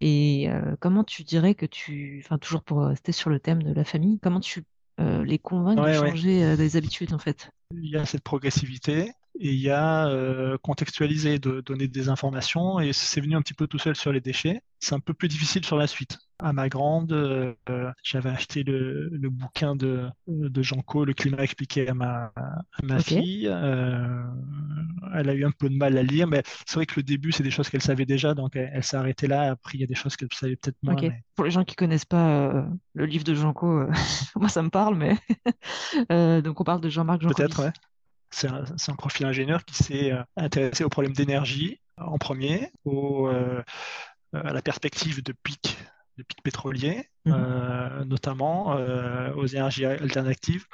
Et 0.02 0.50
comment 0.80 1.04
tu 1.04 1.24
dirais 1.24 1.56
que 1.56 1.66
tu, 1.66 2.22
enfin 2.26 2.38
toujours 2.38 2.64
pour 2.64 2.84
rester 2.86 3.12
sur 3.12 3.30
le 3.30 3.40
thème 3.40 3.64
de 3.64 3.72
la 3.74 3.86
famille, 3.86 4.20
comment 4.20 4.40
tu 4.40 4.64
euh, 5.00 5.24
les 5.24 5.40
convaincs 5.40 5.78
de 5.78 5.82
Ouais, 5.82 5.98
ouais. 5.98 6.10
changer 6.10 6.44
euh, 6.44 6.56
des 6.56 6.76
habitudes 6.78 7.14
en 7.14 7.20
fait? 7.20 7.50
Il 7.72 7.90
y 7.90 7.98
a 7.98 8.06
cette 8.06 8.24
progressivité. 8.24 9.12
Et 9.40 9.52
il 9.52 9.60
y 9.60 9.72
a 9.72 10.08
euh, 10.08 10.58
contextualiser, 10.62 11.40
de 11.40 11.62
donner 11.62 11.88
des 11.88 12.10
informations, 12.10 12.80
et 12.80 12.94
c'est 12.94 13.20
venu 13.20 13.36
un 13.36 13.42
petit 13.42 13.56
peu 13.56 13.66
tout 13.68 13.80
seul 13.80 13.96
sur 13.96 14.12
les 14.12 14.22
déchets. 14.22 14.62
C'est 14.80 14.94
un 14.94 15.00
peu 15.00 15.14
plus 15.14 15.28
difficile 15.28 15.66
sur 15.66 15.78
la 15.78 15.88
suite. 15.88 16.20
À 16.40 16.54
ma 16.54 16.70
grande, 16.70 17.14
euh, 17.14 17.54
j'avais 18.04 18.30
acheté 18.30 18.64
le, 18.64 19.10
le, 19.10 19.30
bouquin 19.30 19.76
de, 19.76 20.08
de 20.28 20.62
Jean 20.62 20.82
Co, 20.82 21.06
Le 21.06 21.14
climat 21.14 21.42
expliqué 21.42 21.88
à 21.88 21.94
ma, 21.94 22.32
à 22.36 22.64
ma 22.84 23.00
fille. 23.00 23.48
Euh, 23.48 24.24
elle 25.16 25.30
a 25.30 25.34
eu 25.34 25.46
un 25.46 25.52
peu 25.52 25.70
de 25.70 25.76
mal 25.76 25.98
à 25.98 26.04
lire, 26.04 26.28
mais 26.28 26.44
c'est 26.66 26.76
vrai 26.76 26.86
que 26.86 26.96
le 26.98 27.04
début, 27.04 27.32
c'est 27.32 27.44
des 27.44 27.52
choses 27.52 27.70
qu'elle 27.70 27.82
savait 27.82 28.06
déjà, 28.06 28.34
donc 28.34 28.56
elle, 28.56 28.72
elle 28.74 28.84
s'est 28.84 28.98
arrêtée 28.98 29.28
là. 29.28 29.52
Après, 29.52 29.78
il 29.78 29.82
y 29.82 29.84
a 29.84 29.88
des 29.88 29.96
choses 29.96 30.16
qu'elle 30.16 30.30
savait 30.34 30.58
peut-être 30.58 30.78
moins. 30.84 30.96
Mais... 31.02 31.24
Pour 31.36 31.46
les 31.46 31.52
gens 31.52 31.64
qui 31.64 31.76
connaissent 31.76 32.06
pas 32.06 32.50
euh, 32.50 32.64
le 32.94 33.06
livre 33.06 33.24
de 33.24 33.34
Janco, 33.34 33.88
moi 34.36 34.50
ça 34.50 34.62
me 34.62 34.70
parle, 34.70 34.96
mais 34.96 35.18
donc 36.42 36.60
on 36.60 36.64
parle 36.64 36.82
de 36.82 36.90
Jean-Marc 36.90 37.22
Jancovici. 37.22 37.42
Peut-être, 37.42 37.64
ouais. 37.64 37.74
C'est 38.34 38.50
un, 38.50 38.96
profil 38.96 39.26
ingénieur 39.26 39.64
qui 39.64 39.76
s'est 39.76 40.12
euh, 40.12 40.24
intéressé 40.36 40.84
aux 40.84 40.90
problèmes 40.90 41.14
d'énergie 41.14 41.80
en 41.98 42.18
premier, 42.18 42.72
au, 42.84 43.28
euh, 43.28 43.62
à 44.34 44.54
la 44.54 44.62
perspective 44.62 45.24
de 45.24 45.34
pic, 45.44 45.78
de 46.18 46.24
pic 46.24 46.42
pétrolier, 46.42 47.10
Mhm. 47.26 47.34
euh, 47.34 48.06
notamment 48.06 48.76
aux 49.36 49.46
énergies 49.46 49.86
alternatives. 49.86 50.66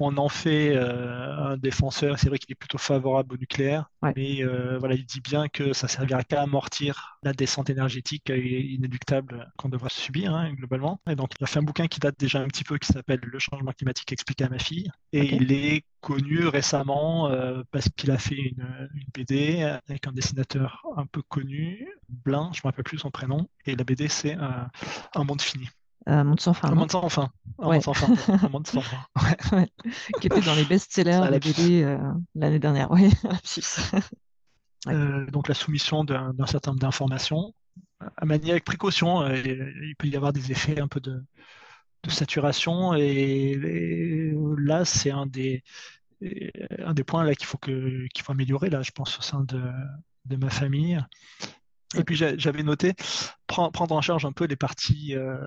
On 0.00 0.16
en 0.16 0.28
fait 0.28 0.74
euh, 0.76 1.32
un 1.52 1.56
défenseur. 1.56 2.18
C'est 2.18 2.28
vrai 2.28 2.38
qu'il 2.38 2.50
est 2.52 2.56
plutôt 2.56 2.78
favorable 2.78 3.34
au 3.34 3.36
nucléaire, 3.38 3.90
Ouais. 4.02 4.12
mais 4.16 4.42
euh, 4.42 4.76
voilà, 4.78 4.94
il 4.96 5.06
dit 5.06 5.20
bien 5.20 5.48
que 5.48 5.72
ça 5.72 5.88
servira 5.88 6.22
qu'à 6.24 6.42
amortir 6.42 7.18
la 7.22 7.32
descente 7.32 7.70
énergétique 7.70 8.28
euh, 8.30 8.36
inéluctable 8.36 9.50
qu'on 9.56 9.68
devra 9.68 9.88
subir 9.88 10.34
hein, 10.34 10.52
globalement. 10.52 11.00
Et 11.08 11.14
donc, 11.16 11.30
il 11.38 11.44
a 11.44 11.46
fait 11.46 11.60
un 11.60 11.62
bouquin 11.62 11.86
qui 11.86 12.00
date 12.00 12.18
déjà 12.18 12.40
un 12.40 12.48
petit 12.48 12.64
peu, 12.64 12.76
qui 12.78 12.92
s'appelle 12.92 13.20
Le 13.22 13.38
changement 13.38 13.72
climatique 13.72 14.12
expliqué 14.12 14.44
à 14.44 14.48
ma 14.48 14.58
fille. 14.58 14.90
Et 15.12 15.34
il 15.36 15.52
est 15.52 15.84
connu 16.00 16.46
récemment 16.46 17.28
euh, 17.30 17.62
parce 17.70 17.88
qu'il 17.96 18.10
a 18.10 18.18
fait 18.18 18.34
une, 18.36 18.88
une 18.94 19.06
BD 19.14 19.62
avec 19.88 20.06
un 20.06 20.12
dessinateur 20.12 20.82
un 20.96 21.06
peu 21.06 21.22
connu, 21.22 21.88
Blin, 22.08 22.50
je 22.52 22.58
ne 22.58 22.62
me 22.64 22.70
rappelle 22.70 22.84
plus 22.84 22.98
son 22.98 23.10
prénom. 23.10 23.48
Et 23.64 23.74
la 23.76 23.84
BD, 23.84 24.08
c'est 24.08 24.34
Un 24.34 25.24
monde 25.24 25.40
fini. 25.40 25.68
Euh, 26.08 26.22
Monde 26.24 26.40
sans 26.40 26.52
fin, 26.52 26.68
Un 26.68 26.74
monde 26.74 26.90
sans 26.90 27.08
fin. 27.08 27.30
Un 27.58 27.66
Ouais. 27.68 27.76
monde 27.76 27.82
sans 27.84 27.94
fin. 27.94 28.14
pardon. 28.14 28.46
Un 28.46 28.48
monde 28.50 28.66
sans 28.66 28.80
fin. 28.82 28.98
Ouais. 29.22 29.36
Ouais. 29.58 29.72
Qui 30.20 30.26
était 30.26 30.40
dans 30.42 30.54
les 30.54 30.64
best-sellers 30.64 31.12
la- 31.30 31.38
BD 31.38 31.82
euh, 31.82 31.98
l'année 32.34 32.58
dernière. 32.58 32.90
Oui. 32.90 33.10
Euh, 34.88 35.24
donc 35.30 35.48
la 35.48 35.54
soumission 35.54 36.04
d'un 36.04 36.34
certain 36.46 36.72
nombre 36.72 36.80
d'informations 36.82 37.54
à 38.18 38.26
manier 38.26 38.50
avec 38.50 38.64
précaution. 38.64 39.22
euh, 39.22 39.34
il 39.42 39.94
peut 39.98 40.06
y 40.08 40.14
avoir 40.14 40.34
des 40.34 40.52
effets 40.52 40.78
un 40.78 40.88
peu 40.88 41.00
de, 41.00 41.24
de 42.02 42.10
saturation 42.10 42.94
et, 42.94 43.02
et 43.02 44.32
là 44.58 44.84
c'est 44.84 45.10
un 45.10 45.24
des 45.24 45.62
un 46.84 46.92
des 46.92 47.02
points 47.02 47.24
là 47.24 47.34
qu'il 47.34 47.46
faut 47.46 47.56
que 47.56 48.06
qu'il 48.12 48.22
faut 48.24 48.32
améliorer 48.32 48.68
là, 48.68 48.82
je 48.82 48.90
pense 48.90 49.18
au 49.18 49.22
sein 49.22 49.42
de, 49.44 49.62
de 50.26 50.36
ma 50.36 50.50
famille. 50.50 51.00
Et 51.96 52.04
puis 52.04 52.14
j'a- 52.16 52.36
j'avais 52.36 52.62
noté 52.62 52.92
pre- 53.48 53.72
prendre 53.72 53.94
en 53.94 54.02
charge 54.02 54.26
un 54.26 54.32
peu 54.32 54.44
les 54.44 54.56
parties, 54.56 55.14
euh, 55.16 55.38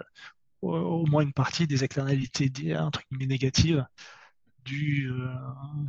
au, 0.62 0.76
au 0.76 1.05
moins 1.05 1.24
une 1.24 1.34
partie 1.34 1.68
des 1.68 1.84
externalités 1.84 2.78
entre 2.78 3.01
guillemets 3.10 3.28
négatives 3.28 3.86
du, 4.66 5.10
euh, 5.12 5.28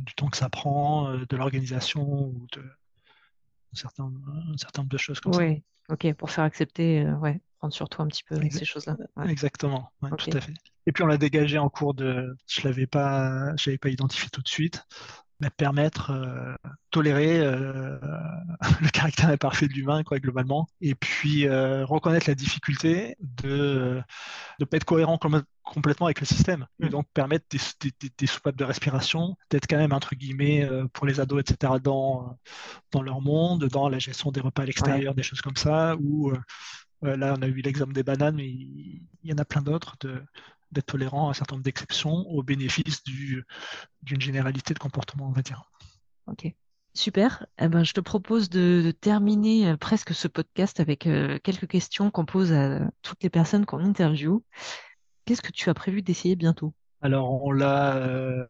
du 0.05 0.13
temps 0.15 0.29
que 0.29 0.37
ça 0.37 0.49
prend, 0.49 1.11
euh, 1.11 1.25
de 1.27 1.35
l'organisation 1.35 2.27
ou 2.27 2.47
de 2.53 2.61
un 2.61 3.75
certain, 3.75 4.05
un 4.05 4.57
certain 4.57 4.81
nombre 4.81 4.91
de 4.91 4.97
choses 4.97 5.19
comme 5.19 5.33
ça. 5.33 5.39
Oui, 5.39 5.63
ok, 5.89 6.13
pour 6.13 6.31
faire 6.31 6.43
accepter, 6.43 7.01
euh, 7.01 7.13
ouais, 7.17 7.41
prendre 7.59 7.73
sur 7.73 7.89
toi 7.89 8.05
un 8.05 8.07
petit 8.07 8.23
peu 8.23 8.39
ces 8.49 8.65
choses-là. 8.65 8.97
Ouais. 9.15 9.29
Exactement, 9.29 9.91
ouais, 10.01 10.09
tout 10.17 10.29
à 10.33 10.41
fait. 10.41 10.53
Et 10.87 10.91
puis 10.91 11.03
on 11.03 11.07
l'a 11.07 11.17
dégagé 11.17 11.57
en 11.57 11.69
cours 11.69 11.93
de, 11.93 12.35
je 12.47 12.67
l'avais 12.67 12.87
pas, 12.87 13.55
je 13.57 13.69
l'avais 13.69 13.77
pas 13.77 13.89
identifié 13.89 14.29
tout 14.29 14.41
de 14.41 14.47
suite, 14.47 14.85
mais 15.39 15.49
permettre, 15.49 16.11
euh, 16.11 16.53
tolérer 16.91 17.39
euh, 17.41 17.97
le 18.81 18.89
caractère 18.89 19.29
imparfait 19.29 19.67
de 19.67 19.73
l'humain, 19.73 20.03
quoi, 20.03 20.19
globalement, 20.19 20.67
et 20.81 20.95
puis 20.95 21.47
euh, 21.47 21.85
reconnaître 21.85 22.29
la 22.29 22.35
difficulté 22.35 23.15
de 23.21 24.01
ne 24.59 24.65
pas 24.65 24.77
être 24.77 24.85
cohérent 24.85 25.17
com- 25.17 25.43
complètement 25.63 26.07
avec 26.07 26.19
le 26.21 26.25
système, 26.25 26.65
et 26.81 26.87
Mm. 26.87 26.89
donc 26.89 27.07
permettre 27.13 27.45
des, 27.51 27.59
des- 27.81 27.93
des- 27.99 28.13
des 28.17 28.27
soupapes 28.27 28.55
de 28.57 28.63
respiration, 28.65 29.37
d'être 29.49 29.67
quand 29.67 29.77
même 29.77 29.93
entre 29.93 30.15
guillemets 30.15 30.67
pour 30.93 31.05
les 31.05 31.19
ados, 31.19 31.41
etc. 31.41 31.79
dans 31.79 32.37
dans 32.91 33.01
leur 33.03 33.21
monde, 33.21 33.65
dans 33.65 33.89
la 33.89 33.99
gestion 33.99 34.31
des 34.31 34.41
repas 34.41 34.63
à 34.63 34.65
l'extérieur, 34.65 35.15
des 35.15 35.23
choses 35.23 35.41
comme 35.41 35.55
ça, 35.57 35.95
ou 35.97 36.33
là, 37.01 37.35
on 37.37 37.41
a 37.41 37.47
eu 37.47 37.61
l'exemple 37.61 37.93
des 37.93 38.03
bananes, 38.03 38.35
mais 38.35 38.47
il, 38.49 39.01
il 39.23 39.29
y 39.29 39.33
en 39.33 39.37
a 39.37 39.45
plein 39.45 39.61
d'autres, 39.61 39.95
de- 40.01 40.23
d'être 40.71 40.87
tolérant 40.87 41.27
à 41.27 41.31
un 41.31 41.33
certain 41.33 41.55
nombre 41.55 41.63
d'exceptions 41.63 42.27
au 42.29 42.43
bénéfice 42.43 43.03
du- 43.03 43.43
d'une 44.01 44.21
généralité 44.21 44.73
de 44.73 44.79
comportement, 44.79 45.27
on 45.27 45.31
va 45.31 45.41
dire. 45.41 45.63
Ok, 46.27 46.53
super. 46.93 47.45
Eh 47.57 47.67
ben, 47.67 47.83
je 47.83 47.93
te 47.93 47.99
propose 47.99 48.49
de, 48.49 48.81
de 48.85 48.91
terminer 48.91 49.69
euh, 49.69 49.77
presque 49.77 50.13
ce 50.13 50.27
podcast 50.27 50.79
avec 50.79 51.07
euh, 51.07 51.39
quelques 51.43 51.67
questions 51.67 52.11
qu'on 52.11 52.25
pose 52.25 52.51
à 52.53 52.89
toutes 53.01 53.23
les 53.23 53.29
personnes 53.29 53.65
qu'on 53.65 53.83
interviewe. 53.83 54.43
Qu'est-ce 55.25 55.41
que 55.41 55.51
tu 55.51 55.69
as 55.69 55.73
prévu 55.73 56.01
d'essayer 56.01 56.35
bientôt? 56.35 56.73
Alors, 57.01 57.43
on 57.45 57.51
l'a 57.51 57.95
euh, 57.95 58.45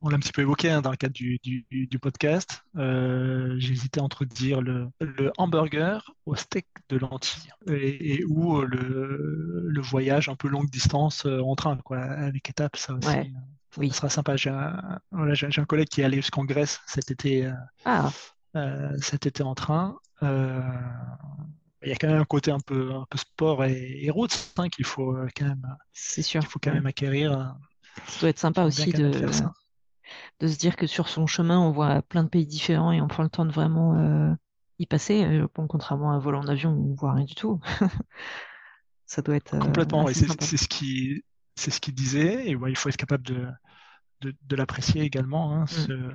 on 0.00 0.08
l'a 0.08 0.16
un 0.16 0.18
petit 0.18 0.32
peu 0.32 0.42
évoqué 0.42 0.68
hein, 0.70 0.80
dans 0.82 0.90
le 0.90 0.96
cadre 0.96 1.12
du, 1.14 1.38
du- 1.44 1.64
du 1.86 1.98
podcast. 2.00 2.64
Euh, 2.76 3.54
J'hésitais 3.58 4.00
entre 4.00 4.24
dire 4.24 4.60
le, 4.60 4.88
le 5.00 5.30
hamburger 5.38 6.10
au 6.26 6.34
steak 6.34 6.66
de 6.88 6.96
lentilles 6.98 7.50
et, 7.68 8.14
et 8.14 8.24
ou 8.24 8.58
euh, 8.58 8.66
le, 8.66 9.66
le 9.68 9.80
voyage 9.80 10.28
un 10.28 10.34
peu 10.34 10.48
longue 10.48 10.70
distance 10.70 11.24
euh, 11.26 11.40
en 11.40 11.54
train, 11.54 11.76
quoi, 11.78 11.98
avec 12.00 12.50
étapes, 12.50 12.76
ça 12.76 12.94
aussi. 12.94 13.06
Ouais, 13.08 13.30
oui. 13.76 13.90
Ça 13.90 13.94
sera 13.96 14.08
sympa. 14.08 14.36
J'ai 14.36 14.50
un, 14.50 14.98
voilà, 15.12 15.34
un 15.56 15.64
collègue 15.64 15.88
qui 15.88 16.00
est 16.00 16.04
allé 16.04 16.16
jusqu'en 16.16 16.44
Grèce 16.44 16.80
cet 16.86 17.12
été, 17.12 17.50
Ah, 17.84 18.10
euh, 18.56 18.90
cet 19.00 19.26
été 19.26 19.44
en 19.44 19.54
train. 19.54 19.96
Euh, 21.82 21.86
il 21.86 21.90
y 21.90 21.92
a 21.92 21.96
quand 21.96 22.08
même 22.08 22.20
un 22.20 22.24
côté 22.24 22.50
un 22.50 22.60
peu, 22.60 22.92
un 22.92 23.06
peu 23.08 23.18
sport 23.18 23.64
et, 23.64 24.04
et 24.04 24.10
route 24.10 24.52
hein, 24.56 24.68
qu'il 24.68 24.84
faut 24.84 25.16
euh, 25.16 25.28
quand 25.36 25.46
même, 25.46 25.66
c'est 25.92 26.22
sûr. 26.22 26.40
qu'il 26.40 26.48
faut 26.48 26.58
quand 26.58 26.72
même 26.72 26.86
acquérir. 26.86 27.32
euh, 27.32 27.44
Ça 28.06 28.20
doit 28.20 28.28
être 28.30 28.38
sympa 28.38 28.64
aussi 28.64 28.92
de, 28.92 29.10
de 30.40 30.48
se 30.48 30.58
dire 30.58 30.76
que 30.76 30.86
sur 30.86 31.08
son 31.08 31.26
chemin, 31.26 31.58
on 31.60 31.70
voit 31.70 32.02
plein 32.02 32.24
de 32.24 32.28
pays 32.28 32.46
différents 32.46 32.92
et 32.92 33.00
on 33.00 33.08
prend 33.08 33.22
le 33.22 33.28
temps 33.28 33.44
de 33.44 33.52
vraiment 33.52 33.96
euh, 33.98 34.34
y 34.78 34.86
passer. 34.86 35.24
Euh, 35.24 35.46
bon, 35.54 35.66
contrairement 35.66 36.12
à 36.12 36.18
voler 36.18 36.38
en 36.38 36.46
avion, 36.48 36.70
on 36.70 36.94
voit 36.94 37.14
rien 37.14 37.24
du 37.24 37.34
tout. 37.34 37.60
Ça 39.06 39.20
doit 39.22 39.36
être 39.36 39.54
euh, 39.54 39.58
Complètement, 39.58 40.06
c'est 40.06 40.26
c'est 40.42 40.56
ce 40.56 40.68
qui, 40.68 41.22
c'est 41.54 41.70
ce 41.70 41.80
qu'il 41.80 41.94
disait. 41.94 42.48
Et 42.48 42.56
ouais, 42.56 42.70
il 42.70 42.76
faut 42.76 42.88
être 42.88 42.96
capable 42.96 43.24
de, 43.24 43.46
de, 44.22 44.34
de 44.48 44.56
l'apprécier 44.56 45.02
également, 45.02 45.52
hein, 45.54 45.64
Mm. 45.64 45.66
ce- 45.68 46.14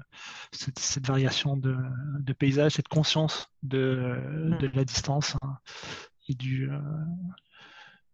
cette, 0.52 0.80
cette 0.80 1.08
variation 1.08 1.58
de, 1.58 1.76
de 2.20 2.34
paysage, 2.34 2.74
cette 2.74 2.88
conscience 2.88 3.50
de, 3.64 4.16
Mm. 4.52 4.58
de 4.60 4.68
la 4.74 4.86
distance 4.86 5.36
hein, 5.42 5.58
et 6.30 6.34
du. 6.36 6.70
euh, 6.72 6.80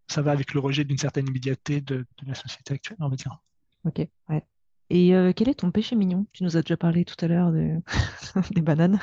ça 0.08 0.22
va 0.22 0.32
avec 0.32 0.54
le 0.54 0.60
rejet 0.60 0.84
d'une 0.84 0.98
certaine 0.98 1.28
immédiateté 1.28 1.82
de, 1.82 2.06
la 2.26 2.36
société 2.36 2.74
actuelle, 2.74 2.98
on 3.00 3.10
va 3.10 3.16
dire. 3.16 3.38
Ok, 3.86 4.08
ouais. 4.30 4.44
Et 4.89 5.16
euh, 5.16 5.34
quel 5.36 5.50
est 5.50 5.56
ton 5.56 5.72
péché 5.72 5.96
mignon? 5.96 6.28
Tu 6.34 6.44
nous 6.44 6.56
as 6.58 6.62
déjà 6.62 6.78
parlé 6.78 7.04
tout 7.06 7.16
à 7.24 7.28
l'heure 7.28 7.52
de... 7.52 7.78
des 8.52 8.62
bananes. 8.62 9.00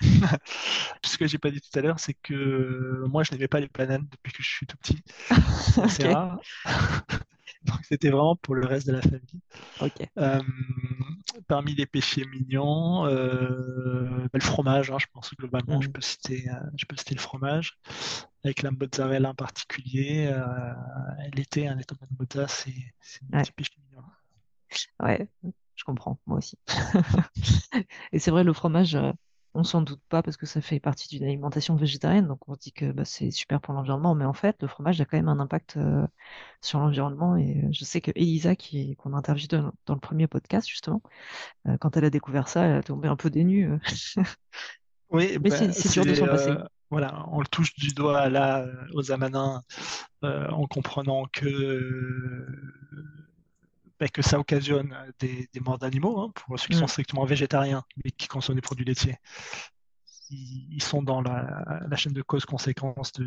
Ce 1.04 1.16
que 1.18 1.26
j'ai 1.26 1.38
pas 1.38 1.50
dit 1.50 1.60
tout 1.60 1.78
à 1.78 1.82
l'heure, 1.82 2.00
c'est 2.00 2.14
que 2.14 3.04
moi, 3.06 3.22
je 3.22 3.32
n'aimais 3.32 3.48
pas 3.48 3.60
les 3.60 3.68
bananes 3.68 4.06
depuis 4.10 4.32
que 4.32 4.42
je 4.42 4.48
suis 4.48 4.66
tout 4.66 4.76
petit. 4.78 5.02
C'est 5.74 5.82
assez 5.84 6.04
Ok, 6.04 6.08
rare. 6.08 6.40
Donc, 7.64 7.78
c'était 7.84 8.10
vraiment 8.10 8.36
pour 8.36 8.54
le 8.54 8.66
reste 8.66 8.86
de 8.86 8.92
la 8.92 9.02
famille. 9.02 9.40
Euh, 10.18 10.40
parmi 11.46 11.74
les 11.74 11.86
péchés 11.86 12.24
mignons, 12.26 13.06
euh, 13.06 14.26
le 14.32 14.40
fromage, 14.40 14.90
hein, 14.90 14.98
je 14.98 15.06
pense 15.12 15.30
que 15.30 15.36
globalement, 15.36 15.80
je 15.80 15.88
Mm. 15.88 15.92
peux 15.92 16.00
citer, 16.00 16.48
euh, 16.50 16.54
je 16.76 16.84
peux 16.86 16.96
citer 16.96 17.14
le 17.14 17.20
fromage, 17.20 17.78
avec 18.44 18.62
la 18.62 18.70
mozzarella 18.70 19.30
en 19.30 19.34
particulier. 19.34 20.32
L'été, 21.34 21.68
un 21.68 21.76
tomate 21.78 22.10
mozza, 22.18 22.48
c'est 22.48 22.74
c'est 23.00 23.22
mon 23.22 23.32
Ouais. 23.32 23.42
petit 23.42 23.52
péché 23.52 23.72
mignon. 23.88 24.02
Ouais, 25.00 25.26
je 25.76 25.84
comprends, 25.84 26.20
moi 26.26 26.38
aussi. 26.38 26.56
Et 28.12 28.18
c'est 28.18 28.30
vrai, 28.30 28.44
le 28.44 28.52
fromage, 28.52 28.96
on 29.54 29.64
s'en 29.64 29.82
doute 29.82 30.00
pas 30.08 30.22
parce 30.22 30.36
que 30.36 30.46
ça 30.46 30.60
fait 30.60 30.78
partie 30.80 31.08
d'une 31.08 31.24
alimentation 31.24 31.74
végétarienne, 31.76 32.26
donc 32.28 32.48
on 32.48 32.54
se 32.54 32.60
dit 32.60 32.72
que 32.72 32.92
bah, 32.92 33.04
c'est 33.04 33.30
super 33.30 33.60
pour 33.60 33.74
l'environnement, 33.74 34.14
mais 34.14 34.24
en 34.24 34.32
fait, 34.32 34.56
le 34.62 34.68
fromage 34.68 35.00
a 35.00 35.04
quand 35.04 35.16
même 35.16 35.28
un 35.28 35.40
impact 35.40 35.76
euh, 35.76 36.06
sur 36.60 36.78
l'environnement. 36.78 37.36
Et 37.36 37.64
euh, 37.64 37.68
je 37.72 37.84
sais 37.84 38.00
que 38.00 38.12
Elisa, 38.14 38.54
qui, 38.56 38.96
qu'on 38.96 39.12
a 39.14 39.16
interviewée 39.18 39.48
dans, 39.48 39.72
dans 39.86 39.94
le 39.94 40.00
premier 40.00 40.28
podcast, 40.28 40.68
justement, 40.68 41.02
euh, 41.66 41.76
quand 41.78 41.96
elle 41.96 42.04
a 42.04 42.10
découvert 42.10 42.48
ça, 42.48 42.64
elle 42.64 42.76
a 42.76 42.82
tombé 42.82 43.08
un 43.08 43.16
peu 43.16 43.30
euh. 43.34 43.78
Oui, 45.10 45.38
Mais 45.42 45.50
bah, 45.50 45.56
c'est 45.72 45.88
dur 45.88 46.06
de 46.06 46.14
s'en 46.14 46.28
passer. 46.28 46.50
euh, 46.50 46.64
voilà, 46.90 47.26
on 47.32 47.40
le 47.40 47.46
touche 47.46 47.74
du 47.74 47.88
doigt 47.92 48.28
là 48.28 48.66
aux 48.94 49.10
amanins 49.12 49.62
en 50.22 50.66
comprenant 50.66 51.26
que 51.32 52.46
bah, 54.00 54.08
que 54.08 54.22
ça 54.22 54.38
occasionne 54.40 54.96
des, 55.20 55.48
des 55.52 55.60
morts 55.60 55.78
d'animaux 55.78 56.20
hein, 56.20 56.32
pour 56.34 56.58
ceux 56.58 56.68
qui 56.68 56.76
sont 56.76 56.86
Mm. 56.86 56.88
strictement 56.88 57.24
végétariens 57.24 57.84
mais 58.04 58.10
qui 58.10 58.26
consomment 58.28 58.56
des 58.56 58.62
produits 58.62 58.84
laitiers. 58.86 59.16
Ils, 60.30 60.74
ils 60.74 60.82
sont 60.82 61.02
dans 61.02 61.20
la, 61.20 61.64
la 61.88 61.96
chaîne 61.96 62.12
de 62.12 62.22
cause-conséquence 62.22 63.12
de, 63.12 63.24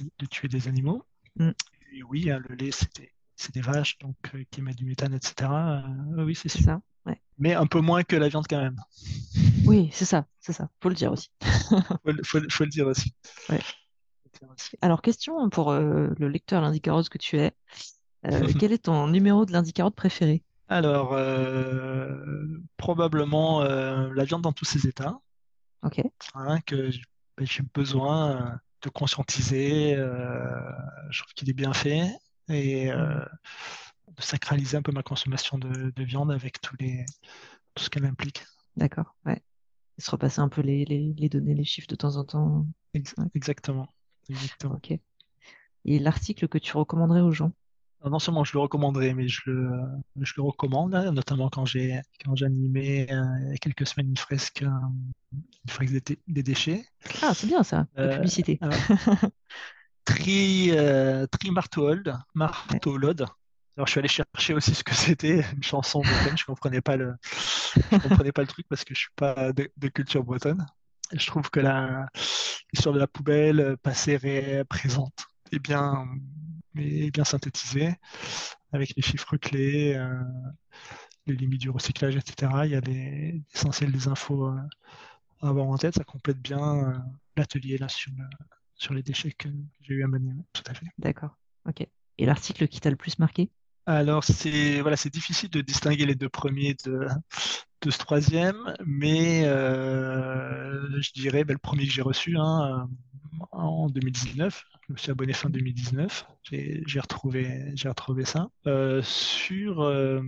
de, 0.00 0.10
de 0.18 0.26
tuer 0.26 0.48
des 0.48 0.68
animaux. 0.68 1.04
Mm. 1.36 1.50
Et 1.92 2.02
oui, 2.02 2.30
hein, 2.30 2.40
le 2.48 2.54
lait, 2.56 2.70
c'est 2.72 2.94
des, 2.96 3.12
c'est 3.36 3.54
des 3.54 3.60
vaches 3.60 3.98
donc, 3.98 4.16
euh, 4.34 4.44
qui 4.50 4.60
émettent 4.60 4.76
du 4.76 4.84
méthane, 4.86 5.14
etc. 5.14 5.50
Euh, 5.50 6.24
oui, 6.24 6.34
c'est 6.34 6.48
ça, 6.48 6.80
ouais. 7.06 7.20
mais 7.38 7.54
un 7.54 7.66
peu 7.66 7.80
moins 7.80 8.02
que 8.02 8.16
la 8.16 8.28
viande 8.28 8.46
quand 8.48 8.60
même. 8.60 8.80
Oui, 9.66 9.88
c'est 9.92 10.04
ça, 10.04 10.26
c'est 10.40 10.52
ça. 10.52 10.68
Faut 10.80 10.88
le 10.88 10.94
dire 10.94 11.10
aussi. 11.10 11.28
Faut, 12.04 12.12
le- 12.12 12.22
faut 12.22 12.38
le 12.38 12.46
faut 12.48 12.62
le 12.64 12.70
dire 12.70 12.86
aussi. 12.86 13.12
Ouais. 13.48 13.58
Faut 13.58 14.30
le 14.32 14.38
dire 14.38 14.48
aussi. 14.56 14.76
Alors, 14.80 15.02
question 15.02 15.50
pour 15.50 15.72
euh, 15.72 16.08
le 16.18 16.28
lecteur 16.28 16.60
lundi 16.62 16.80
carotte 16.80 17.08
que 17.08 17.18
tu 17.18 17.36
es. 17.38 17.52
Euh, 18.32 18.52
quel 18.58 18.72
est 18.72 18.84
ton 18.84 19.06
numéro 19.08 19.46
de 19.46 19.52
lundi 19.52 19.72
carotte 19.72 19.94
préféré? 19.94 20.42
Alors, 20.68 21.12
euh, 21.14 22.60
probablement 22.76 23.62
euh, 23.62 24.12
la 24.14 24.24
viande 24.24 24.42
dans 24.42 24.52
tous 24.52 24.64
ses 24.64 24.86
états, 24.88 25.20
Ok, 25.82 25.98
hein, 26.34 26.60
que 26.66 26.90
ben, 27.36 27.46
j'ai 27.46 27.62
besoin 27.74 28.60
de 28.82 28.88
conscientiser. 28.90 29.94
je 29.96 31.22
trouve 31.22 31.32
qu'il 31.34 31.50
est 31.50 31.54
bien 31.54 31.72
fait 31.72 32.10
et 32.48 32.86
de 32.90 34.22
sacraliser 34.22 34.76
un 34.76 34.82
peu 34.82 34.92
ma 34.92 35.02
consommation 35.02 35.58
de, 35.58 35.90
de 35.90 36.04
viande 36.04 36.32
avec 36.32 36.60
tous 36.60 36.76
les, 36.80 37.04
tout 37.74 37.84
ce 37.84 37.90
qu'elle 37.90 38.06
implique. 38.06 38.44
d'accord. 38.76 39.16
Ouais. 39.24 39.42
Et 39.98 40.02
se 40.02 40.10
repasser 40.10 40.40
un 40.40 40.48
peu 40.48 40.62
les, 40.62 40.84
les, 40.84 41.14
les 41.16 41.28
données, 41.28 41.54
les 41.54 41.64
chiffres 41.64 41.88
de 41.88 41.96
temps 41.96 42.16
en 42.16 42.24
temps. 42.24 42.66
Exactement. 43.34 43.88
Exactement. 44.28 44.74
ok. 44.76 44.98
Et 45.86 45.98
l'article 45.98 46.48
que 46.48 46.58
tu 46.58 46.76
recommanderais 46.76 47.20
aux 47.22 47.32
gens? 47.32 47.52
Non 48.08 48.18
seulement 48.18 48.44
je 48.44 48.52
le 48.52 48.60
recommanderais, 48.60 49.14
mais 49.14 49.28
je 49.28 49.40
le, 49.46 49.70
je 50.20 50.32
le 50.36 50.42
recommande, 50.42 50.94
hein, 50.94 51.10
notamment 51.12 51.48
quand 51.50 51.64
j'ai 51.64 52.00
quand 52.24 52.40
animé 52.42 53.06
euh, 53.10 53.24
il 53.42 53.50
y 53.50 53.54
a 53.54 53.56
quelques 53.58 53.86
semaines 53.86 54.10
une 54.10 54.16
fresque, 54.16 54.62
euh, 54.62 54.68
une 55.32 55.70
fresque 55.70 55.92
des, 55.92 56.00
dé- 56.00 56.18
des 56.28 56.42
déchets. 56.42 56.84
Ah, 57.22 57.34
c'est 57.34 57.46
bien 57.46 57.62
ça, 57.62 57.86
la 57.96 58.04
Euh, 58.04 58.14
publicité. 58.16 58.58
Tri, 60.04 60.70
Tri 61.30 61.50
Ouais. 62.70 62.80
Alors 63.76 63.86
je 63.86 63.90
suis 63.92 63.98
allé 63.98 64.08
chercher 64.08 64.54
aussi 64.54 64.74
ce 64.74 64.82
que 64.84 64.94
c'était, 64.94 65.44
une 65.54 65.62
chanson 65.62 66.00
bretonne. 66.00 66.38
Je 66.38 66.44
comprenais 66.44 66.80
pas 66.80 66.96
le, 66.96 67.14
je 67.24 67.98
comprenais 67.98 68.32
pas 68.32 68.42
le 68.42 68.46
truc 68.48 68.66
parce 68.68 68.84
que 68.84 68.94
je 68.94 69.00
suis 69.00 69.10
pas 69.16 69.52
de, 69.52 69.70
de 69.76 69.88
culture 69.88 70.24
bretonne. 70.24 70.64
Et 71.12 71.18
je 71.18 71.26
trouve 71.26 71.50
que 71.50 71.60
la 71.60 72.08
l'histoire 72.72 72.94
de 72.94 72.98
la 73.00 73.06
poubelle, 73.06 73.76
passée, 73.82 74.16
ré- 74.16 74.64
présente, 74.64 75.26
est 75.52 75.58
bien, 75.58 76.06
est 76.80 77.10
bien 77.12 77.24
synthétisée 77.24 77.94
avec 78.72 78.94
les 78.96 79.02
chiffres 79.02 79.36
clés, 79.36 79.94
euh, 79.96 80.20
les 81.26 81.34
limites 81.34 81.60
du 81.60 81.70
recyclage, 81.70 82.16
etc. 82.16 82.66
Il 82.66 82.72
y 82.72 82.76
a 82.76 82.80
les- 82.80 83.42
l'essentiel 83.52 83.92
des 83.92 84.08
infos 84.08 84.46
euh, 84.46 84.56
à 85.42 85.48
avoir 85.48 85.66
en 85.68 85.78
tête. 85.78 85.94
Ça 85.94 86.04
complète 86.04 86.40
bien 86.40 86.60
euh, 86.60 86.98
l'atelier 87.36 87.78
là 87.78 87.88
sur, 87.88 88.12
le- 88.16 88.24
sur 88.74 88.94
les 88.94 89.02
déchets 89.02 89.32
que 89.32 89.48
j'ai 89.82 89.94
eu 89.94 90.04
à 90.04 90.08
mener. 90.08 90.32
Tout 90.52 90.62
à 90.66 90.74
fait. 90.74 90.86
D'accord. 90.98 91.36
Ok. 91.68 91.86
Et 92.18 92.26
l'article 92.26 92.68
qui 92.68 92.80
t'a 92.80 92.90
le 92.90 92.96
plus 92.96 93.18
marqué? 93.18 93.50
Alors, 93.86 94.24
c'est 94.24 94.80
voilà, 94.80 94.96
c'est 94.96 95.12
difficile 95.12 95.48
de 95.50 95.60
distinguer 95.60 96.06
les 96.06 96.16
deux 96.16 96.28
premiers 96.28 96.74
de, 96.84 97.06
de 97.82 97.90
ce 97.90 97.98
troisième, 97.98 98.74
mais 98.84 99.44
euh, 99.46 101.00
je 101.00 101.12
dirais 101.12 101.44
ben, 101.44 101.54
le 101.54 101.58
premier 101.58 101.86
que 101.86 101.92
j'ai 101.92 102.02
reçu 102.02 102.36
hein, 102.36 102.88
en 103.52 103.88
2019. 103.88 104.64
Je 104.86 104.92
me 104.92 104.98
suis 104.98 105.10
abonné 105.10 105.32
fin 105.32 105.50
2019. 105.50 106.26
J'ai 106.44 107.00
retrouvé, 107.00 107.72
j'ai 107.74 107.88
retrouvé 107.88 108.24
ça 108.24 108.48
euh, 108.66 109.02
sur 109.02 109.82
euh, 109.82 110.22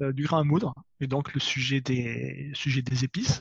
euh, 0.00 0.12
du 0.12 0.24
grain 0.24 0.40
à 0.40 0.44
moudre 0.44 0.74
et 1.00 1.06
donc 1.06 1.34
le 1.34 1.40
sujet 1.40 1.80
des 1.80 2.50
sujet 2.54 2.82
des 2.82 3.04
épices 3.04 3.40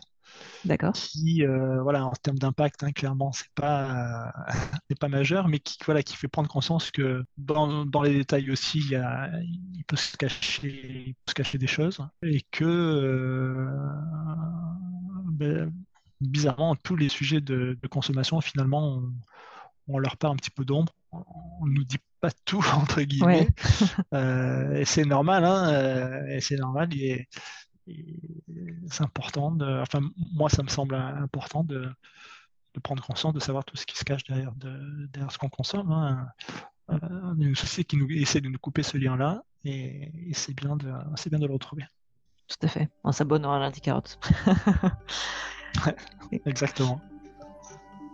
D'accord. 0.66 0.94
qui, 0.94 1.46
euh, 1.46 1.82
voilà, 1.82 2.06
en 2.06 2.12
termes 2.12 2.38
d'impact, 2.38 2.84
hein, 2.84 2.92
clairement, 2.92 3.32
c'est 3.32 3.52
pas, 3.56 4.34
c'est 4.90 5.00
pas 5.00 5.08
majeur, 5.08 5.48
mais 5.48 5.60
qui, 5.60 5.78
voilà, 5.86 6.04
qui 6.04 6.16
fait 6.16 6.28
prendre 6.28 6.50
conscience 6.50 6.92
que 6.92 7.24
dans, 7.38 7.86
dans 7.86 8.02
les 8.02 8.14
détails 8.14 8.52
aussi, 8.52 8.80
il 8.80 8.90
y 8.90 8.96
a, 8.96 9.30
il 9.42 9.84
peut 9.86 9.96
se 9.96 10.18
cacher, 10.18 11.06
il 11.08 11.14
peut 11.14 11.30
se 11.30 11.34
cacher 11.34 11.58
des 11.58 11.68
choses 11.68 12.06
et 12.24 12.42
que, 12.52 13.68
ben, 15.32 15.72
bizarrement, 16.28 16.76
tous 16.76 16.96
les 16.96 17.10
sujets 17.10 17.42
de, 17.42 17.78
de 17.82 17.88
consommation, 17.88 18.42
finalement, 18.42 18.98
on, 18.98 19.14
on 19.88 19.98
leur 20.00 20.18
part 20.18 20.32
un 20.32 20.36
petit 20.36 20.52
peu 20.52 20.66
d'ombre. 20.66 20.94
On 21.12 21.66
nous 21.68 21.84
dit 21.86 22.00
pas 22.22 22.32
tout, 22.46 22.64
entre 22.76 22.98
Ouais. 22.98 23.06
guillemets, 23.06 23.50
Euh, 24.14 24.76
et 24.76 24.86
c'est 24.86 25.06
normal, 25.06 25.46
hein, 25.46 25.70
euh, 25.74 26.28
et 26.28 26.42
c'est 26.42 26.58
normal. 26.58 26.90
et 26.96 27.28
c'est 28.90 29.04
important 29.04 29.52
de, 29.52 29.82
enfin, 29.82 30.00
moi, 30.34 30.50
ça 30.50 30.64
me 30.64 30.70
semble 30.70 30.96
important 30.96 31.64
de, 31.64 31.90
de 32.74 32.80
prendre 32.80 33.04
conscience, 33.06 33.34
de 33.34 33.40
savoir 33.40 33.64
tout 33.66 33.76
ce 33.78 33.86
qui 33.86 33.98
se 33.98 34.04
cache 34.04 34.24
derrière, 34.24 34.54
de- 34.56 35.08
derrière 35.12 35.32
ce 35.32 35.38
qu'on 35.38 35.50
consomme. 35.50 35.92
hein. 35.92 36.28
Euh, 36.92 36.98
une 37.40 37.56
société 37.56 37.84
qui 37.84 37.98
nous, 37.98 38.08
essaie 38.12 38.42
de 38.42 38.50
nous 38.50 38.60
couper 38.60 38.84
ce 38.84 38.98
lien-là, 38.98 39.44
et, 39.64 40.12
et 40.30 40.34
c'est 40.34 40.54
bien 40.54 40.76
de, 40.76 40.92
c'est 41.16 41.30
bien 41.30 41.40
de 41.40 41.48
le 41.48 41.54
retrouver. 41.54 41.84
Tout 42.48 42.58
à 42.62 42.68
fait. 42.68 42.90
On 43.04 43.12
s'abonne 43.12 43.44
à 43.46 43.58
lundi 43.60 43.82
carotte. 43.82 44.20
Exactement. 46.46 47.00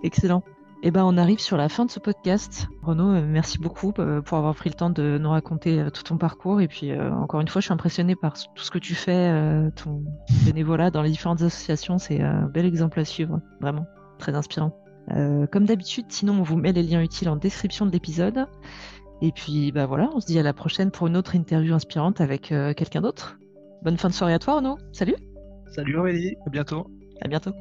Excellent. 0.04 0.44
Eh 0.84 0.90
ben, 0.90 1.04
on 1.06 1.16
arrive 1.16 1.40
sur 1.40 1.58
la 1.58 1.70
fin 1.70 1.86
de 1.86 1.92
ce 1.92 2.00
podcast. 2.00 2.68
Renaud, 2.82 3.14
euh, 3.14 3.24
merci 3.24 3.60
beaucoup 3.60 3.94
euh, 4.00 4.22
pour 4.22 4.40
avoir 4.40 4.56
pris 4.56 4.70
le 4.70 4.74
temps 4.74 4.90
de 4.90 5.20
nous 5.22 5.30
raconter 5.30 5.80
euh, 5.80 5.90
tout 5.92 6.02
ton 6.02 6.18
parcours. 6.18 6.60
Et 6.60 6.68
puis, 6.68 6.92
euh, 6.92 7.14
encore 7.14 7.40
une 7.40 7.48
fois, 7.48 7.62
je 7.62 7.66
suis 7.66 7.74
impressionnée 7.74 8.16
par 8.16 8.34
tout 8.34 8.64
ce 8.64 8.72
que 8.72 8.80
tu 8.80 8.96
fais, 8.96 9.30
euh, 9.30 9.70
ton 9.76 10.04
bénévolat 10.44 10.90
dans 10.90 11.04
les 11.04 11.12
différentes 11.12 11.44
associations. 11.44 12.00
C'est 12.00 12.20
un 12.22 12.48
bel 12.48 12.66
exemple 12.66 13.00
à 13.00 13.06
suivre, 13.06 13.42
vraiment, 13.60 13.86
très 14.18 14.34
inspirant. 14.34 14.76
Euh, 15.12 15.46
comme 15.48 15.66
d'habitude, 15.66 16.06
sinon, 16.10 16.40
on 16.40 16.44
vous 16.44 16.58
met 16.58 16.72
les 16.72 16.84
liens 16.84 17.02
utiles 17.02 17.30
en 17.30 17.36
description 17.36 17.86
de 17.86 17.92
l'épisode. 17.92 18.48
Et 19.22 19.32
puis, 19.32 19.72
bah 19.72 19.86
voilà, 19.86 20.10
on 20.16 20.20
se 20.20 20.26
dit 20.26 20.40
à 20.40 20.44
la 20.44 20.54
prochaine 20.54 20.90
pour 20.90 21.08
une 21.08 21.16
autre 21.16 21.36
interview 21.36 21.74
inspirante 21.76 22.22
avec 22.22 22.52
euh, 22.52 22.74
quelqu'un 22.74 23.02
d'autre. 23.02 23.38
Bonne 23.84 23.98
fin 23.98 24.10
de 24.10 24.14
soirée 24.14 24.34
à 24.34 24.40
toi, 24.40 24.56
Renaud. 24.56 24.78
Salut, 24.92 25.16
Salut 25.68 25.98
Aurélie, 25.98 26.36
à 26.46 26.50
bientôt. 26.50 26.88
À 27.22 27.28
bientôt. 27.28 27.52